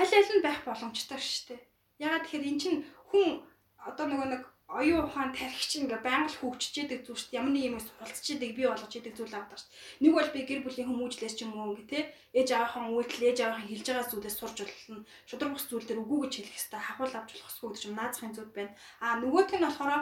аль 0.00 0.14
аль 0.16 0.32
нь 0.32 0.44
байх 0.44 0.60
боломжтой 0.64 1.20
шүү 1.20 1.44
дээ. 1.52 1.60
Ягаад 2.06 2.24
тэгэхээр 2.24 2.48
эн 2.48 2.58
чинь 2.62 2.78
хүн 3.12 3.44
одоо 3.84 4.06
нөгөө 4.08 4.28
нэг 4.32 4.42
оюун 4.68 5.08
ухаан 5.08 5.32
тархич 5.32 5.80
ингээ 5.80 6.04
байнга 6.04 6.28
л 6.28 6.40
хөгжиж 6.44 6.72
шүү 6.76 6.86
дээ. 6.92 7.40
Ямар 7.40 7.52
нэг 7.56 7.64
юм 7.72 7.80
суралцж 7.80 8.26
яадаг 8.36 8.52
би 8.52 8.62
болгож 8.68 8.92
яадаг 8.92 9.14
зүйл 9.16 9.32
авдаг 9.32 9.56
дээ. 9.64 9.72
Нэг 10.04 10.12
бол 10.12 10.30
би 10.36 10.40
гэр 10.44 10.60
бүлийн 10.60 10.88
хүмүүжлээс 10.92 11.34
ч 11.36 11.48
юм 11.48 11.56
уу 11.56 11.72
ингээ 11.72 11.88
те 11.88 12.00
ээж 12.36 12.48
аавынхаа 12.52 12.92
үйлдэл 12.92 13.28
ээж 13.32 13.38
аавынхаа 13.40 13.64
хэлж 13.64 13.86
байгаа 13.88 14.10
зүйлээс 14.12 14.36
сурж 14.36 14.56
болно. 14.60 15.08
Шудраг 15.24 15.50
бус 15.56 15.64
зүйл 15.72 15.88
дээр 15.88 16.02
үгүй 16.04 16.18
гэж 16.20 16.32
хэлэх 16.36 16.52
хэрэгтэй. 16.52 16.82
Хавхал 16.84 17.16
авч 17.16 17.30
болох 17.32 17.48
хэрэгтэй 17.48 17.64
гэдэг 17.64 17.80
чинь 17.80 17.96
наазахын 17.96 18.36
зүйл 18.36 18.52
байна. 18.52 18.72
Аа 19.00 19.14
нөгөөх 19.24 19.50
нь 19.56 19.64
болохоор 19.64 19.92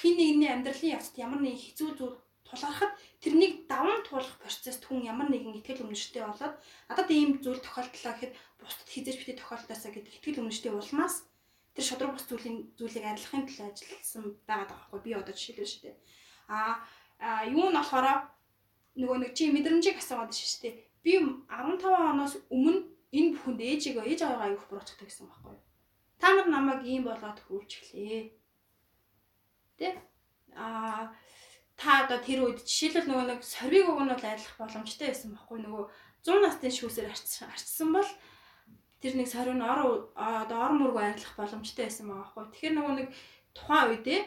хин 0.00 0.14
нэгний 0.16 0.50
амьдралын 0.56 0.94
явцад 0.96 1.16
ямар 1.20 1.40
нэг 1.44 1.56
хэцүү 1.60 1.88
зүйл 2.00 2.16
тулгархад 2.48 2.92
тэрнийг 3.20 3.68
даван 3.68 4.00
туулах 4.08 4.40
процесст 4.40 4.82
хүн 4.88 5.04
ямар 5.04 5.28
нэгэн 5.28 5.58
ихтгэл 5.58 5.84
үнэмштэй 5.84 6.24
болоод 6.24 6.54
надад 6.88 7.08
ийм 7.12 7.44
зүйл 7.44 7.60
тохиолдлоо 7.60 8.12
гэхэд 8.16 8.32
бусдад 8.62 8.88
хизээж 8.88 9.16
битээ 9.20 9.36
тохиолдосоо 9.42 9.90
гэдэг 9.92 10.14
ихтгэл 10.16 10.40
үнэмштэй 10.40 10.72
улмаас 10.72 11.28
тэр 11.78 11.86
шудраг 11.86 12.10
бус 12.10 12.26
зүйлийн 12.26 12.74
зүйлийг 12.74 13.06
арилгахын 13.06 13.46
төлөө 13.46 13.66
ажилласан 13.70 14.24
байгаад 14.50 14.70
байгаа 14.74 14.90
байхгүй 14.90 15.00
би 15.06 15.10
одоо 15.14 15.34
жишээлбэл 15.38 15.70
шүү 15.70 15.82
дээ. 15.86 15.96
Аа 16.50 17.46
юу 17.54 17.70
нь 17.70 17.78
болохоор 17.78 18.06
нөгөө 18.98 19.18
нэг 19.22 19.32
чи 19.38 19.46
мэдрэмжийг 19.54 20.02
асуугаад 20.02 20.34
шүү 20.34 20.58
дээ. 20.66 20.74
Би 21.06 21.12
15 21.22 21.86
оноос 21.86 22.34
өмнө 22.50 22.82
энэ 23.14 23.30
бүхэнд 23.38 23.60
ээжигээ 23.62 24.10
ээж 24.10 24.20
аваагаа 24.26 24.46
аюух 24.50 24.66
буруутгах 24.66 25.06
гэсэн 25.06 25.30
байхгүй 25.30 25.54
юу? 25.54 25.62
Та 26.18 26.26
нар 26.34 26.48
намайг 26.50 26.82
ийм 26.82 27.06
болоод 27.06 27.38
хөрвүүлж 27.46 27.72
эхлэе. 27.78 28.34
Тэ? 29.78 30.02
Аа 30.58 31.14
та 31.78 32.10
одоо 32.10 32.18
тэр 32.18 32.42
үед 32.42 32.66
жишээлбэл 32.66 33.06
нөгөө 33.06 33.26
нэг 33.38 33.40
сорвиг 33.46 33.86
уг 33.86 34.02
нь 34.02 34.10
бол 34.10 34.26
айдлах 34.26 34.54
боломжтой 34.58 35.14
байсан 35.14 35.30
байхгүй 35.30 35.58
нөгөө 35.62 35.84
100 36.26 36.42
насны 36.42 36.68
шүүсээр 36.74 37.06
арчсан 37.06 37.94
бол 37.94 38.10
тэр 39.02 39.14
нэг 39.16 39.28
сорвиг 39.30 39.62
ор 39.62 39.80
одоо 40.14 40.58
ор 40.66 40.72
мөргөө 40.78 41.04
айдлах 41.06 41.34
боломжтой 41.38 41.84
байсан 41.86 42.06
байгаа 42.08 42.24
байхгүй 42.34 42.44
тэгэхээр 42.52 42.74
нөгөө 42.76 42.94
нэг 42.98 43.08
тухайн 43.56 43.88
үедээ 43.90 44.20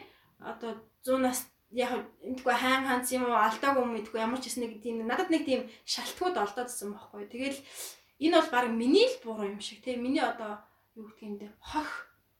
одоо 0.50 0.70
100 1.04 1.26
нас 1.26 1.38
яг 1.72 1.92
энэгүй 2.20 2.54
хаан 2.62 2.84
хаанц 2.88 3.08
юм 3.16 3.24
уу 3.28 3.36
алдаагүй 3.36 3.82
юм 3.84 3.94
гэдэггүй 3.96 4.20
ямар 4.20 4.40
ч 4.40 4.44
гэсэн 4.48 4.62
нэг 4.64 4.72
тийм 4.84 4.96
надад 5.08 5.28
нэг 5.32 5.42
тийм 5.48 5.62
шалтгууд 5.88 6.36
олдоодсэн 6.36 6.88
байхгүй 6.92 7.24
тэгэл 7.32 7.58
энэ 8.24 8.36
бол 8.36 8.50
баг 8.52 8.66
миний 8.70 9.08
л 9.08 9.16
буруу 9.24 9.46
юм 9.52 9.60
шиг 9.60 9.80
тий 9.84 9.96
миний 9.96 10.20
одоо 10.20 10.60
юу 10.96 11.08
гэдгийг 11.08 11.28
юм 11.28 11.36
бэ 11.40 11.48
хох 11.60 11.90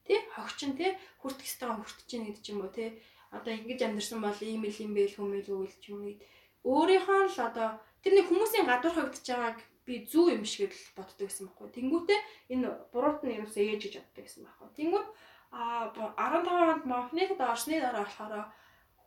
тий 0.07 0.19
хогчин 0.37 0.73
тий 0.77 0.91
хүртэх 1.21 1.49
ёстойгоо 1.49 1.81
хүртэж 1.81 2.09
гин 2.13 2.25
гэдэг 2.29 2.45
юм 2.53 2.61
уу 2.65 2.73
тий 2.77 2.89
одоо 3.33 3.53
ингэж 3.57 3.81
амьдэрсэн 3.89 4.21
бол 4.21 4.39
ийм 4.45 4.63
л 4.69 4.79
юм 4.85 4.93
байл 4.93 5.17
хүмүүл 5.17 5.49
үйл 5.49 5.75
ч 5.81 5.85
юм 5.89 6.05
уу. 6.05 6.21
Өөрийнхөө 6.69 7.33
л 7.33 7.39
одоо 7.49 7.69
тэр 8.05 8.13
нэг 8.21 8.29
хүмүүсийн 8.29 8.69
гадуур 8.69 8.95
хавдж 8.95 9.25
байгааг 9.25 9.59
би 9.87 9.95
зүү 10.11 10.27
юм 10.37 10.45
шиг 10.47 10.73
л 10.73 10.85
боддог 10.97 11.27
гэсэн 11.29 11.47
байхгүй. 11.47 11.69
Тэнгүүтээ 11.77 12.21
энэ 12.55 12.69
буруут 12.93 13.21
нь 13.23 13.35
ерөөсөө 13.37 13.63
ээж 13.63 13.81
гэж 13.83 13.95
боддог 13.99 14.25
гэсэн 14.25 14.43
байхгүй. 14.45 14.69
Тэнгүүт 14.79 15.09
а 15.53 15.63
15 15.95 16.73
онд 16.73 16.85
Мохнетэд 16.93 17.41
орсны 17.41 17.77
дараа 17.81 18.05
болохоор 18.05 18.47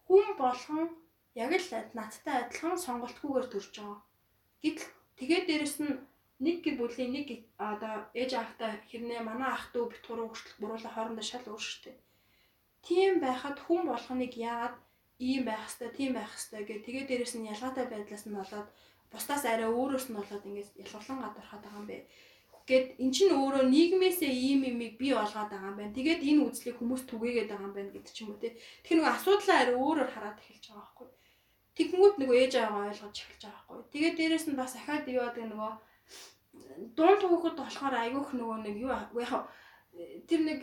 хүн 0.08 0.28
болгон 0.38 0.84
яг 1.36 1.52
л 1.56 1.70
надтай 1.98 2.36
адилхан 2.46 2.78
сонголтгүйгээр 2.78 3.48
төрж 3.50 3.74
байгаа. 3.80 4.00
Гэтэл 4.64 4.90
тэгээд 5.20 5.46
дээрэс 5.48 5.78
нь 5.82 5.94
нэг 6.46 6.58
гэр 6.64 6.76
бүлийн 6.80 7.12
нэг 7.16 7.28
одоо 7.58 7.96
ээж 8.14 8.32
аахтай 8.36 8.72
хэрнээ 8.90 9.22
манай 9.24 9.52
ах 9.56 9.72
дүү 9.74 9.86
бит 9.90 10.04
гурав 10.06 10.28
хүртэл 10.36 10.60
буруулаа 10.60 10.92
хоорондоо 10.94 11.26
шал 11.26 11.48
өөр 11.48 11.64
шүү 11.64 11.82
дээ 11.86 11.98
тийм 12.86 13.20
байхад 13.20 13.58
хүн 13.66 13.82
болгоныг 13.90 14.34
яагаад 14.38 14.76
ийм 15.30 15.42
байх 15.50 15.66
хэвээр 15.66 15.94
тийм 15.98 16.12
байх 16.14 16.32
хэвээр 16.38 16.66
гэх 16.70 16.86
тэгээ 16.86 17.06
дээрэс 17.10 17.34
нь 17.38 17.50
ялгаатай 17.54 17.86
байдлаас 17.90 18.24
нь 18.30 18.38
болоод 18.38 18.68
бусдаас 19.16 19.44
арай 19.48 19.70
өөрөөс 19.72 20.06
нь 20.12 20.18
болоод 20.20 20.44
ингэж 20.46 20.68
ялгарлан 20.84 21.20
гадуурхаад 21.24 21.64
байгаа 21.64 21.82
юм 21.82 21.88
бэ. 21.90 21.98
Гэт 22.70 22.88
эн 23.04 23.12
чинь 23.16 23.32
өөрөө 23.32 23.64
нийгмээсээ 23.70 24.34
ийм 24.50 24.62
юмыг 24.72 24.94
бий 25.02 25.14
болгоод 25.16 25.50
байгаа 25.54 25.72
юм 25.72 25.78
байна. 25.80 25.98
Тэгээд 25.98 26.22
энэ 26.30 26.44
үзлийг 26.50 26.76
хүмүүс 26.78 27.04
түгээгээд 27.08 27.50
байгаа 27.50 27.68
юм 27.70 27.76
байна 27.78 27.94
гэдэг 27.94 28.14
ч 28.14 28.18
юм 28.26 28.34
уу 28.34 28.42
тий. 28.42 28.54
Тэгэхээр 28.84 29.00
нөгөө 29.00 29.16
асуудлаа 29.16 29.58
арай 29.62 29.76
өөрөөр 29.78 30.10
хараад 30.12 30.38
эхэлж 30.42 30.66
байгаа 30.68 30.82
байхгүй. 30.82 31.08
Тэгмүүд 31.78 32.16
нөгөө 32.20 32.38
ээж 32.42 32.54
аваагаа 32.58 32.90
ойлгож 32.90 33.18
эхэлж 33.22 33.42
байгаа 33.46 33.64
байхгүй. 33.70 33.80
Тэгээд 33.94 34.16
дээрэс 34.18 34.46
нь 34.50 34.60
бас 34.60 34.74
ахаад 34.76 35.06
юу 35.14 35.24
гэдэг 35.30 35.46
нөгөө 35.52 35.72
дунд 36.98 37.22
хүүхэд 37.22 37.56
болохоор 37.60 37.96
айгүйх 38.02 38.30
нөгөө 38.34 38.58
нэг 38.66 38.76
юу 38.84 38.92
яг 38.96 39.10
тэр 40.28 40.42
нэг 40.50 40.60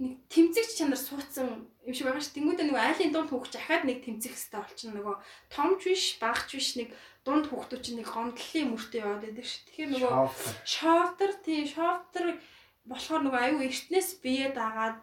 нэг 0.00 0.12
тэмцэгч 0.32 0.70
чанар 0.78 1.00
суудсан 1.00 1.68
юм 1.86 1.94
шиг 1.94 2.06
байгаа 2.06 2.20
ш. 2.20 2.34
Тэнгүүдээ 2.36 2.66
нөгөө 2.68 2.84
айлын 2.84 3.12
дунд 3.12 3.30
хүүхч 3.32 3.54
ахаад 3.56 3.84
нэг 3.88 3.98
тэмцэх 4.04 4.34
хэрэгтэй 4.36 4.60
болчихно 4.60 4.94
нөгөө 5.00 5.16
томч 5.48 5.80
биш, 5.88 6.04
багч 6.20 6.48
биш 6.52 6.68
нэг 6.76 6.88
дунд 7.24 7.46
хүүхдүүд 7.48 7.82
чинь 7.84 7.98
нэг 8.00 8.08
гомдлын 8.12 8.70
мөртөө 8.72 9.00
яваад 9.00 9.24
байдаг 9.24 9.46
ш. 9.48 9.64
Тэгэхээр 9.64 9.90
нөгөө 9.96 10.12
шовтер 10.68 11.32
тий 11.44 11.60
шовтер 11.64 12.26
болохоор 12.84 13.22
нөгөө 13.24 13.40
аюу 13.40 13.60
эртнээс 13.64 14.20
бие 14.20 14.52
дагаад 14.52 15.00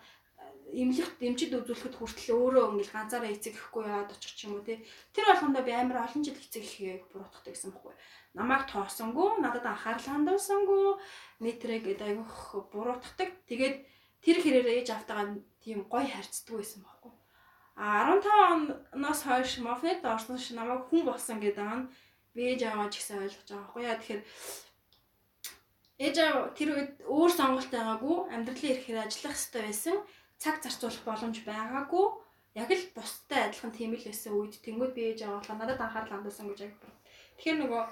эмнэлэгт 0.73 1.17
дэмжид 1.21 1.53
үзүүлэхэд 1.63 1.95
хүртэл 1.95 2.35
өөрөө 2.35 2.65
ингээл 2.75 2.95
ганцаараа 2.95 3.31
эцэг 3.31 3.55
ихгүй 3.55 3.87
яваад 3.87 4.11
очих 4.11 4.33
ч 4.35 4.51
юм 4.51 4.59
уу 4.59 4.67
тий. 4.67 4.83
Тэр 5.15 5.25
болгондоо 5.31 5.63
би 5.63 5.71
амар 5.71 6.03
олон 6.03 6.21
жил 6.27 6.35
эцэг 6.35 6.63
ихийг 6.63 7.07
буруутгадаг 7.07 7.53
гэсэн 7.55 7.71
байхгүй. 7.71 7.95
Намайг 8.35 8.63
тоосонгүй, 8.67 9.29
надад 9.39 9.63
анхаарал 9.63 10.03
хандуулсангүй, 10.03 10.99
нийтрээ 11.39 11.79
гээд 11.87 12.01
айгүйх 12.03 12.67
буруутгадаг. 12.67 13.29
Тэгээд 13.47 13.75
тэр 14.23 14.37
хэрээр 14.43 14.67
ээж 14.77 14.87
автагаа 14.93 15.25
тийм 15.63 15.79
гоё 15.91 16.07
харьцдаг 16.09 16.55
байсан 16.57 16.81
байхгүй. 16.83 17.13
А 17.77 18.09
15 18.09 18.95
оноос 18.97 19.21
хойш 19.23 19.51
мофет 19.61 20.01
орснош 20.13 20.49
намайг 20.51 20.81
хүн 20.89 21.03
болсон 21.05 21.37
гэдэг 21.41 21.67
нь 21.77 21.89
ээж 22.37 22.61
аваа 22.69 22.89
ч 22.89 23.01
гэсэн 23.01 23.21
ойлгож 23.21 23.49
байгаа 23.49 23.65
байхгүй 23.65 23.83
яа 23.85 23.97
тэгэхээр 23.97 24.21
ээж 26.05 26.15
аваа 26.21 26.45
тэр 26.57 26.69
үед 26.73 26.91
өөр 27.17 27.31
сонголт 27.33 27.69
байгаагүй 27.73 28.17
амьдралын 28.33 28.71
ирэхээр 28.71 29.03
ажиллах 29.05 29.37
хэрэгтэй 29.37 29.63
байсан 29.65 29.97
цаг 30.41 30.55
зарцуулах 30.61 31.03
боломж 31.05 31.37
байгаагүй 31.49 32.05
яг 32.61 32.69
л 32.73 32.85
бусдад 32.97 33.45
адилхан 33.45 33.73
тийм 33.73 33.91
л 33.97 34.07
байсан 34.09 34.33
үед 34.33 34.53
тэнгууд 34.65 34.93
би 34.93 35.01
ээж 35.09 35.19
аваа 35.25 35.41
болохоор 35.41 35.59
надад 35.61 35.81
анхаарал 35.81 36.13
хандуулсан 36.13 36.45
гэж 36.49 36.59
яг. 36.65 36.73
Тэгэхээр 37.37 37.57
нөгөө 37.61 37.83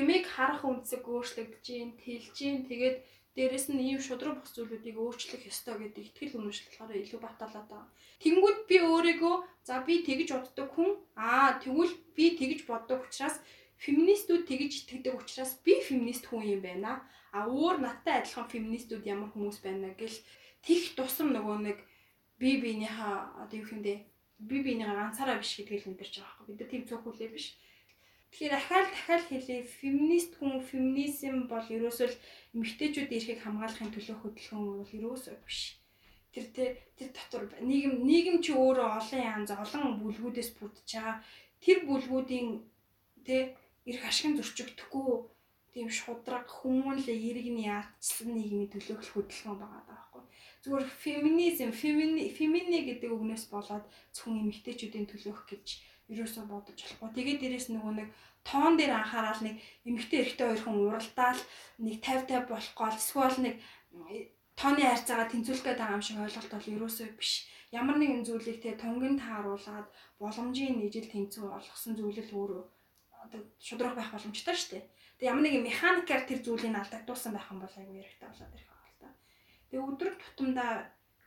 юмыг 0.00 0.24
харах 0.34 0.62
үнцэг 0.66 1.02
өөрчлөгдөж 1.06 1.66
тэлж 2.02 2.38
тэгээд 2.70 2.96
Дээрэс 3.34 3.66
нь 3.74 3.82
ийм 3.82 3.98
шудраг 3.98 4.38
бос 4.38 4.54
зүйлүүдийг 4.54 4.94
өөрчлөх 4.94 5.42
ёстой 5.50 5.74
гэдэг 5.82 6.04
итгэл 6.06 6.38
үнэмшил 6.38 6.70
болохоор 6.70 7.02
илүү 7.02 7.20
баталаад 7.22 7.66
байгаа. 7.66 7.90
Тэнгүүд 8.22 8.58
би 8.70 8.76
өөрийгөө 8.78 9.36
за 9.66 9.74
би 9.86 9.94
тэгж 10.06 10.28
боддог 10.38 10.68
хүн 10.70 10.90
аа 11.18 11.58
тэгвэл 11.58 11.94
би 12.14 12.24
тэгж 12.38 12.60
боддог 12.70 13.02
учраас 13.02 13.36
феминистүүд 13.82 14.42
тэгж 14.46 14.72
итгэдэг 14.86 15.14
учраас 15.18 15.52
би 15.66 15.82
феминист 15.82 16.30
хүн 16.30 16.46
юм 16.54 16.60
байна. 16.62 17.02
А 17.34 17.50
өөр 17.50 17.82
надтай 17.82 18.22
адилхан 18.22 18.46
феминистүүд 18.54 19.02
ямар 19.02 19.30
хүмүүс 19.34 19.58
байна 19.66 19.90
гэл 19.98 20.14
тех 20.62 20.94
тусам 20.94 21.34
нөгөө 21.34 21.58
нэг 21.66 21.78
би 22.38 22.62
биенийхээ 22.62 23.14
одоо 23.42 23.56
юу 23.58 23.66
юм 23.74 23.82
бэ? 23.82 23.94
Би 24.38 24.56
биенийхээ 24.62 24.94
ганцаараа 24.94 25.42
биш 25.42 25.58
гэдгийг 25.58 25.82
л 25.82 25.90
мэдэрч 25.90 26.14
байгаа 26.22 26.30
байхгүй. 26.38 26.46
Бид 26.54 26.60
нар 26.62 26.70
тийм 26.70 26.84
цөөхөлөө 26.86 27.28
биш. 27.34 27.46
Тэгэхээр 28.34 28.58
ахаал 28.58 28.90
дахиад 28.90 29.24
хэлээ 29.30 29.62
феминист 29.62 30.34
хүн 30.34 30.58
феминизм 30.58 31.46
бол 31.46 31.62
ерөөсөө 31.70 32.08
л 32.10 32.18
эмэгтэйчүүдийн 32.58 33.18
эрхийг 33.22 33.40
хамгаалахын 33.46 33.94
төлөө 33.94 34.16
хөдөлгөөн 34.18 34.66
бол 34.82 34.90
ерөөсөө 34.98 35.36
биш. 35.46 35.78
Тэр 36.34 36.50
тэр 36.98 37.10
дотор 37.14 37.46
нийгэм 37.62 38.02
нийгэм 38.02 38.42
чи 38.42 38.50
өөрөө 38.58 38.90
олон 38.98 39.22
янз 39.22 39.50
олон 39.54 40.02
бүлгүүдээс 40.02 40.50
бүрдэж 40.58 40.88
байгаа. 40.98 41.22
Тэр 41.62 41.78
бүлгүүдийн 41.86 42.48
тэ 43.22 43.54
эрх 43.86 44.02
ашигын 44.02 44.34
зөрчигдөхгүй 44.42 45.10
тийм 45.70 45.86
шудраг 45.94 46.50
хүмүүн 46.50 46.98
л 47.06 47.08
иргэний 47.14 47.70
яатсан 47.70 48.34
нийгмийн 48.34 48.74
төлөөх 48.74 49.14
хөдөлгөөн 49.14 49.62
байгаа 49.62 49.82
даахгүй. 49.86 50.22
Зүгээр 50.66 50.86
феминизм, 51.06 51.70
фемини 51.70 52.34
фемини 52.34 52.82
гэдэг 52.82 53.10
үгнээс 53.14 53.46
болоод 53.54 53.86
зөвхөн 54.10 54.42
эмэгтэйчүүдийн 54.42 55.06
төлөөх 55.06 55.46
гэж 55.46 55.66
ерөөсөө 56.12 56.44
бодож 56.48 56.78
болохгүй. 56.80 57.10
Тэгээд 57.14 57.40
дээрэс 57.40 57.68
нөгөө 57.72 57.92
нэг 57.96 58.08
тоон 58.44 58.74
дээр 58.76 58.92
анхаарал 58.92 59.40
нэг 59.40 59.56
эмэгтэй 59.88 60.18
эрэгтэй 60.20 60.46
хоёр 60.46 60.62
хүн 60.62 60.76
уралдаал 60.84 61.42
нэг 61.80 61.94
50 62.04 62.28
50 62.28 62.52
болох 62.52 62.72
гол 62.76 62.96
эсвэл 63.00 63.38
нэг 63.40 63.54
тооны 64.60 64.82
харьцаагаа 64.84 65.28
тэнцвүүлэх 65.32 65.64
гэдэг 65.64 65.94
юм 65.96 66.02
шиг 66.04 66.18
ойлголт 66.20 66.52
бол 66.52 66.72
ерөөсөө 66.76 67.08
биш. 67.18 67.32
Ямар 67.72 67.96
нэгэн 67.98 68.22
зүйлийг 68.22 68.58
те 68.62 68.76
тунгийн 68.78 69.16
тааруулаад 69.18 69.88
боломжийн 70.20 70.78
нийжил 70.78 71.08
тэнцүү 71.10 71.46
олгосон 71.58 71.92
зүйл 71.98 72.20
л 72.22 72.36
өөрөө 72.38 72.62
одоо 73.24 73.40
шудраг 73.58 73.96
байх 73.96 74.12
боломжтой 74.14 74.54
шүү 74.54 74.70
дээ. 74.78 74.84
Тэгээ 75.18 75.30
ямар 75.32 75.44
нэгэн 75.44 75.66
механикаар 75.66 76.22
тэр 76.28 76.40
зүйлийг 76.44 76.76
алдагдуулсан 76.76 77.32
байх 77.34 77.50
юм 77.50 77.58
бол 77.64 77.74
айгүй 77.80 77.98
хэрэгтэй 77.98 78.28
болоод 78.30 78.54
ирэх 78.54 78.70
байна 78.70 78.90
л 78.92 79.00
та. 79.02 79.08
Тэгээ 79.72 79.88
өдрөг 79.90 80.14
тутамдаа 80.22 80.70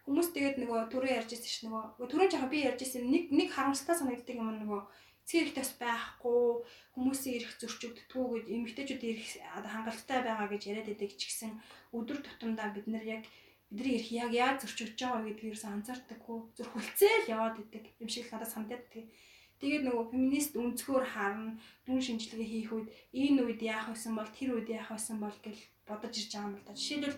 Хүмүүс 0.07 0.31
тэгээд 0.31 0.57
нөгөө 0.63 0.79
түрүү 0.87 1.11
ярьж 1.19 1.35
ирсэн 1.35 1.51
ш 1.51 1.57
нөгөө 1.67 2.07
түрүүн 2.07 2.31
жахаа 2.31 2.47
би 2.47 2.63
ярьж 2.63 2.79
ирсэн 2.79 3.11
нэг 3.11 3.27
нэг 3.27 3.51
харамсалтай 3.51 3.95
санагддаг 3.99 4.39
юм 4.39 4.55
нөгөө 4.63 4.81
цэрэхтэйс 5.27 5.71
байхгүй 5.83 6.63
хүмүүсийн 6.95 7.35
эрх 7.43 7.51
зөрчигддгүү 7.59 8.25
гэж 8.31 8.45
эмэгтэйчүүдийн 8.55 9.13
эрх 9.19 9.31
хангалттай 9.67 10.19
байгаа 10.23 10.47
гэж 10.47 10.63
яриад 10.71 10.87
байдаг 10.87 11.11
ч 11.19 11.21
гэсэн 11.27 11.51
өдөр 11.91 12.23
тутамдаа 12.23 12.71
бид 12.71 12.87
нар 12.87 13.03
яг 13.03 13.27
бидний 13.67 13.99
эрх 13.99 14.09
яг 14.15 14.31
яаж 14.31 14.57
зөрчигдөж 14.63 14.95
байгаа 14.95 15.27
гэдгийг 15.27 15.51
ерөөс 15.51 15.65
анзаардаггүй 15.67 16.39
зүр 16.55 16.67
хүлцээл 16.71 17.31
яваад 17.35 17.59
идэг 17.59 17.85
юм 17.99 18.07
шиг 18.07 18.31
надад 18.31 18.47
санагдаад 18.47 18.85
тий. 18.87 19.11
Тэгээд 19.59 19.83
нөгөө 19.83 20.05
феминист 20.13 20.53
өнцгөр 20.55 21.03
харна, 21.03 21.57
дүн 21.83 21.99
шинжилгээ 21.99 22.47
хийх 22.47 22.71
үед 22.71 22.87
энэ 23.11 23.41
үед 23.43 23.61
яах 23.65 23.91
байсан 23.91 24.13
бол 24.15 24.29
тэр 24.37 24.49
үед 24.55 24.69
яах 24.71 24.89
байсан 24.93 25.17
бол 25.19 25.37
гэж 25.43 25.57
бодож 25.89 26.13
ирж 26.15 26.31
байгаа 26.31 26.47
юм 26.47 26.55
л 26.55 26.63
да. 26.63 26.77
Жишээлбэл 26.79 27.17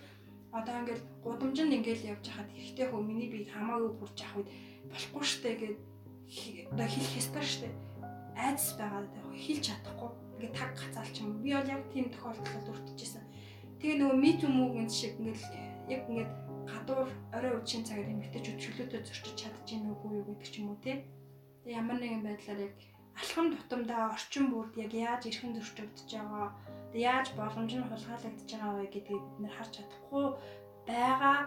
одоо 0.52 0.74
ингээл 0.82 1.04
гудамжинд 1.24 1.76
ингээл 1.78 2.10
явж 2.12 2.24
хахад 2.26 2.50
эрэгтэй 2.58 2.86
хөө 2.90 3.02
миний 3.06 3.28
бийг 3.30 3.48
хамаагүй 3.54 3.92
бүрж 3.98 4.18
авах 4.22 4.38
үед 4.42 4.50
болохгүй 4.90 5.24
штэ 5.30 5.50
гэд 5.62 5.78
одоо 6.74 6.86
хэлэх 6.90 7.20
ёстой 7.22 7.44
штэ. 7.46 7.68
Айдас 8.34 8.68
байгаа 8.78 9.02
хэлж 9.30 9.62
чадахгүй. 9.66 10.10
Ингээд 10.40 10.54
таг 10.58 10.70
гацаалч 10.74 11.14
юм. 11.22 11.42
Би 11.44 11.50
бол 11.54 11.70
яг 11.70 11.82
тийм 11.92 12.06
тохиолдолд 12.10 12.70
өртөжсэн 12.72 13.24
тэгээ 13.80 13.96
нөгөө 13.96 14.18
мит 14.20 14.40
хүмүүгэн 14.44 14.90
шиг 14.92 15.14
ингээл 15.16 15.46
яг 15.94 16.02
ингээд 16.10 16.32
гадуур 16.68 17.08
орой 17.32 17.52
үеийн 17.56 17.84
цагаар 17.88 18.12
эмэгтэйчүүд 18.12 18.58
чөлөөтэй 18.60 19.00
зөрчиж 19.06 19.36
чадчихэв 19.40 19.88
үгүй 19.88 20.10
юу 20.20 20.24
гэдэг 20.28 20.48
ч 20.52 20.54
юм 20.60 20.68
уу 20.74 20.78
те. 20.84 21.00
Тэгээ 21.64 21.80
ямар 21.80 21.98
нэгэн 21.98 22.22
байдлаар 22.26 22.60
яг 22.68 22.74
алхам 23.16 23.46
тутамдаа 23.56 24.02
орчин 24.12 24.44
бүрд 24.52 24.74
яг 24.84 24.92
яаж 24.92 25.22
эрхэн 25.28 25.56
зөрчигдөж 25.56 26.08
байгаа 26.12 26.46
яаж 26.94 27.28
боломж 27.38 27.72
нь 27.74 27.86
хулгайлагдж 27.86 28.50
байгаа 28.50 28.74
вэ 28.78 28.86
гэдгийг 28.90 29.22
бид 29.22 29.38
нэр 29.40 29.54
харж 29.54 29.72
чадахгүй 29.78 30.26
байгаа 30.86 31.38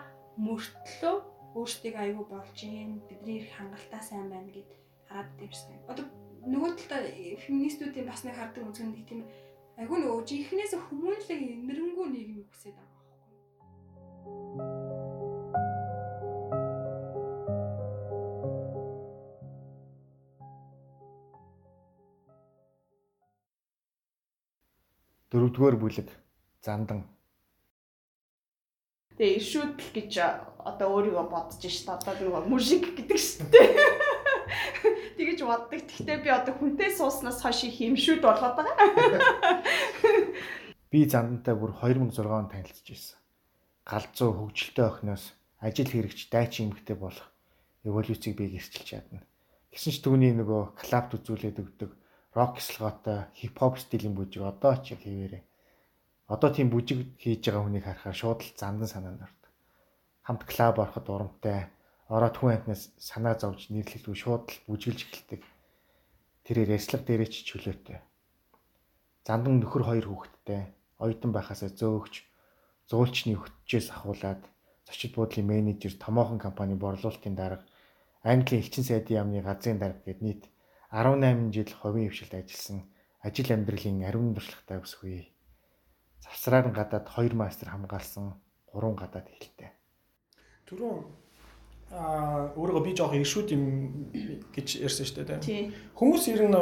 мөртлөө 0.46 1.16
өөрсдийг 1.60 1.96
аюу 2.00 2.26
болж 2.26 2.58
юм 2.64 3.04
бидний 3.10 3.38
их 3.44 3.52
хангалттай 3.54 4.02
сайн 4.02 4.28
байна 4.30 4.50
гэд 4.56 4.70
хараад 5.08 5.30
дэмжсэн. 5.38 5.86
Одоо 5.92 6.06
нөгөө 6.48 6.72
талаа 6.80 7.02
феминистүүдийн 7.46 8.08
бас 8.10 8.24
нэг 8.24 8.36
хардаг 8.36 8.64
үнцгэн 8.66 8.92
нэг 8.92 9.06
тийм 9.08 9.22
айгүй 9.78 9.98
нөгөө 10.00 10.28
жинхнээс 10.30 10.74
хүмүүнлэг 10.90 11.42
нэрнгүү 11.68 12.06
нийгэм 12.10 12.42
хүсээд 12.50 12.76
байгаа 12.78 12.98
байхгүй. 12.98 14.73
Дөрөвдүгээр 25.34 25.78
бүлэг 25.82 26.10
зандан. 26.62 27.10
Тэгээ 29.18 29.38
ишүүдл 29.42 29.90
гэж 29.98 30.14
одоо 30.62 30.88
өөрийгөө 30.94 31.26
бодож 31.30 31.58
шít 31.66 31.90
одоо 31.90 32.14
нөгөө 32.14 32.46
мужик 32.50 32.94
гэдэг 32.94 33.18
шít. 33.18 33.42
Тэгэж 35.18 35.40
боддог. 35.46 35.74
Гэхдээ 35.74 36.18
би 36.22 36.30
одоо 36.30 36.54
хүнтэй 36.54 36.94
сууснаас 36.94 37.42
хойш 37.42 37.66
их 37.66 37.82
юмшүүд 37.82 38.22
болоод 38.22 38.58
байгаа. 38.58 39.62
Би 40.94 41.10
зандантай 41.10 41.58
бүр 41.58 41.74
2006 41.82 42.22
онд 42.30 42.54
танилцж 42.54 42.86
ирсэн. 42.94 43.18
Галзуу 43.90 44.30
хөгжилтэй 44.38 44.86
охиноос 44.86 45.34
ажил 45.58 45.90
хэрэгч 45.90 46.30
дайчин 46.30 46.70
эмэгтэй 46.70 46.98
болох 46.98 47.34
эволюцийг 47.82 48.38
би 48.38 48.54
гэрчилж 48.54 48.86
чадна. 48.86 49.26
Гэсэн 49.74 49.90
ч 49.90 49.98
түүний 50.06 50.38
нөгөө 50.38 50.78
клабд 50.78 51.18
үзүүлээд 51.18 51.58
өгдөг 51.66 51.90
рок 52.36 52.60
слоготой 52.60 53.30
хипхоп 53.38 53.78
стилийн 53.78 54.16
бүжиг 54.18 54.44
одоо 54.44 54.74
ч 54.82 54.98
хийвэрээ. 54.98 55.44
Одоо 56.28 56.50
тийм 56.50 56.74
бүжиг 56.74 57.14
хийж 57.22 57.46
байгаа 57.46 57.64
хүнийг 57.64 57.86
харахаар 57.86 58.18
шууд 58.18 58.40
л 58.42 58.58
зандан 58.58 58.90
санаанд 58.90 59.22
ордог. 59.22 59.52
Хамт 60.26 60.44
клуб 60.50 60.76
ороход 60.82 61.08
урамтай, 61.10 61.70
ороод 62.10 62.36
хүн 62.38 62.58
амтнаас 62.58 62.90
санаа 62.98 63.36
зовж 63.38 63.70
нэрлэлгүй 63.70 64.16
шууд 64.18 64.46
л 64.50 64.64
бүжиглж 64.66 65.00
эхэлдэг. 65.04 65.42
Тэрээр 66.46 66.74
ярьслаг 66.78 67.02
дээрээ 67.06 67.30
ч 67.30 67.36
чөлөөтэй. 67.48 68.00
Зандан 69.28 69.62
нөхөр 69.62 69.84
хоёр 69.88 70.06
хүүхэдтэй, 70.10 70.62
оюутан 71.00 71.32
байхасаа 71.32 71.72
зөөгч, 71.72 72.28
зуулчны 72.90 73.40
хөтчөөс 73.40 73.88
ахуулаад 73.96 74.42
зочид 74.88 75.16
буудлын 75.16 75.48
менежер, 75.48 75.96
томоохон 75.96 76.40
компани 76.40 76.76
борлуулалтын 76.76 77.36
дарга, 77.36 77.64
Английн 78.24 78.64
элчин 78.64 78.84
сайдын 78.88 79.20
яамны 79.20 79.44
газрын 79.44 79.80
дарга 79.80 80.00
гэд 80.08 80.20
нийт 80.24 80.44
18 80.94 81.50
жил 81.50 81.74
хувийн 81.82 82.14
хвшилд 82.14 82.38
ажилласан 82.38 82.86
ажил 83.26 83.50
амьдралын 83.50 84.06
ариун 84.06 84.38
туршлагатай 84.38 84.78
өсвөө. 84.78 85.34
завсраар 86.22 86.70
нь 86.70 86.78
гадаад 86.78 87.10
2 87.10 87.34
мастер 87.34 87.74
хамгаалсан 87.74 88.38
3 88.72 88.94
гадаад 89.02 89.28
хэлтэй. 89.28 89.74
Түрүүн 90.70 91.02
аа 91.92 92.54
өөрийгөө 92.56 92.84
би 92.86 92.94
жоох 92.98 93.14
иршүүд 93.18 93.50
юм 93.58 93.66
гэж 94.56 94.68
ярьсан 94.86 95.06
шүү 95.06 95.26
дээ. 95.28 95.42
Тий. 95.44 95.62
Хүмүүс 95.98 96.24
ер 96.32 96.46
нь 96.48 96.58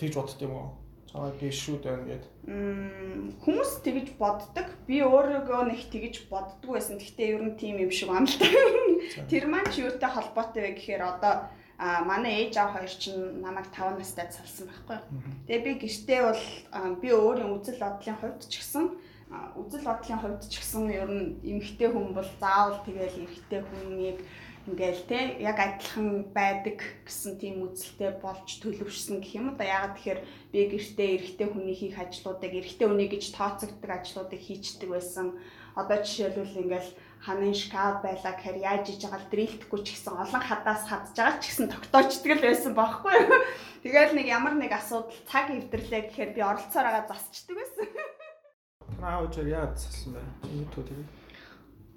тэгж 0.00 0.14
бодд 0.18 0.40
юм 0.42 0.52
уу? 0.56 0.68
Цаа 1.06 1.30
би 1.38 1.48
иршүүд 1.48 1.82
байна 1.86 2.04
гэд. 2.08 2.24
Мм 2.50 3.40
хүмүүс 3.40 3.70
тэгж 3.86 4.08
боддог. 4.20 4.68
Би 4.84 5.00
өөрийгөө 5.00 5.62
нэг 5.70 5.80
тэгж 5.92 6.28
боддгоо 6.28 6.76
байсан. 6.76 6.98
Гэхдээ 6.98 7.28
ер 7.32 7.42
нь 7.46 7.56
тийм 7.56 7.80
юм 7.80 7.92
шиг 7.94 8.10
та. 8.10 9.24
Тэр 9.30 9.46
маань 9.48 9.70
ч 9.72 9.86
юутай 9.86 10.10
холбоотой 10.10 10.62
вэ 10.64 10.70
гэхээр 10.76 11.02
одоо 11.06 11.48
а 11.78 12.04
манай 12.04 12.48
ээж 12.48 12.56
аав 12.56 12.72
хоёр 12.72 12.88
чинь 12.88 13.40
намайг 13.44 13.68
5 13.68 14.00
настай 14.00 14.28
салсан 14.32 14.66
байхгүй. 14.68 14.98
Тэгээ 15.46 15.64
би 15.64 15.72
гэртээ 15.84 16.20
бол 16.24 16.44
би 17.02 17.08
өөрийн 17.12 17.52
үзэл 17.52 17.84
бодлын 17.84 18.16
хувьд 18.16 18.42
ч 18.48 18.54
гэсэн 18.64 18.84
үзэл 19.60 19.84
бодлын 19.84 20.20
хувьд 20.22 20.42
ч 20.48 20.54
гэсэн 20.56 20.84
ер 20.88 21.10
нь 21.12 21.36
эмэгтэй 21.44 21.92
хүн 21.92 22.16
бол 22.16 22.30
заавал 22.40 22.80
тэгэл 22.86 23.28
эрэгтэй 23.28 23.60
хүнийг 23.60 24.18
ингээл 24.66 25.02
те 25.06 25.18
яг 25.38 25.58
адилхан 25.60 26.32
байдаг 26.34 26.82
гэсэн 27.06 27.38
тийм 27.38 27.62
үзэлтэй 27.68 28.18
болж 28.24 28.48
төлөвшсөн 28.62 29.22
гэх 29.22 29.38
юм 29.38 29.54
да. 29.54 29.68
Ягаад 29.68 29.94
тэгэхээр 29.94 30.20
би 30.52 30.58
гэртээ 30.74 31.08
эрэгтэй 31.14 31.48
хүний 31.52 31.76
хийх 31.78 31.98
ажлуудыг 32.02 32.52
эрэгтэй 32.56 32.86
хүний 32.88 33.08
гэж 33.12 33.24
тооцогддог 33.36 33.90
ажлуудыг 33.90 34.40
хийчдэг 34.42 34.90
байсан. 34.90 35.38
Одоо 35.78 36.02
жишээлбэл 36.02 36.62
ингээл 36.66 36.90
ханын 37.24 37.54
шкаф 37.54 38.02
байлаа 38.04 38.34
гэхээр 38.36 38.58
яаж 38.64 38.84
иж 38.92 39.00
байгаа 39.06 39.20
л 39.22 39.30
дрилтэхгүй 39.32 39.80
ч 39.84 39.88
гэсэн 39.94 40.14
олон 40.16 40.42
хадаас 40.42 40.82
хадж 40.90 41.16
байгаа 41.16 41.40
ч 41.40 41.44
гэсэн 41.50 41.66
тогтоочдөг 41.72 42.32
л 42.36 42.46
байсан 42.46 42.72
байхгүй 42.76 43.14
юу 43.16 43.40
тэгэл 43.82 44.16
нэг 44.18 44.26
ямар 44.26 44.54
нэг 44.58 44.72
асуудал 44.74 45.16
цаг 45.30 45.50
эвдэрлээ 45.50 46.02
гэхээр 46.12 46.30
би 46.36 46.40
оролцоор 46.42 46.86
байгаа 46.86 47.04
засчдаг 47.08 47.56
байсан 47.56 47.86
Аав 49.02 49.30
чи 49.34 49.40
яаж 49.44 49.76
зассан 49.76 50.16
бэ? 50.16 50.22
Юу 50.56 50.66
төө 50.72 50.84
тэгээ 50.88 51.06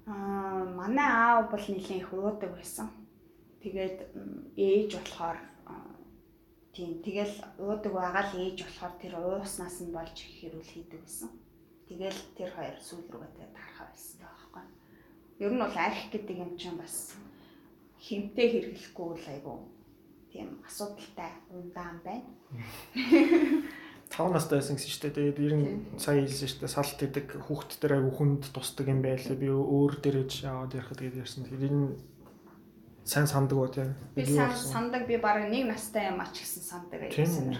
Аа 0.09 0.65
манай 0.79 1.09
аав 1.09 1.51
бол 1.51 1.65
нэлийн 1.69 2.01
их 2.01 2.13
уудаг 2.13 2.51
байсан. 2.57 2.89
Тэгээд 3.63 3.97
ээж 4.57 4.89
болохоор 4.97 5.37
тийм 6.73 6.91
тэгэл 7.05 7.35
уудаг 7.63 7.93
байгаа 7.93 8.23
л 8.29 8.41
ээж 8.43 8.57
болохоор 8.65 8.93
тэр 9.01 9.13
ууснаас 9.15 9.77
нь 9.85 9.95
болж 9.95 10.17
хэрүүл 10.17 10.73
хийдэг 10.73 10.99
байсан. 11.05 11.29
Тэгэл 11.87 12.19
тэр 12.37 12.49
хоёр 12.57 12.77
сүүл 12.81 13.07
рүүгээ 13.09 13.49
тархаа 13.55 13.87
байсан. 13.89 14.38
Ер 15.39 15.51
нь 15.55 15.63
бол 15.63 15.75
арх 15.75 16.11
гэдэг 16.11 16.37
юм 16.37 16.53
чинь 16.59 16.75
бас 16.75 17.15
химтэй 17.99 18.47
хэрэглэхгүй 18.51 19.09
л 19.15 19.27
айгу 19.31 19.55
тийм 20.31 20.59
асуудалтай 20.67 21.31
ундаан 21.49 21.99
байна. 22.03 22.27
5 24.09 24.33
настай 24.33 24.59
байсан 24.59 24.75
гэсэн 24.75 25.13
дээ. 25.13 25.15
Тэгээд 25.15 25.39
ер 25.39 25.55
нь 25.55 25.67
сая 26.01 26.19
хэлсэн 26.21 26.49
шүү 26.49 26.59
дээ. 26.65 26.75
Салт 26.75 26.97
гэдэг 26.97 27.27
хүүхд 27.45 27.71
дээр 27.79 27.93
айгу 28.01 28.11
хүнд 28.17 28.43
тусдаг 28.51 28.89
юм 28.89 29.01
байлаа. 29.05 29.37
Би 29.37 29.47
өөр 29.47 29.93
дээрэж 30.01 30.31
яваад 30.43 30.73
ярих 30.73 30.91
тэгээд 30.97 31.21
ярьсан. 31.23 31.45
Тэгээд 31.45 31.69
энэ 31.69 31.93
сайн 33.05 33.27
сандаг 33.29 33.57
уу 33.57 33.69
тийм. 33.69 33.93
Би 34.17 34.25
сайн 34.25 34.53
сандаг 34.53 35.05
би 35.05 35.17
бараг 35.17 35.49
нэг 35.49 35.69
настай 35.69 36.09
юм 36.09 36.21
ач 36.21 36.41
гэсэн 36.41 36.63
сандаг 36.65 36.99
байсан. 37.05 37.53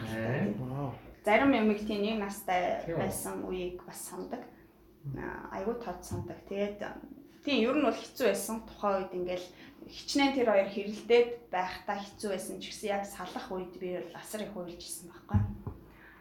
Зарим 1.25 1.53
юмэг 1.53 1.79
тийм 1.85 2.01
нэг 2.01 2.17
настай 2.27 2.81
байсан 2.97 3.45
үеийг 3.45 3.85
бас 3.85 4.09
сандаг. 4.09 4.41
Айгу 5.53 5.77
тод 5.77 6.01
сандаг. 6.01 6.37
Тэгээд 6.49 6.81
тийм 7.45 7.57
ер 7.67 7.75
нь 7.77 7.85
бол 7.87 7.95
хэцүү 7.95 8.25
байсан. 8.27 8.55
Тухайн 8.67 8.95
үед 9.03 9.13
ингээл 9.15 9.47
хичнээн 9.87 10.33
тэр 10.35 10.49
хоёр 10.51 10.69
хэрэлдээд 10.69 11.29
байхдаа 11.49 11.97
хэцүү 11.97 12.29
байсан 12.35 12.55
ч 12.59 12.69
гэсэн 12.69 12.89
яг 12.93 13.03
салах 13.07 13.47
үед 13.49 13.73
би 13.79 13.97
бол 13.97 14.15
асар 14.19 14.43
их 14.43 14.53
уйлж 14.53 14.81
исэн 14.83 15.09
байхгүй. 15.09 15.39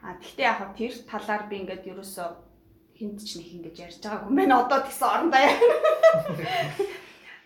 А 0.02 0.14
тэгтээ 0.16 0.46
яг 0.46 0.72
тэр 0.78 0.94
талаар 1.04 1.42
би 1.50 1.54
ингээд 1.60 1.90
ерөөсөө 1.90 2.28
хинт 2.96 3.18
ч 3.22 3.38
нэг 3.38 3.48
ингэж 3.58 3.76
ярьж 3.78 4.00
байгаагүй 4.02 4.32
мэн 4.34 4.52
одоо 4.54 4.78
тэгсэн 4.82 5.08
орондоо 5.10 5.42
яа. 5.42 5.58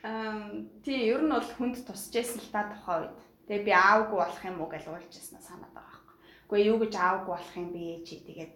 Эм 0.03 0.69
тий 0.85 1.09
ер 1.13 1.23
нь 1.25 1.33
бол 1.33 1.51
хүнд 1.59 1.83
тусч 1.85 2.13
байсан 2.13 2.41
л 2.41 2.53
та 2.53 2.71
тухай 2.71 3.09
үед. 3.09 3.19
Тэгээ 3.49 3.67
би 3.67 3.73
аавгүй 3.73 4.19
болох 4.21 4.43
юм 4.45 4.61
уу 4.61 4.71
гэж 4.71 4.85
уулж 4.89 5.13
яснаа 5.13 5.43
санаад 5.43 5.73
байгаа 5.75 5.93
байхгүй. 5.93 6.17
Гэхдээ 6.49 6.69
юу 6.71 6.79
гэж 6.81 6.95
аавгүй 6.97 7.33
болох 7.35 7.55
юм 7.57 7.69
бэ 7.73 8.05
чи 8.07 8.15
тэгээд 8.23 8.53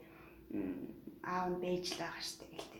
аав 1.26 1.47
нь 1.51 1.60
бэж 1.60 1.84
л 1.94 2.01
байгаа 2.01 2.22
штэ 2.22 2.47
гэл 2.47 2.75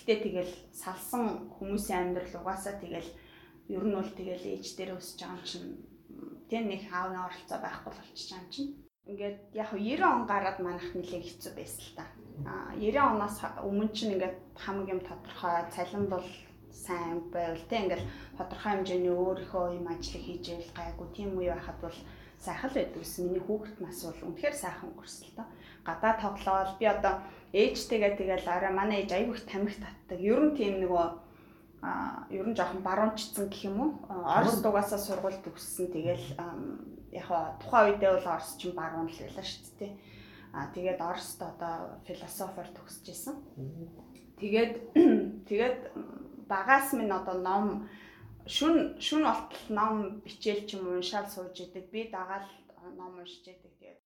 Тэгтээ 0.00 0.18
тэгэл 0.24 0.52
салсан 0.72 1.52
хүмүүсийн 1.60 2.16
амьдрал 2.16 2.40
угаасаа 2.40 2.80
тэгэл 2.80 3.10
ер 3.68 3.84
нь 3.84 3.96
бол 4.00 4.10
тэгэл 4.16 4.48
ээж 4.56 4.66
дээр 4.80 4.96
өсөж 4.96 5.20
байгаа 5.20 5.36
юм 5.36 5.44
чинь 5.44 5.68
тэг 6.48 6.62
нэг 6.64 6.82
аавны 6.88 7.20
оролцоо 7.20 7.58
байхгүй 7.60 7.92
болчихж 7.92 8.28
байгаа 8.32 8.44
юм 8.48 8.48
чинь 8.48 8.70
ингээд 9.12 9.38
яг 9.52 9.68
90 9.76 10.00
он 10.08 10.24
гараад 10.24 10.58
манах 10.64 10.88
нэлээд 10.96 11.24
хэцүү 11.28 11.52
байсан 11.52 11.84
л 11.84 11.96
та. 12.00 12.04
А 12.48 12.72
90 12.80 12.96
оноос 12.96 13.36
өмнө 13.68 13.92
чинь 13.92 14.16
ингээд 14.16 14.36
хамаг 14.56 14.88
юм 14.88 15.00
тодорхой 15.04 15.68
цалин 15.68 16.06
бол 16.08 16.28
сайн 16.72 17.20
байвал 17.28 17.64
те 17.68 17.76
ингээд 17.84 18.04
тодорхой 18.40 18.72
хэмжээний 18.72 19.12
өөрийнхөө 19.12 19.64
юм 19.76 19.86
ажлыг 19.92 20.24
хийж 20.24 20.44
ийл 20.48 20.70
гайгүй 20.72 21.08
тийм 21.12 21.30
үе 21.36 21.52
байхад 21.52 21.78
бол 21.84 21.98
сайхан 22.40 22.70
л 22.72 22.76
байдаг 22.80 23.00
ус. 23.04 23.14
Миний 23.20 23.44
хүүхэд 23.44 23.78
нас 23.84 24.00
бол 24.02 24.32
үнэхээр 24.32 24.56
сайхан 24.56 24.88
өнгөрсөн 24.90 25.24
л 25.28 25.36
тоо. 25.36 25.46
Гадаа 25.84 26.12
тоглоол 26.16 26.72
би 26.80 26.86
одоо 26.88 27.14
ээжтэйгээ 27.52 28.12
тэгэл 28.16 28.48
арай 28.48 28.72
манай 28.72 29.04
ээж 29.04 29.12
аягүй 29.12 29.36
их 29.36 29.44
тамхи 29.44 29.78
татдаг. 29.80 30.18
Ер 30.18 30.40
нь 30.40 30.56
тийм 30.56 30.80
нөгөө 30.80 31.06
а 31.84 32.24
ер 32.32 32.46
нь 32.48 32.56
жоохон 32.56 32.80
баруунчсан 32.80 33.48
гэх 33.52 33.68
юм 33.68 33.76
уу? 33.80 33.90
Орос 34.08 34.60
дугаасаа 34.64 35.00
сургууль 35.00 35.40
төгссөн. 35.44 35.92
Тэгэл 35.92 36.26
яг 37.12 37.28
тухайн 37.60 37.96
үедээ 37.96 38.10
бол 38.16 38.28
Орос 38.36 38.56
ч 38.56 38.72
баруун 38.72 39.08
л 39.08 39.20
байлаа 39.20 39.44
шүү 39.44 39.76
дээ. 39.80 39.92
А 40.52 40.66
тэгээд 40.74 41.00
Орост 41.00 41.40
одоо 41.42 42.00
философор 42.04 42.66
төгсөж 42.74 43.06
исэн. 43.06 43.36
Тэгээд 44.40 44.72
тэгээд 45.48 45.78
багаас 46.50 46.92
минь 46.92 47.14
одоо 47.14 47.38
ном 47.38 47.86
шүн 48.50 48.98
шүн 48.98 49.22
болтол 49.28 49.64
ном 49.78 49.94
бичээл 50.26 50.66
ч 50.66 50.74
юм 50.74 50.90
уншаал 50.90 51.28
сууж 51.30 51.54
идэг. 51.54 51.86
Би 51.94 52.10
дагаал 52.10 52.46
ном 52.98 53.22
уншиж 53.22 53.46
идэг. 53.46 53.72
Тэгээд 53.78 54.00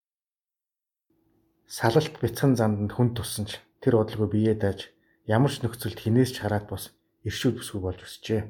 салалт 1.64 2.14
бяцхан 2.20 2.52
занданд 2.60 2.92
хүн 2.92 3.16
туссан 3.16 3.48
ч 3.48 3.56
тэр 3.80 3.96
бодлого 3.96 4.28
биеэ 4.28 4.54
дааж 4.60 4.92
ямар 5.24 5.48
ч 5.48 5.64
нөхцөлд 5.64 5.96
хинээс 5.96 6.36
ч 6.36 6.36
хараад 6.44 6.68
бос 6.68 6.92
иршүүд 7.24 7.56
бүсгүй 7.64 7.80
болж 7.80 8.00
өсчээ. 8.04 8.42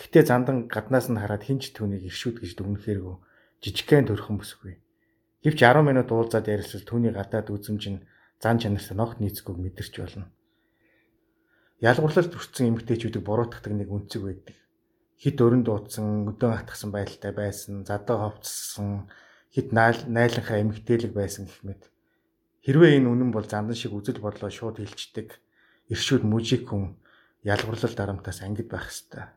Гэхдээ 0.00 0.24
зандан 0.24 0.56
гаднаас 0.72 1.12
нь 1.12 1.20
хараад 1.20 1.44
хинч 1.44 1.76
түүнийг 1.76 2.08
иршүүд 2.08 2.40
гэж 2.40 2.50
дүгнэхээргүй 2.56 3.16
жижигхэн 3.64 4.08
төрхөн 4.08 4.36
бүсгүй. 4.40 4.80
Гэвч 5.44 5.60
10 5.60 5.84
минут 5.84 6.08
уулзаад 6.08 6.48
ярилцвал 6.48 6.84
түүний 6.88 7.12
гадаад 7.12 7.48
үзмж 7.52 7.84
нь 7.92 8.04
зан 8.40 8.56
чанартай 8.60 8.96
ногт 8.96 9.20
нийцгүйг 9.20 9.56
мэдэрч 9.60 9.94
болно. 10.00 10.28
Ялгуурлалт 11.80 12.32
хүрсэн 12.32 12.72
эмгтээчүүдийг 12.72 13.24
буруутгадаг 13.24 13.72
нэг 13.72 13.88
үнцэг 13.92 14.20
байдаг. 14.24 14.56
Хит 15.18 15.38
өрөн 15.40 15.62
дуудсан, 15.64 16.28
өдөн 16.28 16.52
атгсан 16.58 16.90
байдалтай 16.90 17.32
байсан, 17.32 17.86
задаа 17.86 18.34
ховцсон, 18.34 19.08
хит 19.54 19.72
найланхаа 19.72 20.58
эмгтээлэг 20.60 21.12
байсан 21.14 21.46
гэх 21.46 21.62
мэт. 21.62 21.82
Хэрвээ 22.66 22.98
энэ 22.98 23.08
үнэн 23.12 23.30
бол 23.30 23.46
зандан 23.46 23.76
шиг 23.78 23.92
үзэл 23.94 24.18
бодлоо 24.24 24.50
шууд 24.50 24.82
хилчдэг, 24.82 25.38
иршүүд 25.92 26.24
мужик 26.24 26.68
хүн 26.72 26.96
ялгуурлал 27.44 27.94
дарамтаас 27.94 28.40
ангид 28.42 28.68
байх 28.72 28.88
хэвээр. 28.88 29.28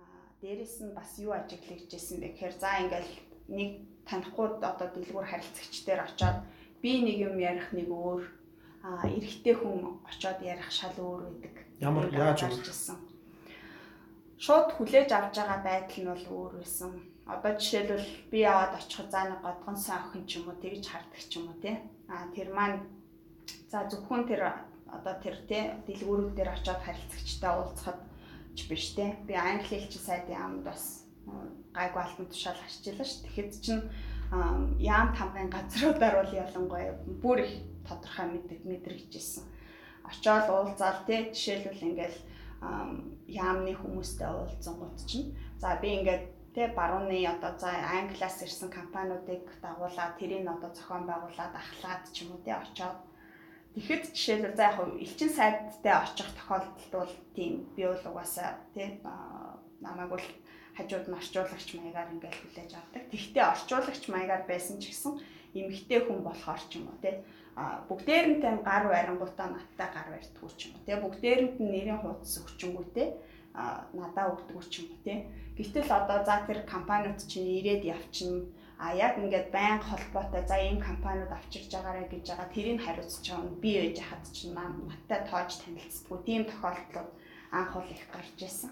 Аа 0.00 0.22
дээрэс 0.40 0.76
нь 0.80 0.96
бас 0.96 1.12
юу 1.20 1.36
ажиглагдчихсэн 1.36 2.18
бэ 2.24 2.28
гэхээр 2.32 2.54
за 2.56 2.70
ингээл 2.82 3.12
нэг 3.52 3.70
танихгүй 4.08 4.48
одоо 4.64 4.88
дэлгүүр 4.90 5.28
харилцагч 5.28 5.74
дээр 5.84 6.00
очоод 6.08 6.38
би 6.80 7.04
нэг 7.04 7.16
юм 7.28 7.36
ярих 7.36 7.68
нэг 7.76 7.88
өөр 7.92 8.24
аа 8.82 9.06
эрэгтэй 9.06 9.54
хүн 9.60 10.00
очоод 10.08 10.40
ярих 10.40 10.70
шал 10.72 10.96
өөр 10.96 11.22
байдаг. 11.28 11.54
Ямар 11.84 12.08
яаж 12.10 12.48
үргэлжилсэн? 12.48 13.11
Шууд 14.42 14.74
хүлээж 14.74 15.10
авч 15.14 15.38
байгаа 15.38 15.60
байдал 15.62 15.98
нь 16.02 16.10
бол 16.10 16.26
өөр 16.34 16.52
байсан. 16.58 16.90
Одоо 17.30 17.54
жишээлбэл 17.54 18.10
би 18.34 18.38
яваад 18.42 18.74
очиход 18.74 19.06
за 19.14 19.30
нэг 19.30 19.38
годгон 19.38 19.78
сан 19.78 20.02
охин 20.02 20.26
ч 20.26 20.42
юм 20.42 20.50
уу 20.50 20.58
тэгж 20.58 20.82
хардаг 20.90 21.22
ч 21.30 21.38
юм 21.38 21.46
уу 21.46 21.62
тий. 21.62 21.78
Аа 22.10 22.26
тэр 22.34 22.50
маань 22.50 22.82
за 23.70 23.86
зөвхөн 23.86 24.26
тэр 24.26 24.42
одоо 24.90 25.14
тэр 25.22 25.36
те 25.46 25.78
дэлгүүрүүд 25.86 26.34
дээр 26.34 26.50
очиод 26.58 26.82
харилцагчтай 26.82 27.52
уулзахад 27.54 28.00
ч 28.58 28.66
биш 28.66 28.98
те. 28.98 29.14
Би 29.30 29.38
англи 29.38 29.78
хэлчин 29.78 30.02
сайдын 30.02 30.42
амд 30.42 30.66
бас 30.66 31.06
гайгүй 31.70 32.02
алтан 32.02 32.26
тушаал 32.26 32.58
хашчихлаа 32.58 33.06
ш. 33.06 33.22
Тэгэхэд 33.22 33.50
чинь 33.62 33.86
яам 34.82 35.14
тамгын 35.14 35.54
газруудаар 35.54 36.18
бол 36.18 36.34
ялангуяа 36.34 36.98
бүр 37.22 37.46
их 37.46 37.54
тодорхой 37.86 38.26
мэдэг 38.26 38.66
мэдрэгжсэн. 38.66 39.46
Очоод 40.02 40.50
уулзаал 40.50 41.06
те 41.06 41.30
жишээлбэл 41.30 41.86
ингээл 41.94 42.18
яамны 43.26 43.72
хүмүүстэй 43.74 44.28
уулзсан 44.30 44.74
гут 44.78 44.98
чинь 45.10 45.34
за 45.58 45.76
би 45.82 45.88
ингээд 45.98 46.24
тэ 46.54 46.62
барууны 46.78 47.18
одоо 47.26 47.52
за 47.58 47.70
англиас 47.72 48.42
ирсэн 48.44 48.70
компаниудыг 48.70 49.44
дагуулад 49.64 50.18
тэрийг 50.20 50.46
одоо 50.46 50.70
зохион 50.74 51.04
байгуулад 51.10 51.52
ахлаад 51.56 52.02
ч 52.14 52.22
юм 52.22 52.36
уу 52.36 52.44
тэ 52.44 52.54
очоод 52.54 52.98
Тэгэхэд 53.72 54.12
жишээлбэл 54.12 54.56
за 54.56 54.68
яг 54.68 54.78
элчин 55.00 55.30
сайдтай 55.32 55.96
очих 55.96 56.28
тохиолдолд 56.36 56.92
бол 56.92 57.12
тийм 57.32 57.64
би 57.72 57.88
бол 57.88 58.04
угаасаа 58.04 58.60
тий 58.76 59.00
намайг 59.80 60.12
бол 60.12 60.26
хажууд 60.76 61.08
нь 61.08 61.16
орчуулагч 61.16 61.68
маягаар 61.80 62.12
ингээд 62.12 62.36
хүлээж 62.36 62.72
авдаг. 62.76 63.02
Тэгтээ 63.08 63.44
орчуулагч 63.48 64.04
маягаар 64.12 64.44
байсан 64.44 64.76
ч 64.76 64.92
гэсэн 64.92 65.16
эмэгтэй 65.56 66.04
хүн 66.04 66.20
болохоор 66.20 66.60
ч 66.68 66.84
юм 66.84 66.92
уу 66.92 67.00
те 67.00 67.24
бүгдээрэнтэй 67.88 68.54
гар 68.64 68.84
барингуудаа 68.88 69.48
надтай 69.52 69.88
гар 69.92 70.08
барьдгүй 70.12 70.50
ч 70.56 70.60
юм 70.66 70.72
уу 70.76 70.86
те 70.88 70.94
бүгдээрэнд 71.04 71.56
нь 71.60 71.72
нэрийн 71.72 72.00
хуудас 72.00 72.34
өгчөнгүү 72.40 72.86
те 72.96 73.04
надаа 73.92 74.32
өгдөг 74.32 74.64
ч 74.72 74.74
юм 74.80 74.88
уу 74.88 75.00
те 75.04 75.14
гэтэл 75.56 75.90
одоо 75.92 76.24
за 76.24 76.48
тэр 76.48 76.64
компаниуд 76.64 77.20
чинь 77.28 77.60
ирээд 77.60 77.84
явчихна. 77.84 78.48
А 78.82 78.96
яг 78.96 79.14
ингээд 79.20 79.52
байнга 79.52 79.84
холбоотой 79.84 80.42
за 80.48 80.56
ийм 80.58 80.80
компаниуд 80.80 81.30
авчирж 81.30 81.70
байгаарэ 81.70 82.08
гэж 82.08 82.24
байгаа 82.32 82.48
тэрийг 82.50 82.80
хариуцж 82.82 83.20
байгаа 83.20 83.46
нь 83.46 83.60
би 83.62 83.70
ээж 83.78 83.98
хад 84.00 84.24
чинь 84.32 84.56
надтай 84.56 85.20
тоож 85.28 85.50
танилцдаггүй. 85.60 86.18
Тийм 86.26 86.42
тохиолдлууд 86.48 87.10
анх 87.52 87.72
бол 87.76 87.92
их 87.94 88.04
гарч 88.10 88.38
ирсэн. 88.42 88.70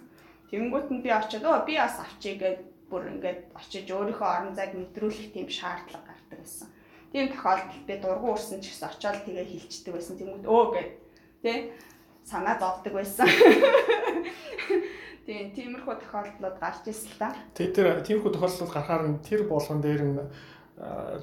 Тэнгүүт 0.51 0.89
нь 0.91 1.05
би 1.05 1.11
очиод 1.15 1.45
өө 1.47 1.63
би 1.69 1.75
бас 1.79 2.01
авчиг 2.01 2.43
гэд 2.43 2.59
бүр 2.91 3.03
ингээд 3.13 3.41
очиж 3.55 3.87
өөрийнхөө 3.87 4.29
орон 4.35 4.55
зайг 4.59 4.75
мэдрүүлэх 4.75 5.31
тийм 5.31 5.47
шаардлага 5.47 6.11
гардаг 6.11 6.39
байсан. 6.43 6.69
Тийм 7.13 7.29
тохиолдолд 7.35 7.87
би 7.87 7.95
дургу 7.99 8.33
урсан 8.33 8.63
ч 8.63 8.71
гэсэн 8.71 8.89
очиод 8.91 9.25
тэгээ 9.27 9.47
хилчдэг 9.51 9.93
байсан. 9.95 10.15
Тэнгүүт 10.15 10.47
өө 10.47 10.65
гэд 10.75 10.91
тий 11.43 11.59
санаа 12.23 12.55
зовдөг 12.59 12.95
байсан. 12.95 13.27
Тийм 15.27 15.51
тиймэрхүү 15.55 15.95
тохиолдлууд 16.07 16.57
гарч 16.63 16.87
ирсэн 16.87 17.11
л 17.11 17.19
та. 17.19 17.35
Тэ 17.55 17.75
тэр 17.75 18.01
тиймэрхүү 18.07 18.31
тохиолдлууд 18.35 18.71
гарахаар 18.71 19.05
нь 19.11 19.19
тэр 19.27 19.43
болгон 19.51 19.83
дээр 19.83 20.03
нь 20.07 20.23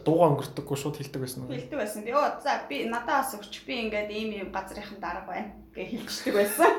дууга 0.06 0.30
өнгөрдөггүй 0.38 0.78
шууд 0.78 1.02
хилдэг 1.02 1.22
байсан 1.24 1.48
уу? 1.48 1.56
Хилдэг 1.56 1.80
байсан. 1.82 2.06
Йоо 2.06 2.38
за 2.44 2.62
би 2.70 2.86
надаас 2.86 3.34
өгч 3.34 3.66
би 3.66 3.90
ингээд 3.90 4.12
ийм 4.14 4.30
ийм 4.38 4.50
газрынхан 4.54 5.02
дарга 5.02 5.26
байна 5.26 5.50
гэж 5.74 5.88
хэлчихдэг 5.98 6.34
байсан. 6.38 6.68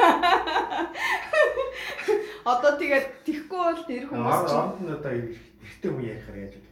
Одоо 2.46 2.78
тэгээд 2.78 3.26
тэхгүй 3.26 3.58
бол 3.58 3.82
тэр 3.82 4.04
хүмүүс 4.06 4.40
чинь 4.46 4.94
одоо 4.94 5.10
эрэгтэй 5.10 5.90
хүн 5.90 6.06
ярихаар 6.06 6.38
яаж 6.38 6.54
вэ? 6.54 6.67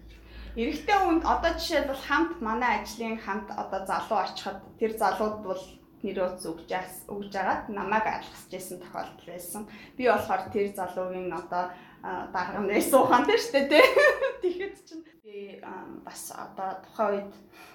Эрэгтэй 0.57 0.99
хүнд 1.05 1.25
одоо 1.29 1.53
жишээлбэл 1.61 2.07
хамт 2.09 2.41
манай 2.41 2.81
ажлын 2.81 3.21
хамт 3.21 3.53
одоо 3.53 3.85
залуу 3.85 4.25
очиход 4.25 4.59
тэр 4.81 4.93
залууд 4.97 5.37
бол 5.45 5.63
нэрөөц 6.01 6.41
өгж 6.49 6.71
өгж 7.13 7.33
агаад 7.37 7.69
намайг 7.69 8.07
алгасч 8.09 8.49
байсан 8.49 8.81
тохиолдол 8.81 9.29
байсан. 9.29 9.63
Би 10.01 10.09
болохоор 10.09 10.49
тэр 10.49 10.73
залуугийн 10.73 11.29
одоо 11.29 11.77
дарга 12.33 12.61
нэр 12.65 12.81
суухан 12.81 13.29
дээр 13.29 13.43
штэ 13.45 13.69
тий. 13.69 13.85
Тэгэхэд 14.43 14.77
чинь 14.89 15.05
би 15.21 15.61
бас 16.09 16.33
одоо 16.33 16.81
тухайн 16.89 17.29
үед 17.29 17.33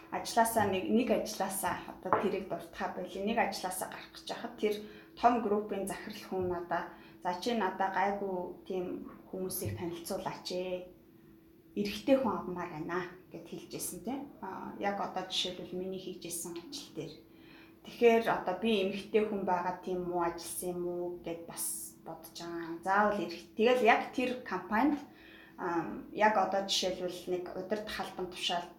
ажилласаа 0.10 0.66
нэг 0.66 0.86
нэг 0.90 1.10
ажилласаа 1.22 1.78
одоо 1.86 2.12
тэрийг 2.18 2.50
дуртахаа 2.50 2.98
байли 2.98 3.20
нэг 3.22 3.38
ажилласаа 3.46 3.94
гарах 3.94 4.10
гэж 4.10 4.28
хахад 4.34 4.54
тэр 4.58 4.76
том 5.22 5.34
группийн 5.46 5.86
захирал 5.86 6.26
хүн 6.34 6.46
надаа 6.50 6.90
за 7.22 7.32
чи 7.38 7.54
надаа 7.54 7.94
гайгүй 7.94 8.38
тийм 8.66 8.86
хүмүүсийг 9.30 9.78
танилцуулаач 9.78 10.48
ээ 10.50 11.01
эрэгтэй 11.80 12.18
хүн 12.20 12.34
авмаар 12.36 12.70
байна 12.72 13.00
гэд 13.32 13.46
хэлжсэн 13.48 14.00
тийм 14.04 14.22
яг 14.80 14.98
одоо 15.00 15.24
жишээлбэл 15.32 15.80
миний 15.80 16.02
хийжсэн 16.04 16.58
ажил 16.60 16.92
дээр 16.96 17.14
тэгэхээр 17.86 18.24
одоо 18.28 18.56
би 18.60 18.72
эмэгтэй 18.84 19.24
хүн 19.26 19.42
байгаа 19.48 19.76
тийм 19.86 20.00
муу 20.06 20.28
ажилласан 20.28 20.70
юм 20.76 20.82
уу 20.88 21.06
гэд 21.26 21.48
бас 21.48 21.92
бодож 22.06 22.36
байгаа. 22.38 22.78
Заавал 22.84 23.20
эрэх. 23.24 23.44
Тэгэл 23.58 23.82
яг 23.86 24.02
тэр 24.14 24.42
компанид 24.44 25.00
яг 26.14 26.36
одоо 26.38 26.62
жишээлбэл 26.68 27.22
нэг 27.34 27.44
удирд 27.56 27.88
халбан 27.88 28.28
тушаалд 28.34 28.76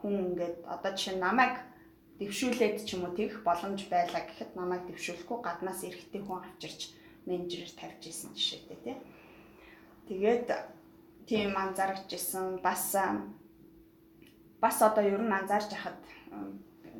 хүн 0.00 0.14
ингээд 0.32 0.64
одоо 0.64 0.90
жишээ 0.96 1.16
намайг 1.20 1.60
дэвшүүлээд 2.18 2.76
ч 2.84 2.96
юм 2.96 3.04
уу 3.04 3.16
тэгэх 3.16 3.44
боломж 3.44 3.80
байлаа 3.88 4.22
гэхэд 4.24 4.56
намайг 4.56 4.88
дэвшүүлэхгүй 4.88 5.38
гаднаас 5.44 5.80
эрэхтэй 5.84 6.20
хүн 6.24 6.40
авчирч 6.40 6.96
менежерээр 7.28 7.72
тавьж 7.76 8.02
исэн 8.08 8.32
жишээтэй 8.32 8.78
тий. 8.84 8.96
Тэгээд 10.08 10.48
тийм 11.28 11.56
анзаарч 11.56 12.08
исэн 12.14 12.60
бас 12.62 12.96
бас 14.60 14.78
одоо 14.82 15.04
ер 15.04 15.22
нь 15.22 15.32
анзаарч 15.32 15.70
хахад 15.72 15.98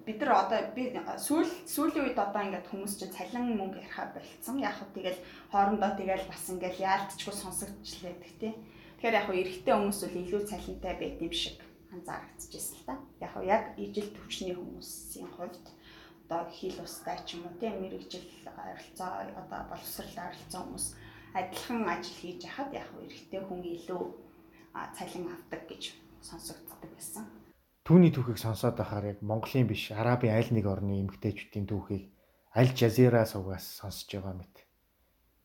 бид 0.06 0.20
нар 0.20 0.32
одоо 0.44 0.60
би 0.74 0.82
сүүл 1.26 1.48
сүүлийн 1.68 2.06
үед 2.08 2.18
одоо 2.18 2.42
ингээд 2.42 2.70
хүмүүс 2.70 2.94
чинь 2.98 3.14
цалин 3.14 3.56
мөнгө 3.56 3.78
ярихаа 3.84 4.08
болцсон. 4.16 4.56
Яг 4.58 4.74
хөө 4.80 4.88
тэгэл 4.96 5.20
хоорондоо 5.52 5.92
тэгэл 5.96 6.30
бас 6.30 6.44
ингээд 6.48 6.80
яалтчгүй 6.80 7.34
сонсогдчихлээдэг 7.36 8.32
тий. 8.40 8.52
Тэгэхээр 8.96 9.18
яг 9.20 9.26
хөө 9.28 9.40
эрэгтэй 9.40 9.74
хүмүүс 9.76 10.00
бол 10.00 10.20
илүү 10.24 10.42
цалинтай 10.48 10.94
байд 10.96 11.18
юм 11.20 11.34
шиг 11.36 11.58
анзаарчихжээ 11.92 12.76
л 12.80 12.86
та. 12.88 12.94
Яг 13.20 13.30
хөө 13.36 13.44
яг 13.44 13.64
ижил 13.76 14.08
төвчний 14.16 14.56
хүмүүсийн 14.56 15.28
хувьд 15.36 15.66
одоо 16.24 16.46
хил 16.48 16.78
устай 16.80 17.18
ч 17.26 17.36
юм 17.36 17.44
уу 17.50 17.54
тий 17.60 17.70
мэрэгжил 17.74 18.26
ойролцоо 18.46 19.10
одоо 19.34 19.60
боловсрал 19.68 20.16
ойролцоо 20.30 20.62
хүмүүс 20.64 20.86
адилхан 21.34 21.86
ажил 21.88 22.16
хийж 22.20 22.44
яхад 22.50 22.70
яг 22.74 22.86
хөө 22.90 23.06
эрэгтэй 23.06 23.42
хүн 23.46 23.62
илүү 23.62 24.02
цалин 24.96 25.26
авдаг 25.34 25.62
гэж 25.70 25.94
сонсогддог 26.22 26.90
байсан. 26.94 27.24
Түүний 27.86 28.12
түүхийг 28.14 28.38
сонсоод 28.38 28.76
байхаар 28.78 29.14
яг 29.14 29.18
Монголын 29.22 29.66
биш 29.66 29.90
Арабын 29.90 30.34
аль 30.34 30.50
нэг 30.50 30.66
орны 30.66 31.00
эмэгтэйчүүдийн 31.02 31.66
түүхийг 31.70 32.04
аль 32.54 32.72
жазира 32.74 33.26
суугаас 33.26 33.66
сонсож 33.80 34.10
байгаа 34.10 34.34
мэт. 34.38 34.54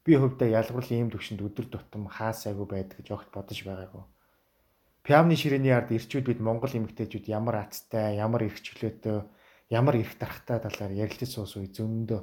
Би 0.05 0.13
хувьдаа 0.17 0.49
ялгуурлын 0.49 0.99
ийм 1.05 1.09
төвшөнд 1.09 1.41
өдөр 1.41 1.65
тутам 1.69 2.05
хаа 2.05 2.33
сайгүй 2.33 2.67
байдаг 2.69 3.01
гэж 3.01 3.09
огт 3.13 3.29
бодож 3.33 3.59
байгаагүй. 3.65 4.03
Пиамны 5.05 5.37
ширээний 5.37 5.73
ард 5.73 5.93
ирчүүд 5.93 6.25
бид 6.29 6.39
Монгол 6.41 6.73
эмэгтэйчүүд 6.73 7.29
ямар 7.29 7.65
аттай, 7.65 8.17
ямар 8.17 8.45
эрх 8.45 8.61
чөлөөтэй, 8.61 9.25
ямар 9.69 9.95
эрх 10.01 10.17
дарахтай 10.17 10.61
талаар 10.61 10.93
ярилцаж 10.93 11.29
суус 11.29 11.57
үе 11.57 11.69
зөндөө 11.69 12.21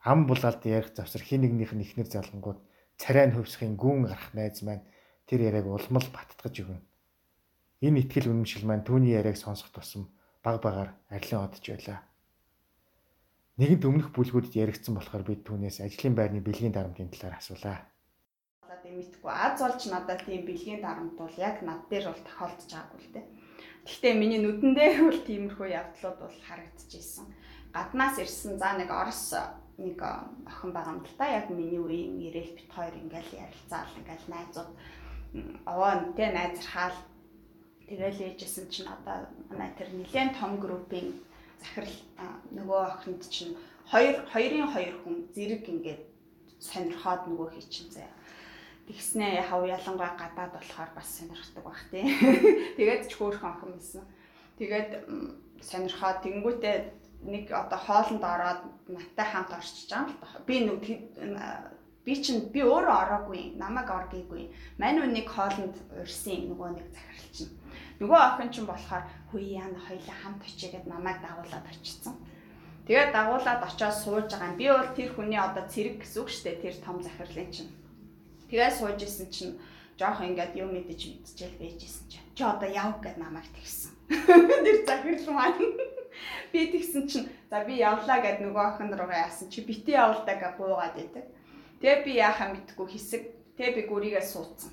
ам 0.00 0.26
булаалд 0.26 0.64
ярих 0.64 0.96
завсар 0.96 1.22
хин 1.22 1.44
нэгнийх 1.44 1.72
нь 1.76 1.84
ихнэр 1.84 2.08
залангууд 2.08 2.58
царай 2.96 3.28
нь 3.28 3.36
хөвсхийн 3.36 3.76
гүн 3.76 4.08
гарах 4.08 4.32
найз 4.32 4.64
маань 4.64 4.84
тэр 5.28 5.40
яриаг 5.48 5.66
улмал 5.68 6.06
баттгаж 6.08 6.54
өгнө. 6.64 6.80
Энэ 7.84 8.00
ихтгэл 8.04 8.32
үнэмшил 8.32 8.64
маань 8.64 8.84
түүний 8.84 9.12
яриаг 9.16 9.36
сонсох 9.36 9.72
тусам 9.72 10.08
баг 10.44 10.60
багаар 10.64 10.96
арилан 11.12 11.44
одж 11.48 11.64
байлаа. 11.68 12.00
Нэгэнт 13.60 13.84
өмнөх 13.84 14.08
бүлгүүдэд 14.16 14.56
яригдсан 14.56 14.96
болохоор 14.96 15.24
бид 15.28 15.44
түүнээс 15.44 15.84
ажлын 15.84 16.16
байрны 16.16 16.40
бэлгийн 16.40 16.72
дарамтын 16.72 17.12
талаар 17.12 17.36
асуулаа. 17.36 17.84
Болоод 18.64 18.84
мэдхгүй 18.88 19.32
аз 19.32 19.60
олж 19.60 19.82
надад 19.92 20.24
тийм 20.24 20.48
бэлгийн 20.48 20.80
дарамт 20.80 21.12
бол 21.20 21.34
яг 21.36 21.60
над 21.60 21.84
дээр 21.92 22.08
бол 22.08 22.24
тохиолдож 22.24 22.68
байгаагүй 22.72 23.00
л 23.04 23.12
дээ. 23.20 23.26
Гэхдээ 23.84 24.14
миний 24.16 24.40
нүдэн 24.40 24.72
дээр 24.72 24.98
бол 25.04 25.20
тиймэрхүү 25.28 25.68
явдлууд 25.76 26.18
бол 26.24 26.38
харагдчихсэн. 26.48 27.26
Гаднаас 27.72 28.18
ирсэн 28.18 28.58
за 28.58 28.74
нэг 28.78 28.90
Орос 28.90 29.34
нэг 29.78 29.98
охин 30.02 30.70
байгаа 30.72 30.94
юм 30.94 31.04
л 31.04 31.14
да. 31.18 31.26
Яг 31.26 31.50
миний 31.50 31.78
үеийн 31.78 32.20
ирээл 32.26 32.56
бит 32.58 32.70
хоёр 32.72 32.94
ингээл 32.94 33.38
ярилцаал 33.46 33.92
ингээл 33.98 34.26
найзууд 34.28 34.70
овоо 35.64 35.92
тэ 36.16 36.34
найзархаал 36.34 36.96
Тэгэл 37.90 38.38
ээжсэн 38.38 38.70
чинь 38.70 38.86
одоо 38.86 39.26
манай 39.50 39.74
тэр 39.74 39.90
нэлээд 39.90 40.38
том 40.38 40.62
группийн 40.62 41.10
захирал 41.58 41.98
нөгөө 42.54 42.82
охинд 42.86 43.22
чинь 43.26 43.58
хоёр 43.90 44.22
хоёрын 44.30 44.70
хоёр 44.70 44.94
хүн 45.02 45.26
зэрэг 45.34 45.66
ингээд 45.66 46.02
сонирхоод 46.62 47.26
нөгөө 47.26 47.48
хий 47.50 47.66
чинь 47.66 47.90
заяа. 47.90 48.14
Тэгснээ 48.86 49.42
яхав 49.42 49.66
ялангуяа 49.66 50.14
гадаад 50.14 50.54
болохоор 50.54 50.90
бас 50.94 51.08
сонирхдаг 51.18 51.64
бах 51.66 51.82
тий. 51.90 52.06
Тэгээд 52.78 53.10
ч 53.10 53.18
хөөхөн 53.18 53.58
охин 53.58 53.74
байсан. 53.74 54.06
Тэгээд 54.62 54.90
сонирхоод 55.58 56.22
тэнгуүтээ 56.22 56.76
нэг 57.22 57.52
одоо 57.52 57.78
хоолнд 57.78 58.24
ороод 58.24 58.60
наттай 58.88 59.26
хамт 59.26 59.50
орчиж 59.52 59.88
байгаа 59.90 60.08
юм 60.08 60.12
л 60.12 60.20
та. 60.20 60.28
Би 60.46 60.56
нүг 60.64 60.84
би 62.04 62.12
чинь 62.16 62.48
би 62.52 62.60
өөрөө 62.64 62.96
ороогүй, 63.04 63.56
намайг 63.60 63.88
оргийгүй. 63.90 64.48
Мань 64.80 65.04
үнийг 65.04 65.28
хоолнд 65.28 65.76
урьсан 66.00 66.48
нөгөө 66.48 66.68
нэг 66.80 66.86
захирал 66.90 67.30
чинь 67.36 67.60
Нөгөө 68.00 68.16
охин 68.16 68.48
ч 68.48 68.64
болохоор 68.64 69.04
хүй 69.28 69.60
яана 69.60 69.76
хоёлаа 69.76 70.16
хамт 70.24 70.40
очигээд 70.40 70.88
намайг 70.88 71.20
дагуулад 71.20 71.68
очсон. 71.68 72.16
Тэгээд 72.88 73.12
дагуулад 73.12 73.60
очиод 73.60 73.92
сууж 73.92 74.32
байгаа. 74.32 74.56
Би 74.56 74.72
бол 74.72 74.88
тэр 74.96 75.12
хүний 75.12 75.36
одоо 75.36 75.68
цэрэг 75.68 76.00
гэсэн 76.00 76.24
үг 76.24 76.32
шүү 76.32 76.44
дээ. 76.48 76.62
Тэр 76.64 76.76
том 76.80 76.96
захирлын 77.04 77.52
чинь. 77.52 77.68
Тэгээд 78.48 78.72
сууж 78.72 78.98
исэн 79.04 79.28
чинь 79.28 79.54
жоох 80.00 80.24
ингээд 80.24 80.56
юу 80.56 80.72
мэдэж 80.72 81.00
мэдчихэл 81.12 81.60
байжсэн 81.60 82.04
чинь. 82.08 82.28
Чи 82.32 82.40
одоо 82.40 82.68
яв 82.72 82.96
гэд 83.04 83.20
намайг 83.20 83.44
тэгсэн. 83.52 83.92
Тэр 84.64 84.76
захирал 84.88 85.36
маань 85.36 85.60
би 86.52 86.70
тэгсэн 86.72 87.04
чинь 87.08 87.28
за 87.50 87.64
би 87.64 87.78
явлаа 87.78 88.18
гэд 88.20 88.40
нөгөө 88.44 88.64
охин 88.76 88.92
руугаа 88.94 89.26
яасан 89.26 89.50
чи 89.50 89.60
битээ 89.64 90.00
явуулдаг 90.00 90.40
гуугаад 90.58 90.96
идэг. 90.98 91.26
Тэгээ 91.80 92.04
би 92.04 92.12
яахаа 92.20 92.48
мэдгүй 92.52 92.86
хэсэг. 92.90 93.22
Тэгээ 93.56 93.76
би 93.76 93.82
гүрийгээ 93.88 94.24
суудсан. 94.24 94.72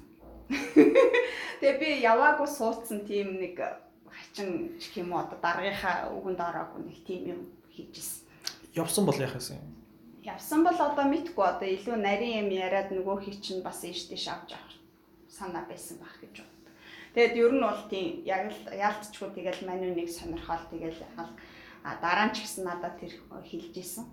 Тэгээ 1.60 1.80
би 1.80 1.90
яваагүй 2.04 2.48
суудсан 2.48 3.08
тийм 3.08 3.40
нэг 3.40 3.60
хачин 4.08 4.76
гэх 4.80 4.94
юм 4.98 5.14
уу 5.14 5.24
одоо 5.24 5.40
даргийнхаа 5.40 6.12
үгэнд 6.16 6.40
ороогүй 6.40 6.82
нэг 6.88 6.98
тийм 7.04 7.22
юм 7.34 7.42
хийжсэн. 7.72 8.26
Явсан 8.74 9.06
бол 9.06 9.20
яах 9.20 9.36
юм? 9.38 9.76
Явсан 10.24 10.64
бол 10.64 10.80
одоо 10.80 11.06
мэдгүй 11.08 11.46
одоо 11.46 11.68
илүү 11.68 11.96
нарийн 12.00 12.48
юм 12.48 12.50
яриад 12.52 12.92
нөгөө 12.92 13.18
хий 13.24 13.36
чинь 13.40 13.64
бас 13.64 13.84
ийш 13.84 14.08
тийш 14.08 14.28
авч 14.28 14.56
авах 14.56 14.76
санаа 15.28 15.64
байсан 15.70 15.98
байх 16.02 16.18
гэж. 16.22 16.47
Тэгээд 17.18 17.34
ер 17.34 17.54
нь 17.58 17.66
бол 17.66 17.82
тийм 17.90 18.22
яг 18.30 18.54
л 18.54 18.62
яалтчгүй 18.78 19.34
тэгэл 19.34 19.66
маний 19.66 19.90
нэг 19.90 20.06
сонирхол 20.06 20.62
тэгэл 20.70 21.02
дараа 21.82 22.30
нь 22.30 22.36
ч 22.38 22.46
гэсэн 22.46 22.62
надад 22.70 23.02
тэр 23.02 23.10
хэлж 23.42 23.74
исэн. 23.74 24.06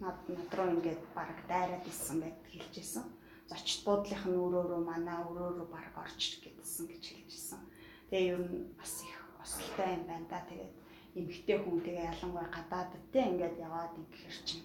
Над 0.00 0.16
над 0.32 0.48
руу 0.56 0.72
ингээд 0.72 0.96
баг 1.12 1.36
дайраад 1.44 1.84
исэн 1.84 2.24
гэд 2.24 2.40
хэлж 2.48 2.74
исэн. 2.80 3.04
зочд 3.52 3.84
буудлынх 3.84 4.24
нь 4.24 4.40
өрөөрөө 4.40 4.80
манай 4.80 5.20
өрөөрөө 5.28 5.68
баг 5.68 5.92
орч 5.92 6.40
гэдсэн 6.40 6.88
гэж 6.88 7.04
хэлжсэн. 7.20 7.60
Тэгээ 8.08 8.32
ер 8.32 8.40
нь 8.40 8.72
бас 8.80 8.96
их 9.04 9.16
осолтой 9.44 9.88
юм 9.92 10.08
байна 10.08 10.26
да. 10.32 10.40
Тэгээд 10.48 10.72
эмгтэй 11.20 11.58
хүн 11.60 11.84
тэгээ 11.84 12.08
ялангуяа 12.16 12.48
гадааддээ 12.48 13.24
ингээд 13.28 13.56
яваад 13.60 13.92
ингэхэр 14.00 14.36
чинь 14.48 14.64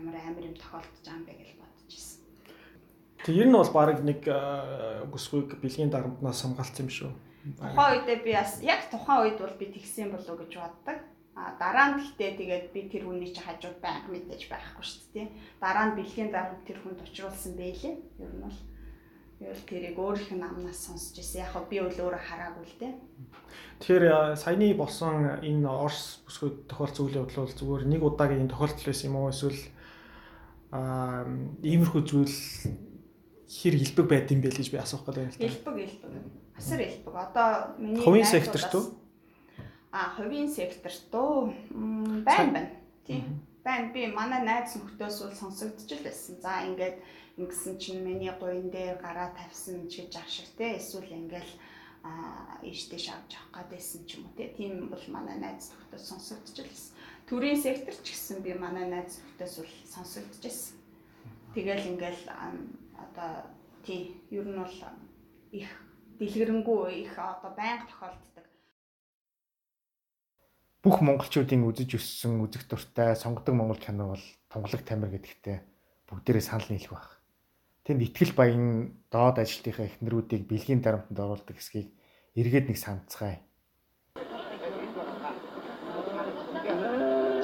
ямар 0.00 0.16
амар 0.16 0.48
юм 0.48 0.56
тохиолдож 0.56 1.04
байгаа 1.04 1.20
юм 1.20 1.24
бэ 1.28 1.32
гэж 1.36 1.50
бодож 1.60 1.92
ирсэн. 1.92 2.21
Тэг 3.22 3.34
ер 3.38 3.48
нь 3.48 3.54
бол 3.54 3.70
баг 3.70 4.02
нэг 4.02 4.26
бүсгүйг 5.12 5.62
бэлгийн 5.62 5.90
дарамтнаас 5.90 6.42
хамгаалсан 6.42 6.86
юм 6.86 6.90
шүү. 6.90 7.10
Тухайн 7.58 8.02
үедээ 8.02 8.18
би 8.22 8.32
бас 8.34 8.58
яг 8.62 8.86
тухайн 8.90 9.22
үед 9.30 9.38
бол 9.38 9.56
би 9.58 9.66
тэгсэн 9.70 10.10
болов 10.10 10.38
гэж 10.42 10.52
боддог. 10.58 10.98
А 11.38 11.56
дараа 11.58 11.94
нь 11.94 11.98
гэхдээ 11.98 12.30
тэгээд 12.38 12.66
би 12.74 12.80
тэр 12.92 13.08
хүний 13.08 13.32
чинь 13.32 13.46
хажууд 13.46 13.78
байнга 13.80 14.10
мэдээж 14.12 14.42
байхгүй 14.52 14.84
шүү 14.84 15.02
дээ. 15.14 15.28
Дараа 15.62 15.84
нь 15.90 15.96
бэлгийн 15.96 16.30
дарамт 16.30 16.62
тэр 16.68 16.78
хүнд 16.82 17.00
учруулсан 17.02 17.56
байлээ. 17.56 17.94
Ер 18.20 18.32
нь 18.36 18.42
бол 18.44 18.58
Тэгэл 19.42 19.66
тэрийг 19.66 19.98
өөрийнх 19.98 20.38
нь 20.38 20.46
амнаас 20.46 20.86
сонсч 20.86 21.18
ирсэн. 21.18 21.42
Яг 21.42 21.66
би 21.66 21.82
бол 21.82 21.90
өөрөө 21.90 22.22
хараагүй 22.22 22.62
л 22.62 22.78
дээ. 22.78 22.94
Тэгэхээр 23.82 24.38
саяны 24.38 24.70
болсон 24.78 25.42
энэ 25.42 25.66
Орс 25.66 26.22
бүсгүйд 26.30 26.70
тохиолдсон 26.70 27.10
үйл 27.10 27.18
явдал 27.26 27.42
бол 27.42 27.58
зүгээр 27.58 27.82
нэг 27.90 28.02
удаагийн 28.06 28.46
тохиолдол 28.46 28.86
байсан 28.86 29.10
юм 29.10 29.18
уу 29.18 29.34
эсвэл 29.34 29.62
аа 30.70 31.26
иймэрхүү 31.66 32.02
зүйл 32.06 32.38
хэр 33.52 33.74
хэлбэг 33.76 34.06
байд 34.08 34.32
юм 34.32 34.40
бэ 34.40 34.48
гэж 34.48 34.68
би 34.72 34.78
асуух 34.80 35.04
гэдэг 35.04 35.22
юм 35.28 35.32
л 35.32 35.36
та. 35.36 35.44
Хэлбэг 35.44 35.76
хэлбэг. 35.76 36.12
Асар 36.56 36.80
хэлбэг. 36.80 37.14
Одоо 37.14 37.48
миний 37.76 38.00
хувийн 38.00 38.24
секторт 38.24 38.72
уу? 38.72 38.84
Аа 39.92 40.08
хувийн 40.16 40.48
секторт 40.48 41.12
уу? 41.12 41.52
Байн 42.24 42.48
байна. 42.56 42.70
Тийм. 43.04 43.44
Байн 43.60 43.92
би 43.92 44.08
манай 44.08 44.40
найз 44.40 44.72
нөхдөөс 44.80 45.16
бол 45.20 45.36
сонсогдож 45.36 45.90
л 45.92 46.06
байсан. 46.06 46.40
За 46.40 46.64
ингээд 46.64 46.96
ингэсэн 47.36 47.76
чинь 47.76 48.00
миний 48.00 48.32
гуйн 48.32 48.72
дээр 48.72 48.96
гараа 48.96 49.36
тавьсан 49.36 49.84
гэж 49.84 50.16
ах 50.16 50.28
шиг 50.32 50.48
те 50.56 50.80
эсвэл 50.80 51.12
ингээл 51.12 51.52
а 52.02 52.58
ийштэй 52.64 52.98
шавж 52.98 53.38
авах 53.38 53.70
гэдсэн 53.70 54.02
ч 54.08 54.18
юм 54.18 54.26
уу 54.26 54.34
тийм 54.34 54.90
бол 54.90 55.04
манай 55.08 55.38
найз 55.38 55.70
нөхдөд 55.70 56.02
сонсогдож 56.02 56.56
байсан. 56.56 56.96
Төрийн 57.28 57.60
сектор 57.60 57.94
ч 57.94 58.16
гэсэн 58.16 58.42
би 58.42 58.56
манай 58.58 58.88
найз 58.90 59.22
нөхдөс 59.22 59.62
бол 59.62 59.74
сонсогдож 59.86 60.42
байсан. 60.42 60.74
Тэгэл 61.54 61.94
ингээл 61.94 62.24
одоо 63.12 63.44
тий 63.84 64.16
ер 64.30 64.46
нь 64.48 64.56
бол 64.56 64.72
их 65.52 65.68
дэлгэрэнгүй 66.18 67.04
их 67.04 67.12
одоо 67.18 67.52
байнга 67.52 67.84
тохиолддог. 67.86 68.46
Бүх 70.82 70.96
монголчуудын 71.04 71.68
үзэж 71.68 72.00
өссөн 72.00 72.40
үзэх 72.40 72.66
дуртай 72.66 73.14
сонгодог 73.14 73.54
монгол 73.54 73.78
кино 73.78 74.16
бол 74.16 74.24
Тунгалаг 74.48 74.82
Тамир 74.82 75.12
гэдэгтэй 75.12 75.60
бүгдээрээ 76.08 76.42
санал 76.42 76.68
нийлэх 76.72 76.92
байх. 76.92 77.20
Тэнд 77.84 78.02
ихтгэл 78.02 78.32
баян 78.34 78.96
доод 79.12 79.36
ажилтныхаа 79.38 79.86
эхнэрүүдийг 79.86 80.48
бэлгийн 80.48 80.82
дарамтанд 80.82 81.18
оруулдаг 81.18 81.56
хэсгийг 81.58 81.92
эргээд 82.34 82.66
нэг 82.72 82.78
санацгаая. 82.80 83.38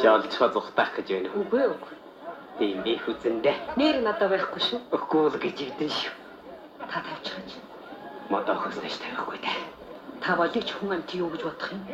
Жаалчаа 0.03 0.49
зүхтах 0.55 0.95
гэж 0.97 1.07
байна. 1.11 1.31
Үгүй 1.35 1.65
үгүй. 1.74 1.98
Тийм 2.59 2.82
би 2.82 2.98
хүзэндэ. 2.98 3.78
Нэр 3.78 4.02
надад 4.02 4.35
байхгүй 4.35 4.59
шүү. 4.59 4.80
Үгүй 4.90 5.30
л 5.30 5.39
гэж 5.39 5.56
хэлдэн 5.62 5.90
шүү. 5.94 6.14
Та 6.90 6.98
тавьчихаач. 7.06 7.51
Модоо 8.35 8.59
хөснөж 8.59 8.98
тавихгүй 8.98 9.39
дээ. 9.39 9.62
Та 10.18 10.35
болыг 10.35 10.64
ч 10.66 10.74
хүн 10.74 10.98
амт 10.98 11.14
юу 11.14 11.30
гэж 11.30 11.43
бодох 11.47 11.70
юм? 11.70 11.86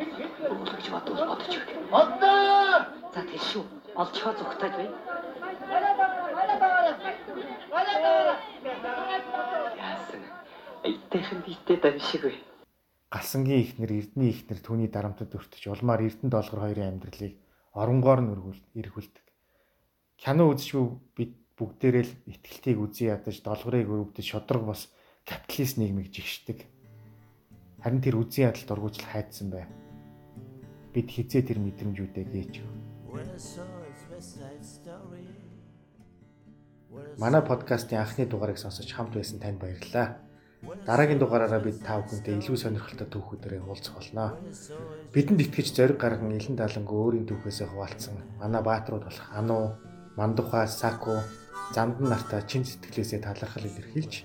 Үгүй 0.49 0.73
гэж 0.73 0.87
бодвол 0.89 1.21
бодож 1.29 1.53
байна. 1.53 1.85
Одоо! 1.93 2.81
За 3.13 3.21
тийм 3.29 3.41
шүү. 3.45 3.63
Олчоо 3.93 4.33
зүхтаж 4.33 4.73
бай. 4.73 4.89
Яасан. 9.77 10.23
Эйтэйхэн 10.81 11.39
битээ 11.45 11.77
давшиггүй. 11.77 12.35
Галсангийн 13.13 13.61
ихнэр 13.61 13.91
Эрдний 13.93 14.33
ихнэр 14.33 14.59
түүний 14.65 14.89
дарамтад 14.89 15.29
өртөж 15.29 15.69
улмаар 15.69 16.01
Эрдэнэ 16.01 16.33
долгор 16.33 16.65
хоёрын 16.65 16.97
амьдралыг 16.97 17.37
оронгоор 17.77 18.19
нь 18.25 18.33
эргүүлдэг. 18.81 19.24
Кино 20.15 20.47
үзчихв 20.51 20.99
бид 21.15 21.35
бүгдээрээ 21.59 22.03
л 22.03 22.13
ихтгэлтийг 22.31 22.77
үзий 22.79 23.11
ядаж 23.11 23.39
долгорыг 23.43 23.87
өрөвдөж 23.87 24.25
шодрог 24.25 24.63
бас 24.71 24.87
капиталист 25.27 25.77
нийгмийг 25.79 26.11
жигшдэг. 26.11 26.67
Харин 27.83 28.01
тэр 28.01 28.19
үзий 28.19 28.47
ядалт 28.47 28.71
ургуужл 28.71 29.03
хайдсан 29.07 29.51
бай. 29.51 29.65
Бид 30.95 31.07
хизээ 31.11 31.43
тэр 31.43 31.59
мэдрэмжүүдээ 31.59 32.25
гээж. 32.31 32.53
Манай 37.19 37.43
подкастын 37.43 37.99
анхны 37.99 38.25
дугаарыг 38.27 38.57
сонсож 38.59 38.87
хамт 38.91 39.15
байсан 39.15 39.39
танд 39.39 39.59
баярлалаа. 39.59 40.19
Дараагийн 40.87 41.19
дугаараараа 41.19 41.61
бид 41.61 41.83
та 41.83 41.99
бүхэнтэй 41.99 42.39
илүү 42.39 42.57
сонирхолтой 42.57 43.07
түүхүүдээр 43.11 43.61
уулзах 43.67 43.99
болно. 43.99 44.33
Бидэнд 45.13 45.43
итгэж 45.45 45.67
зориг 45.75 45.99
гарган 45.99 46.33
илэн 46.33 46.57
далангүй 46.57 46.97
өөрийн 46.97 47.27
түүхээсээ 47.29 47.67
хуваалцсан 47.69 48.15
манай 48.39 48.61
бааtruуд 48.65 49.05
болох 49.05 49.29
Ану, 49.29 49.77
Мандуха, 50.15 50.67
Саку, 50.67 51.19
Замдан 51.73 52.09
нартаа 52.09 52.41
чин 52.41 52.63
сэтгэлээсээ 52.63 53.21
талархал 53.25 53.65
илэрхийлж 53.65 54.23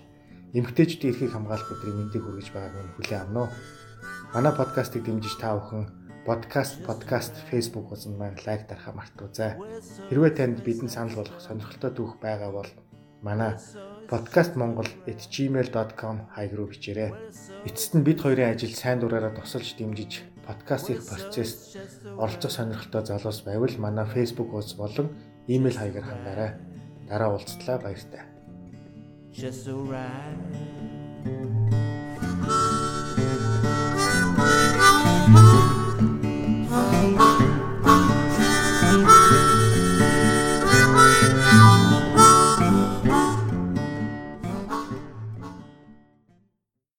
эмгтээчдийн 0.52 1.14
эрхийг 1.14 1.32
хамгаалах 1.32 1.72
өдрийн 1.72 1.96
мэндийг 1.98 2.24
хүргэж 2.26 2.48
байгааг 2.52 2.84
нь 2.84 2.94
хүлээн 2.98 3.22
авна 3.22 3.40
уу. 3.46 3.50
Манай 4.34 4.52
подкастыг 4.54 5.02
дэмжиж 5.06 5.34
та 5.40 5.56
бүхэн 5.56 5.84
подкаст 6.28 6.74
подкаст 6.84 7.34
Facebook 7.50 7.86
хуудсан 7.88 8.14
маань 8.18 8.38
лайк 8.46 8.62
дарахаа 8.68 8.94
мартаоцай. 8.98 9.50
Хэрвээ 10.10 10.32
танд 10.36 10.58
бидэнд 10.66 10.92
санал 10.92 11.16
болгох 11.16 11.40
сонирхолтой 11.40 11.90
түүх 11.96 12.12
байгаа 12.20 12.50
бол 12.52 12.70
манай 13.22 13.52
podcastmongol@gmail.com 14.10 16.16
хаяг 16.34 16.52
руу 16.54 16.68
бичээрэй. 16.70 17.10
Эцэст 17.64 17.94
нь 17.96 18.06
бид 18.06 18.20
хоёрын 18.20 18.52
ажил 18.52 18.74
сайн 18.76 19.00
дураараа 19.00 19.32
тусалж 19.32 19.68
дэмжиж 19.78 20.12
подкаст 20.46 20.90
их 20.90 21.00
процесс 21.08 21.76
оролцох 22.18 22.52
сонирхолтой 22.52 23.02
залуус 23.06 23.40
байвал 23.48 23.74
манай 23.78 24.06
Facebook 24.06 24.50
хуудас 24.50 24.74
болон 24.74 25.08
Имэйл 25.46 25.76
хаягаар 25.78 26.04
хандаарай. 26.04 26.52
Дараа 27.08 27.30
уулзтлаа 27.32 27.78
баяртай. 27.78 28.20
Just 29.32 29.64
so 29.64 29.76
right. 29.86 30.36